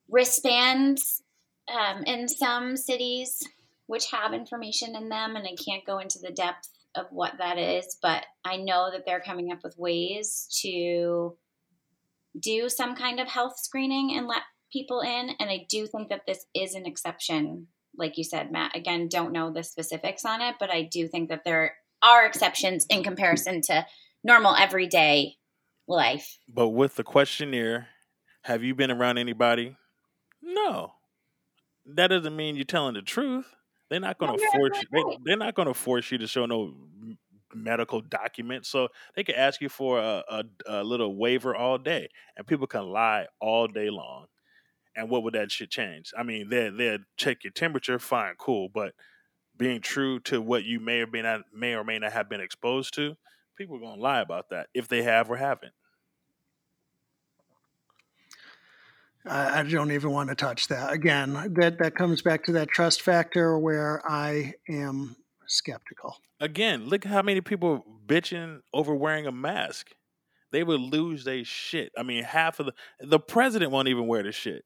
wristbands 0.08 1.22
um, 1.68 2.02
in 2.04 2.28
some 2.28 2.76
cities 2.76 3.42
which 3.86 4.10
have 4.10 4.32
information 4.32 4.96
in 4.96 5.08
them, 5.08 5.36
and 5.36 5.46
I 5.46 5.54
can't 5.62 5.86
go 5.86 5.98
into 5.98 6.18
the 6.18 6.32
depth 6.32 6.68
of 6.94 7.06
what 7.10 7.38
that 7.38 7.58
is, 7.58 7.96
but 8.00 8.24
I 8.44 8.56
know 8.56 8.90
that 8.90 9.04
they're 9.04 9.20
coming 9.20 9.50
up 9.52 9.64
with 9.64 9.76
ways 9.76 10.48
to 10.62 11.36
do 12.38 12.68
some 12.68 12.94
kind 12.94 13.20
of 13.20 13.28
health 13.28 13.58
screening 13.58 14.16
and 14.16 14.26
let 14.26 14.42
people 14.72 15.00
in. 15.00 15.30
And 15.40 15.50
I 15.50 15.66
do 15.68 15.86
think 15.86 16.08
that 16.08 16.26
this 16.26 16.46
is 16.54 16.74
an 16.74 16.86
exception 16.86 17.68
like 17.96 18.18
you 18.18 18.24
said, 18.24 18.50
Matt, 18.50 18.76
again, 18.76 19.08
don't 19.08 19.32
know 19.32 19.50
the 19.50 19.62
specifics 19.62 20.24
on 20.24 20.40
it, 20.40 20.56
but 20.58 20.70
I 20.70 20.82
do 20.82 21.08
think 21.08 21.28
that 21.28 21.44
there 21.44 21.76
are 22.02 22.26
exceptions 22.26 22.86
in 22.88 23.02
comparison 23.02 23.60
to 23.62 23.86
normal 24.22 24.54
everyday 24.54 25.36
life. 25.86 26.38
But 26.48 26.68
with 26.68 26.96
the 26.96 27.04
questionnaire, 27.04 27.88
have 28.42 28.62
you 28.62 28.74
been 28.74 28.90
around 28.90 29.18
anybody? 29.18 29.76
No. 30.42 30.94
That 31.86 32.08
doesn't 32.08 32.36
mean 32.36 32.56
you're 32.56 32.64
telling 32.64 32.94
the 32.94 33.02
truth. 33.02 33.54
They're 33.90 34.00
not 34.00 34.18
going 34.18 34.38
to 34.38 34.46
force 34.52 34.80
you. 34.80 34.88
They, 34.92 35.18
they're 35.24 35.36
not 35.36 35.54
to 35.56 35.74
force 35.74 36.10
you 36.10 36.18
to 36.18 36.26
show 36.26 36.46
no 36.46 36.74
medical 37.54 38.00
document. 38.00 38.66
So 38.66 38.88
they 39.14 39.24
can 39.24 39.34
ask 39.34 39.60
you 39.60 39.68
for 39.68 39.98
a, 39.98 40.22
a, 40.28 40.44
a, 40.66 40.84
little 40.84 41.16
waiver 41.16 41.54
all 41.54 41.78
day, 41.78 42.08
and 42.36 42.46
people 42.46 42.66
can 42.66 42.88
lie 42.88 43.26
all 43.40 43.68
day 43.68 43.90
long. 43.90 44.26
And 44.96 45.10
what 45.10 45.22
would 45.24 45.34
that 45.34 45.50
shit 45.50 45.70
change? 45.70 46.12
I 46.16 46.22
mean, 46.22 46.48
they 46.48 46.68
they 46.70 46.98
check 47.16 47.42
your 47.42 47.52
temperature, 47.52 47.98
fine, 47.98 48.34
cool, 48.38 48.68
but 48.72 48.94
being 49.56 49.80
true 49.80 50.20
to 50.20 50.40
what 50.40 50.64
you 50.64 50.80
may 50.80 51.00
or 51.00 51.06
may 51.06 51.22
not 51.22 51.42
may 51.52 51.74
or 51.74 51.84
may 51.84 51.98
not 51.98 52.12
have 52.12 52.28
been 52.28 52.40
exposed 52.40 52.94
to, 52.94 53.16
people 53.56 53.76
are 53.76 53.80
gonna 53.80 54.00
lie 54.00 54.20
about 54.20 54.50
that 54.50 54.68
if 54.72 54.86
they 54.86 55.02
have 55.02 55.30
or 55.30 55.36
haven't. 55.36 55.72
I, 59.26 59.60
I 59.60 59.62
don't 59.62 59.92
even 59.92 60.10
want 60.10 60.28
to 60.30 60.34
touch 60.34 60.68
that 60.68 60.92
again. 60.92 61.54
That 61.54 61.78
that 61.78 61.94
comes 61.94 62.22
back 62.22 62.44
to 62.44 62.52
that 62.52 62.68
trust 62.68 63.02
factor 63.02 63.58
where 63.58 64.02
I 64.08 64.54
am 64.68 65.16
skeptical. 65.46 66.16
Again, 66.40 66.86
look 66.86 67.04
how 67.04 67.22
many 67.22 67.40
people 67.40 67.84
bitching 68.06 68.60
over 68.72 68.94
wearing 68.94 69.26
a 69.26 69.32
mask. 69.32 69.90
They 70.50 70.62
would 70.62 70.80
lose 70.80 71.24
their 71.24 71.44
shit. 71.44 71.90
I 71.96 72.02
mean, 72.02 72.22
half 72.24 72.60
of 72.60 72.66
the 72.66 72.72
the 73.00 73.18
president 73.18 73.70
won't 73.72 73.88
even 73.88 74.06
wear 74.06 74.22
the 74.22 74.32
shit. 74.32 74.64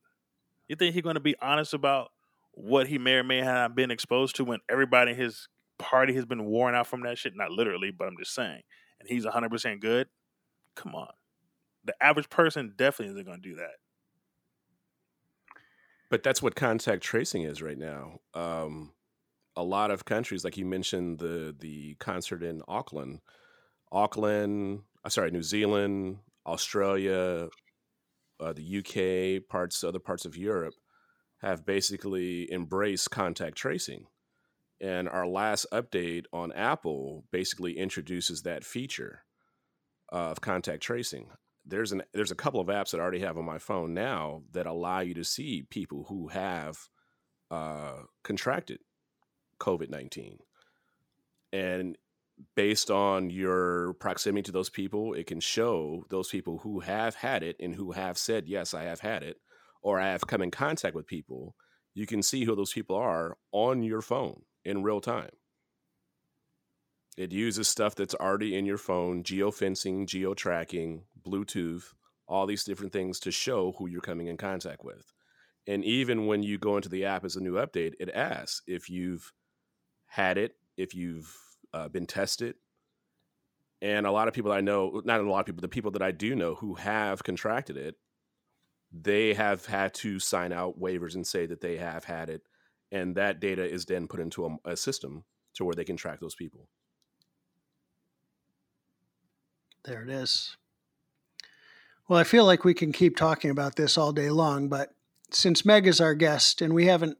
You 0.68 0.76
think 0.76 0.94
he's 0.94 1.02
going 1.02 1.14
to 1.14 1.20
be 1.20 1.36
honest 1.40 1.72
about 1.72 2.11
what 2.52 2.88
he 2.88 2.98
may 2.98 3.14
or 3.14 3.24
may 3.24 3.38
have 3.38 3.74
been 3.74 3.90
exposed 3.90 4.36
to 4.36 4.44
when 4.44 4.59
everybody 4.68 5.12
in 5.12 5.16
his 5.16 5.48
party 5.78 6.12
has 6.14 6.26
been 6.26 6.44
worn 6.44 6.74
out 6.74 6.86
from 6.86 7.02
that 7.02 7.16
shit? 7.16 7.34
Not 7.36 7.50
literally, 7.50 7.90
but 7.90 8.09
I'm 8.09 8.16
just 8.18 8.34
saying. 8.34 8.62
And 9.00 9.09
he's 9.09 9.24
100% 9.24 9.80
good? 9.80 10.09
Come 10.74 10.94
on. 10.94 11.09
The 11.84 11.94
average 12.02 12.28
person 12.28 12.74
definitely 12.76 13.12
isn't 13.12 13.24
going 13.24 13.40
to 13.40 13.48
do 13.48 13.56
that. 13.56 13.76
But 16.11 16.22
that's 16.22 16.42
what 16.42 16.54
contact 16.54 17.02
tracing 17.02 17.42
is 17.42 17.61
right 17.61 17.78
now. 17.78 18.20
Um, 18.34 18.92
a 19.56 19.62
lot 19.62 19.90
of 19.90 20.04
countries, 20.04 20.44
like 20.44 20.56
you 20.56 20.64
mentioned, 20.64 21.18
the 21.18 21.54
the 21.59 21.96
concert 21.96 22.42
in 22.42 22.62
Auckland, 22.68 23.20
Auckland, 23.92 24.82
uh, 25.04 25.09
sorry, 25.09 25.30
New 25.30 25.42
Zealand, 25.42 26.18
Australia, 26.46 27.48
uh, 28.40 28.52
the 28.52 28.78
UK, 28.78 29.48
parts 29.48 29.84
other 29.84 29.98
parts 29.98 30.24
of 30.24 30.36
Europe 30.36 30.74
have 31.40 31.66
basically 31.66 32.52
embraced 32.52 33.11
contact 33.11 33.56
tracing. 33.56 34.06
And 34.80 35.09
our 35.09 35.26
last 35.26 35.66
update 35.72 36.24
on 36.32 36.52
Apple 36.52 37.24
basically 37.32 37.78
introduces 37.78 38.42
that 38.42 38.64
feature 38.64 39.24
of 40.09 40.40
contact 40.40 40.82
tracing. 40.82 41.30
There's 41.68 41.92
an 41.92 42.02
there's 42.14 42.30
a 42.30 42.36
couple 42.36 42.60
of 42.60 42.68
apps 42.68 42.90
that 42.90 42.98
I 42.98 43.02
already 43.02 43.20
have 43.20 43.38
on 43.38 43.44
my 43.44 43.58
phone 43.58 43.94
now 43.94 44.42
that 44.52 44.66
allow 44.66 45.00
you 45.00 45.14
to 45.14 45.24
see 45.24 45.66
people 45.70 46.06
who 46.08 46.28
have 46.28 46.78
uh, 47.50 48.02
contracted 48.24 48.80
COVID 49.60 49.90
nineteen, 49.90 50.38
and 51.52 51.96
based 52.54 52.90
on 52.90 53.30
your 53.30 53.94
proximity 53.94 54.42
to 54.42 54.52
those 54.52 54.70
people, 54.70 55.14
it 55.14 55.26
can 55.26 55.40
show 55.40 56.04
those 56.10 56.28
people 56.28 56.58
who 56.58 56.80
have 56.80 57.14
had 57.16 57.42
it 57.42 57.56
and 57.60 57.74
who 57.74 57.92
have 57.92 58.18
said, 58.18 58.46
Yes, 58.46 58.74
I 58.74 58.84
have 58.84 59.00
had 59.00 59.22
it, 59.22 59.38
or 59.82 59.98
I 59.98 60.08
have 60.08 60.26
come 60.26 60.42
in 60.42 60.50
contact 60.50 60.94
with 60.94 61.06
people. 61.06 61.54
You 61.94 62.06
can 62.06 62.22
see 62.22 62.44
who 62.44 62.54
those 62.54 62.72
people 62.72 62.96
are 62.96 63.36
on 63.52 63.82
your 63.82 64.02
phone 64.02 64.42
in 64.64 64.82
real 64.82 65.00
time. 65.00 65.30
It 67.16 67.32
uses 67.32 67.66
stuff 67.66 67.96
that's 67.96 68.14
already 68.14 68.56
in 68.56 68.64
your 68.64 68.78
phone 68.78 69.24
geofencing, 69.24 70.06
geo 70.06 70.34
tracking, 70.34 71.02
Bluetooth, 71.26 71.84
all 72.26 72.46
these 72.46 72.64
different 72.64 72.92
things 72.92 73.18
to 73.20 73.30
show 73.30 73.72
who 73.78 73.88
you're 73.88 74.00
coming 74.00 74.26
in 74.26 74.36
contact 74.36 74.84
with. 74.84 75.12
And 75.66 75.84
even 75.84 76.26
when 76.26 76.42
you 76.42 76.58
go 76.58 76.76
into 76.76 76.88
the 76.88 77.04
app 77.04 77.24
as 77.24 77.36
a 77.36 77.42
new 77.42 77.54
update, 77.54 77.94
it 78.00 78.10
asks 78.14 78.62
if 78.66 78.88
you've 78.88 79.32
had 80.06 80.38
it, 80.38 80.56
if 80.76 80.94
you've 80.94 81.34
uh, 81.74 81.88
been 81.88 82.06
tested. 82.06 82.54
And 83.80 84.06
a 84.06 84.10
lot 84.10 84.28
of 84.28 84.34
people 84.34 84.50
I 84.50 84.60
know, 84.60 85.02
not 85.04 85.20
a 85.20 85.30
lot 85.30 85.40
of 85.40 85.46
people, 85.46 85.60
the 85.60 85.68
people 85.68 85.90
that 85.92 86.02
I 86.02 86.10
do 86.10 86.34
know 86.34 86.54
who 86.54 86.74
have 86.74 87.22
contracted 87.22 87.76
it, 87.76 87.96
they 88.90 89.34
have 89.34 89.66
had 89.66 89.92
to 89.94 90.18
sign 90.18 90.52
out 90.52 90.80
waivers 90.80 91.14
and 91.14 91.26
say 91.26 91.46
that 91.46 91.60
they 91.60 91.76
have 91.76 92.04
had 92.04 92.30
it. 92.30 92.42
And 92.90 93.14
that 93.16 93.38
data 93.38 93.70
is 93.70 93.84
then 93.84 94.08
put 94.08 94.20
into 94.20 94.46
a, 94.46 94.70
a 94.72 94.76
system 94.76 95.24
to 95.54 95.64
where 95.64 95.74
they 95.74 95.84
can 95.84 95.96
track 95.96 96.20
those 96.20 96.34
people. 96.34 96.68
There 99.84 100.02
it 100.02 100.08
is. 100.08 100.56
Well, 102.09 102.18
I 102.18 102.24
feel 102.24 102.44
like 102.44 102.64
we 102.64 102.74
can 102.74 102.90
keep 102.90 103.16
talking 103.16 103.50
about 103.50 103.76
this 103.76 103.98
all 103.98 104.12
day 104.12 104.30
long, 104.30 104.68
but 104.68 104.94
since 105.30 105.64
Meg 105.64 105.86
is 105.86 106.00
our 106.00 106.14
guest 106.14 106.62
and 106.62 106.74
we 106.74 106.86
haven't 106.86 107.18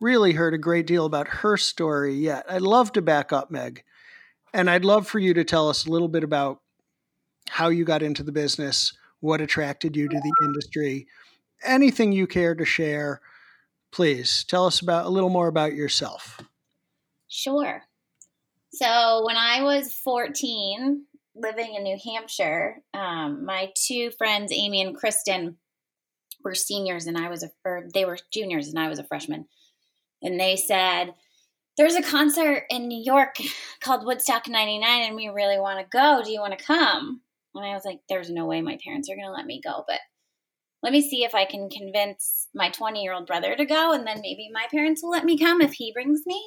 really 0.00 0.32
heard 0.32 0.54
a 0.54 0.58
great 0.58 0.86
deal 0.86 1.06
about 1.06 1.28
her 1.28 1.56
story 1.56 2.14
yet. 2.14 2.44
I'd 2.48 2.62
love 2.62 2.92
to 2.92 3.02
back 3.02 3.32
up 3.32 3.50
Meg. 3.50 3.82
And 4.54 4.70
I'd 4.70 4.84
love 4.84 5.06
for 5.06 5.18
you 5.18 5.34
to 5.34 5.44
tell 5.44 5.68
us 5.68 5.86
a 5.86 5.90
little 5.90 6.08
bit 6.08 6.24
about 6.24 6.60
how 7.48 7.68
you 7.68 7.84
got 7.84 8.02
into 8.02 8.22
the 8.22 8.32
business, 8.32 8.96
what 9.20 9.40
attracted 9.40 9.96
you 9.96 10.08
to 10.08 10.16
the 10.16 10.32
industry, 10.44 11.06
anything 11.64 12.12
you 12.12 12.26
care 12.26 12.54
to 12.54 12.64
share. 12.64 13.20
Please 13.90 14.44
tell 14.44 14.66
us 14.66 14.80
about 14.80 15.06
a 15.06 15.10
little 15.10 15.30
more 15.30 15.48
about 15.48 15.74
yourself. 15.74 16.40
Sure. 17.28 17.82
So, 18.70 19.22
when 19.24 19.36
I 19.36 19.62
was 19.62 19.92
14, 19.94 21.04
living 21.40 21.74
in 21.74 21.82
New 21.82 21.96
Hampshire, 22.04 22.82
um, 22.94 23.44
my 23.44 23.72
two 23.76 24.10
friends, 24.18 24.52
Amy 24.52 24.82
and 24.82 24.96
Kristen, 24.96 25.56
were 26.44 26.54
seniors 26.54 27.06
and 27.06 27.18
I 27.18 27.28
was 27.28 27.42
a, 27.42 27.50
or 27.64 27.88
they 27.92 28.04
were 28.04 28.18
juniors 28.32 28.68
and 28.68 28.78
I 28.78 28.88
was 28.88 28.98
a 28.98 29.04
freshman 29.04 29.46
and 30.22 30.38
they 30.38 30.56
said, 30.56 31.14
There's 31.76 31.94
a 31.94 32.02
concert 32.02 32.64
in 32.70 32.88
New 32.88 33.02
York 33.02 33.36
called 33.80 34.04
Woodstock 34.04 34.48
99, 34.48 35.02
and 35.02 35.16
we 35.16 35.28
really 35.28 35.58
want 35.58 35.78
to 35.78 35.86
go. 35.90 36.22
Do 36.24 36.30
you 36.30 36.40
want 36.40 36.58
to 36.58 36.64
come? 36.64 37.22
And 37.54 37.64
I 37.64 37.74
was 37.74 37.84
like, 37.84 38.00
There's 38.08 38.30
no 38.30 38.46
way 38.46 38.60
my 38.60 38.78
parents 38.84 39.08
are 39.08 39.16
going 39.16 39.26
to 39.26 39.32
let 39.32 39.46
me 39.46 39.60
go, 39.64 39.84
but 39.86 40.00
let 40.82 40.92
me 40.92 41.08
see 41.08 41.24
if 41.24 41.34
I 41.34 41.44
can 41.44 41.68
convince 41.70 42.46
my 42.54 42.70
20 42.70 43.02
year 43.02 43.12
old 43.12 43.26
brother 43.26 43.56
to 43.56 43.64
go, 43.64 43.92
and 43.92 44.06
then 44.06 44.20
maybe 44.20 44.48
my 44.52 44.66
parents 44.70 45.02
will 45.02 45.10
let 45.10 45.24
me 45.24 45.38
come 45.38 45.60
if 45.60 45.72
he 45.72 45.92
brings 45.92 46.22
me. 46.26 46.40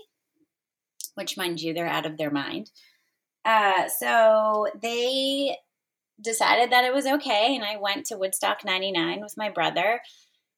Which, 1.15 1.37
mind 1.37 1.61
you, 1.61 1.73
they're 1.73 1.87
out 1.87 2.05
of 2.05 2.17
their 2.17 2.31
mind. 2.31 2.71
Uh, 3.43 3.87
so 3.87 4.67
they 4.81 5.57
decided 6.21 6.71
that 6.71 6.85
it 6.85 6.93
was 6.93 7.05
okay, 7.05 7.55
and 7.55 7.63
I 7.63 7.77
went 7.77 8.05
to 8.07 8.17
Woodstock 8.17 8.63
99 8.63 9.21
with 9.21 9.37
my 9.37 9.49
brother 9.49 10.01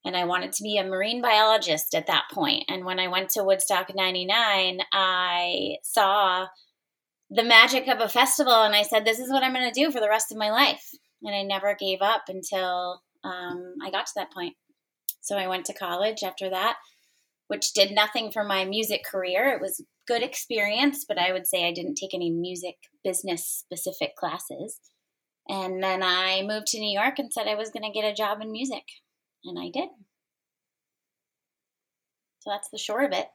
and 0.04 0.16
I 0.16 0.24
wanted 0.24 0.52
to 0.52 0.62
be 0.62 0.76
a 0.76 0.84
marine 0.84 1.22
biologist 1.22 1.94
at 1.94 2.06
that 2.08 2.24
point. 2.30 2.64
And 2.68 2.84
when 2.84 2.98
I 2.98 3.08
went 3.08 3.30
to 3.30 3.42
Woodstock 3.42 3.94
99, 3.94 4.80
I 4.92 5.76
saw 5.82 6.46
the 7.30 7.42
magic 7.42 7.88
of 7.88 8.00
a 8.00 8.08
festival 8.08 8.52
and 8.52 8.74
I 8.74 8.82
said, 8.82 9.04
This 9.04 9.18
is 9.18 9.30
what 9.30 9.42
I'm 9.42 9.54
going 9.54 9.70
to 9.70 9.80
do 9.80 9.90
for 9.90 10.00
the 10.00 10.08
rest 10.08 10.30
of 10.30 10.36
my 10.38 10.50
life. 10.50 10.90
And 11.22 11.34
I 11.34 11.42
never 11.42 11.74
gave 11.74 12.02
up 12.02 12.24
until 12.28 13.00
um, 13.24 13.76
I 13.82 13.90
got 13.90 14.06
to 14.06 14.12
that 14.16 14.32
point. 14.32 14.54
So 15.22 15.38
I 15.38 15.46
went 15.46 15.64
to 15.66 15.72
college 15.72 16.22
after 16.22 16.50
that, 16.50 16.76
which 17.48 17.72
did 17.72 17.90
nothing 17.90 18.30
for 18.30 18.44
my 18.44 18.66
music 18.66 19.04
career. 19.04 19.48
It 19.48 19.62
was 19.62 19.82
good 20.06 20.22
experience, 20.22 21.04
but 21.06 21.18
I 21.18 21.32
would 21.32 21.46
say 21.46 21.66
I 21.66 21.72
didn't 21.72 21.96
take 21.96 22.14
any 22.14 22.30
music 22.30 22.76
business 23.02 23.46
specific 23.46 24.16
classes. 24.16 24.80
And 25.48 25.82
then 25.82 26.02
I 26.02 26.42
moved 26.42 26.68
to 26.68 26.80
New 26.80 26.98
York 26.98 27.18
and 27.18 27.32
said 27.32 27.46
I 27.46 27.54
was 27.54 27.70
going 27.70 27.84
to 27.84 27.98
get 27.98 28.10
a 28.10 28.14
job 28.14 28.40
in 28.40 28.50
music. 28.50 28.84
And 29.44 29.58
I 29.58 29.70
did. 29.72 29.88
So 32.40 32.50
that's 32.50 32.68
the 32.70 32.78
short 32.78 33.04
of 33.04 33.12
it. 33.12 33.26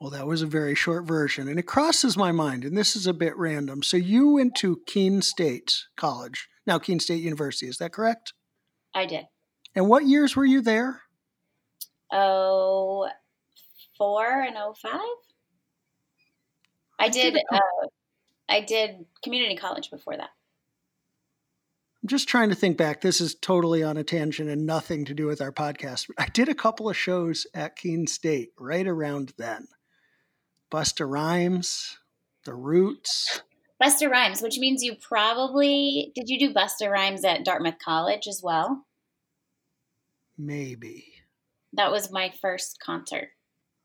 Well, 0.00 0.10
that 0.10 0.26
was 0.26 0.40
a 0.40 0.46
very 0.46 0.74
short 0.74 1.04
version. 1.04 1.46
And 1.46 1.58
it 1.58 1.66
crosses 1.66 2.16
my 2.16 2.32
mind, 2.32 2.64
and 2.64 2.76
this 2.76 2.96
is 2.96 3.06
a 3.06 3.12
bit 3.12 3.36
random. 3.36 3.82
So 3.82 3.98
you 3.98 4.30
went 4.30 4.54
to 4.56 4.80
Keene 4.86 5.20
State 5.20 5.74
College, 5.96 6.48
now 6.66 6.78
Keene 6.78 7.00
State 7.00 7.22
University, 7.22 7.66
is 7.66 7.76
that 7.78 7.92
correct? 7.92 8.32
I 8.94 9.04
did. 9.04 9.26
And 9.74 9.88
what 9.88 10.06
years 10.06 10.34
were 10.34 10.46
you 10.46 10.62
there? 10.62 11.02
Oh, 12.12 13.08
four 14.00 14.26
and 14.26 14.56
oh 14.56 14.74
five. 14.80 14.98
I 16.98 17.10
did. 17.10 17.36
Uh, 17.36 17.58
I 18.48 18.62
did 18.62 19.04
community 19.22 19.56
college 19.56 19.90
before 19.90 20.16
that. 20.16 20.30
I'm 22.02 22.08
just 22.08 22.28
trying 22.28 22.48
to 22.48 22.54
think 22.54 22.78
back. 22.78 23.02
This 23.02 23.20
is 23.20 23.34
totally 23.34 23.82
on 23.82 23.98
a 23.98 24.02
tangent 24.02 24.48
and 24.48 24.64
nothing 24.64 25.04
to 25.04 25.14
do 25.14 25.26
with 25.26 25.42
our 25.42 25.52
podcast. 25.52 26.10
I 26.16 26.26
did 26.28 26.48
a 26.48 26.54
couple 26.54 26.88
of 26.88 26.96
shows 26.96 27.46
at 27.54 27.76
Keene 27.76 28.06
State 28.06 28.52
right 28.58 28.86
around 28.86 29.34
then. 29.36 29.68
Busta 30.72 31.06
Rhymes, 31.06 31.98
The 32.46 32.54
Roots. 32.54 33.42
Busta 33.82 34.10
Rhymes, 34.10 34.40
which 34.40 34.58
means 34.58 34.82
you 34.82 34.94
probably 34.94 36.10
did 36.14 36.30
you 36.30 36.38
do 36.38 36.54
Busta 36.54 36.90
Rhymes 36.90 37.22
at 37.22 37.44
Dartmouth 37.44 37.78
College 37.84 38.26
as 38.26 38.40
well? 38.42 38.86
Maybe. 40.38 41.04
That 41.74 41.92
was 41.92 42.10
my 42.10 42.32
first 42.40 42.78
concert. 42.82 43.28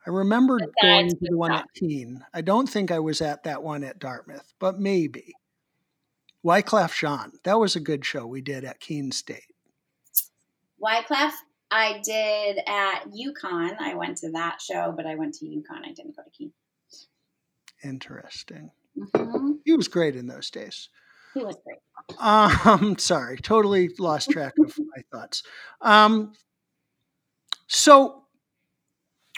I 0.05 0.11
remember 0.11 0.59
going 0.81 1.09
to 1.09 1.17
the 1.19 1.37
one 1.37 1.51
at 1.51 1.65
Keene. 1.73 2.23
I 2.33 2.41
don't 2.41 2.69
think 2.69 2.91
I 2.91 2.99
was 2.99 3.21
at 3.21 3.43
that 3.43 3.63
one 3.63 3.83
at 3.83 3.99
Dartmouth, 3.99 4.53
but 4.59 4.79
maybe. 4.79 5.33
Wyclef 6.45 6.93
Jean. 6.95 7.31
That 7.43 7.59
was 7.59 7.75
a 7.75 7.79
good 7.79 8.05
show 8.05 8.27
we 8.27 8.41
did 8.41 8.63
at 8.65 8.79
Keene 8.79 9.11
State. 9.11 9.51
Wyclef, 10.79 11.31
I 11.71 12.01
did 12.03 12.59
at 12.67 13.05
UConn. 13.07 13.77
I 13.79 13.95
went 13.95 14.17
to 14.17 14.31
that 14.33 14.61
show, 14.61 14.93
but 14.95 15.07
I 15.07 15.15
went 15.15 15.33
to 15.35 15.45
UConn. 15.45 15.83
I 15.83 15.91
didn't 15.93 16.15
go 16.15 16.23
to 16.23 16.29
Keene. 16.29 16.53
Interesting. 17.83 18.69
hmm 19.15 19.53
He 19.65 19.73
was 19.73 19.87
great 19.87 20.15
in 20.15 20.27
those 20.27 20.51
days. 20.51 20.89
He 21.33 21.43
was 21.43 21.57
great. 21.65 21.79
Um, 22.19 22.97
sorry, 22.99 23.37
totally 23.37 23.89
lost 23.99 24.29
track 24.29 24.53
of 24.59 24.77
my 24.77 25.03
thoughts. 25.11 25.43
Um, 25.81 26.33
so, 27.67 28.24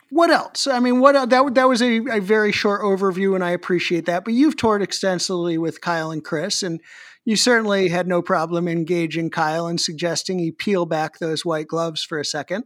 what 0.10 0.30
else? 0.30 0.68
I 0.68 0.80
mean, 0.80 1.00
what 1.00 1.30
that 1.30 1.56
that 1.56 1.68
was 1.68 1.82
a, 1.82 1.98
a 2.10 2.20
very 2.20 2.52
short 2.52 2.82
overview, 2.82 3.36
and 3.36 3.44
I 3.44 3.52
appreciate 3.52 4.06
that. 4.06 4.24
But 4.24 4.34
you've 4.34 4.58
toured 4.58 4.82
extensively 4.82 5.58
with 5.58 5.82
Kyle 5.82 6.12
and 6.12 6.24
Chris, 6.24 6.64
and 6.64 6.82
you 7.26 7.36
certainly 7.36 7.90
had 7.90 8.08
no 8.08 8.22
problem 8.22 8.68
engaging 8.68 9.30
Kyle 9.30 9.68
and 9.68 9.80
suggesting 9.80 10.40
he 10.40 10.52
peel 10.52 10.86
back 10.86 11.20
those 11.20 11.44
white 11.44 11.68
gloves 11.68 12.04
for 12.04 12.20
a 12.20 12.26
second. 12.26 12.64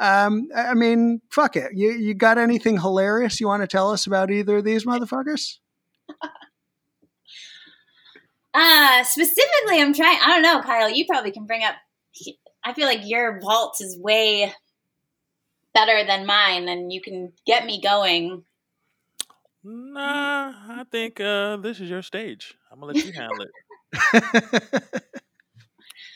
Um, 0.00 0.48
I 0.54 0.74
mean, 0.74 1.20
fuck 1.30 1.56
it. 1.56 1.72
You 1.74 1.92
you 1.92 2.14
got 2.14 2.38
anything 2.38 2.80
hilarious 2.80 3.40
you 3.40 3.46
want 3.46 3.62
to 3.62 3.68
tell 3.68 3.90
us 3.90 4.06
about 4.06 4.30
either 4.30 4.58
of 4.58 4.64
these 4.64 4.84
motherfuckers? 4.84 5.58
Uh, 8.52 9.04
specifically, 9.04 9.80
I'm 9.80 9.94
trying. 9.94 10.18
I 10.20 10.26
don't 10.26 10.42
know, 10.42 10.60
Kyle. 10.60 10.90
You 10.90 11.06
probably 11.06 11.30
can 11.30 11.46
bring 11.46 11.62
up. 11.62 11.76
I 12.64 12.72
feel 12.72 12.86
like 12.86 13.02
your 13.04 13.40
vault 13.40 13.76
is 13.80 13.96
way 13.96 14.52
better 15.74 16.04
than 16.06 16.26
mine, 16.26 16.68
and 16.68 16.92
you 16.92 17.00
can 17.00 17.32
get 17.46 17.64
me 17.64 17.80
going. 17.80 18.44
Nah, 19.62 20.52
I 20.68 20.84
think 20.90 21.20
uh, 21.20 21.56
this 21.58 21.80
is 21.80 21.90
your 21.90 22.02
stage. 22.02 22.54
I'm 22.72 22.80
gonna 22.80 22.92
let 22.92 23.04
you 23.04 23.12
handle 23.12 23.44
it. 23.44 24.92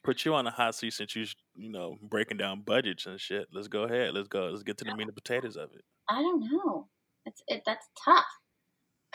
Put 0.04 0.24
you 0.24 0.34
on 0.34 0.44
the 0.44 0.50
hot 0.50 0.74
seat 0.74 0.92
since 0.92 1.16
you, 1.16 1.24
you 1.54 1.70
know, 1.70 1.96
breaking 2.02 2.36
down 2.36 2.62
budgets 2.62 3.06
and 3.06 3.18
shit. 3.18 3.46
Let's 3.52 3.68
go 3.68 3.84
ahead. 3.84 4.14
Let's 4.14 4.28
go. 4.28 4.46
Let's 4.46 4.62
get 4.62 4.78
to 4.78 4.84
the 4.84 4.94
meat 4.94 5.06
and 5.06 5.14
potatoes 5.14 5.56
of 5.56 5.70
it. 5.74 5.82
I 6.08 6.20
don't 6.20 6.40
know. 6.40 6.88
It's 7.26 7.42
it. 7.48 7.62
That's 7.64 7.86
tough. 8.04 8.26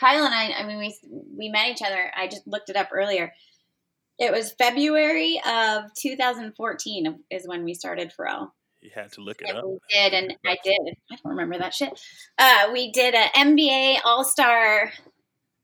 Kyle 0.00 0.24
and 0.24 0.34
I. 0.34 0.52
I 0.52 0.66
mean, 0.66 0.78
we 0.78 0.96
we 1.36 1.48
met 1.48 1.68
each 1.68 1.82
other. 1.82 2.10
I 2.16 2.26
just 2.26 2.46
looked 2.46 2.70
it 2.70 2.76
up 2.76 2.88
earlier. 2.92 3.32
It 4.18 4.32
was 4.32 4.52
February 4.52 5.40
of 5.46 5.84
2014 6.00 7.20
is 7.30 7.48
when 7.48 7.64
we 7.64 7.74
started 7.74 8.12
Pharrell. 8.18 8.50
You 8.80 8.90
had 8.94 9.12
to 9.12 9.20
look 9.20 9.42
it 9.42 9.54
up. 9.54 9.64
we 9.64 9.78
did, 9.90 10.14
and 10.14 10.36
I 10.46 10.56
did. 10.64 10.78
I 11.10 11.16
don't 11.16 11.32
remember 11.32 11.58
that 11.58 11.74
shit. 11.74 12.00
Uh, 12.38 12.70
we 12.72 12.90
did 12.92 13.14
a 13.14 13.24
NBA 13.36 13.98
All 14.04 14.24
Star 14.24 14.90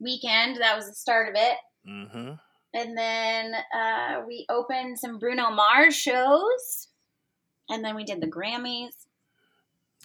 weekend. 0.01 0.59
That 0.61 0.77
was 0.77 0.87
the 0.87 0.95
start 0.95 1.31
of 1.31 1.35
it. 1.37 1.57
Mm-hmm. 1.89 2.33
And 2.75 2.99
then 2.99 3.55
uh, 3.75 4.21
we 4.27 4.45
opened 4.51 4.99
some 4.99 5.19
Bruno 5.19 5.51
Mars 5.51 5.97
shows. 5.97 6.89
And 7.71 7.83
then 7.85 7.97
we 7.97 8.05
did 8.05 8.21
the 8.21 8.27
Grammys. 8.27 8.91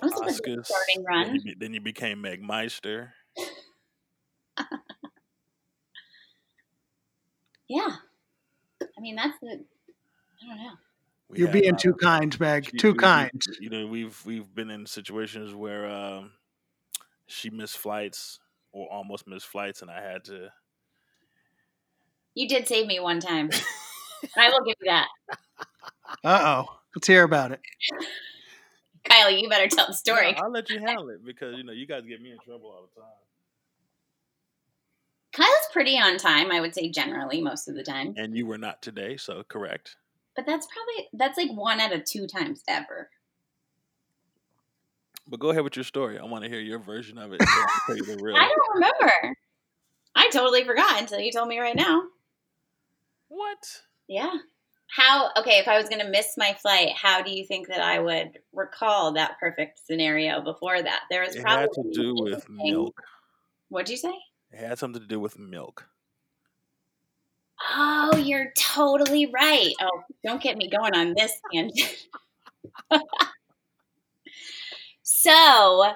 It 0.01 0.03
was 0.03 0.39
a 0.39 0.41
good 0.41 0.59
Oscars. 0.59 0.65
starting 0.65 0.95
Then 0.95 1.05
run. 1.05 1.35
you, 1.35 1.41
be- 1.41 1.55
then 1.59 1.73
you 1.73 1.81
became 1.81 2.21
Meg 2.21 2.41
Meister. 2.41 3.13
Yeah. 7.71 7.95
I 8.81 8.99
mean, 8.99 9.15
that's 9.15 9.39
the. 9.41 9.47
I 9.47 10.47
don't 10.47 10.57
know. 10.57 10.73
We 11.31 11.39
You're 11.39 11.47
being 11.51 11.77
too 11.77 11.93
kind, 11.93 12.37
Meg. 12.39 12.69
we- 12.73 12.79
Too 12.79 12.89
we- 12.89 12.93
we- 12.93 12.99
kind. 12.99 13.41
You 13.59 13.69
know, 13.69 13.87
we've 13.87 14.25
we've 14.25 14.53
been 14.53 14.69
in 14.69 14.85
situations 14.85 15.53
where 15.53 15.89
um, 15.89 16.31
she 17.27 17.49
missed 17.49 17.77
flights 17.77 18.39
or 18.73 18.91
almost 18.91 19.27
missed 19.27 19.47
flights, 19.47 19.81
and 19.81 19.89
I 19.89 20.01
had 20.01 20.25
to. 20.25 20.49
You 22.35 22.47
did 22.47 22.67
save 22.67 22.87
me 22.87 22.99
one 22.99 23.19
time. 23.19 23.49
I 24.37 24.49
will 24.49 24.63
give 24.65 24.75
you 24.81 24.91
that. 24.91 25.07
Uh 26.25 26.41
oh. 26.67 26.77
Let's 26.93 27.07
hear 27.07 27.23
about 27.23 27.53
it. 27.53 27.61
Kyle, 29.05 29.31
you 29.31 29.47
better 29.47 29.69
tell 29.69 29.87
the 29.87 29.93
story. 29.93 30.33
No, 30.33 30.39
I'll 30.43 30.51
let 30.51 30.69
you 30.69 30.77
handle 30.85 31.07
it 31.09 31.25
because 31.25 31.55
you 31.55 31.63
know 31.63 31.71
you 31.71 31.87
guys 31.87 32.03
get 32.05 32.21
me 32.21 32.31
in 32.31 32.37
trouble 32.39 32.65
all 32.65 32.89
the 32.93 33.01
time. 33.01 33.09
Kyle's 35.31 35.67
pretty 35.71 35.97
on 35.97 36.17
time, 36.17 36.51
I 36.51 36.59
would 36.59 36.75
say, 36.75 36.89
generally, 36.89 37.41
most 37.41 37.69
of 37.69 37.75
the 37.75 37.83
time. 37.83 38.13
And 38.17 38.35
you 38.35 38.45
were 38.45 38.57
not 38.57 38.81
today, 38.81 39.15
so 39.15 39.43
correct. 39.47 39.95
But 40.35 40.45
that's 40.45 40.67
probably, 40.67 41.09
that's 41.13 41.37
like 41.37 41.51
one 41.51 41.79
out 41.79 41.93
of 41.93 42.05
two 42.05 42.25
times 42.27 42.63
ever. 42.67 43.09
But 45.27 45.39
go 45.39 45.49
ahead 45.49 45.63
with 45.63 45.75
your 45.75 45.85
story. 45.85 46.19
I 46.19 46.25
want 46.25 46.43
to 46.43 46.49
hear 46.49 46.59
your 46.59 46.79
version 46.79 47.17
of 47.17 47.31
it. 47.33 47.41
So 47.41 47.47
I 47.47 47.93
you 47.95 48.03
the 48.05 48.17
real. 48.21 48.35
I 48.37 48.41
don't 48.47 48.75
remember. 48.75 49.37
I 50.15 50.29
totally 50.29 50.63
forgot 50.63 50.99
until 50.99 51.19
you 51.19 51.31
told 51.31 51.47
me 51.47 51.59
right 51.59 51.75
now. 51.75 52.03
What? 53.29 53.81
Yeah. 54.07 54.33
How, 54.87 55.29
okay, 55.37 55.59
if 55.59 55.69
I 55.69 55.77
was 55.77 55.87
going 55.87 56.01
to 56.01 56.09
miss 56.09 56.33
my 56.37 56.53
flight, 56.61 56.89
how 56.95 57.21
do 57.21 57.31
you 57.31 57.45
think 57.45 57.69
that 57.69 57.79
I 57.79 57.99
would 57.99 58.39
recall 58.51 59.13
that 59.13 59.39
perfect 59.39 59.79
scenario 59.85 60.41
before 60.41 60.81
that? 60.81 61.03
There 61.09 61.21
was 61.21 61.35
It 61.35 61.41
probably. 61.41 61.61
had 61.61 61.71
to 61.71 61.91
do 61.93 62.13
with 62.21 62.49
milk. 62.49 63.01
What'd 63.69 63.89
you 63.89 63.95
say? 63.95 64.13
It 64.51 64.59
had 64.59 64.79
something 64.79 65.01
to 65.01 65.07
do 65.07 65.17
with 65.19 65.39
milk. 65.39 65.87
Oh, 67.69 68.17
you're 68.17 68.51
totally 68.57 69.27
right. 69.27 69.73
Oh, 69.81 70.03
don't 70.23 70.41
get 70.41 70.57
me 70.57 70.69
going 70.69 70.95
on 70.95 71.13
this 71.15 71.33
tangent. 71.51 72.07
so, 75.03 75.93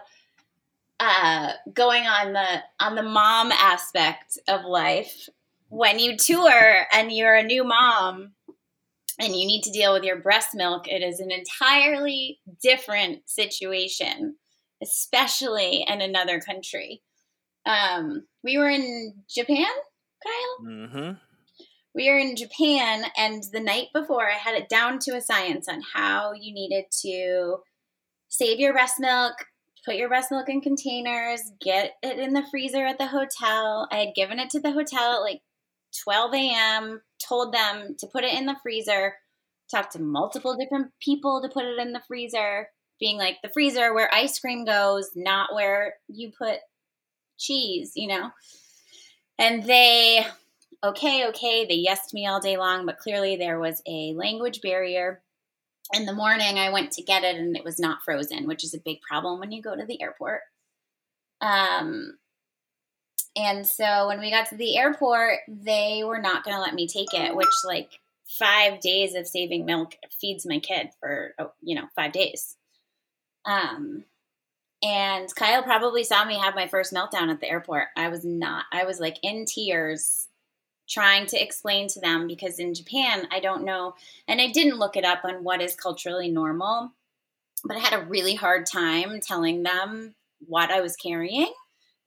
uh, 1.00 1.54
going 1.74 2.06
on 2.06 2.34
the 2.34 2.64
on 2.80 2.96
the 2.96 3.04
mom 3.04 3.52
aspect 3.52 4.38
of 4.48 4.66
life, 4.66 5.30
when 5.70 6.00
you 6.00 6.18
tour 6.18 6.86
and 6.94 7.12
you're 7.12 7.36
a 7.36 7.44
new 7.44 7.64
mom 7.64 8.34
and 9.20 9.36
you 9.36 9.48
need 9.48 9.64
to 9.64 9.72
deal 9.72 9.94
with 9.94 10.04
your 10.04 10.20
breast 10.20 10.50
milk, 10.54 10.88
it 10.88 11.02
is 11.02 11.20
an 11.20 11.32
entirely 11.32 12.40
different 12.62 13.30
situation, 13.30 14.36
especially 14.82 15.86
in 15.88 16.02
another 16.02 16.40
country. 16.40 17.02
Um, 17.66 18.26
we 18.44 18.58
were 18.58 18.70
in 18.70 19.14
Japan, 19.28 19.66
Kyle 20.24 20.66
Mm-hmm. 20.66 21.12
We 21.96 22.12
were 22.12 22.18
in 22.18 22.36
Japan, 22.36 23.06
and 23.18 23.42
the 23.54 23.62
night 23.62 23.88
before, 23.94 24.30
I 24.30 24.34
had 24.34 24.56
it 24.56 24.68
down 24.68 25.00
to 25.00 25.16
a 25.16 25.22
science 25.22 25.70
on 25.70 25.82
how 25.94 26.34
you 26.34 26.54
needed 26.54 26.86
to 27.04 27.58
save 28.28 28.60
your 28.60 28.74
breast 28.74 28.96
milk, 29.00 29.34
put 29.86 29.96
your 29.96 30.10
breast 30.10 30.30
milk 30.30 30.50
in 30.50 30.60
containers, 30.60 31.40
get 31.62 31.94
it 32.04 32.20
in 32.20 32.34
the 32.34 32.44
freezer 32.52 32.86
at 32.86 32.98
the 32.98 33.08
hotel. 33.08 33.88
I 33.92 33.98
had 33.98 34.16
given 34.16 34.40
it 34.40 34.50
to 34.52 34.60
the 34.60 34.72
hotel 34.72 35.14
at 35.14 35.22
like 35.22 35.42
12 36.04 36.34
a.m., 36.34 37.02
told 37.26 37.54
them 37.54 37.96
to 38.00 38.08
put 38.08 38.26
it 38.26 38.34
in 38.38 38.46
the 38.46 38.58
freezer, 38.62 39.14
talked 39.72 39.94
to 39.94 40.02
multiple 40.02 40.58
different 40.58 40.92
people 41.02 41.42
to 41.42 41.50
put 41.50 41.64
it 41.64 41.80
in 41.80 41.94
the 41.94 42.04
freezer, 42.08 42.68
being 43.00 43.18
like 43.18 43.38
the 43.42 43.52
freezer 43.54 43.94
where 43.94 44.14
ice 44.14 44.38
cream 44.38 44.66
goes, 44.66 45.12
not 45.16 45.56
where 45.56 45.94
you 46.10 46.32
put 46.38 46.58
cheese, 47.38 47.94
you 47.96 48.10
know? 48.10 48.32
And 49.38 49.64
they 49.64 50.26
okay, 50.84 51.28
okay. 51.28 51.66
They 51.66 51.84
yesed 51.84 52.14
me 52.14 52.28
all 52.28 52.40
day 52.40 52.58
long, 52.58 52.86
but 52.86 53.00
clearly 53.00 53.36
there 53.36 53.60
was 53.60 53.82
a 53.88 54.14
language 54.14 54.62
barrier. 54.62 55.22
In 55.94 56.06
the 56.06 56.14
morning, 56.14 56.58
I 56.58 56.72
went 56.72 56.92
to 56.94 57.04
get 57.04 57.24
it 57.24 57.36
and 57.36 57.56
it 57.56 57.64
was 57.64 57.80
not 57.80 58.04
frozen, 58.04 58.48
which 58.48 58.64
is 58.64 58.74
a 58.74 58.80
big 58.80 59.02
problem 59.02 59.40
when 59.40 59.52
you 59.52 59.62
go 59.62 59.76
to 59.76 59.86
the 59.86 60.02
airport. 60.02 60.42
Um, 61.42 62.18
and 63.36 63.68
so 63.68 64.08
when 64.08 64.20
we 64.20 64.32
got 64.32 64.50
to 64.50 64.56
the 64.56 64.78
airport, 64.78 65.40
they 65.48 66.02
were 66.04 66.20
not 66.20 66.44
going 66.44 66.56
to 66.56 66.62
let 66.62 66.74
me 66.74 66.88
take 66.88 67.14
it, 67.14 67.36
which, 67.36 67.48
like, 67.66 68.00
five 68.28 68.80
days 68.80 69.14
of 69.14 69.28
saving 69.28 69.66
milk 69.66 69.96
feeds 70.20 70.46
my 70.46 70.60
kid 70.60 70.90
for, 71.00 71.34
oh, 71.38 71.52
you 71.62 71.76
know, 71.76 71.88
five 71.96 72.14
days. 72.14 72.56
Um, 73.46 74.06
and 74.82 75.34
Kyle 75.36 75.64
probably 75.64 76.04
saw 76.04 76.26
me 76.26 76.40
have 76.40 76.56
my 76.56 76.68
first 76.68 76.94
meltdown 76.94 77.30
at 77.30 77.40
the 77.40 77.50
airport. 77.50 77.88
I 77.96 78.08
was 78.08 78.24
not, 78.24 78.66
I 78.72 78.86
was 78.86 79.00
like 79.00 79.18
in 79.22 79.46
tears 79.46 80.28
trying 80.88 81.26
to 81.28 81.42
explain 81.42 81.88
to 81.90 82.00
them 82.00 82.28
because 82.28 82.60
in 82.60 82.74
Japan, 82.74 83.28
I 83.32 83.40
don't 83.40 83.64
know, 83.64 83.96
and 84.28 84.40
I 84.40 84.48
didn't 84.48 84.80
look 84.80 84.96
it 84.96 85.06
up 85.06 85.24
on 85.24 85.44
what 85.44 85.62
is 85.62 85.76
culturally 85.76 86.30
normal, 86.30 86.92
but 87.64 87.78
I 87.78 87.80
had 87.80 87.94
a 87.94 88.06
really 88.06 88.36
hard 88.36 88.66
time 88.66 89.20
telling 89.20 89.64
them 89.64 90.16
what 90.40 90.72
I 90.72 90.82
was 90.82 90.96
carrying. 90.96 91.52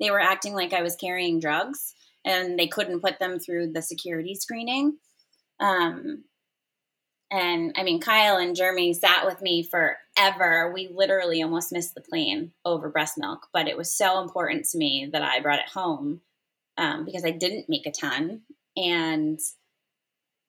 They 0.00 0.10
were 0.10 0.20
acting 0.20 0.54
like 0.54 0.72
I 0.72 0.82
was 0.82 0.96
carrying 0.96 1.40
drugs 1.40 1.94
and 2.24 2.58
they 2.58 2.68
couldn't 2.68 3.00
put 3.00 3.18
them 3.18 3.38
through 3.38 3.72
the 3.72 3.82
security 3.82 4.34
screening. 4.34 4.98
Um, 5.60 6.24
and 7.30 7.74
I 7.76 7.82
mean, 7.82 8.00
Kyle 8.00 8.38
and 8.38 8.56
Jeremy 8.56 8.94
sat 8.94 9.26
with 9.26 9.42
me 9.42 9.62
forever. 9.62 10.72
We 10.72 10.88
literally 10.92 11.42
almost 11.42 11.72
missed 11.72 11.94
the 11.94 12.00
plane 12.00 12.52
over 12.64 12.88
breast 12.88 13.18
milk, 13.18 13.48
but 13.52 13.68
it 13.68 13.76
was 13.76 13.92
so 13.92 14.22
important 14.22 14.64
to 14.66 14.78
me 14.78 15.08
that 15.12 15.22
I 15.22 15.40
brought 15.40 15.58
it 15.58 15.68
home 15.68 16.22
um, 16.78 17.04
because 17.04 17.24
I 17.24 17.30
didn't 17.30 17.68
make 17.68 17.86
a 17.86 17.90
ton. 17.90 18.42
And 18.76 19.38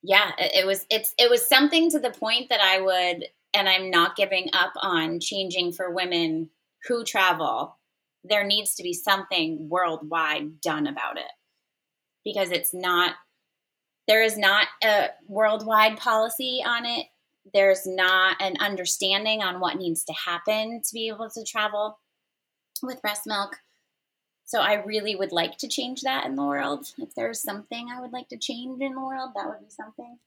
yeah, 0.01 0.31
it, 0.37 0.63
it 0.63 0.67
was 0.67 0.85
it's 0.89 1.13
it 1.17 1.29
was 1.29 1.47
something 1.47 1.89
to 1.91 1.99
the 1.99 2.11
point 2.11 2.49
that 2.49 2.61
I 2.61 2.79
would 2.81 3.25
and 3.53 3.67
I'm 3.67 3.89
not 3.89 4.15
giving 4.15 4.49
up 4.53 4.73
on 4.81 5.19
changing 5.19 5.73
for 5.73 5.93
women 5.93 6.49
who 6.87 7.03
travel, 7.03 7.77
there 8.23 8.45
needs 8.45 8.75
to 8.75 8.83
be 8.83 8.93
something 8.93 9.67
worldwide 9.69 10.61
done 10.61 10.87
about 10.87 11.17
it. 11.17 11.31
Because 12.23 12.51
it's 12.51 12.73
not 12.73 13.15
there 14.07 14.23
is 14.23 14.37
not 14.37 14.67
a 14.83 15.09
worldwide 15.27 15.97
policy 15.97 16.63
on 16.65 16.85
it. 16.85 17.05
There's 17.53 17.85
not 17.85 18.41
an 18.41 18.55
understanding 18.59 19.43
on 19.43 19.59
what 19.59 19.77
needs 19.77 20.03
to 20.05 20.13
happen 20.13 20.81
to 20.83 20.93
be 20.93 21.09
able 21.09 21.29
to 21.29 21.43
travel 21.43 21.99
with 22.81 23.01
breast 23.01 23.23
milk 23.25 23.55
so 24.49 24.59
i 24.59 24.83
really 24.83 25.15
would 25.15 25.31
like 25.31 25.57
to 25.57 25.67
change 25.67 26.01
that 26.01 26.25
in 26.25 26.35
the 26.35 26.43
world 26.43 26.87
if 26.97 27.13
there's 27.13 27.39
something 27.39 27.87
i 27.95 28.01
would 28.01 28.11
like 28.11 28.27
to 28.27 28.37
change 28.37 28.81
in 28.81 28.95
the 28.95 28.99
world 28.99 29.29
that 29.35 29.45
would 29.45 29.59
be 29.59 29.69
something 29.69 30.17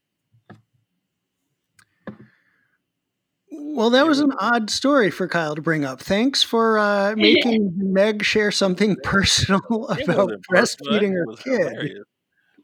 Well, 3.55 3.91
that 3.91 4.07
was 4.07 4.21
an 4.21 4.33
odd 4.39 4.71
story 4.71 5.11
for 5.11 5.29
Kyle 5.29 5.55
to 5.55 5.61
bring 5.61 5.85
up. 5.85 6.01
Thanks 6.01 6.43
for 6.43 6.79
uh, 6.79 7.15
making 7.19 7.73
Meg 7.77 8.25
share 8.25 8.51
something 8.51 8.97
personal 9.03 9.61
about 9.89 10.33
breastfeeding 10.51 11.13
her 11.15 11.27
kid. 11.37 11.99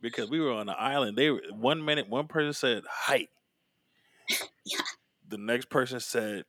Because 0.01 0.31
we 0.31 0.41
were 0.41 0.53
on 0.53 0.67
the 0.67 0.79
island. 0.79 1.19
They 1.19 1.31
were, 1.31 1.43
one 1.53 1.85
minute 1.85 2.09
one 2.09 2.27
person 2.27 2.53
said 2.55 2.85
height. 2.89 3.29
yeah. 4.65 4.81
The 5.29 5.39
next 5.39 5.69
person 5.69 6.01
said 6.01 6.45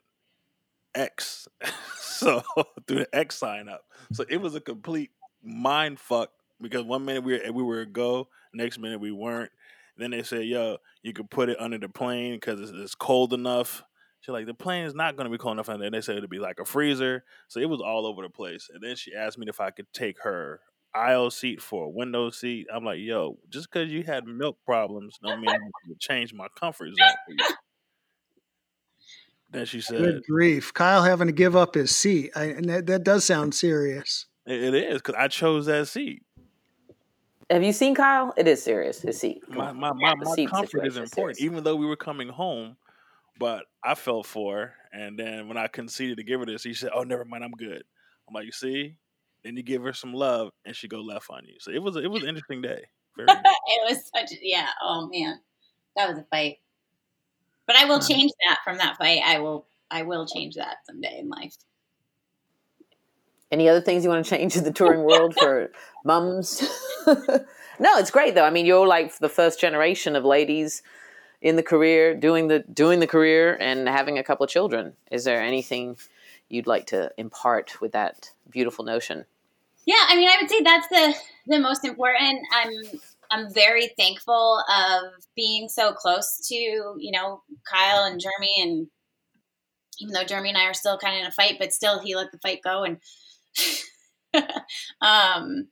X. 0.95 1.47
so 1.99 2.41
through 2.87 2.99
the 2.99 3.15
X 3.15 3.37
sign 3.37 3.69
up. 3.69 3.81
So 4.11 4.25
it 4.29 4.37
was 4.37 4.55
a 4.55 4.61
complete 4.61 5.11
mind 5.43 5.99
fuck 5.99 6.31
because 6.61 6.83
one 6.83 7.05
minute 7.05 7.23
we 7.23 7.33
were 7.33 7.51
we 7.51 7.63
were 7.63 7.81
a 7.81 7.85
go, 7.85 8.27
next 8.53 8.79
minute 8.79 8.99
we 8.99 9.11
weren't. 9.11 9.51
Then 9.97 10.11
they 10.11 10.23
said, 10.23 10.45
"Yo, 10.45 10.77
you 11.03 11.13
could 11.13 11.29
put 11.29 11.49
it 11.49 11.59
under 11.59 11.77
the 11.77 11.89
plane 11.89 12.35
because 12.35 12.61
it's, 12.61 12.71
it's, 12.71 12.95
cold 12.95 13.33
enough." 13.33 13.83
She's 14.21 14.33
like, 14.33 14.45
"The 14.45 14.53
plane 14.53 14.85
is 14.85 14.95
not 14.95 15.15
going 15.15 15.25
to 15.25 15.31
be 15.31 15.37
cold 15.37 15.53
enough." 15.53 15.69
And 15.69 15.81
then 15.81 15.91
they 15.91 16.01
said 16.01 16.17
it'd 16.17 16.29
be 16.29 16.39
like 16.39 16.59
a 16.59 16.65
freezer. 16.65 17.23
So 17.47 17.59
it 17.59 17.69
was 17.69 17.81
all 17.81 18.05
over 18.05 18.21
the 18.21 18.29
place. 18.29 18.69
And 18.73 18.81
then 18.81 18.95
she 18.95 19.13
asked 19.13 19.37
me 19.37 19.47
if 19.47 19.59
I 19.59 19.71
could 19.71 19.91
take 19.93 20.21
her 20.23 20.61
aisle 20.93 21.29
seat 21.29 21.61
for 21.61 21.85
a 21.85 21.89
window 21.89 22.29
seat. 22.29 22.67
I'm 22.73 22.83
like, 22.83 22.99
yo, 22.99 23.37
just 23.49 23.71
because 23.71 23.91
you 23.91 24.03
had 24.03 24.25
milk 24.25 24.57
problems 24.65 25.19
don't 25.21 25.41
mean 25.41 25.53
to 25.53 25.95
change 25.99 26.33
my 26.33 26.47
comfort 26.57 26.89
zone 26.95 27.37
for 29.51 29.59
you. 29.59 29.65
She 29.65 29.81
said, 29.81 29.99
Good 29.99 30.23
grief. 30.27 30.73
Kyle 30.73 31.03
having 31.03 31.27
to 31.27 31.33
give 31.33 31.55
up 31.55 31.75
his 31.75 31.95
seat. 31.95 32.31
I, 32.35 32.45
and 32.45 32.65
that, 32.69 32.85
that 32.87 33.03
does 33.03 33.25
sound 33.25 33.53
serious. 33.53 34.25
it, 34.45 34.61
it 34.61 34.73
is 34.73 35.01
because 35.01 35.15
I 35.15 35.27
chose 35.27 35.65
that 35.67 35.87
seat. 35.87 36.23
Have 37.49 37.63
you 37.63 37.73
seen 37.73 37.95
Kyle? 37.95 38.33
It 38.37 38.47
is 38.47 38.61
serious. 38.61 39.01
His 39.01 39.19
seat. 39.19 39.41
My, 39.49 39.71
my, 39.71 39.91
my, 39.93 40.13
my 40.15 40.45
comfort 40.45 40.85
is 40.85 40.97
important, 40.97 41.39
is 41.39 41.43
even 41.43 41.63
though 41.63 41.75
we 41.75 41.87
were 41.87 41.95
coming 41.95 42.29
home. 42.29 42.77
But 43.39 43.63
I 43.83 43.95
felt 43.95 44.25
for 44.25 44.57
her. 44.57 44.73
And 44.91 45.17
then 45.17 45.47
when 45.47 45.57
I 45.57 45.67
conceded 45.67 46.17
to 46.17 46.23
give 46.23 46.41
her 46.41 46.45
this, 46.45 46.61
he 46.61 46.73
said, 46.73 46.89
oh, 46.93 47.03
never 47.03 47.23
mind. 47.23 47.43
I'm 47.43 47.51
good. 47.51 47.83
I'm 48.27 48.33
like, 48.33 48.45
you 48.45 48.51
see, 48.51 48.97
then 49.43 49.55
you 49.55 49.63
give 49.63 49.81
her 49.83 49.93
some 49.93 50.13
love, 50.13 50.51
and 50.65 50.75
she 50.75 50.87
go 50.87 51.01
left 51.01 51.29
on 51.29 51.43
you. 51.45 51.55
So 51.59 51.71
it 51.71 51.81
was 51.81 51.95
it 51.95 52.09
was 52.09 52.23
an 52.23 52.29
interesting 52.29 52.61
day. 52.61 52.83
Very 53.15 53.27
it 53.29 53.89
was 53.89 54.09
such 54.15 54.37
yeah. 54.41 54.67
Oh 54.83 55.09
man, 55.11 55.39
that 55.95 56.09
was 56.09 56.17
a 56.17 56.25
fight. 56.29 56.57
But 57.69 57.75
I 57.75 57.85
will 57.85 57.99
change 57.99 58.31
that 58.47 58.61
from 58.63 58.79
that 58.79 58.97
fight. 58.97 59.21
I 59.23 59.37
will 59.37 59.67
I 59.91 60.01
will 60.01 60.25
change 60.25 60.55
that 60.55 60.77
someday 60.87 61.19
in 61.19 61.29
life. 61.29 61.53
Any 63.51 63.69
other 63.69 63.79
things 63.79 64.03
you 64.03 64.09
want 64.09 64.25
to 64.25 64.29
change 64.37 64.55
in 64.55 64.63
the 64.63 64.71
touring 64.71 65.03
world 65.03 65.35
for 65.35 65.69
mums? 66.03 66.63
no, 67.07 67.97
it's 67.99 68.09
great 68.09 68.33
though. 68.33 68.43
I 68.43 68.49
mean, 68.49 68.65
you're 68.65 68.87
like 68.87 69.19
the 69.19 69.29
first 69.29 69.61
generation 69.61 70.15
of 70.15 70.25
ladies 70.25 70.81
in 71.43 71.57
the 71.57 71.61
career, 71.61 72.15
doing 72.15 72.47
the 72.47 72.61
doing 72.73 73.01
the 73.01 73.07
career 73.07 73.55
and 73.59 73.87
having 73.87 74.17
a 74.17 74.23
couple 74.23 74.43
of 74.43 74.49
children. 74.49 74.93
Is 75.11 75.23
there 75.25 75.39
anything 75.39 75.97
you'd 76.49 76.65
like 76.65 76.87
to 76.87 77.11
impart 77.17 77.79
with 77.79 77.91
that 77.91 78.31
beautiful 78.49 78.83
notion? 78.83 79.25
Yeah, 79.85 80.03
I 80.07 80.15
mean, 80.15 80.27
I 80.27 80.37
would 80.41 80.49
say 80.49 80.63
that's 80.63 80.87
the 80.87 81.13
the 81.45 81.59
most 81.59 81.85
important. 81.85 82.39
I'm 82.51 82.99
I'm 83.31 83.53
very 83.53 83.89
thankful 83.97 84.63
of 84.69 85.03
being 85.35 85.69
so 85.69 85.93
close 85.93 86.39
to 86.47 86.55
you 86.55 87.11
know 87.11 87.43
Kyle 87.69 88.03
and 88.03 88.19
Jeremy, 88.19 88.53
and 88.61 88.87
even 89.99 90.13
though 90.13 90.23
Jeremy 90.23 90.49
and 90.49 90.57
I 90.57 90.65
are 90.65 90.73
still 90.73 90.97
kind 90.97 91.15
of 91.15 91.21
in 91.21 91.27
a 91.27 91.31
fight, 91.31 91.57
but 91.59 91.73
still 91.73 91.99
he 91.99 92.15
let 92.15 92.31
the 92.31 92.39
fight 92.39 92.61
go, 92.63 92.83
and 92.83 92.97
um, 95.01 95.67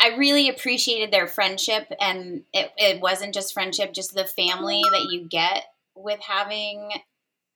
I 0.00 0.16
really 0.16 0.48
appreciated 0.48 1.10
their 1.10 1.26
friendship, 1.26 1.90
and 2.00 2.42
it 2.52 2.72
it 2.76 3.00
wasn't 3.00 3.34
just 3.34 3.54
friendship, 3.54 3.92
just 3.92 4.14
the 4.14 4.24
family 4.24 4.82
that 4.92 5.08
you 5.10 5.26
get 5.28 5.64
with 5.94 6.20
having 6.20 6.90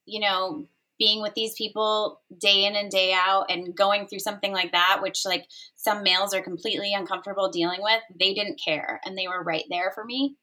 you 0.06 0.20
know 0.20 0.66
being 1.00 1.22
with 1.22 1.32
these 1.34 1.54
people 1.54 2.20
day 2.38 2.66
in 2.66 2.76
and 2.76 2.90
day 2.90 3.12
out 3.12 3.46
and 3.48 3.74
going 3.74 4.06
through 4.06 4.18
something 4.18 4.52
like 4.52 4.70
that 4.70 5.00
which 5.02 5.24
like 5.24 5.46
some 5.74 6.02
males 6.02 6.34
are 6.34 6.42
completely 6.42 6.92
uncomfortable 6.94 7.50
dealing 7.50 7.82
with 7.82 8.00
they 8.20 8.34
didn't 8.34 8.60
care 8.62 9.00
and 9.04 9.16
they 9.16 9.26
were 9.26 9.42
right 9.42 9.64
there 9.70 9.90
for 9.92 10.04
me. 10.04 10.36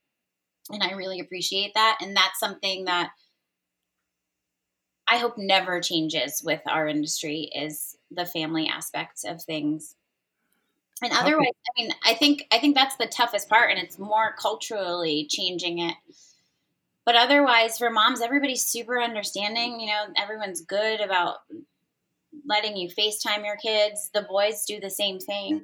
And 0.71 0.83
i 0.83 0.91
really 0.91 1.21
appreciate 1.21 1.75
that. 1.75 1.99
And 2.01 2.17
that's 2.17 2.39
something 2.39 2.85
that 2.85 3.11
i 5.07 5.17
hope 5.17 5.37
never 5.37 5.79
changes 5.79 6.41
with 6.43 6.61
our 6.67 6.87
industry 6.87 7.49
is 7.55 7.95
the 8.09 8.25
family 8.25 8.67
aspects 8.67 9.23
of 9.23 9.41
things. 9.43 9.95
And 11.03 11.13
otherwise 11.13 11.51
i 11.67 11.81
mean 11.81 11.91
i 12.03 12.15
think 12.15 12.47
i 12.51 12.57
think 12.57 12.73
that's 12.73 12.95
the 12.95 13.05
toughest 13.05 13.47
part 13.47 13.69
and 13.69 13.79
it's 13.79 13.99
more 13.99 14.33
culturally 14.41 15.27
changing 15.29 15.77
it 15.77 15.93
but 17.07 17.15
otherwise, 17.15 17.77
for 17.77 17.89
moms, 17.89 18.19
everybody's 18.19 18.65
super 18.65 19.01
understanding. 19.01 19.79
You 19.79 19.87
know, 19.87 20.03
everyone's 20.17 20.59
good 20.59 20.99
about 20.99 21.37
letting 22.45 22.75
you 22.75 22.89
FaceTime 22.89 23.45
your 23.45 23.55
kids. 23.55 24.09
The 24.13 24.23
boys 24.23 24.65
do 24.67 24.81
the 24.81 24.89
same 24.89 25.17
thing. 25.17 25.63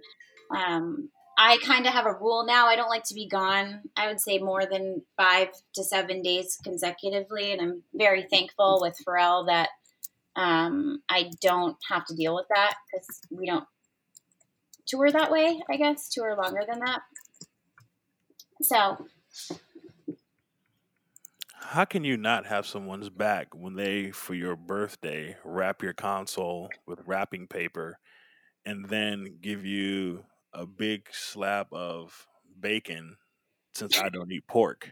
Um, 0.55 1.09
I 1.37 1.57
kind 1.65 1.85
of 1.85 1.91
have 1.91 2.05
a 2.05 2.13
rule 2.13 2.45
now. 2.45 2.67
I 2.67 2.77
don't 2.77 2.87
like 2.87 3.03
to 3.09 3.13
be 3.13 3.27
gone, 3.27 3.81
I 3.97 4.07
would 4.07 4.21
say, 4.21 4.37
more 4.37 4.65
than 4.65 5.01
five 5.17 5.49
to 5.75 5.83
seven 5.83 6.21
days 6.21 6.57
consecutively. 6.63 7.51
And 7.51 7.61
I'm 7.61 7.83
very 7.93 8.23
thankful 8.23 8.79
with 8.81 8.95
Pharrell 9.05 9.47
that 9.47 9.67
um, 10.37 11.01
I 11.09 11.29
don't 11.41 11.75
have 11.89 12.05
to 12.05 12.15
deal 12.15 12.35
with 12.35 12.45
that 12.55 12.75
because 12.89 13.19
we 13.29 13.47
don't 13.47 13.65
tour 14.85 15.11
that 15.11 15.29
way, 15.29 15.61
I 15.69 15.75
guess, 15.75 16.07
tour 16.07 16.37
longer 16.41 16.61
than 16.65 16.79
that. 16.85 17.01
So 18.61 19.05
how 21.73 21.85
can 21.85 22.03
you 22.03 22.17
not 22.17 22.45
have 22.45 22.65
someone's 22.67 23.09
back 23.09 23.47
when 23.55 23.75
they, 23.75 24.11
for 24.11 24.33
your 24.35 24.55
birthday, 24.55 25.35
wrap 25.43 25.81
your 25.81 25.93
console 25.93 26.69
with 26.85 27.01
wrapping 27.05 27.47
paper 27.47 27.97
and 28.65 28.87
then 28.89 29.37
give 29.41 29.65
you 29.65 30.25
a 30.53 30.65
big 30.65 31.07
slab 31.11 31.67
of 31.73 32.27
bacon 32.59 33.17
since 33.73 33.97
I 33.97 34.09
don't 34.09 34.31
eat 34.31 34.47
pork? 34.47 34.91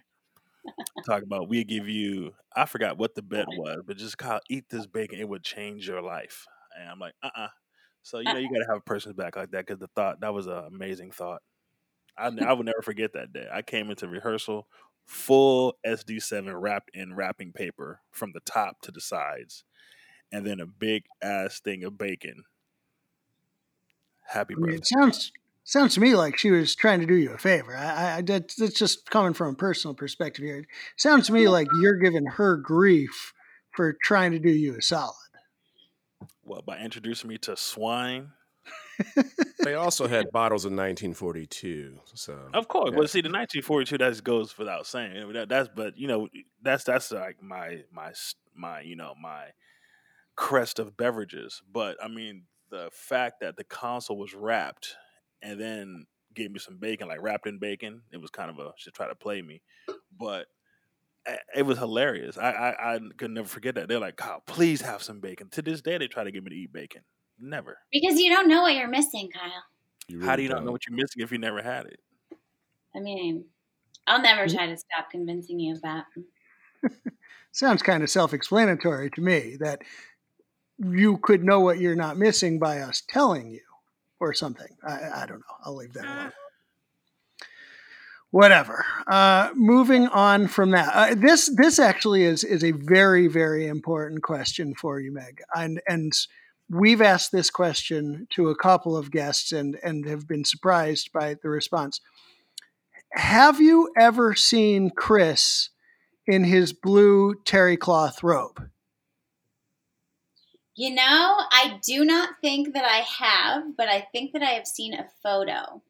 Talk 1.05 1.23
about 1.23 1.49
we 1.49 1.63
give 1.63 1.87
you 1.87 2.33
I 2.55 2.65
forgot 2.65 2.97
what 2.97 3.15
the 3.15 3.21
bet 3.21 3.47
was, 3.49 3.81
but 3.85 3.97
just 3.97 4.17
Kyle, 4.17 4.41
eat 4.49 4.65
this 4.69 4.85
bacon, 4.87 5.19
it 5.19 5.27
would 5.27 5.43
change 5.43 5.87
your 5.87 6.01
life. 6.01 6.45
And 6.79 6.89
I'm 6.89 6.99
like, 6.99 7.13
uh 7.23 7.27
uh-uh. 7.35 7.45
uh 7.45 7.49
So 8.03 8.19
you 8.19 8.33
know 8.33 8.39
you 8.39 8.49
gotta 8.53 8.67
have 8.69 8.77
a 8.77 8.81
person's 8.81 9.15
back 9.15 9.35
like 9.35 9.51
that 9.51 9.65
because 9.65 9.79
the 9.79 9.87
thought 9.95 10.19
that 10.21 10.33
was 10.33 10.47
an 10.47 10.65
amazing 10.67 11.11
thought. 11.11 11.41
I 12.17 12.27
I 12.27 12.53
would 12.53 12.65
never 12.65 12.81
forget 12.83 13.13
that 13.13 13.33
day. 13.33 13.47
I 13.51 13.61
came 13.61 13.89
into 13.89 14.07
rehearsal 14.07 14.67
full 15.05 15.75
SD7 15.85 16.53
wrapped 16.59 16.91
in 16.93 17.15
wrapping 17.15 17.51
paper 17.51 18.01
from 18.11 18.31
the 18.33 18.39
top 18.41 18.81
to 18.81 18.91
the 18.91 19.01
sides, 19.01 19.63
and 20.31 20.45
then 20.45 20.59
a 20.59 20.65
big 20.65 21.03
ass 21.21 21.59
thing 21.59 21.83
of 21.83 21.97
bacon. 21.97 22.43
Happy 24.27 24.55
birthday! 24.55 24.77
It 24.77 24.87
sounds 24.87 25.31
sounds 25.63 25.93
to 25.93 25.99
me 25.99 26.15
like 26.15 26.37
she 26.37 26.51
was 26.51 26.75
trying 26.75 26.99
to 27.01 27.05
do 27.05 27.15
you 27.15 27.31
a 27.31 27.37
favor. 27.37 27.75
I, 27.75 28.17
I 28.17 28.21
that's, 28.21 28.55
that's 28.55 28.77
just 28.77 29.09
coming 29.09 29.33
from 29.33 29.53
a 29.53 29.57
personal 29.57 29.93
perspective 29.93 30.43
here. 30.43 30.59
It 30.59 30.67
sounds 30.97 31.27
to 31.27 31.33
me 31.33 31.47
like 31.47 31.67
you're 31.81 31.97
giving 31.97 32.25
her 32.25 32.57
grief 32.57 33.33
for 33.71 33.95
trying 34.03 34.31
to 34.31 34.39
do 34.39 34.49
you 34.49 34.77
a 34.77 34.81
solid. 34.81 35.15
Well, 36.43 36.61
by 36.61 36.79
introducing 36.79 37.29
me 37.29 37.37
to 37.39 37.55
swine 37.55 38.31
they 39.63 39.75
also 39.75 40.07
had 40.07 40.31
bottles 40.31 40.65
in 40.65 40.71
1942. 40.71 41.99
So 42.13 42.37
of 42.53 42.67
course, 42.67 42.91
yeah. 42.91 42.97
well, 42.97 43.07
see, 43.07 43.21
the 43.21 43.29
1942 43.29 43.97
that 43.97 44.23
goes 44.23 44.57
without 44.57 44.87
saying. 44.87 45.33
That, 45.33 45.49
that's 45.49 45.69
but 45.73 45.97
you 45.97 46.07
know 46.07 46.27
that's 46.61 46.83
that's 46.83 47.11
like 47.11 47.41
my 47.41 47.83
my 47.91 48.11
my 48.55 48.81
you 48.81 48.95
know 48.95 49.13
my 49.21 49.47
crest 50.35 50.79
of 50.79 50.97
beverages. 50.97 51.61
But 51.71 51.97
I 52.03 52.07
mean, 52.07 52.43
the 52.69 52.89
fact 52.91 53.41
that 53.41 53.57
the 53.57 53.63
console 53.63 54.17
was 54.17 54.33
wrapped 54.33 54.95
and 55.41 55.59
then 55.59 56.05
gave 56.33 56.51
me 56.51 56.59
some 56.59 56.77
bacon, 56.77 57.07
like 57.07 57.21
wrapped 57.21 57.47
in 57.47 57.59
bacon, 57.59 58.01
it 58.11 58.17
was 58.17 58.29
kind 58.29 58.49
of 58.49 58.59
a 58.59 58.71
should 58.77 58.93
try 58.93 59.07
to 59.07 59.15
play 59.15 59.41
me, 59.41 59.61
but 60.17 60.47
eh, 61.25 61.35
it 61.57 61.63
was 61.63 61.77
hilarious. 61.77 62.37
I, 62.37 62.51
I 62.51 62.95
I 62.95 62.99
could 63.17 63.31
never 63.31 63.47
forget 63.47 63.75
that. 63.75 63.87
They're 63.87 63.99
like, 63.99 64.17
Kyle, 64.17 64.41
please 64.45 64.81
have 64.81 65.03
some 65.03 65.19
bacon. 65.19 65.49
To 65.51 65.61
this 65.61 65.81
day, 65.81 65.97
they 65.97 66.07
try 66.07 66.23
to 66.23 66.31
get 66.31 66.43
me 66.43 66.49
to 66.49 66.55
eat 66.55 66.73
bacon. 66.73 67.01
Never. 67.41 67.79
Because 67.91 68.19
you 68.19 68.29
don't 68.29 68.47
know 68.47 68.61
what 68.61 68.75
you're 68.75 68.87
missing, 68.87 69.29
Kyle. 69.33 69.63
Really 70.09 70.25
How 70.25 70.35
do 70.35 70.43
you 70.43 70.47
don't. 70.49 70.57
not 70.57 70.65
know 70.65 70.71
what 70.71 70.87
you're 70.87 70.95
missing 70.95 71.23
if 71.23 71.31
you 71.31 71.37
never 71.39 71.61
had 71.61 71.87
it? 71.87 71.99
I 72.95 72.99
mean, 72.99 73.45
I'll 74.07 74.21
never 74.21 74.47
try 74.47 74.67
to 74.67 74.77
stop 74.77 75.09
convincing 75.09 75.59
you 75.59 75.73
of 75.73 75.81
that. 75.81 76.05
Sounds 77.51 77.81
kind 77.81 78.03
of 78.03 78.09
self 78.09 78.33
explanatory 78.33 79.09
to 79.11 79.21
me 79.21 79.57
that 79.59 79.81
you 80.77 81.17
could 81.17 81.43
know 81.43 81.59
what 81.59 81.79
you're 81.79 81.95
not 81.95 82.17
missing 82.17 82.59
by 82.59 82.79
us 82.79 83.03
telling 83.07 83.51
you 83.51 83.61
or 84.19 84.33
something. 84.33 84.77
I, 84.83 85.23
I 85.23 85.25
don't 85.25 85.39
know. 85.39 85.55
I'll 85.63 85.75
leave 85.75 85.93
that 85.93 86.05
alone. 86.05 86.31
Whatever. 88.31 88.85
Uh, 89.07 89.49
moving 89.55 90.07
on 90.07 90.47
from 90.47 90.71
that, 90.71 90.89
uh, 90.93 91.15
this 91.15 91.51
this 91.57 91.79
actually 91.79 92.23
is 92.23 92.45
is 92.45 92.63
a 92.63 92.71
very 92.71 93.27
very 93.27 93.67
important 93.67 94.23
question 94.23 94.73
for 94.73 95.01
you, 95.01 95.11
Meg, 95.11 95.41
and 95.53 95.81
and 95.85 96.13
we've 96.71 97.01
asked 97.01 97.31
this 97.31 97.49
question 97.49 98.27
to 98.31 98.49
a 98.49 98.55
couple 98.55 98.95
of 98.95 99.11
guests 99.11 99.51
and 99.51 99.77
and 99.83 100.05
have 100.05 100.27
been 100.27 100.45
surprised 100.45 101.11
by 101.11 101.35
the 101.41 101.49
response. 101.49 101.99
Have 103.13 103.59
you 103.59 103.91
ever 103.97 104.35
seen 104.35 104.89
Chris 104.89 105.69
in 106.25 106.45
his 106.45 106.71
blue 106.71 107.35
terry 107.45 107.75
cloth 107.75 108.23
robe? 108.23 108.69
You 110.75 110.95
know, 110.95 111.03
I 111.51 111.79
do 111.83 112.05
not 112.05 112.35
think 112.41 112.73
that 112.73 112.85
I 112.85 113.03
have, 113.25 113.75
but 113.75 113.89
I 113.89 114.07
think 114.13 114.31
that 114.31 114.41
I 114.41 114.51
have 114.51 114.65
seen 114.65 114.93
a 114.93 115.05
photo. 115.21 115.81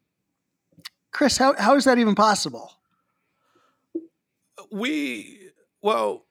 Chris, 1.12 1.38
how, 1.38 1.54
how 1.58 1.76
is 1.76 1.86
that 1.86 2.00
even 2.00 2.16
possible? 2.16 2.72
We, 4.72 5.52
well, 5.84 6.26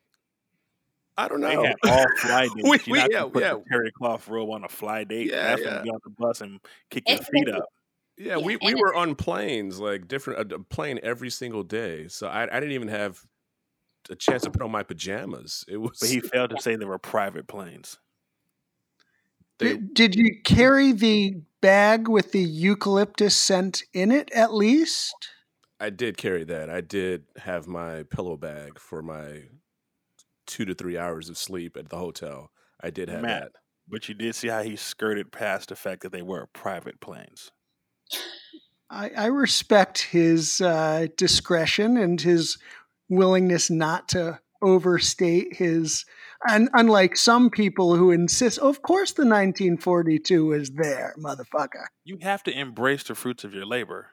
I 1.20 1.28
don't 1.28 1.40
They 1.40 1.54
know. 1.54 1.64
had 1.64 1.76
all 1.84 2.06
fly 2.18 2.48
dates. 2.56 2.68
We- 2.68 2.78
You're 2.86 2.94
we- 2.94 2.98
not 2.98 3.10
yeah, 3.10 3.18
gonna 3.20 3.30
put 3.30 3.42
yeah. 3.42 3.54
the 3.54 3.64
terry 3.70 3.92
cloth 3.92 4.28
robe 4.28 4.50
on 4.50 4.64
a 4.64 4.68
fly 4.68 5.04
date. 5.04 5.30
Yeah, 5.30 5.42
That's 5.42 5.62
yeah. 5.62 5.76
when 5.76 5.86
you 5.86 5.92
on 5.92 6.00
the 6.04 6.10
bus 6.10 6.40
and 6.40 6.60
kick 6.90 7.08
your 7.08 7.18
feet 7.18 7.48
up. 7.48 7.64
Yeah, 8.16 8.36
Yeah, 8.36 8.44
we, 8.44 8.56
we 8.64 8.74
were 8.74 8.94
on 8.94 9.14
planes 9.14 9.78
like 9.78 10.08
different 10.08 10.52
uh, 10.52 10.56
a, 10.56 10.60
a 10.60 10.64
plane 10.64 10.98
every 11.02 11.30
single 11.30 11.62
day, 11.62 12.08
so 12.08 12.26
I, 12.26 12.44
I 12.44 12.60
didn't 12.60 12.72
even 12.72 12.88
have 12.88 13.20
a 14.10 14.16
chance 14.16 14.42
to 14.44 14.50
put 14.50 14.62
on 14.62 14.70
my 14.70 14.82
pajamas. 14.82 15.64
It 15.68 15.76
was 15.76 15.98
But 16.00 16.08
he 16.08 16.20
failed 16.20 16.50
to 16.50 16.60
say 16.62 16.76
they 16.76 16.84
were 16.86 16.98
private 16.98 17.46
planes. 17.46 17.98
they, 19.58 19.76
Did, 19.76 19.94
did 19.94 20.14
you 20.16 20.40
carry 20.42 20.92
the 20.92 21.42
bag 21.60 22.08
with 22.08 22.32
the 22.32 22.40
eucalyptus 22.42 23.36
scent 23.36 23.82
in 23.92 24.10
it 24.10 24.30
at 24.32 24.54
least? 24.54 25.14
I 25.78 25.90
did 25.90 26.16
carry 26.16 26.44
that. 26.44 26.68
I 26.70 26.80
did 26.80 27.24
have 27.36 27.66
my 27.66 28.02
pillow 28.04 28.36
bag 28.36 28.78
for 28.78 29.02
my 29.02 29.42
two 30.50 30.64
to 30.64 30.74
three 30.74 30.98
hours 30.98 31.28
of 31.28 31.38
sleep 31.38 31.76
at 31.76 31.88
the 31.88 31.96
hotel. 31.96 32.50
I 32.82 32.90
did 32.90 33.08
have 33.08 33.22
Matt. 33.22 33.42
that. 33.42 33.52
But 33.88 34.08
you 34.08 34.14
did 34.14 34.34
see 34.34 34.48
how 34.48 34.62
he 34.62 34.76
skirted 34.76 35.32
past 35.32 35.68
the 35.68 35.76
fact 35.76 36.02
that 36.02 36.12
they 36.12 36.22
were 36.22 36.46
private 36.52 37.00
planes. 37.00 37.50
I, 38.90 39.10
I 39.16 39.26
respect 39.26 40.02
his 40.02 40.60
uh, 40.60 41.06
discretion 41.16 41.96
and 41.96 42.20
his 42.20 42.58
willingness 43.08 43.70
not 43.70 44.08
to 44.10 44.40
overstate 44.62 45.56
his. 45.56 46.04
And 46.46 46.68
unlike 46.72 47.16
some 47.16 47.50
people 47.50 47.96
who 47.96 48.10
insist, 48.10 48.58
of 48.58 48.82
course, 48.82 49.12
the 49.12 49.22
1942 49.22 50.52
is 50.52 50.70
there, 50.70 51.14
motherfucker. 51.18 51.86
You 52.04 52.18
have 52.22 52.42
to 52.44 52.58
embrace 52.58 53.04
the 53.04 53.14
fruits 53.14 53.44
of 53.44 53.54
your 53.54 53.66
labor. 53.66 54.08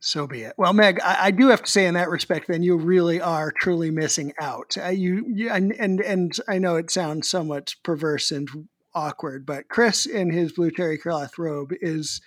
So 0.00 0.26
be 0.26 0.42
it. 0.42 0.54
Well, 0.56 0.72
Meg, 0.72 0.98
I, 1.04 1.26
I 1.26 1.30
do 1.30 1.48
have 1.48 1.62
to 1.62 1.70
say, 1.70 1.86
in 1.86 1.94
that 1.94 2.08
respect, 2.08 2.48
then 2.48 2.62
you 2.62 2.76
really 2.76 3.20
are 3.20 3.52
truly 3.52 3.90
missing 3.90 4.32
out. 4.40 4.74
Uh, 4.82 4.88
you, 4.88 5.26
you 5.28 5.50
and, 5.50 5.72
and 5.72 6.00
and 6.00 6.34
I 6.48 6.58
know 6.58 6.76
it 6.76 6.90
sounds 6.90 7.28
somewhat 7.28 7.74
perverse 7.84 8.30
and 8.30 8.48
awkward, 8.94 9.44
but 9.44 9.68
Chris 9.68 10.06
in 10.06 10.30
his 10.30 10.52
blue 10.52 10.70
terry 10.70 10.96
cloth 10.96 11.38
robe 11.38 11.72
is 11.82 12.22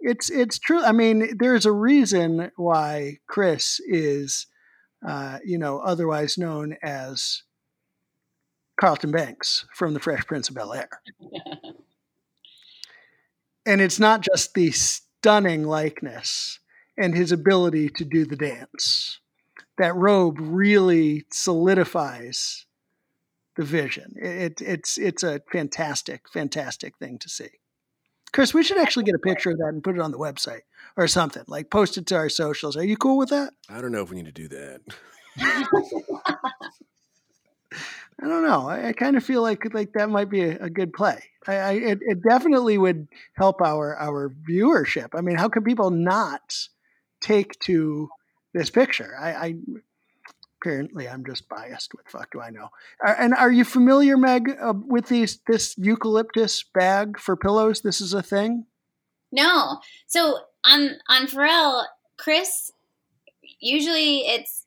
it's 0.00 0.28
it's 0.28 0.58
true. 0.58 0.82
I 0.82 0.92
mean, 0.92 1.38
there's 1.38 1.64
a 1.64 1.72
reason 1.72 2.50
why 2.56 3.20
Chris 3.26 3.80
is, 3.86 4.46
uh, 5.06 5.38
you 5.42 5.58
know, 5.58 5.78
otherwise 5.78 6.36
known 6.36 6.76
as 6.82 7.42
Carlton 8.78 9.12
Banks 9.12 9.64
from 9.74 9.94
The 9.94 10.00
Fresh 10.00 10.26
Prince 10.26 10.50
of 10.50 10.56
Bel 10.56 10.74
Air, 10.74 10.90
and 13.64 13.80
it's 13.80 13.98
not 13.98 14.20
just 14.20 14.52
the 14.52 14.72
stunning 14.72 15.64
likeness 15.64 16.58
and 16.96 17.14
his 17.14 17.32
ability 17.32 17.88
to 17.90 18.04
do 18.04 18.24
the 18.24 18.36
dance. 18.36 19.20
That 19.78 19.96
robe 19.96 20.38
really 20.40 21.24
solidifies 21.30 22.66
the 23.56 23.64
vision. 23.64 24.14
It, 24.16 24.60
it's 24.60 24.98
it's 24.98 25.22
a 25.22 25.40
fantastic, 25.50 26.28
fantastic 26.32 26.96
thing 26.98 27.18
to 27.20 27.28
see. 27.28 27.50
Chris, 28.32 28.52
we 28.52 28.64
should 28.64 28.78
actually 28.78 29.04
get 29.04 29.14
a 29.14 29.20
picture 29.20 29.50
of 29.50 29.58
that 29.58 29.68
and 29.68 29.82
put 29.82 29.94
it 29.94 30.00
on 30.00 30.10
the 30.10 30.18
website 30.18 30.62
or 30.96 31.06
something. 31.06 31.44
Like 31.46 31.70
post 31.70 31.96
it 31.96 32.06
to 32.08 32.16
our 32.16 32.28
socials. 32.28 32.76
Are 32.76 32.84
you 32.84 32.96
cool 32.96 33.16
with 33.16 33.30
that? 33.30 33.52
I 33.68 33.80
don't 33.80 33.92
know 33.92 34.02
if 34.02 34.10
we 34.10 34.16
need 34.16 34.26
to 34.26 34.32
do 34.32 34.48
that. 34.48 34.80
I 38.22 38.28
don't 38.28 38.44
know. 38.44 38.68
I, 38.68 38.88
I 38.88 38.92
kind 38.92 39.16
of 39.16 39.24
feel 39.24 39.42
like 39.42 39.72
like 39.74 39.92
that 39.94 40.08
might 40.08 40.30
be 40.30 40.42
a, 40.42 40.64
a 40.64 40.70
good 40.70 40.92
play. 40.92 41.22
I, 41.46 41.54
I 41.54 41.72
it, 41.72 41.98
it 42.02 42.22
definitely 42.28 42.78
would 42.78 43.08
help 43.34 43.60
our 43.60 43.96
our 43.96 44.32
viewership. 44.48 45.08
I 45.14 45.20
mean, 45.20 45.36
how 45.36 45.48
can 45.48 45.64
people 45.64 45.90
not 45.90 46.68
take 47.24 47.58
to 47.60 48.08
this 48.52 48.70
picture? 48.70 49.16
I, 49.20 49.32
I 49.32 49.54
apparently 50.60 51.08
I'm 51.08 51.24
just 51.24 51.48
biased. 51.48 51.94
What 51.94 52.04
the 52.04 52.10
fuck 52.10 52.32
do 52.32 52.40
I 52.40 52.50
know? 52.50 52.68
Are, 53.04 53.14
and 53.14 53.34
are 53.34 53.52
you 53.52 53.64
familiar, 53.64 54.16
Meg, 54.16 54.56
uh, 54.60 54.74
with 54.86 55.08
these 55.08 55.40
this 55.46 55.76
eucalyptus 55.76 56.64
bag 56.74 57.18
for 57.18 57.36
pillows? 57.36 57.80
This 57.80 58.00
is 58.00 58.14
a 58.14 58.22
thing. 58.22 58.66
No. 59.32 59.80
So 60.06 60.38
on 60.64 60.90
on 61.08 61.26
Pharrell, 61.26 61.84
Chris, 62.16 62.70
usually 63.60 64.20
it's 64.20 64.66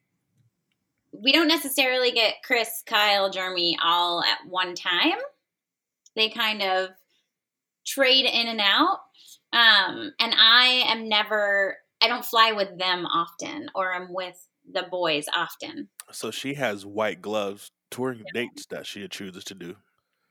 we 1.12 1.32
don't 1.32 1.48
necessarily 1.48 2.12
get 2.12 2.36
Chris, 2.44 2.84
Kyle, 2.86 3.30
Jeremy 3.30 3.78
all 3.84 4.24
at 4.24 4.48
one 4.48 4.76
time. 4.76 5.18
They 6.16 6.30
kind 6.30 6.62
of 6.62 6.90
trade 7.86 8.26
in 8.26 8.48
and 8.48 8.60
out. 8.60 9.00
Um, 9.54 10.12
and 10.20 10.34
I 10.38 10.84
am 10.88 11.08
never 11.08 11.78
I 12.02 12.08
don't 12.08 12.26
fly 12.26 12.52
with 12.52 12.78
them 12.78 13.06
often 13.06 13.70
or 13.76 13.94
I'm 13.94 14.14
with 14.14 14.48
the 14.72 14.84
boys 14.90 15.26
often. 15.36 15.90
So 16.12 16.32
she 16.32 16.54
has 16.56 16.86
white 16.86 17.22
gloves 17.22 17.72
touring 17.90 18.24
dates 18.34 18.66
that 18.68 18.86
she 18.86 19.08
chooses 19.08 19.44
to 19.46 19.56
do. 19.56 19.76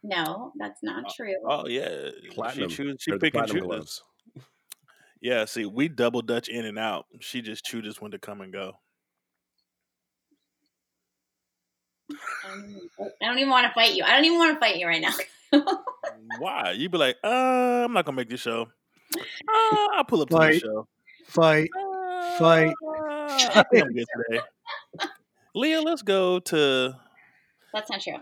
No, 0.03 0.53
that's 0.59 0.83
not 0.83 1.13
true. 1.15 1.35
Oh 1.49 1.67
yeah, 1.67 2.11
Platinum. 2.31 2.69
She 2.69 2.77
chooses. 2.77 2.97
She 3.01 3.11
They're 3.11 3.19
pick 3.19 3.35
and 3.35 3.47
platinum 3.47 3.69
chooses. 3.71 4.03
gloves. 4.35 4.47
Yeah, 5.21 5.45
see, 5.47 5.65
we 5.65 5.89
double 5.89 6.23
dutch 6.23 6.49
in 6.49 6.65
and 6.67 6.79
out. 6.79 7.07
She 7.21 7.43
just 7.43 7.65
chooses 7.65 8.01
when 8.01 8.13
to 8.13 8.19
come 8.19 8.43
and 8.43 8.53
go. 8.53 8.79
I 12.11 12.51
don't 12.51 12.69
even- 12.69 12.89
I 13.21 13.27
don't 13.27 13.39
even 13.39 13.51
want 13.51 13.67
to 13.67 13.73
fight 13.73 13.95
you. 13.95 14.05
I 14.05 14.13
don't 14.15 14.25
even 14.25 14.39
want 14.39 14.55
to 14.55 14.61
fight 14.61 14.77
you 14.77 14.87
right 14.87 15.01
now. 15.03 15.15
Why? 16.39 16.73
You'd 16.73 16.93
be 16.93 16.99
like, 16.99 17.17
uh, 17.25 17.85
I'm 17.85 17.93
not 17.93 18.05
gonna 18.05 18.17
make 18.17 18.29
this 18.29 18.41
show. 18.41 18.69
Uh, 19.17 19.87
I'll 19.95 20.05
pull 20.05 20.23
up 20.23 20.29
to 20.29 20.37
the 20.37 20.59
show. 20.61 20.87
Fight. 21.37 21.69
Uh, 21.79 22.39
Fight. 22.39 22.75
I 22.83 23.65
think 23.71 23.85
I'm 23.85 23.93
good 23.93 24.07
today. 24.31 24.41
Leah, 25.55 25.83
let's 25.83 26.03
go 26.03 26.39
to. 26.39 26.97
That's 27.75 27.91
not 27.91 28.01
true. 28.01 28.17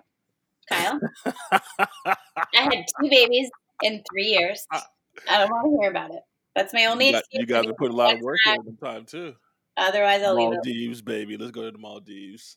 Kyle, 0.69 0.99
I 1.53 2.17
had 2.55 2.85
two 3.01 3.09
babies 3.11 3.51
in 3.83 4.03
three 4.11 4.25
years. 4.25 4.67
I 4.73 5.39
don't 5.39 5.51
want 5.51 5.67
to 5.67 5.81
hear 5.81 5.91
about 5.91 6.11
it. 6.11 6.23
That's 6.57 6.73
my 6.73 6.87
only 6.87 7.07
you, 7.07 7.13
got, 7.13 7.25
you 7.31 7.47
guys 7.47 7.67
have 7.67 7.77
put 7.77 7.91
a 7.91 7.95
lot 7.95 8.15
of 8.15 8.21
work 8.21 8.39
in 8.47 8.53
That's 8.53 8.81
the 8.81 8.87
time 8.87 9.05
too. 9.05 9.35
Otherwise, 9.77 10.23
I'll 10.23 10.35
leave 10.35 10.49
it. 10.49 10.55
Maldives, 10.55 11.03
baby. 11.03 11.37
Let's 11.37 11.53
go 11.53 11.63
to 11.65 11.71
the 11.71 11.79
Maldives. 11.79 12.57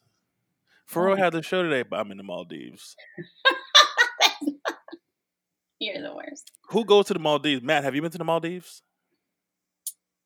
Pharrell 0.91 1.17
had 1.17 1.33
the 1.33 1.43
show 1.43 1.63
today, 1.63 1.83
but 1.83 1.99
I'm 1.99 2.11
in 2.11 2.17
the 2.17 2.23
Maldives. 2.23 2.95
You're 5.79 6.01
the 6.01 6.15
worst. 6.15 6.51
Who 6.69 6.85
goes 6.85 7.05
to 7.07 7.13
the 7.13 7.19
Maldives? 7.19 7.61
Matt, 7.61 7.83
have 7.83 7.93
you 7.93 8.01
been 8.01 8.11
to 8.11 8.17
the 8.17 8.23
Maldives? 8.23 8.81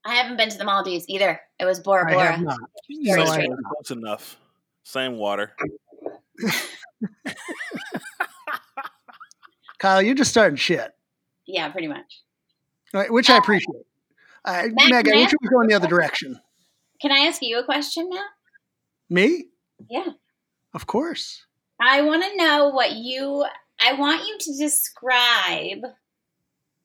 I 0.05 0.15
haven't 0.15 0.37
been 0.37 0.49
to 0.49 0.57
the 0.57 0.63
Maldives 0.65 1.05
either. 1.07 1.39
It 1.59 1.65
was 1.65 1.79
Bora 1.79 2.07
I 2.07 2.23
have 2.23 2.39
Bora. 2.39 2.43
not. 2.49 2.59
Very 2.89 3.17
No, 3.17 3.23
I 3.23 3.33
strange. 3.33 3.49
have. 3.51 3.59
Close 3.63 3.91
enough. 3.91 4.37
Same 4.83 5.17
water. 5.17 5.53
Kyle, 9.79 10.01
you're 10.01 10.15
just 10.15 10.31
starting 10.31 10.57
shit, 10.57 10.93
Yeah, 11.47 11.69
pretty 11.69 11.87
much. 11.87 12.21
All 12.93 13.01
right, 13.01 13.11
which 13.11 13.29
I 13.29 13.37
appreciate. 13.37 13.85
Uh, 14.45 14.63
Meg, 14.73 14.93
I 14.93 15.03
can 15.03 15.13
I 15.13 15.21
wish 15.21 15.33
it 15.33 15.39
was 15.41 15.49
going 15.49 15.67
the 15.69 15.75
other 15.75 15.87
direction. 15.87 16.39
Can 17.01 17.11
I 17.11 17.19
ask 17.27 17.41
you 17.41 17.57
a 17.59 17.63
question 17.63 18.09
now? 18.09 18.23
Me? 19.09 19.45
Yeah. 19.89 20.05
Of 20.73 20.87
course. 20.87 21.45
I 21.79 22.01
want 22.01 22.23
to 22.23 22.35
know 22.37 22.69
what 22.69 22.91
you. 22.93 23.45
I 23.79 23.93
want 23.93 24.21
you 24.27 24.37
to 24.39 24.57
describe 24.63 25.79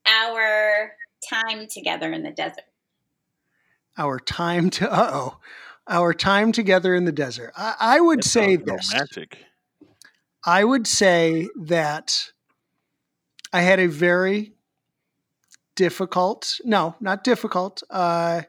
our 0.06 0.92
time 1.28 1.66
together 1.68 2.12
in 2.12 2.22
the 2.22 2.30
desert. 2.30 2.64
Our 3.98 4.18
time 4.18 4.70
to 4.70 4.92
uh 4.92 5.10
oh, 5.12 5.38
our 5.88 6.12
time 6.12 6.52
together 6.52 6.94
in 6.94 7.04
the 7.04 7.12
desert. 7.12 7.52
I, 7.56 7.74
I 7.80 8.00
would 8.00 8.20
That 8.20 8.28
say 8.28 8.56
this. 8.56 8.92
romantic. 8.92 9.38
I 10.44 10.64
would 10.64 10.86
say 10.86 11.48
that 11.64 12.30
I 13.52 13.62
had 13.62 13.80
a 13.80 13.88
very 13.88 14.52
difficult, 15.74 16.60
no, 16.64 16.94
not 17.00 17.24
difficult, 17.24 17.82
uh, 17.90 18.42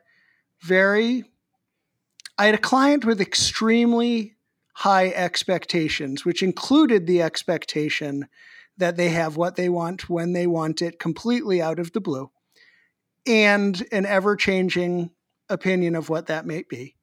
very 0.62 1.24
I 2.38 2.46
had 2.46 2.56
a 2.56 2.60
client 2.60 3.04
with 3.04 3.20
extremely 3.20 4.36
high 4.74 5.08
expectations, 5.10 6.24
which 6.24 6.44
included 6.44 7.08
the 7.08 7.22
expectation 7.22 8.28
that 8.78 8.96
they 8.96 9.10
have 9.10 9.38
what 9.38 9.56
they 9.56 9.70
want 9.70 10.08
when 10.08 10.34
they 10.34 10.46
want 10.46 10.84
it 10.84 11.00
completely 11.00 11.62
out 11.62 11.80
of 11.80 11.94
the 11.94 12.02
blue 12.02 12.30
and 13.26 13.84
an 13.92 14.06
ever 14.06 14.36
changing 14.36 15.10
opinion 15.50 15.96
of 15.96 16.10
what 16.10 16.28
that 16.28 16.46
may 16.46 16.64
be, 16.70 16.96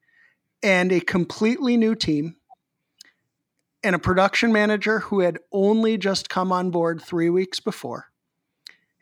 and 0.62 0.92
a 0.92 1.00
completely 1.00 1.76
new 1.76 1.94
team, 1.94 2.36
and 3.82 3.94
a 3.94 3.98
production 3.98 4.52
manager 4.52 5.00
who 5.00 5.20
had 5.20 5.38
only 5.52 5.98
just 5.98 6.28
come 6.28 6.52
on 6.52 6.70
board 6.70 7.02
three 7.02 7.30
weeks 7.30 7.60
before, 7.60 8.06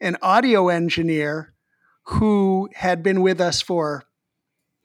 an 0.00 0.16
audio 0.22 0.68
engineer 0.68 1.54
who 2.04 2.68
had 2.74 3.02
been 3.02 3.22
with 3.22 3.40
us 3.40 3.62
for 3.62 4.04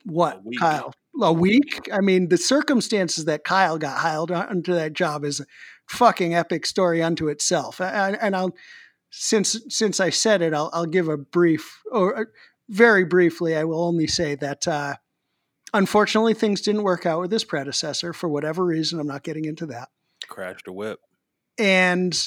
what, 0.04 0.42
Kyle? 0.60 0.94
A 1.20 1.34
week? 1.34 1.90
I 1.92 2.00
mean, 2.00 2.30
the 2.30 2.38
circumstances 2.38 3.26
that 3.26 3.44
Kyle 3.44 3.80
got 3.80 3.98
hired 3.98 4.32
onto 4.32 4.74
that 4.74 4.94
job 4.94 5.26
is 5.26 5.40
a 5.40 5.46
fucking 5.88 6.36
epic 6.36 6.66
story 6.68 7.02
unto 7.02 7.28
itself. 7.28 7.82
And 7.82 8.36
I'll 8.36 8.56
since 9.10 9.60
since 9.68 10.00
I 10.00 10.12
said 10.12 10.44
it, 10.44 10.54
I'll, 10.54 10.70
I'll 10.74 10.86
give 10.86 11.10
a 11.10 11.18
brief 11.18 11.82
or 11.92 12.28
very 12.70 13.06
briefly. 13.06 13.56
I 13.56 13.64
will 13.64 13.84
only 13.84 14.08
say 14.08 14.36
that 14.36 14.68
uh, 14.68 14.96
unfortunately 15.74 16.34
things 16.34 16.62
didn't 16.62 16.84
work 16.84 17.06
out 17.06 17.22
with 17.22 17.32
his 17.32 17.44
predecessor 17.44 18.14
for 18.14 18.28
whatever 18.30 18.66
reason. 18.66 19.00
I'm 19.00 19.08
not 19.08 19.24
getting 19.24 19.46
into 19.46 19.66
that. 19.68 19.90
Crashed 20.28 20.68
a 20.68 20.74
whip, 20.74 21.00
and 21.58 22.18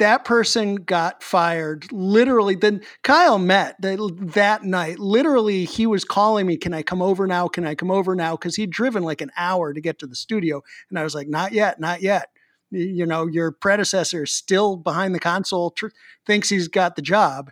that 0.00 0.24
person 0.24 0.76
got 0.76 1.22
fired 1.22 1.90
literally 1.92 2.54
then 2.54 2.80
kyle 3.02 3.38
met 3.38 3.76
that, 3.82 3.98
that 4.34 4.64
night 4.64 4.98
literally 4.98 5.66
he 5.66 5.86
was 5.86 6.04
calling 6.04 6.46
me 6.46 6.56
can 6.56 6.72
i 6.72 6.82
come 6.82 7.02
over 7.02 7.26
now 7.26 7.46
can 7.46 7.66
i 7.66 7.74
come 7.74 7.90
over 7.90 8.16
now 8.16 8.34
because 8.34 8.56
he'd 8.56 8.70
driven 8.70 9.02
like 9.02 9.20
an 9.20 9.30
hour 9.36 9.74
to 9.74 9.80
get 9.80 9.98
to 9.98 10.06
the 10.06 10.16
studio 10.16 10.62
and 10.88 10.98
i 10.98 11.04
was 11.04 11.14
like 11.14 11.28
not 11.28 11.52
yet 11.52 11.78
not 11.78 12.00
yet 12.00 12.30
you 12.70 13.04
know 13.04 13.26
your 13.26 13.52
predecessor 13.52 14.24
is 14.24 14.32
still 14.32 14.76
behind 14.76 15.14
the 15.14 15.20
console 15.20 15.70
tr- 15.70 15.88
thinks 16.26 16.48
he's 16.48 16.68
got 16.68 16.96
the 16.96 17.02
job 17.02 17.50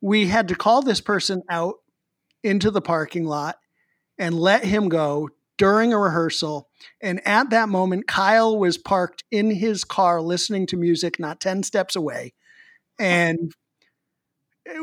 we 0.00 0.26
had 0.26 0.48
to 0.48 0.54
call 0.54 0.82
this 0.82 1.00
person 1.00 1.42
out 1.48 1.76
into 2.42 2.70
the 2.70 2.80
parking 2.80 3.24
lot 3.24 3.56
and 4.18 4.38
let 4.38 4.64
him 4.64 4.88
go 4.88 5.28
during 5.56 5.92
a 5.92 5.98
rehearsal 5.98 6.68
and 7.02 7.20
at 7.26 7.50
that 7.50 7.68
moment 7.68 8.06
kyle 8.06 8.56
was 8.56 8.78
parked 8.78 9.24
in 9.30 9.50
his 9.50 9.82
car 9.82 10.20
listening 10.20 10.66
to 10.66 10.76
music 10.76 11.18
not 11.18 11.40
10 11.40 11.64
steps 11.64 11.96
away 11.96 12.32
and 13.00 13.52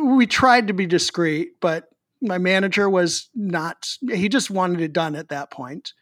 we 0.03 0.27
tried 0.27 0.67
to 0.67 0.73
be 0.73 0.85
discreet 0.85 1.53
but 1.61 1.85
my 2.21 2.37
manager 2.37 2.89
was 2.89 3.29
not 3.33 3.97
he 4.11 4.27
just 4.27 4.49
wanted 4.49 4.81
it 4.81 4.91
done 4.91 5.15
at 5.15 5.29
that 5.29 5.49
point. 5.49 5.93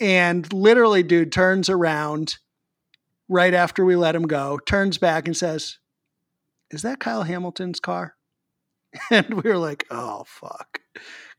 and 0.00 0.50
literally 0.50 1.02
dude 1.02 1.30
turns 1.30 1.68
around 1.68 2.36
right 3.28 3.54
after 3.54 3.84
we 3.84 3.96
let 3.96 4.14
him 4.14 4.26
go, 4.26 4.58
turns 4.66 4.98
back 4.98 5.26
and 5.26 5.36
says, 5.36 5.78
Is 6.70 6.82
that 6.82 7.00
Kyle 7.00 7.22
Hamilton's 7.22 7.80
car? 7.80 8.15
And 9.10 9.42
we 9.42 9.50
were 9.50 9.58
like, 9.58 9.86
Oh, 9.90 10.24
fuck. 10.26 10.80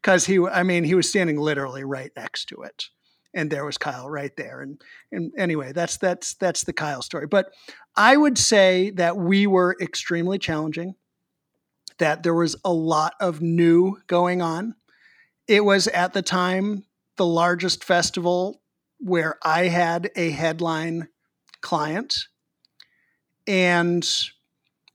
Because 0.02 0.26
he, 0.26 0.40
I 0.40 0.64
mean, 0.64 0.84
he 0.84 0.96
was 0.96 1.10
standing 1.10 1.38
literally 1.38 1.84
right 1.84 2.12
next 2.16 2.46
to 2.50 2.62
it. 2.62 2.86
And 3.34 3.52
there 3.52 3.66
was 3.66 3.78
Kyle 3.78 4.10
right 4.10 4.36
there. 4.38 4.62
And, 4.62 4.82
and 5.12 5.32
anyway, 5.38 5.72
that's, 5.74 5.98
that's, 5.98 6.36
that's 6.36 6.64
the 6.64 6.74
Kyle 6.74 7.02
story. 7.02 7.28
But 7.28 7.52
I 7.96 8.16
would 8.16 8.38
say 8.38 8.92
that 8.92 9.18
we 9.18 9.48
were 9.48 9.76
extremely 9.82 10.40
challenging, 10.40 10.96
that 11.98 12.24
there 12.24 12.34
was 12.34 12.56
a 12.64 12.72
lot 12.72 13.14
of 13.20 13.42
new 13.42 13.98
going 14.08 14.42
on. 14.42 14.76
It 15.48 15.66
was 15.66 15.88
at 15.88 16.14
the 16.14 16.22
time 16.22 16.86
the 17.18 17.26
largest 17.26 17.84
festival 17.84 18.62
where 19.00 19.38
I 19.44 19.68
had 19.68 20.12
a 20.16 20.30
headline 20.30 21.10
client. 21.62 22.16
And 23.46 24.08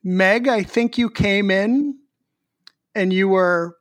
Meg, 0.03 0.49
I 0.49 0.63
think 0.63 0.99
you 0.99 1.11
came 1.11 1.51
in 1.51 1.99
and 2.95 3.13
you 3.13 3.29
were 3.29 3.77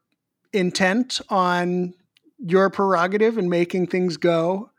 intent 0.54 1.22
on 1.30 1.94
your 2.38 2.70
prerogative 2.70 3.38
and 3.38 3.50
making 3.50 3.88
things 3.88 4.18
go 4.18 4.72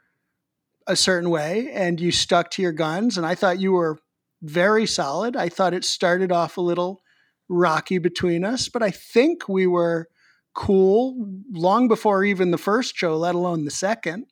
a 0.87 0.97
certain 0.97 1.30
way 1.30 1.70
and 1.72 2.01
you 2.01 2.11
stuck 2.11 2.51
to 2.51 2.62
your 2.62 2.72
guns 2.72 3.16
and 3.16 3.24
I 3.24 3.35
thought 3.35 3.61
you 3.61 3.72
were 3.72 3.99
very 4.43 4.87
solid. 4.87 5.37
I 5.37 5.49
thought 5.49 5.74
it 5.74 5.85
started 5.85 6.33
off 6.33 6.57
a 6.57 6.61
little 6.61 7.03
rocky 7.49 7.99
between 7.99 8.45
us, 8.45 8.68
but 8.68 8.83
I 8.83 8.91
think 8.91 9.49
we 9.49 9.66
were 9.66 10.09
cool 10.55 11.28
long 11.53 11.87
before 11.89 12.24
even 12.24 12.51
the 12.51 12.59
first 12.59 12.97
show, 12.97 13.16
let 13.16 13.35
alone 13.35 13.64
the 13.64 13.70
second. 13.70 14.26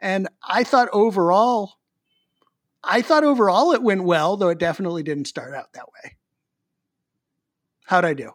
And 0.00 0.28
I 0.42 0.64
thought 0.64 0.88
overall 0.92 1.74
I 2.84 3.02
thought 3.02 3.24
overall 3.24 3.72
it 3.72 3.82
went 3.82 4.04
well, 4.04 4.36
though 4.36 4.48
it 4.48 4.58
definitely 4.58 5.02
didn't 5.02 5.26
start 5.26 5.54
out 5.54 5.72
that 5.74 5.86
way. 5.86 6.16
How'd 7.84 8.04
I 8.04 8.14
do? 8.14 8.32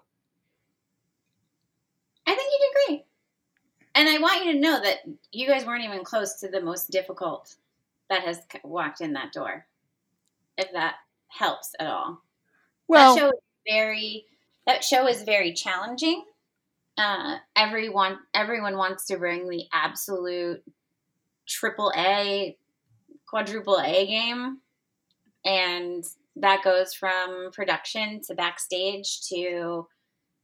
I 2.25 2.35
think 2.35 2.51
you 2.51 2.59
did 2.59 2.87
great. 2.87 3.05
And 3.97 4.07
I 4.07 4.19
want 4.19 4.45
you 4.45 4.53
to 4.53 4.59
know 4.59 4.79
that 4.79 4.99
you 5.31 5.47
guys 5.47 5.65
weren't 5.65 5.83
even 5.83 6.03
close 6.03 6.35
to 6.41 6.47
the 6.47 6.61
most 6.61 6.91
difficult 6.91 7.55
that 8.11 8.21
has 8.21 8.39
walked 8.63 9.01
in 9.01 9.13
that 9.13 9.33
door. 9.33 9.65
If 10.55 10.71
that 10.73 10.97
helps 11.29 11.73
at 11.79 11.87
all. 11.87 12.21
Well, 12.87 13.15
that 13.15 13.19
show 13.19 13.27
is 13.29 13.41
very 13.67 14.25
that 14.67 14.83
show 14.83 15.07
is 15.07 15.23
very 15.23 15.51
challenging. 15.51 16.23
Uh, 16.95 17.37
everyone 17.55 18.19
everyone 18.35 18.77
wants 18.77 19.05
to 19.07 19.17
bring 19.17 19.49
the 19.49 19.63
absolute 19.73 20.61
triple 21.47 21.91
A 21.97 22.55
quadruple 23.25 23.79
A 23.79 24.05
game. 24.05 24.59
And 25.43 26.03
that 26.35 26.63
goes 26.63 26.93
from 26.93 27.49
production 27.51 28.21
to 28.27 28.35
backstage 28.35 29.27
to 29.29 29.87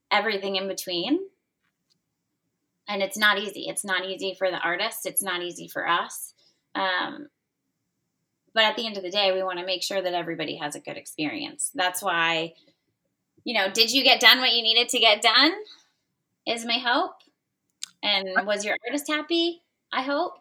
everything 0.10 0.56
in 0.56 0.68
between. 0.68 1.20
And 2.88 3.02
it's 3.02 3.18
not 3.18 3.40
easy. 3.40 3.66
It's 3.68 3.86
not 3.86 4.06
easy 4.06 4.36
for 4.38 4.52
the 4.52 4.60
artist, 4.60 5.06
it's 5.06 5.24
not 5.24 5.42
easy 5.42 5.68
for 5.68 5.88
us. 5.88 6.34
Um, 6.76 7.28
but 8.54 8.66
at 8.66 8.76
the 8.76 8.86
end 8.86 8.98
of 8.98 9.04
the 9.04 9.10
day, 9.10 9.32
we 9.32 9.42
want 9.42 9.60
to 9.60 9.66
make 9.66 9.84
sure 9.84 10.02
that 10.02 10.14
everybody 10.14 10.58
has 10.58 10.76
a 10.76 10.80
good 10.80 10.98
experience. 10.98 11.72
That's 11.74 12.04
why, 12.04 12.54
you 13.44 13.54
know, 13.54 13.72
did 13.72 13.92
you 13.92 14.04
get 14.04 14.20
done 14.20 14.40
what 14.40 14.52
you 14.52 14.62
needed 14.62 14.90
to 14.90 15.00
get 15.00 15.22
done? 15.22 15.54
Is 16.46 16.66
my 16.66 16.78
hope. 16.78 17.16
And 18.04 18.46
was 18.46 18.66
your 18.66 18.76
artist 18.86 19.08
happy? 19.08 19.62
I 19.92 20.02
hope. 20.02 20.34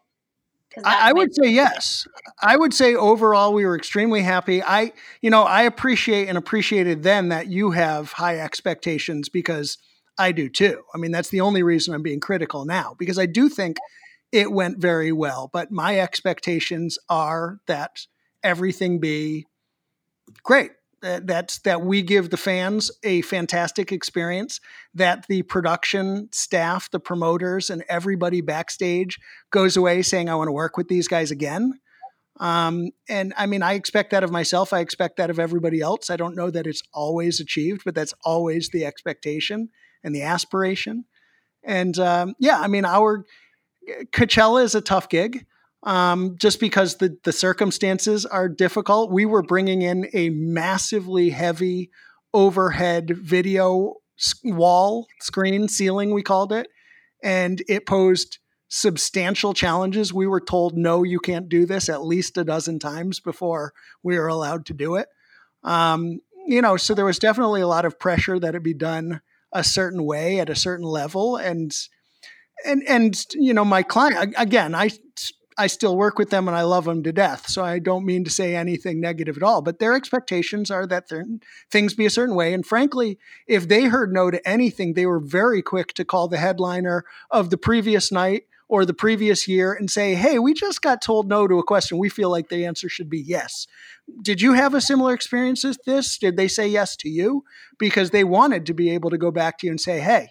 I, 0.85 1.11
I 1.11 1.13
would 1.13 1.35
say 1.35 1.51
yes. 1.51 2.07
I 2.41 2.57
would 2.57 2.73
say 2.73 2.95
overall 2.95 3.53
we 3.53 3.65
were 3.65 3.77
extremely 3.77 4.23
happy. 4.23 4.63
I, 4.63 4.93
you 5.21 5.31
know, 5.31 5.43
I 5.43 5.63
appreciate 5.63 6.29
and 6.29 6.39
appreciated 6.39 7.03
then 7.03 7.29
that 7.29 7.49
you 7.49 7.73
have 7.73 8.13
high 8.13 8.39
expectations 8.39 9.29
because 9.29 9.79
I 10.19 10.33
do 10.33 10.49
too. 10.49 10.83
I 10.95 10.99
mean, 10.99 11.11
that's 11.11 11.31
the 11.31 11.41
only 11.41 11.63
reason 11.63 11.95
I'm 11.95 12.03
being 12.03 12.21
critical 12.21 12.65
now 12.65 12.95
because 12.99 13.19
I 13.19 13.27
do 13.27 13.49
think 13.49 13.79
it 14.31 14.53
went 14.53 14.79
very 14.79 15.13
well. 15.13 15.51
But 15.53 15.71
my 15.71 15.99
expectations 15.99 16.99
are 17.09 17.59
that 17.67 18.07
everything 18.43 18.99
be 18.99 19.47
great 20.43 20.73
that 21.03 21.59
that 21.65 21.83
we 21.83 22.01
give 22.01 22.31
the 22.31 22.37
fans 22.37 22.91
a 23.03 23.23
fantastic 23.23 23.93
experience 23.93 24.61
that 24.95 25.27
the 25.29 25.43
production 25.43 26.29
staff 26.33 26.91
the 26.91 27.01
promoters 27.01 27.71
and 27.71 27.85
everybody 27.89 28.41
backstage 28.41 29.19
goes 29.51 29.77
away 29.77 30.01
saying 30.01 30.29
i 30.29 30.35
want 30.35 30.49
to 30.49 30.53
work 30.53 30.77
with 30.77 30.89
these 30.89 31.09
guys 31.09 31.31
again 31.31 31.73
um, 32.39 32.89
and 33.09 33.35
i 33.37 33.47
mean 33.47 33.63
i 33.63 33.73
expect 33.75 34.13
that 34.13 34.25
of 34.25 34.31
myself 34.31 34.73
i 34.73 34.79
expect 34.79 35.17
that 35.17 35.29
of 35.29 35.39
everybody 35.39 35.81
else 35.81 36.09
i 36.09 36.17
don't 36.17 36.37
know 36.37 36.51
that 36.51 36.67
it's 36.67 36.83
always 36.95 37.41
achieved 37.41 37.83
but 37.85 37.95
that's 37.95 38.15
always 38.25 38.71
the 38.71 38.87
expectation 38.87 39.69
and 40.05 40.15
the 40.15 40.23
aspiration 40.23 41.05
and 41.65 41.99
um, 41.99 42.35
yeah 42.39 42.61
i 42.61 42.67
mean 42.67 42.85
our 42.85 43.25
coachella 44.13 44.63
is 44.63 44.75
a 44.75 44.81
tough 44.81 45.09
gig 45.09 45.47
um, 45.85 46.37
just 46.39 46.61
because 46.61 46.97
the, 46.97 47.17
the 47.25 47.33
circumstances 47.33 48.25
are 48.25 48.49
difficult. 48.49 49.11
We 49.11 49.27
were 49.27 49.43
bringing 49.43 49.83
in 49.83 50.09
a 50.13 50.31
massively 50.31 51.31
heavy 51.31 51.91
overhead 52.33 53.11
video 53.17 53.97
wall 54.45 55.09
screen 55.21 55.69
ceiling, 55.69 56.13
we 56.13 56.23
called 56.23 56.53
it, 56.53 56.69
and 57.23 57.63
it 57.69 57.87
posed 57.87 58.39
substantial 58.69 59.53
challenges. 59.53 60.13
We 60.13 60.27
were 60.27 60.41
told, 60.41 60.77
no, 60.77 61.03
you 61.03 61.19
can't 61.19 61.49
do 61.49 61.67
this 61.67 61.89
at 61.89 62.05
least 62.05 62.39
a 62.39 62.45
dozen 62.45 62.79
times 62.79 63.21
before 63.21 63.73
we 64.03 64.19
were 64.19 64.29
allowed 64.29 64.67
to 64.67 64.75
do 64.75 64.97
it. 64.97 65.09
Um, 65.65 66.21
you 66.47 66.63
know, 66.63 66.77
so 66.77 66.95
there 66.95 67.05
was 67.05 67.19
definitely 67.19 67.61
a 67.61 67.67
lot 67.67 67.85
of 67.85 67.99
pressure 67.99 68.39
that 68.39 68.55
it 68.55 68.63
be 68.63 68.75
done 68.75 69.21
a 69.53 69.65
certain 69.65 70.05
way 70.05 70.41
at 70.41 70.51
a 70.51 70.55
certain 70.55 70.87
level. 70.87 71.37
And, 71.37 71.73
and, 72.65 72.83
and, 72.89 73.27
you 73.35 73.55
know, 73.55 73.65
my 73.65 73.83
client, 73.83 74.35
again, 74.37 74.75
I 74.75 74.91
I 75.59 75.67
still 75.67 75.97
work 75.97 76.19
with 76.19 76.31
them 76.31 76.49
and 76.49 76.57
I 76.57 76.63
love 76.63 76.85
them 76.85 77.03
to 77.03 77.13
death. 77.13 77.49
So 77.49 77.65
I 77.65 77.79
don't 77.79 78.07
mean 78.07 78.25
to 78.25 78.31
say 78.31 78.57
anything 78.57 79.01
negative 79.01 79.37
at 79.37 79.43
all, 79.43 79.63
but 79.63 79.79
their 79.79 79.95
expectations 79.95 80.71
are 80.71 80.87
that 80.87 81.11
things 81.71 81.95
be 81.95 82.07
a 82.07 82.11
certain 82.11 82.35
way. 82.35 82.55
And 82.55 82.65
frankly, 82.65 83.19
if 83.47 83.69
they 83.69 83.85
heard 83.85 84.13
no 84.13 84.31
to 84.31 84.49
anything, 84.49 84.95
they 84.95 85.07
were 85.07 85.21
very 85.21 85.63
quick 85.63 85.93
to 85.95 86.05
call 86.05 86.29
the 86.29 86.39
headliner 86.39 87.05
of 87.31 87.51
the 87.51 87.59
previous 87.59 88.11
night 88.11 88.45
or 88.73 88.87
the 88.87 88.95
previous 88.95 89.47
year 89.47 89.75
and 89.75 89.91
say, 89.91 90.15
hey, 90.15 90.39
we 90.39 90.55
just 90.55 90.81
got 90.81 91.03
told 91.03 91.29
no 91.29 91.47
to 91.47 91.59
a 91.59 91.63
question. 91.63 91.99
We 91.99 92.09
feel 92.09 92.31
like 92.31 92.49
the 92.49 92.65
answer 92.65 92.89
should 92.89 93.11
be 93.11 93.21
yes. 93.21 93.67
Did 94.23 94.41
you 94.41 94.55
have 94.55 94.73
a 94.73 94.81
similar 94.81 95.13
experience 95.13 95.63
as 95.63 95.77
this? 95.85 96.17
Did 96.17 96.39
they 96.39 96.49
say 96.49 96.67
yes 96.67 96.97
to 96.97 97.11
you? 97.11 97.45
Because 97.79 98.13
they 98.13 98.25
wanted 98.25 98.65
to 98.65 98.73
be 98.73 98.89
able 98.89 99.11
to 99.11 99.19
go 99.19 99.31
back 99.31 99.59
to 99.59 99.67
you 99.67 99.73
and 99.73 99.79
say, 99.79 100.01
hey, 100.01 100.31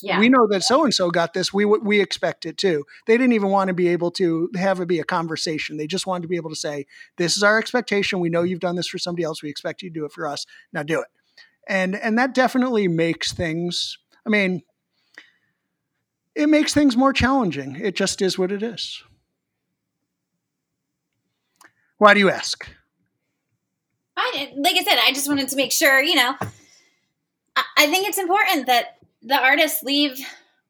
yeah. 0.00 0.20
we 0.20 0.28
know 0.28 0.46
that 0.46 0.62
so 0.62 0.84
and 0.84 0.94
so 0.94 1.10
got 1.10 1.34
this. 1.34 1.52
We 1.52 1.64
we 1.64 2.00
expect 2.00 2.46
it 2.46 2.56
too. 2.56 2.84
They 3.08 3.18
didn't 3.18 3.32
even 3.32 3.48
want 3.48 3.66
to 3.66 3.74
be 3.74 3.88
able 3.88 4.12
to 4.12 4.48
have 4.54 4.78
it 4.78 4.86
be 4.86 5.00
a 5.00 5.04
conversation. 5.04 5.76
They 5.76 5.88
just 5.88 6.06
wanted 6.06 6.22
to 6.22 6.28
be 6.28 6.36
able 6.36 6.50
to 6.50 6.56
say, 6.56 6.86
"This 7.16 7.36
is 7.36 7.42
our 7.42 7.58
expectation. 7.58 8.20
We 8.20 8.28
know 8.28 8.44
you've 8.44 8.60
done 8.60 8.76
this 8.76 8.86
for 8.86 8.98
somebody 8.98 9.24
else. 9.24 9.42
We 9.42 9.50
expect 9.50 9.82
you 9.82 9.90
to 9.90 9.94
do 9.94 10.04
it 10.04 10.12
for 10.12 10.28
us. 10.28 10.46
Now 10.72 10.84
do 10.84 11.00
it." 11.00 11.08
And 11.66 11.96
and 11.96 12.16
that 12.16 12.32
definitely 12.32 12.86
makes 12.86 13.32
things. 13.32 13.98
I 14.24 14.28
mean, 14.28 14.62
it 16.36 16.48
makes 16.48 16.74
things 16.74 16.96
more 16.96 17.12
challenging. 17.12 17.76
It 17.76 17.96
just 17.96 18.20
is 18.20 18.38
what 18.38 18.52
it 18.52 18.62
is. 18.62 19.02
Why 21.98 22.12
do 22.12 22.20
you 22.20 22.30
ask? 22.30 22.68
I 24.16 24.52
like 24.56 24.76
I 24.76 24.84
said, 24.84 24.98
I 25.02 25.12
just 25.12 25.28
wanted 25.28 25.48
to 25.48 25.56
make 25.56 25.72
sure. 25.72 26.00
You 26.00 26.14
know, 26.14 26.34
I, 27.56 27.64
I 27.78 27.86
think 27.86 28.06
it's 28.06 28.18
important 28.18 28.66
that 28.66 28.98
the 29.22 29.38
artists 29.38 29.82
leave 29.82 30.18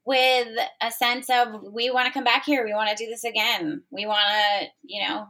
with 0.04 0.48
a 0.80 0.90
sense 0.92 1.28
of 1.28 1.62
we 1.72 1.90
want 1.90 2.06
to 2.06 2.12
come 2.12 2.22
back 2.22 2.44
here 2.44 2.64
we 2.64 2.72
want 2.72 2.88
to 2.88 3.04
do 3.04 3.10
this 3.10 3.24
again 3.24 3.82
we 3.90 4.06
want 4.06 4.24
to 4.30 4.66
you 4.84 5.06
know 5.06 5.26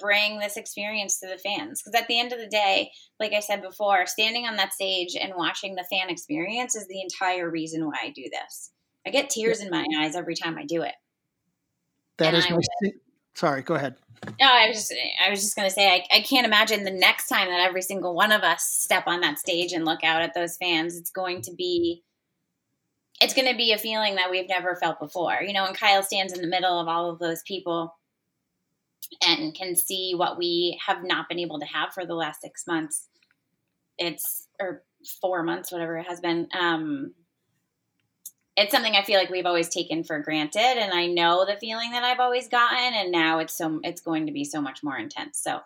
bring 0.00 0.38
this 0.38 0.56
experience 0.56 1.20
to 1.20 1.28
the 1.28 1.36
fans 1.36 1.82
because 1.82 2.00
at 2.00 2.08
the 2.08 2.18
end 2.18 2.32
of 2.32 2.38
the 2.38 2.48
day 2.48 2.90
like 3.20 3.34
i 3.34 3.40
said 3.40 3.60
before 3.60 4.06
standing 4.06 4.46
on 4.46 4.56
that 4.56 4.72
stage 4.72 5.14
and 5.20 5.34
watching 5.36 5.74
the 5.74 5.84
fan 5.90 6.08
experience 6.08 6.74
is 6.74 6.88
the 6.88 7.02
entire 7.02 7.50
reason 7.50 7.84
why 7.84 7.96
i 8.02 8.10
do 8.10 8.24
this 8.32 8.72
i 9.06 9.10
get 9.10 9.30
tears 9.30 9.60
in 9.60 9.70
my 9.70 9.84
eyes 9.98 10.16
every 10.16 10.34
time 10.34 10.58
i 10.58 10.64
do 10.64 10.82
it 10.82 10.94
That 12.18 12.34
and 12.34 12.36
is 12.36 12.50
my 12.50 12.90
sorry 13.34 13.62
go 13.62 13.74
ahead 13.74 13.96
no 14.40 14.46
i 14.46 14.68
was 14.68 14.76
just 14.76 14.94
i 15.24 15.30
was 15.30 15.40
just 15.40 15.56
going 15.56 15.68
to 15.68 15.74
say 15.74 15.88
I, 15.88 16.16
I 16.16 16.20
can't 16.22 16.46
imagine 16.46 16.84
the 16.84 16.90
next 16.90 17.28
time 17.28 17.48
that 17.48 17.60
every 17.60 17.82
single 17.82 18.14
one 18.14 18.32
of 18.32 18.42
us 18.42 18.64
step 18.64 19.04
on 19.06 19.20
that 19.20 19.38
stage 19.38 19.72
and 19.72 19.84
look 19.84 20.02
out 20.02 20.22
at 20.22 20.34
those 20.34 20.56
fans 20.56 20.96
it's 20.96 21.10
going 21.10 21.42
to 21.42 21.54
be 21.54 22.02
it's 23.20 23.34
going 23.34 23.50
to 23.50 23.56
be 23.56 23.72
a 23.72 23.78
feeling 23.78 24.16
that 24.16 24.30
we've 24.30 24.48
never 24.48 24.76
felt 24.76 25.00
before. 25.00 25.38
You 25.42 25.52
know, 25.52 25.64
when 25.64 25.74
Kyle 25.74 26.02
stands 26.02 26.32
in 26.32 26.42
the 26.42 26.48
middle 26.48 26.78
of 26.78 26.88
all 26.88 27.10
of 27.10 27.18
those 27.18 27.42
people 27.42 27.96
and 29.26 29.54
can 29.54 29.74
see 29.76 30.14
what 30.14 30.36
we 30.36 30.78
have 30.84 31.04
not 31.04 31.28
been 31.28 31.38
able 31.38 31.58
to 31.60 31.66
have 31.66 31.92
for 31.92 32.04
the 32.04 32.14
last 32.14 32.40
six 32.40 32.66
months, 32.66 33.08
it's, 33.98 34.48
or 34.60 34.82
four 35.20 35.42
months, 35.42 35.72
whatever 35.72 35.96
it 35.96 36.06
has 36.06 36.20
been. 36.20 36.48
Um, 36.58 37.14
it's 38.56 38.72
something 38.72 38.94
I 38.96 39.02
feel 39.02 39.18
like 39.18 39.30
we've 39.30 39.46
always 39.46 39.68
taken 39.68 40.02
for 40.02 40.18
granted, 40.20 40.60
and 40.78 40.92
I 40.92 41.06
know 41.06 41.44
the 41.44 41.58
feeling 41.60 41.90
that 41.92 42.04
I've 42.04 42.20
always 42.20 42.48
gotten, 42.48 42.94
and 42.94 43.12
now 43.12 43.38
it's 43.38 43.56
so 43.56 43.80
it's 43.84 44.00
going 44.00 44.26
to 44.26 44.32
be 44.32 44.44
so 44.44 44.60
much 44.60 44.82
more 44.82 44.96
intense. 44.96 45.38
So 45.42 45.60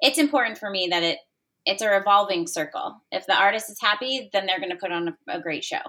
it's 0.00 0.18
important 0.18 0.58
for 0.58 0.70
me 0.70 0.88
that 0.90 1.02
it 1.02 1.18
it's 1.64 1.82
a 1.82 1.88
revolving 1.88 2.46
circle. 2.46 3.02
If 3.10 3.26
the 3.26 3.34
artist 3.34 3.70
is 3.70 3.80
happy, 3.80 4.30
then 4.32 4.46
they're 4.46 4.60
going 4.60 4.70
to 4.70 4.76
put 4.76 4.92
on 4.92 5.08
a, 5.08 5.38
a 5.38 5.40
great 5.40 5.64
show. 5.64 5.80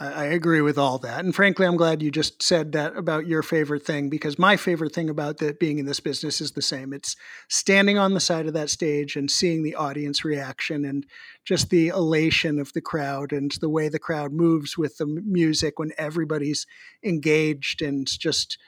I 0.00 0.24
agree 0.24 0.62
with 0.62 0.78
all 0.78 0.98
that. 0.98 1.24
And 1.24 1.34
frankly, 1.34 1.66
I'm 1.66 1.76
glad 1.76 2.02
you 2.02 2.10
just 2.10 2.42
said 2.42 2.72
that 2.72 2.96
about 2.96 3.26
your 3.26 3.42
favorite 3.42 3.84
thing 3.84 4.08
because 4.08 4.38
my 4.38 4.56
favorite 4.56 4.92
thing 4.92 5.08
about 5.08 5.40
being 5.60 5.78
in 5.78 5.86
this 5.86 6.00
business 6.00 6.40
is 6.40 6.52
the 6.52 6.62
same. 6.62 6.92
It's 6.92 7.14
standing 7.48 7.98
on 7.98 8.14
the 8.14 8.20
side 8.20 8.46
of 8.46 8.54
that 8.54 8.70
stage 8.70 9.16
and 9.16 9.30
seeing 9.30 9.62
the 9.62 9.76
audience 9.76 10.24
reaction 10.24 10.84
and 10.84 11.06
just 11.44 11.70
the 11.70 11.88
elation 11.88 12.58
of 12.58 12.72
the 12.72 12.80
crowd 12.80 13.32
and 13.32 13.52
the 13.60 13.68
way 13.68 13.88
the 13.88 13.98
crowd 13.98 14.32
moves 14.32 14.76
with 14.76 14.96
the 14.96 15.06
music 15.06 15.78
when 15.78 15.92
everybody's 15.98 16.66
engaged 17.04 17.82
and 17.82 18.06
just 18.18 18.58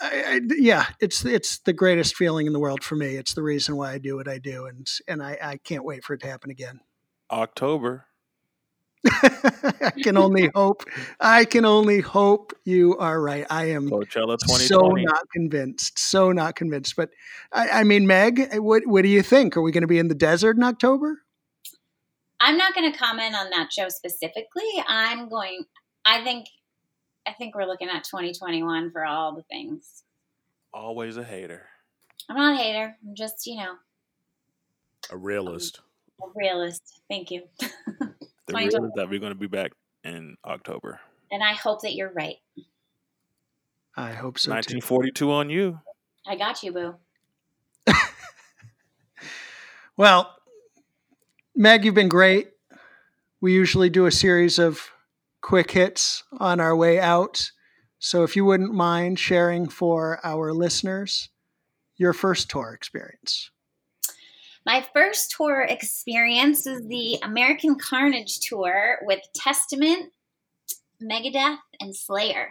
I, 0.00 0.24
I, 0.26 0.40
yeah, 0.56 0.86
it's 1.00 1.24
it's 1.24 1.58
the 1.58 1.72
greatest 1.72 2.16
feeling 2.16 2.48
in 2.48 2.52
the 2.52 2.58
world 2.58 2.82
for 2.82 2.96
me. 2.96 3.14
It's 3.14 3.34
the 3.34 3.44
reason 3.44 3.76
why 3.76 3.92
I 3.92 3.98
do 3.98 4.16
what 4.16 4.26
I 4.26 4.38
do, 4.38 4.66
and 4.66 4.90
and 5.06 5.22
I, 5.22 5.38
I 5.40 5.56
can't 5.58 5.84
wait 5.84 6.02
for 6.02 6.14
it 6.14 6.20
to 6.22 6.26
happen 6.26 6.50
again. 6.50 6.80
October. 7.30 8.06
I 9.82 9.92
can 10.02 10.16
only 10.16 10.50
hope. 10.54 10.84
I 11.20 11.44
can 11.44 11.64
only 11.64 12.00
hope 12.00 12.52
you 12.64 12.96
are 12.98 13.20
right. 13.20 13.46
I 13.50 13.66
am 13.70 13.90
Coachella 13.90 14.38
2020. 14.38 14.64
so 14.64 14.88
not 14.88 15.30
convinced. 15.30 15.98
So 15.98 16.32
not 16.32 16.56
convinced. 16.56 16.96
But 16.96 17.10
I, 17.52 17.68
I 17.68 17.84
mean, 17.84 18.06
Meg, 18.06 18.56
what 18.56 18.86
what 18.86 19.02
do 19.02 19.08
you 19.08 19.22
think? 19.22 19.56
Are 19.56 19.62
we 19.62 19.72
going 19.72 19.82
to 19.82 19.88
be 19.88 19.98
in 19.98 20.08
the 20.08 20.14
desert 20.14 20.56
in 20.56 20.62
October? 20.62 21.22
I'm 22.40 22.56
not 22.56 22.74
going 22.74 22.90
to 22.90 22.98
comment 22.98 23.34
on 23.34 23.50
that 23.50 23.72
show 23.72 23.88
specifically. 23.88 24.70
I'm 24.86 25.28
going. 25.28 25.64
I 26.04 26.22
think. 26.22 26.46
I 27.26 27.32
think 27.32 27.54
we're 27.54 27.64
looking 27.64 27.88
at 27.88 28.04
2021 28.04 28.90
for 28.90 29.04
all 29.06 29.34
the 29.34 29.42
things. 29.44 30.02
Always 30.74 31.16
a 31.16 31.24
hater. 31.24 31.66
I'm 32.28 32.36
not 32.36 32.54
a 32.54 32.62
hater. 32.62 32.96
I'm 33.06 33.14
just 33.14 33.46
you 33.46 33.56
know 33.56 33.74
a 35.10 35.16
realist. 35.16 35.80
Um, 36.22 36.30
a 36.30 36.32
realist. 36.38 37.00
Thank 37.08 37.30
you. 37.30 37.42
The 38.46 38.54
real 38.54 38.84
is 38.84 38.92
that 38.96 39.08
we're 39.08 39.20
going 39.20 39.32
to 39.32 39.38
be 39.38 39.46
back 39.46 39.72
in 40.02 40.36
October. 40.44 41.00
And 41.30 41.42
I 41.42 41.54
hope 41.54 41.82
that 41.82 41.94
you're 41.94 42.12
right. 42.12 42.36
I 43.96 44.12
hope 44.12 44.38
so. 44.38 44.50
1942 44.50 45.12
too. 45.12 45.32
on 45.32 45.50
you. 45.50 45.80
I 46.26 46.36
got 46.36 46.62
you, 46.62 46.72
boo. 46.72 46.94
well, 49.96 50.34
Meg, 51.54 51.84
you've 51.84 51.94
been 51.94 52.08
great. 52.08 52.50
We 53.40 53.52
usually 53.52 53.90
do 53.90 54.06
a 54.06 54.12
series 54.12 54.58
of 54.58 54.90
quick 55.40 55.70
hits 55.70 56.24
on 56.38 56.60
our 56.60 56.74
way 56.74 56.98
out. 56.98 57.50
So 57.98 58.22
if 58.24 58.36
you 58.36 58.44
wouldn't 58.44 58.72
mind 58.72 59.18
sharing 59.18 59.68
for 59.68 60.18
our 60.24 60.52
listeners 60.52 61.28
your 61.96 62.12
first 62.12 62.50
tour 62.50 62.72
experience. 62.72 63.50
My 64.66 64.86
first 64.94 65.34
tour 65.36 65.62
experience 65.62 66.66
is 66.66 66.86
the 66.86 67.18
American 67.22 67.76
Carnage 67.78 68.40
tour 68.40 68.98
with 69.02 69.20
Testament, 69.34 70.12
Megadeth, 71.02 71.58
and 71.80 71.94
Slayer. 71.94 72.48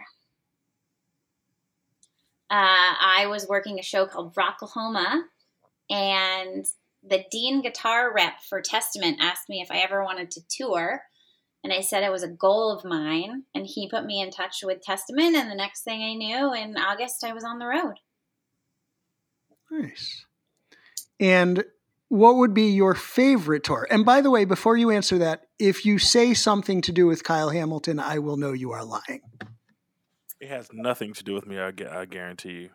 Uh, 2.50 2.94
I 3.00 3.26
was 3.28 3.48
working 3.48 3.78
a 3.78 3.82
show 3.82 4.06
called 4.06 4.34
Rocklahoma, 4.36 5.22
and 5.90 6.64
the 7.02 7.24
Dean 7.30 7.62
guitar 7.62 8.12
rep 8.14 8.42
for 8.48 8.60
Testament 8.60 9.18
asked 9.20 9.48
me 9.48 9.60
if 9.60 9.70
I 9.70 9.78
ever 9.78 10.04
wanted 10.04 10.30
to 10.32 10.40
tour. 10.48 11.02
And 11.62 11.72
I 11.72 11.80
said 11.80 12.02
it 12.02 12.12
was 12.12 12.22
a 12.22 12.28
goal 12.28 12.70
of 12.70 12.84
mine. 12.84 13.44
And 13.54 13.66
he 13.66 13.88
put 13.88 14.04
me 14.04 14.20
in 14.20 14.30
touch 14.30 14.58
with 14.62 14.82
Testament. 14.82 15.34
And 15.34 15.50
the 15.50 15.54
next 15.54 15.82
thing 15.82 16.02
I 16.02 16.14
knew, 16.14 16.52
in 16.52 16.76
August, 16.76 17.24
I 17.24 17.32
was 17.32 17.42
on 17.42 17.58
the 17.58 17.66
road. 17.66 17.94
Nice. 19.70 20.26
And 21.18 21.64
what 22.14 22.36
would 22.36 22.54
be 22.54 22.70
your 22.70 22.94
favorite 22.94 23.64
tour? 23.64 23.88
And 23.90 24.06
by 24.06 24.20
the 24.20 24.30
way, 24.30 24.44
before 24.44 24.76
you 24.76 24.92
answer 24.92 25.18
that, 25.18 25.48
if 25.58 25.84
you 25.84 25.98
say 25.98 26.32
something 26.32 26.80
to 26.82 26.92
do 26.92 27.08
with 27.08 27.24
Kyle 27.24 27.50
Hamilton, 27.50 27.98
I 27.98 28.20
will 28.20 28.36
know 28.36 28.52
you 28.52 28.70
are 28.70 28.84
lying. 28.84 29.22
It 30.40 30.48
has 30.48 30.68
nothing 30.72 31.12
to 31.14 31.24
do 31.24 31.34
with 31.34 31.44
me. 31.44 31.58
I, 31.58 31.72
I 31.90 32.04
guarantee 32.04 32.68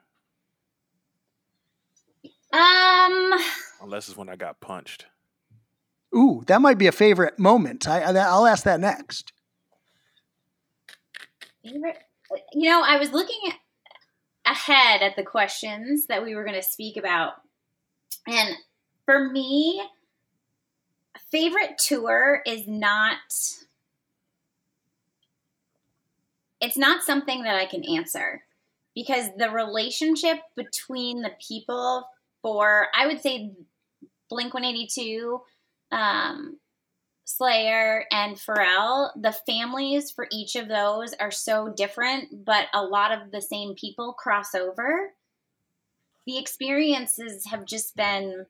you. 2.54 2.60
Um. 2.60 3.40
Unless 3.82 4.10
it's 4.10 4.18
when 4.18 4.28
I 4.28 4.36
got 4.36 4.60
punched. 4.60 5.06
Ooh, 6.14 6.44
that 6.48 6.62
might 6.62 6.78
be 6.78 6.88
a 6.88 6.92
favorite 6.92 7.40
moment. 7.40 7.88
I, 7.88 8.02
I'll 8.02 8.46
ask 8.46 8.66
that 8.66 8.82
next. 8.82 9.32
Favorite? 11.64 11.98
You 12.52 12.70
know, 12.70 12.84
I 12.84 12.98
was 12.98 13.14
looking 13.14 13.54
ahead 14.46 15.02
at 15.02 15.16
the 15.16 15.24
questions 15.24 16.08
that 16.08 16.26
we 16.26 16.36
were 16.36 16.44
going 16.44 16.60
to 16.60 16.62
speak 16.62 16.98
about, 16.98 17.34
and 18.28 18.56
for 19.10 19.28
me, 19.28 19.82
favorite 21.32 21.80
tour 21.80 22.44
is 22.46 22.68
not 22.68 23.18
it's 26.62 26.78
not 26.78 27.02
something 27.02 27.42
that 27.42 27.56
I 27.56 27.66
can 27.66 27.84
answer 27.84 28.44
because 28.94 29.30
the 29.36 29.50
relationship 29.50 30.38
between 30.56 31.24
the 31.24 31.32
people 31.42 32.08
for 32.44 32.90
I 32.96 33.08
would 33.08 33.20
say 33.20 33.54
Blink 34.30 34.54
182, 34.54 35.42
um, 35.92 36.60
Slayer, 37.26 38.06
and 38.12 38.36
Pharrell, 38.36 39.10
the 39.20 39.32
families 39.32 40.12
for 40.12 40.28
each 40.32 40.56
of 40.56 40.68
those 40.68 41.16
are 41.20 41.32
so 41.32 41.74
different, 41.76 42.46
but 42.46 42.68
a 42.76 42.84
lot 42.84 43.12
of 43.12 43.32
the 43.32 43.42
same 43.42 43.74
people 43.74 44.14
cross 44.14 44.54
over. 44.54 45.14
The 46.28 46.38
experiences 46.38 47.48
have 47.48 47.66
just 47.66 47.96
been 47.96 48.46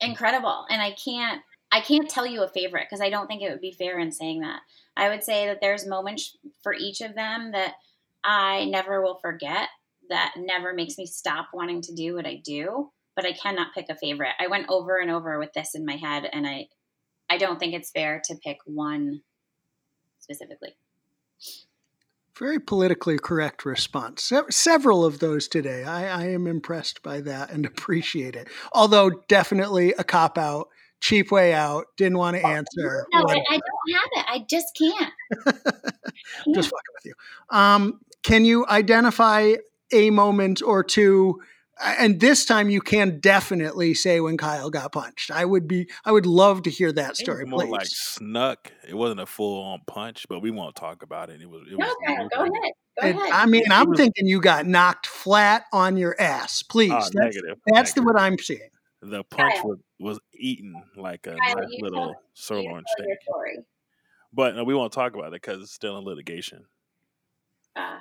incredible. 0.00 0.66
And 0.70 0.80
i 0.82 0.92
can't 0.92 1.42
i 1.72 1.80
can't 1.80 2.08
tell 2.08 2.26
you 2.26 2.42
a 2.42 2.48
favorite 2.48 2.86
because 2.88 3.00
i 3.00 3.10
don't 3.10 3.26
think 3.26 3.42
it 3.42 3.50
would 3.50 3.60
be 3.60 3.72
fair 3.72 3.98
in 3.98 4.12
saying 4.12 4.40
that. 4.40 4.60
I 4.96 5.08
would 5.08 5.22
say 5.22 5.46
that 5.46 5.58
there's 5.60 5.86
moments 5.86 6.36
for 6.62 6.74
each 6.74 7.00
of 7.00 7.14
them 7.14 7.52
that 7.52 7.74
i 8.24 8.64
never 8.66 9.02
will 9.02 9.18
forget 9.18 9.68
that 10.08 10.34
never 10.38 10.72
makes 10.72 10.96
me 10.96 11.06
stop 11.06 11.48
wanting 11.52 11.82
to 11.82 11.94
do 11.94 12.14
what 12.14 12.26
i 12.26 12.40
do 12.44 12.90
but 13.14 13.26
i 13.26 13.32
cannot 13.32 13.74
pick 13.74 13.86
a 13.88 13.96
favorite. 13.96 14.34
I 14.38 14.46
went 14.46 14.66
over 14.68 14.98
and 14.98 15.10
over 15.10 15.38
with 15.38 15.52
this 15.54 15.74
in 15.74 15.84
my 15.84 15.96
head 15.96 16.28
and 16.32 16.46
i 16.46 16.68
i 17.28 17.38
don't 17.38 17.58
think 17.58 17.74
it's 17.74 17.90
fair 17.90 18.22
to 18.24 18.36
pick 18.44 18.58
one 18.64 19.22
specifically 20.20 20.76
Very 22.38 22.60
politically 22.60 23.18
correct 23.18 23.64
response. 23.64 24.24
Se- 24.24 24.50
several 24.50 25.04
of 25.04 25.20
those 25.20 25.48
today. 25.48 25.84
I, 25.84 26.24
I 26.24 26.28
am 26.28 26.46
impressed 26.46 27.02
by 27.02 27.20
that 27.22 27.50
and 27.50 27.64
appreciate 27.66 28.36
it. 28.36 28.48
Although, 28.72 29.10
definitely 29.28 29.94
a 29.98 30.04
cop 30.04 30.36
out, 30.36 30.68
cheap 31.00 31.30
way 31.30 31.54
out, 31.54 31.86
didn't 31.96 32.18
want 32.18 32.36
to 32.36 32.46
answer. 32.46 33.06
No, 33.12 33.20
I. 33.20 33.42
I 33.50 33.58
don't 33.58 33.94
have 33.94 34.10
it. 34.12 34.24
I 34.28 34.46
just 34.48 34.76
can't. 34.76 35.12
Just 36.54 36.70
fucking 36.70 36.94
with 36.94 37.04
you. 37.04 37.14
Um, 37.50 38.00
can 38.22 38.44
you 38.44 38.66
identify 38.66 39.54
a 39.92 40.10
moment 40.10 40.62
or 40.62 40.82
two? 40.82 41.40
And 41.78 42.20
this 42.20 42.46
time 42.46 42.70
you 42.70 42.80
can 42.80 43.20
definitely 43.20 43.92
say 43.94 44.20
when 44.20 44.38
Kyle 44.38 44.70
got 44.70 44.92
punched. 44.92 45.30
I 45.30 45.44
would 45.44 45.68
be, 45.68 45.88
I 46.06 46.12
would 46.12 46.24
love 46.24 46.62
to 46.62 46.70
hear 46.70 46.90
that 46.92 47.10
It 47.12 47.16
story, 47.18 47.44
was 47.44 47.50
more 47.50 47.60
please. 47.60 47.70
like 47.70 47.86
snuck. 47.86 48.72
It 48.88 48.94
wasn't 48.94 49.20
a 49.20 49.26
full 49.26 49.62
on 49.62 49.80
punch, 49.86 50.26
but 50.28 50.40
we 50.40 50.50
won't 50.50 50.74
talk 50.74 51.02
about 51.02 51.28
it. 51.28 51.42
It 51.42 51.50
was. 51.50 51.62
It 51.70 51.78
No, 51.78 51.86
was 51.86 51.96
Kyle, 52.06 52.28
go 52.28 52.40
ahead. 52.40 52.72
Go 53.02 53.06
It- 53.08 53.16
ahead. 53.16 53.30
I 53.32 53.44
mean, 53.46 53.64
I'm 53.70 53.92
thinking 53.94 54.26
you 54.26 54.40
got 54.40 54.64
knocked 54.66 55.06
flat 55.06 55.64
on 55.72 55.98
your 55.98 56.18
ass. 56.18 56.62
Please, 56.62 56.92
Ah, 56.92 57.00
that's, 57.00 57.14
negative. 57.14 57.58
that's 57.66 57.92
the 57.92 58.00
negative. 58.00 58.04
what 58.14 58.20
I'm 58.22 58.38
seeing. 58.38 58.70
The 59.02 59.22
punch 59.24 59.54
Kyle. 59.56 59.66
was, 59.68 59.78
was 60.00 60.20
eaten 60.32 60.82
like 60.96 61.26
a 61.26 61.36
Kyle, 61.36 61.56
nice 61.56 61.78
little 61.80 62.14
sirloin 62.32 62.84
steak. 62.96 63.18
But 64.32 64.56
no, 64.56 64.64
we 64.64 64.74
won't 64.74 64.92
talk 64.94 65.14
about 65.14 65.26
it 65.28 65.42
because 65.42 65.60
it's 65.62 65.72
still 65.72 65.98
in 65.98 66.04
litigation. 66.04 66.64
Uh, 67.76 67.98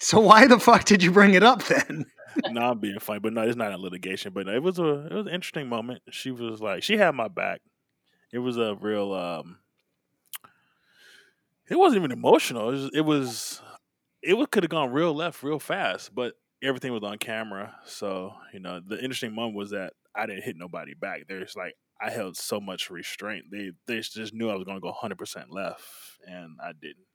So 0.00 0.18
why 0.20 0.46
the 0.46 0.58
fuck 0.58 0.84
did 0.84 1.02
you 1.02 1.10
bring 1.10 1.34
it 1.34 1.42
up 1.42 1.62
then? 1.64 2.06
no, 2.48 2.60
I'm 2.62 2.78
being 2.80 2.98
funny, 2.98 3.20
but 3.20 3.32
no, 3.32 3.42
it's 3.42 3.56
not 3.56 3.72
in 3.72 3.80
litigation. 3.80 4.32
But 4.32 4.48
it 4.48 4.62
was 4.62 4.78
a 4.78 5.06
it 5.06 5.12
was 5.12 5.26
an 5.26 5.34
interesting 5.34 5.68
moment. 5.68 6.02
She 6.10 6.30
was 6.30 6.60
like, 6.60 6.82
she 6.82 6.96
had 6.96 7.14
my 7.14 7.28
back. 7.28 7.60
It 8.32 8.38
was 8.38 8.56
a 8.56 8.74
real. 8.76 9.12
um 9.12 9.58
It 11.68 11.78
wasn't 11.78 11.98
even 11.98 12.12
emotional. 12.12 12.68
It 12.70 12.72
was. 12.72 12.90
It 12.94 13.00
was. 13.02 13.62
It 14.22 14.50
could 14.50 14.64
have 14.64 14.70
gone 14.70 14.92
real 14.92 15.14
left, 15.14 15.42
real 15.42 15.58
fast, 15.58 16.14
but 16.14 16.34
everything 16.62 16.92
was 16.92 17.02
on 17.02 17.18
camera. 17.18 17.76
So 17.84 18.34
you 18.52 18.60
know, 18.60 18.80
the 18.86 18.96
interesting 19.02 19.34
moment 19.34 19.56
was 19.56 19.70
that 19.70 19.92
I 20.14 20.26
didn't 20.26 20.44
hit 20.44 20.56
nobody 20.56 20.94
back. 20.94 21.22
There's 21.28 21.56
like 21.56 21.74
I 22.00 22.10
held 22.10 22.36
so 22.36 22.60
much 22.60 22.90
restraint. 22.90 23.46
They 23.50 23.72
they 23.86 24.00
just 24.00 24.34
knew 24.34 24.50
I 24.50 24.54
was 24.54 24.64
going 24.64 24.76
to 24.76 24.80
go 24.82 24.88
100 24.88 25.18
percent 25.18 25.50
left, 25.52 25.82
and 26.26 26.58
I 26.62 26.72
didn't. 26.72 27.06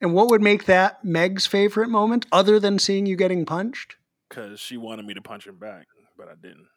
And 0.00 0.12
what 0.12 0.28
would 0.30 0.42
make 0.42 0.66
that 0.66 1.04
Meg's 1.04 1.46
favorite 1.46 1.88
moment 1.88 2.26
other 2.30 2.60
than 2.60 2.78
seeing 2.78 3.06
you 3.06 3.16
getting 3.16 3.46
punched? 3.46 3.96
because 4.28 4.60
she 4.60 4.76
wanted 4.76 5.06
me 5.06 5.14
to 5.14 5.22
punch 5.22 5.46
him 5.46 5.56
back, 5.56 5.86
but 6.16 6.28
I 6.28 6.34
didn't. 6.40 6.68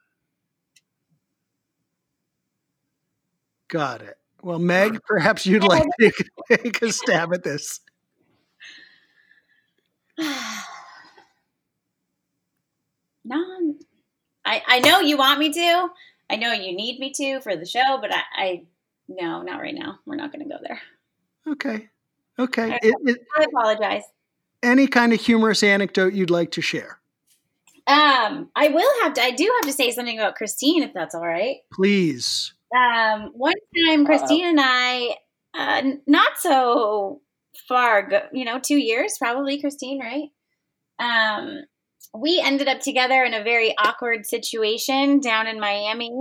Got 3.69 4.01
it. 4.01 4.17
Well, 4.41 4.59
Meg, 4.59 4.99
perhaps 5.05 5.45
you'd 5.45 5.63
like 5.67 5.87
to 5.99 6.11
take 6.49 6.81
a 6.81 6.91
stab 6.91 7.33
at 7.33 7.43
this. 7.43 7.81
no, 10.17 10.25
I 14.45 14.61
I 14.67 14.79
know 14.79 14.99
you 14.99 15.17
want 15.17 15.39
me 15.39 15.53
to. 15.53 15.89
I 16.29 16.35
know 16.35 16.51
you 16.51 16.75
need 16.75 16.99
me 16.99 17.11
to 17.13 17.39
for 17.41 17.55
the 17.55 17.65
show, 17.65 17.97
but 18.01 18.13
I, 18.13 18.21
I 18.35 18.63
no, 19.07 19.41
not 19.41 19.59
right 19.59 19.73
now. 19.75 19.99
We're 20.05 20.15
not 20.15 20.31
going 20.31 20.47
to 20.47 20.49
go 20.49 20.59
there. 20.61 20.81
Okay. 21.47 21.89
Okay. 22.39 22.79
It, 22.81 22.95
it, 23.05 23.27
I 23.37 23.43
apologize. 23.43 24.03
any 24.63 24.87
kind 24.87 25.13
of 25.13 25.19
humorous 25.19 25.61
anecdote 25.63 26.13
you'd 26.13 26.29
like 26.29 26.51
to 26.51 26.61
share, 26.61 26.99
Um, 27.87 28.49
I 28.55 28.69
will 28.69 28.89
have 29.03 29.13
to. 29.13 29.21
I 29.21 29.31
do 29.31 29.51
have 29.59 29.69
to 29.69 29.73
say 29.75 29.91
something 29.91 30.17
about 30.17 30.35
Christine, 30.35 30.83
if 30.83 30.93
that's 30.93 31.13
all 31.15 31.25
right. 31.25 31.57
please. 31.73 32.53
Um, 32.75 33.31
one 33.33 33.55
time, 33.87 34.05
Christine 34.05 34.45
and 34.45 34.59
I, 34.61 35.15
uh, 35.57 35.81
not 36.05 36.37
so 36.37 37.21
far 37.67 37.99
ago, 38.05 38.21
you 38.31 38.45
know, 38.45 38.59
two 38.59 38.77
years 38.77 39.15
probably, 39.17 39.59
Christine, 39.59 39.99
right? 39.99 40.29
Um, 40.99 41.63
we 42.13 42.39
ended 42.43 42.67
up 42.67 42.79
together 42.79 43.23
in 43.23 43.33
a 43.33 43.43
very 43.43 43.75
awkward 43.77 44.25
situation 44.25 45.19
down 45.19 45.47
in 45.47 45.59
Miami. 45.59 46.11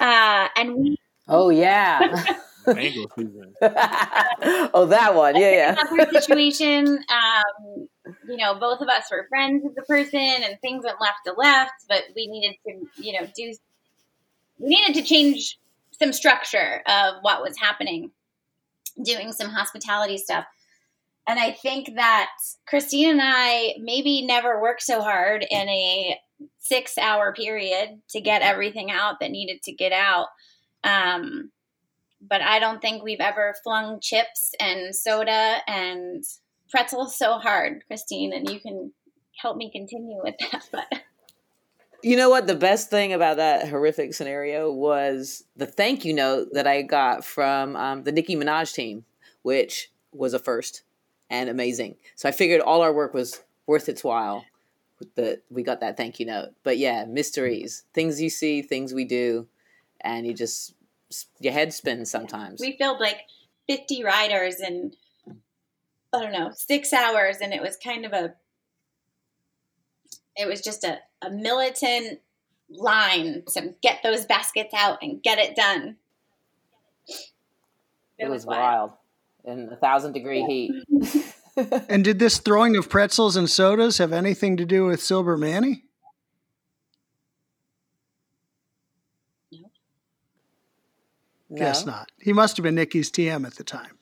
Uh, 0.00 0.48
and 0.56 0.74
we 0.74 0.96
Oh 1.28 1.50
yeah. 1.50 2.24
Mango 2.74 3.06
season. 3.16 3.54
oh, 3.62 4.86
that 4.86 5.14
one. 5.14 5.36
Yeah, 5.36 5.50
yeah. 5.50 5.76
awkward 5.78 6.10
situation. 6.10 6.86
Um, 7.08 7.88
you 8.28 8.36
know, 8.36 8.54
both 8.54 8.80
of 8.80 8.88
us 8.88 9.04
were 9.10 9.26
friends 9.28 9.62
with 9.64 9.74
the 9.74 9.82
person, 9.82 10.20
and 10.20 10.60
things 10.60 10.84
went 10.84 11.00
left 11.00 11.18
to 11.26 11.32
left. 11.32 11.72
But 11.88 12.04
we 12.14 12.26
needed 12.26 12.56
to, 12.66 13.02
you 13.02 13.20
know, 13.20 13.26
do. 13.34 13.54
We 14.58 14.68
needed 14.68 14.94
to 14.94 15.02
change 15.02 15.58
some 15.98 16.12
structure 16.12 16.82
of 16.86 17.14
what 17.22 17.42
was 17.42 17.56
happening, 17.58 18.10
doing 19.02 19.32
some 19.32 19.50
hospitality 19.50 20.18
stuff. 20.18 20.44
And 21.26 21.38
I 21.38 21.52
think 21.52 21.94
that 21.96 22.30
Christine 22.66 23.10
and 23.10 23.20
I 23.22 23.74
maybe 23.78 24.26
never 24.26 24.60
worked 24.60 24.82
so 24.82 25.02
hard 25.02 25.46
in 25.48 25.68
a 25.68 26.18
six 26.58 26.96
hour 26.98 27.32
period 27.32 28.00
to 28.10 28.20
get 28.20 28.42
everything 28.42 28.90
out 28.90 29.20
that 29.20 29.30
needed 29.30 29.62
to 29.64 29.72
get 29.72 29.92
out. 29.92 30.28
Um, 30.82 31.50
but 32.20 32.42
I 32.42 32.58
don't 32.58 32.80
think 32.80 33.02
we've 33.02 33.20
ever 33.20 33.54
flung 33.62 33.98
chips 34.00 34.52
and 34.60 34.94
soda 34.94 35.58
and 35.66 36.22
pretzels 36.70 37.16
so 37.16 37.38
hard, 37.38 37.82
Christine, 37.86 38.32
and 38.32 38.48
you 38.48 38.60
can 38.60 38.92
help 39.36 39.56
me 39.56 39.70
continue 39.70 40.20
with 40.22 40.34
that. 40.38 40.68
But 40.70 41.02
You 42.02 42.16
know 42.16 42.30
what? 42.30 42.46
The 42.46 42.54
best 42.54 42.88
thing 42.88 43.12
about 43.12 43.36
that 43.36 43.68
horrific 43.68 44.14
scenario 44.14 44.72
was 44.72 45.44
the 45.56 45.66
thank 45.66 46.04
you 46.04 46.14
note 46.14 46.48
that 46.52 46.66
I 46.66 46.82
got 46.82 47.24
from 47.24 47.76
um, 47.76 48.04
the 48.04 48.12
Nicki 48.12 48.36
Minaj 48.36 48.72
team, 48.72 49.04
which 49.42 49.90
was 50.12 50.32
a 50.32 50.38
first 50.38 50.82
and 51.28 51.50
amazing. 51.50 51.96
So 52.16 52.28
I 52.28 52.32
figured 52.32 52.60
all 52.60 52.80
our 52.82 52.92
work 52.92 53.12
was 53.12 53.42
worth 53.66 53.88
its 53.88 54.02
while. 54.02 54.44
That 55.16 55.42
we 55.48 55.62
got 55.62 55.80
that 55.80 55.96
thank 55.96 56.20
you 56.20 56.26
note. 56.26 56.50
But 56.62 56.76
yeah, 56.76 57.06
mysteries, 57.06 57.84
things 57.94 58.20
you 58.20 58.28
see, 58.28 58.60
things 58.60 58.92
we 58.92 59.06
do, 59.06 59.48
and 60.02 60.26
you 60.26 60.34
just 60.34 60.74
your 61.40 61.52
head 61.52 61.72
spins 61.72 62.10
sometimes. 62.10 62.60
we 62.60 62.76
filled 62.76 63.00
like 63.00 63.22
50 63.68 64.04
riders 64.04 64.60
in, 64.60 64.92
I 66.12 66.20
don't 66.20 66.32
know, 66.32 66.50
six 66.54 66.92
hours, 66.92 67.38
and 67.40 67.52
it 67.52 67.62
was 67.62 67.76
kind 67.76 68.04
of 68.04 68.12
a, 68.12 68.34
it 70.36 70.48
was 70.48 70.60
just 70.60 70.84
a, 70.84 70.98
a 71.22 71.30
militant 71.30 72.20
line 72.68 73.42
to 73.54 73.74
get 73.82 74.02
those 74.02 74.24
baskets 74.26 74.72
out 74.74 74.98
and 75.02 75.22
get 75.22 75.38
it 75.38 75.56
done. 75.56 75.96
it 78.18 78.28
was 78.28 78.46
wild 78.46 78.92
in 79.44 79.68
a 79.72 79.76
thousand 79.76 80.12
degree 80.12 80.42
heat. 80.42 81.34
And 81.88 82.04
did 82.04 82.18
this 82.18 82.38
throwing 82.38 82.76
of 82.76 82.88
pretzels 82.88 83.36
and 83.36 83.50
sodas 83.50 83.98
have 83.98 84.12
anything 84.12 84.56
to 84.56 84.64
do 84.64 84.86
with 84.86 85.02
Silver 85.02 85.36
Manny? 85.36 85.84
Guess 91.54 91.84
not. 91.86 92.10
He 92.20 92.32
must 92.32 92.56
have 92.56 92.64
been 92.64 92.74
Nicki's 92.76 93.10
TM 93.10 93.44
at 93.46 93.54
the 93.56 93.64
time. 93.64 93.98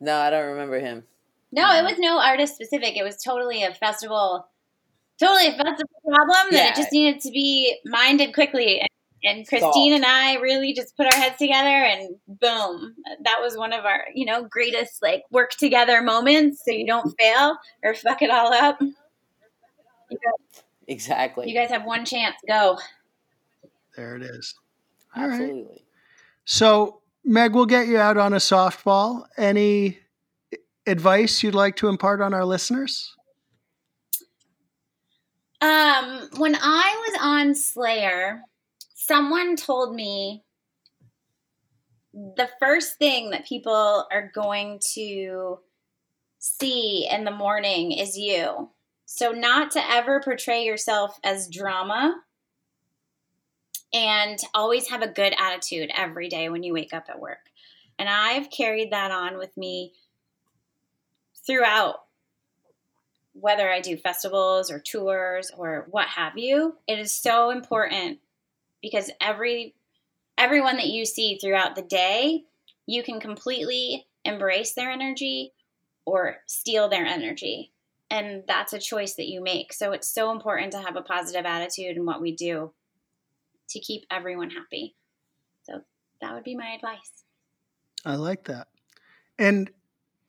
no, 0.00 0.16
I 0.16 0.30
don't 0.30 0.46
remember 0.46 0.78
him. 0.80 1.04
No, 1.52 1.70
it 1.76 1.82
was 1.84 1.98
no 1.98 2.18
artist 2.18 2.54
specific. 2.54 2.96
It 2.96 3.02
was 3.04 3.16
totally 3.22 3.62
a 3.62 3.72
festival, 3.72 4.46
totally 5.18 5.46
a 5.48 5.52
festival 5.52 5.88
problem 6.04 6.46
that 6.50 6.52
Yeah. 6.52 6.70
it 6.70 6.76
just 6.76 6.92
needed 6.92 7.20
to 7.22 7.30
be 7.30 7.78
minded 7.84 8.34
quickly. 8.34 8.80
And, 8.80 8.88
and 9.24 9.48
Christine 9.48 9.94
and 9.94 10.04
I 10.04 10.34
really 10.36 10.72
just 10.74 10.96
put 10.96 11.06
our 11.06 11.18
heads 11.18 11.36
together, 11.38 11.68
and 11.68 12.16
boom, 12.28 12.94
that 13.22 13.36
was 13.40 13.56
one 13.56 13.72
of 13.72 13.84
our 13.84 14.04
you 14.14 14.24
know 14.26 14.44
greatest 14.44 15.02
like 15.02 15.22
work 15.30 15.50
together 15.52 16.02
moments. 16.02 16.62
So 16.64 16.72
you 16.72 16.86
don't 16.86 17.14
fail 17.18 17.56
or 17.82 17.94
fuck 17.94 18.22
it 18.22 18.30
all 18.30 18.52
up. 18.52 18.78
You 18.80 20.18
guys, 20.18 20.62
Exactly. 20.88 21.48
you 21.48 21.54
guys 21.54 21.70
have 21.70 21.84
one 21.84 22.04
chance. 22.04 22.36
Go. 22.46 22.78
There 23.96 24.14
it 24.16 24.22
is. 24.22 24.54
All 25.16 25.28
right. 25.28 25.40
Absolutely. 25.40 25.84
So, 26.44 27.00
Meg, 27.24 27.54
we'll 27.54 27.66
get 27.66 27.88
you 27.88 27.98
out 27.98 28.16
on 28.16 28.32
a 28.32 28.36
softball. 28.36 29.26
Any 29.36 29.98
advice 30.86 31.42
you'd 31.42 31.54
like 31.54 31.76
to 31.76 31.88
impart 31.88 32.20
on 32.20 32.32
our 32.32 32.44
listeners? 32.44 33.14
Um, 35.60 36.28
when 36.36 36.54
I 36.54 37.04
was 37.08 37.18
on 37.20 37.54
Slayer, 37.54 38.42
someone 38.94 39.56
told 39.56 39.94
me 39.94 40.44
the 42.12 42.48
first 42.60 42.98
thing 42.98 43.30
that 43.30 43.46
people 43.46 44.06
are 44.12 44.30
going 44.34 44.80
to 44.94 45.58
see 46.38 47.08
in 47.10 47.24
the 47.24 47.30
morning 47.30 47.92
is 47.92 48.16
you. 48.16 48.70
So, 49.06 49.30
not 49.30 49.70
to 49.72 49.90
ever 49.90 50.20
portray 50.20 50.64
yourself 50.64 51.18
as 51.24 51.48
drama 51.48 52.22
and 53.96 54.38
always 54.52 54.88
have 54.90 55.00
a 55.00 55.08
good 55.08 55.34
attitude 55.38 55.90
every 55.96 56.28
day 56.28 56.50
when 56.50 56.62
you 56.62 56.74
wake 56.74 56.92
up 56.92 57.06
at 57.08 57.18
work. 57.18 57.50
And 57.98 58.10
I've 58.10 58.50
carried 58.50 58.92
that 58.92 59.10
on 59.10 59.38
with 59.38 59.56
me 59.56 59.94
throughout 61.46 62.02
whether 63.32 63.70
I 63.70 63.80
do 63.80 63.96
festivals 63.96 64.70
or 64.70 64.78
tours 64.78 65.50
or 65.56 65.86
what 65.90 66.08
have 66.08 66.36
you, 66.36 66.76
it 66.86 66.98
is 66.98 67.12
so 67.12 67.50
important 67.50 68.18
because 68.82 69.10
every 69.20 69.74
everyone 70.36 70.76
that 70.76 70.88
you 70.88 71.06
see 71.06 71.38
throughout 71.38 71.74
the 71.74 71.82
day, 71.82 72.44
you 72.86 73.02
can 73.02 73.18
completely 73.18 74.06
embrace 74.26 74.74
their 74.74 74.90
energy 74.90 75.52
or 76.04 76.36
steal 76.46 76.88
their 76.88 77.06
energy. 77.06 77.72
And 78.10 78.44
that's 78.46 78.74
a 78.74 78.78
choice 78.78 79.14
that 79.14 79.28
you 79.28 79.42
make. 79.42 79.72
So 79.72 79.92
it's 79.92 80.08
so 80.08 80.30
important 80.30 80.72
to 80.72 80.82
have 80.82 80.96
a 80.96 81.02
positive 81.02 81.46
attitude 81.46 81.96
in 81.96 82.04
what 82.04 82.20
we 82.20 82.32
do 82.32 82.72
to 83.70 83.80
keep 83.80 84.04
everyone 84.10 84.50
happy. 84.50 84.94
So 85.64 85.80
that 86.20 86.34
would 86.34 86.44
be 86.44 86.56
my 86.56 86.70
advice. 86.74 87.24
I 88.04 88.14
like 88.16 88.44
that. 88.44 88.68
And 89.38 89.70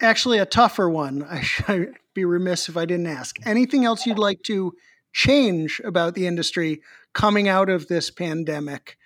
actually, 0.01 0.39
a 0.39 0.45
tougher 0.45 0.89
one. 0.89 1.23
I 1.23 1.41
should 1.41 1.95
be 2.13 2.25
remiss 2.25 2.69
if 2.69 2.77
I 2.77 2.85
didn't 2.85 3.07
ask. 3.07 3.37
Anything 3.45 3.85
else 3.85 4.05
you'd 4.05 4.19
like 4.19 4.43
to 4.43 4.73
change 5.13 5.81
about 5.83 6.15
the 6.15 6.27
industry 6.27 6.81
coming 7.13 7.47
out 7.47 7.69
of 7.69 7.87
this 7.87 8.09
pandemic? 8.09 8.97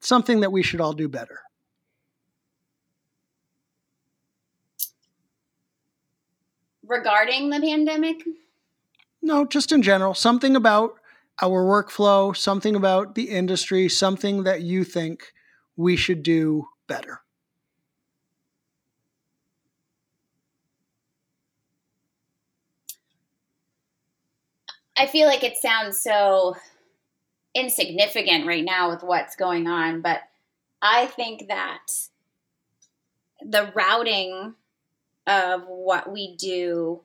Something 0.00 0.40
that 0.40 0.52
we 0.52 0.62
should 0.62 0.80
all 0.80 0.92
do 0.92 1.08
better. 1.08 1.40
Regarding 6.86 7.48
the 7.48 7.60
pandemic? 7.60 8.22
No, 9.22 9.46
just 9.46 9.72
in 9.72 9.82
general. 9.82 10.14
Something 10.14 10.56
about 10.56 10.96
our 11.40 11.64
workflow, 11.64 12.36
something 12.36 12.76
about 12.76 13.14
the 13.14 13.30
industry, 13.30 13.88
something 13.88 14.44
that 14.44 14.62
you 14.62 14.84
think 14.84 15.32
we 15.76 15.96
should 15.96 16.22
do 16.22 16.66
better. 16.86 17.22
I 24.96 25.06
feel 25.06 25.26
like 25.26 25.42
it 25.42 25.56
sounds 25.56 26.00
so 26.00 26.56
insignificant 27.54 28.46
right 28.46 28.64
now 28.64 28.90
with 28.90 29.02
what's 29.02 29.36
going 29.36 29.66
on, 29.66 30.00
but 30.00 30.20
I 30.80 31.06
think 31.06 31.48
that 31.48 31.86
the 33.40 33.72
routing 33.74 34.54
of 35.26 35.62
what 35.66 36.12
we 36.12 36.36
do 36.36 37.00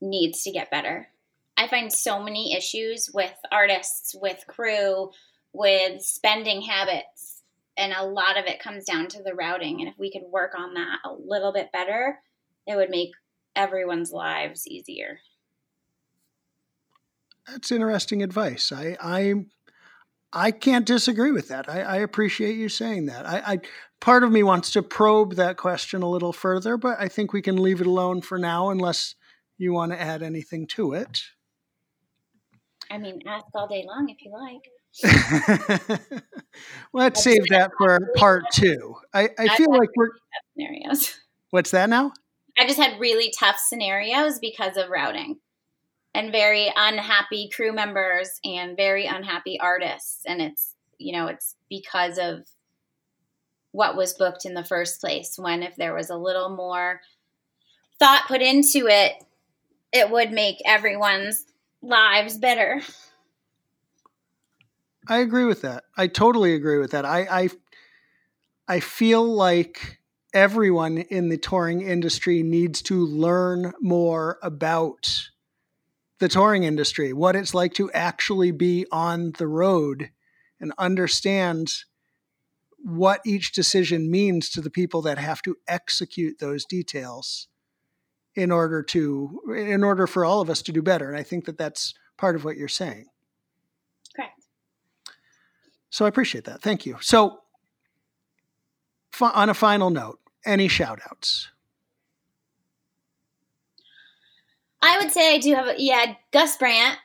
needs 0.00 0.42
to 0.42 0.50
get 0.50 0.70
better. 0.70 1.08
I 1.56 1.68
find 1.68 1.92
so 1.92 2.22
many 2.22 2.54
issues 2.54 3.10
with 3.12 3.34
artists, 3.50 4.14
with 4.20 4.44
crew, 4.46 5.10
with 5.52 6.02
spending 6.02 6.62
habits, 6.62 7.42
and 7.76 7.92
a 7.92 8.04
lot 8.04 8.38
of 8.38 8.44
it 8.46 8.60
comes 8.60 8.84
down 8.84 9.08
to 9.08 9.22
the 9.22 9.34
routing. 9.34 9.80
And 9.80 9.88
if 9.88 9.98
we 9.98 10.12
could 10.12 10.24
work 10.30 10.52
on 10.56 10.74
that 10.74 10.98
a 11.04 11.12
little 11.12 11.52
bit 11.52 11.72
better, 11.72 12.18
it 12.66 12.76
would 12.76 12.90
make 12.90 13.10
everyone's 13.54 14.12
lives 14.12 14.66
easier. 14.66 15.20
That's 17.46 17.72
interesting 17.72 18.22
advice. 18.22 18.72
I 18.72 18.96
I 19.00 19.34
I 20.32 20.50
can't 20.50 20.84
disagree 20.84 21.30
with 21.30 21.48
that. 21.48 21.68
I, 21.68 21.80
I 21.80 21.96
appreciate 21.98 22.56
you 22.56 22.68
saying 22.68 23.06
that. 23.06 23.24
I, 23.24 23.38
I 23.46 23.60
part 24.00 24.24
of 24.24 24.32
me 24.32 24.42
wants 24.42 24.72
to 24.72 24.82
probe 24.82 25.36
that 25.36 25.56
question 25.56 26.02
a 26.02 26.10
little 26.10 26.32
further, 26.32 26.76
but 26.76 27.00
I 27.00 27.08
think 27.08 27.32
we 27.32 27.40
can 27.40 27.62
leave 27.62 27.80
it 27.80 27.86
alone 27.86 28.20
for 28.20 28.38
now, 28.38 28.68
unless 28.68 29.14
you 29.56 29.72
want 29.72 29.92
to 29.92 30.00
add 30.00 30.22
anything 30.22 30.66
to 30.68 30.92
it. 30.92 31.22
I 32.90 32.98
mean, 32.98 33.20
ask 33.26 33.44
all 33.54 33.68
day 33.68 33.84
long 33.86 34.08
if 34.08 34.18
you 34.24 34.32
like. 34.32 34.62
Let's 36.92 37.22
save 37.22 37.48
that 37.50 37.72
for 37.76 37.98
part 38.16 38.44
two. 38.52 38.96
I, 39.12 39.28
I 39.38 39.56
feel 39.56 39.70
like 39.70 39.90
we're 39.96 40.10
scenarios. 40.54 41.18
What's 41.50 41.70
that 41.72 41.90
now? 41.90 42.12
I 42.58 42.66
just 42.66 42.78
had 42.78 42.98
really 42.98 43.32
tough 43.38 43.58
scenarios 43.58 44.38
because 44.38 44.76
of 44.76 44.88
routing 44.88 45.36
and 46.14 46.32
very 46.32 46.72
unhappy 46.74 47.50
crew 47.54 47.72
members 47.72 48.40
and 48.42 48.76
very 48.76 49.06
unhappy 49.06 49.60
artists 49.60 50.22
and 50.26 50.40
it's 50.40 50.74
you 50.98 51.12
know 51.12 51.26
it's 51.26 51.54
because 51.68 52.18
of 52.18 52.46
what 53.72 53.96
was 53.96 54.14
booked 54.14 54.46
in 54.46 54.54
the 54.54 54.64
first 54.64 54.98
place 54.98 55.34
when 55.38 55.62
if 55.62 55.76
there 55.76 55.94
was 55.94 56.08
a 56.08 56.16
little 56.16 56.48
more 56.48 57.02
thought 57.98 58.24
put 58.26 58.40
into 58.40 58.86
it 58.86 59.12
it 59.92 60.10
would 60.10 60.32
make 60.32 60.56
everyone's 60.64 61.44
lives 61.82 62.38
better. 62.38 62.82
I 65.08 65.18
agree 65.18 65.44
with 65.44 65.62
that. 65.62 65.84
I 65.96 66.08
totally 66.08 66.54
agree 66.54 66.78
with 66.78 66.90
that. 66.90 67.04
I 67.04 67.20
i, 67.30 67.48
I 68.68 68.80
feel 68.80 69.24
like 69.24 70.00
everyone 70.34 70.98
in 70.98 71.28
the 71.28 71.38
touring 71.38 71.82
industry 71.82 72.42
needs 72.42 72.82
to 72.82 73.06
learn 73.06 73.72
more 73.80 74.38
about 74.42 75.28
the 76.18 76.28
touring 76.28 76.64
industry, 76.64 77.12
what 77.12 77.36
it's 77.36 77.54
like 77.54 77.74
to 77.74 77.90
actually 77.92 78.50
be 78.50 78.86
on 78.90 79.32
the 79.38 79.46
road 79.46 80.10
and 80.60 80.72
understand 80.78 81.72
what 82.78 83.20
each 83.24 83.52
decision 83.52 84.10
means 84.10 84.48
to 84.50 84.60
the 84.60 84.70
people 84.70 85.02
that 85.02 85.18
have 85.18 85.42
to 85.42 85.56
execute 85.68 86.38
those 86.38 86.64
details 86.64 87.48
in 88.36 88.52
order 88.52 88.82
to 88.82 89.40
in 89.56 89.82
order 89.82 90.06
for 90.06 90.24
all 90.24 90.40
of 90.40 90.50
us 90.50 90.62
to 90.62 90.72
do 90.72 90.82
better 90.82 91.08
and 91.08 91.18
i 91.18 91.22
think 91.22 91.46
that 91.46 91.58
that's 91.58 91.94
part 92.16 92.36
of 92.36 92.44
what 92.44 92.56
you're 92.56 92.68
saying 92.68 93.06
correct 94.14 94.40
so 95.90 96.04
i 96.04 96.08
appreciate 96.08 96.44
that 96.44 96.62
thank 96.62 96.86
you 96.86 96.96
so 97.00 97.40
on 99.20 99.48
a 99.48 99.54
final 99.54 99.90
note 99.90 100.20
any 100.44 100.68
shout 100.68 101.00
outs 101.10 101.48
I 104.82 104.98
would 104.98 105.10
say 105.10 105.34
I 105.34 105.38
do 105.38 105.54
have, 105.54 105.66
a, 105.66 105.74
yeah, 105.78 106.14
Gus 106.32 106.56
Brandt. 106.56 106.98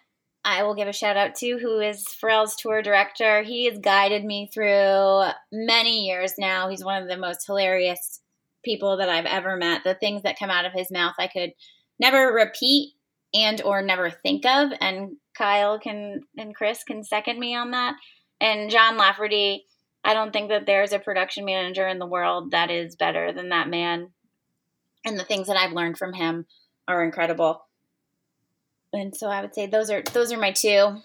I 0.43 0.63
will 0.63 0.75
give 0.75 0.87
a 0.87 0.93
shout 0.93 1.17
out 1.17 1.35
to 1.35 1.57
who 1.57 1.79
is 1.79 2.05
Pharrell's 2.05 2.55
tour 2.55 2.81
director. 2.81 3.43
He 3.43 3.65
has 3.65 3.77
guided 3.79 4.23
me 4.23 4.49
through 4.53 5.23
many 5.51 6.05
years 6.05 6.33
now. 6.37 6.69
He's 6.69 6.83
one 6.83 7.01
of 7.01 7.07
the 7.07 7.17
most 7.17 7.45
hilarious 7.45 8.20
people 8.63 8.97
that 8.97 9.09
I've 9.09 9.25
ever 9.25 9.57
met. 9.57 9.83
The 9.83 9.95
things 9.95 10.23
that 10.23 10.39
come 10.39 10.49
out 10.49 10.65
of 10.65 10.73
his 10.73 10.91
mouth, 10.91 11.15
I 11.19 11.27
could 11.27 11.51
never 11.99 12.33
repeat 12.33 12.93
and 13.33 13.61
or 13.61 13.81
never 13.81 14.09
think 14.09 14.45
of. 14.45 14.71
And 14.79 15.17
Kyle 15.37 15.79
can 15.79 16.21
and 16.37 16.55
Chris 16.55 16.83
can 16.83 17.03
second 17.03 17.39
me 17.39 17.55
on 17.55 17.71
that. 17.71 17.95
And 18.39 18.69
John 18.69 18.97
Lafferty, 18.97 19.65
I 20.03 20.13
don't 20.13 20.33
think 20.33 20.49
that 20.49 20.65
there's 20.65 20.93
a 20.93 20.99
production 20.99 21.45
manager 21.45 21.87
in 21.87 21.99
the 21.99 22.07
world 22.07 22.51
that 22.51 22.71
is 22.71 22.95
better 22.95 23.31
than 23.31 23.49
that 23.49 23.69
man. 23.69 24.09
And 25.05 25.19
the 25.19 25.23
things 25.23 25.47
that 25.47 25.57
I've 25.57 25.73
learned 25.73 25.97
from 25.97 26.13
him 26.13 26.45
are 26.87 27.03
incredible. 27.03 27.65
And 28.93 29.15
so 29.15 29.27
I 29.27 29.41
would 29.41 29.55
say 29.55 29.67
those 29.67 29.89
are 29.89 30.01
those 30.01 30.31
are 30.31 30.37
my 30.37 30.51
two. 30.51 30.97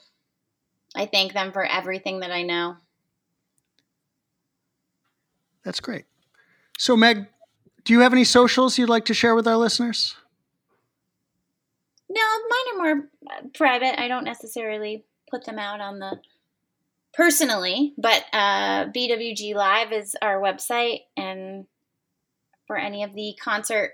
I 0.94 1.06
thank 1.06 1.34
them 1.34 1.52
for 1.52 1.64
everything 1.64 2.20
that 2.20 2.30
I 2.30 2.42
know. 2.42 2.76
That's 5.62 5.80
great. 5.80 6.04
So 6.78 6.96
Meg, 6.96 7.26
do 7.86 7.92
you 7.92 8.00
have 8.00 8.12
any 8.12 8.24
socials 8.24 8.76
you'd 8.76 8.88
like 8.88 9.06
to 9.06 9.14
share 9.14 9.34
with 9.34 9.46
our 9.46 9.56
listeners? 9.56 10.16
No, 12.10 12.20
mine 12.48 12.74
are 12.74 12.84
more 12.84 13.08
uh, 13.30 13.48
private. 13.54 14.00
I 14.00 14.08
don't 14.08 14.24
necessarily 14.24 15.04
put 15.30 15.44
them 15.44 15.58
out 15.58 15.80
on 15.80 16.00
the 16.00 16.20
personally, 17.14 17.94
but 17.96 18.24
uh, 18.32 18.86
BWG 18.86 19.54
Live 19.54 19.92
is 19.92 20.16
our 20.20 20.40
website, 20.40 21.00
and 21.16 21.66
for 22.66 22.76
any 22.76 23.04
of 23.04 23.14
the 23.14 23.34
concert 23.40 23.92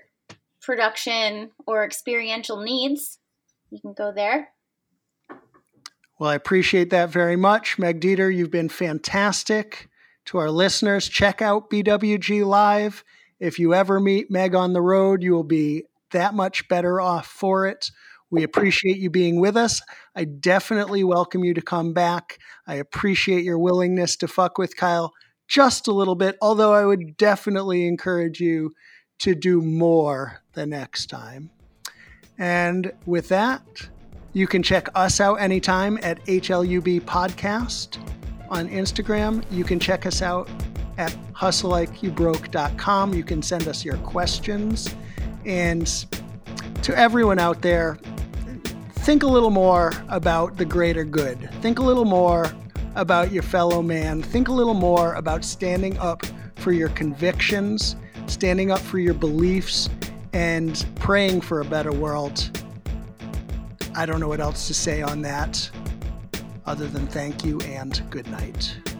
production 0.59 1.51
or 1.67 1.85
experiential 1.85 2.61
needs, 2.61 3.19
you 3.69 3.79
can 3.79 3.93
go 3.93 4.11
there. 4.11 4.49
Well, 6.19 6.31
I 6.31 6.35
appreciate 6.35 6.89
that 6.89 7.09
very 7.09 7.35
much. 7.35 7.77
Meg 7.77 8.01
Dieter, 8.01 8.35
you've 8.35 8.51
been 8.51 8.69
fantastic. 8.69 9.89
To 10.25 10.37
our 10.37 10.49
listeners, 10.49 11.09
check 11.09 11.41
out 11.41 11.69
BWG 11.69 12.45
Live. 12.45 13.03
If 13.43 13.59
you 13.59 13.73
ever 13.73 13.99
meet 13.99 14.31
Meg 14.31 14.55
on 14.55 14.71
the 14.71 14.81
road, 14.81 15.21
you 15.21 15.33
will 15.33 15.43
be 15.43 15.83
that 16.13 16.33
much 16.33 16.65
better 16.69 17.01
off 17.01 17.27
for 17.27 17.67
it. 17.67 17.91
We 18.31 18.41
appreciate 18.41 18.99
you 18.99 19.09
being 19.09 19.37
with 19.41 19.57
us. 19.57 19.81
I 20.15 20.23
definitely 20.23 21.03
welcome 21.03 21.43
you 21.43 21.53
to 21.53 21.61
come 21.61 21.91
back. 21.91 22.39
I 22.65 22.75
appreciate 22.75 23.43
your 23.43 23.59
willingness 23.59 24.15
to 24.17 24.29
fuck 24.29 24.57
with 24.57 24.77
Kyle 24.77 25.11
just 25.45 25.89
a 25.89 25.91
little 25.91 26.15
bit, 26.15 26.37
although 26.41 26.71
I 26.71 26.85
would 26.85 27.17
definitely 27.17 27.85
encourage 27.85 28.39
you 28.39 28.71
to 29.19 29.35
do 29.35 29.61
more 29.61 30.39
the 30.53 30.65
next 30.65 31.07
time. 31.07 31.49
And 32.37 32.93
with 33.05 33.27
that, 33.27 33.89
you 34.31 34.47
can 34.47 34.63
check 34.63 34.87
us 34.95 35.19
out 35.19 35.41
anytime 35.41 35.99
at 36.01 36.25
HLUB 36.27 37.01
Podcast 37.01 37.97
on 38.53 38.69
Instagram. 38.69 39.43
You 39.51 39.63
can 39.63 39.79
check 39.79 40.05
us 40.05 40.21
out 40.21 40.47
at 40.97 41.11
hustlelikeyouBroke.com. 41.33 43.13
You 43.13 43.23
can 43.23 43.41
send 43.41 43.67
us 43.67 43.83
your 43.83 43.97
questions. 43.97 44.95
And 45.45 45.87
to 46.83 46.97
everyone 46.97 47.39
out 47.39 47.61
there, 47.61 47.97
think 48.99 49.23
a 49.23 49.27
little 49.27 49.49
more 49.49 49.91
about 50.09 50.57
the 50.57 50.65
greater 50.65 51.03
good. 51.03 51.49
Think 51.61 51.79
a 51.79 51.81
little 51.81 52.05
more 52.05 52.53
about 52.95 53.31
your 53.31 53.43
fellow 53.43 53.81
man. 53.81 54.21
Think 54.21 54.47
a 54.47 54.53
little 54.53 54.75
more 54.75 55.15
about 55.15 55.43
standing 55.43 55.97
up 55.97 56.23
for 56.55 56.71
your 56.71 56.89
convictions, 56.89 57.95
standing 58.27 58.71
up 58.71 58.79
for 58.79 58.99
your 58.99 59.15
beliefs, 59.15 59.89
and 60.33 60.85
praying 60.95 61.41
for 61.41 61.61
a 61.61 61.65
better 61.65 61.91
world. 61.91 62.63
I 63.95 64.05
don't 64.05 64.19
know 64.19 64.27
what 64.27 64.39
else 64.39 64.67
to 64.67 64.73
say 64.73 65.01
on 65.01 65.21
that 65.23 65.69
other 66.65 66.87
than 66.87 67.07
thank 67.07 67.43
you 67.43 67.59
and 67.61 68.01
good 68.09 68.27
night. 68.29 68.92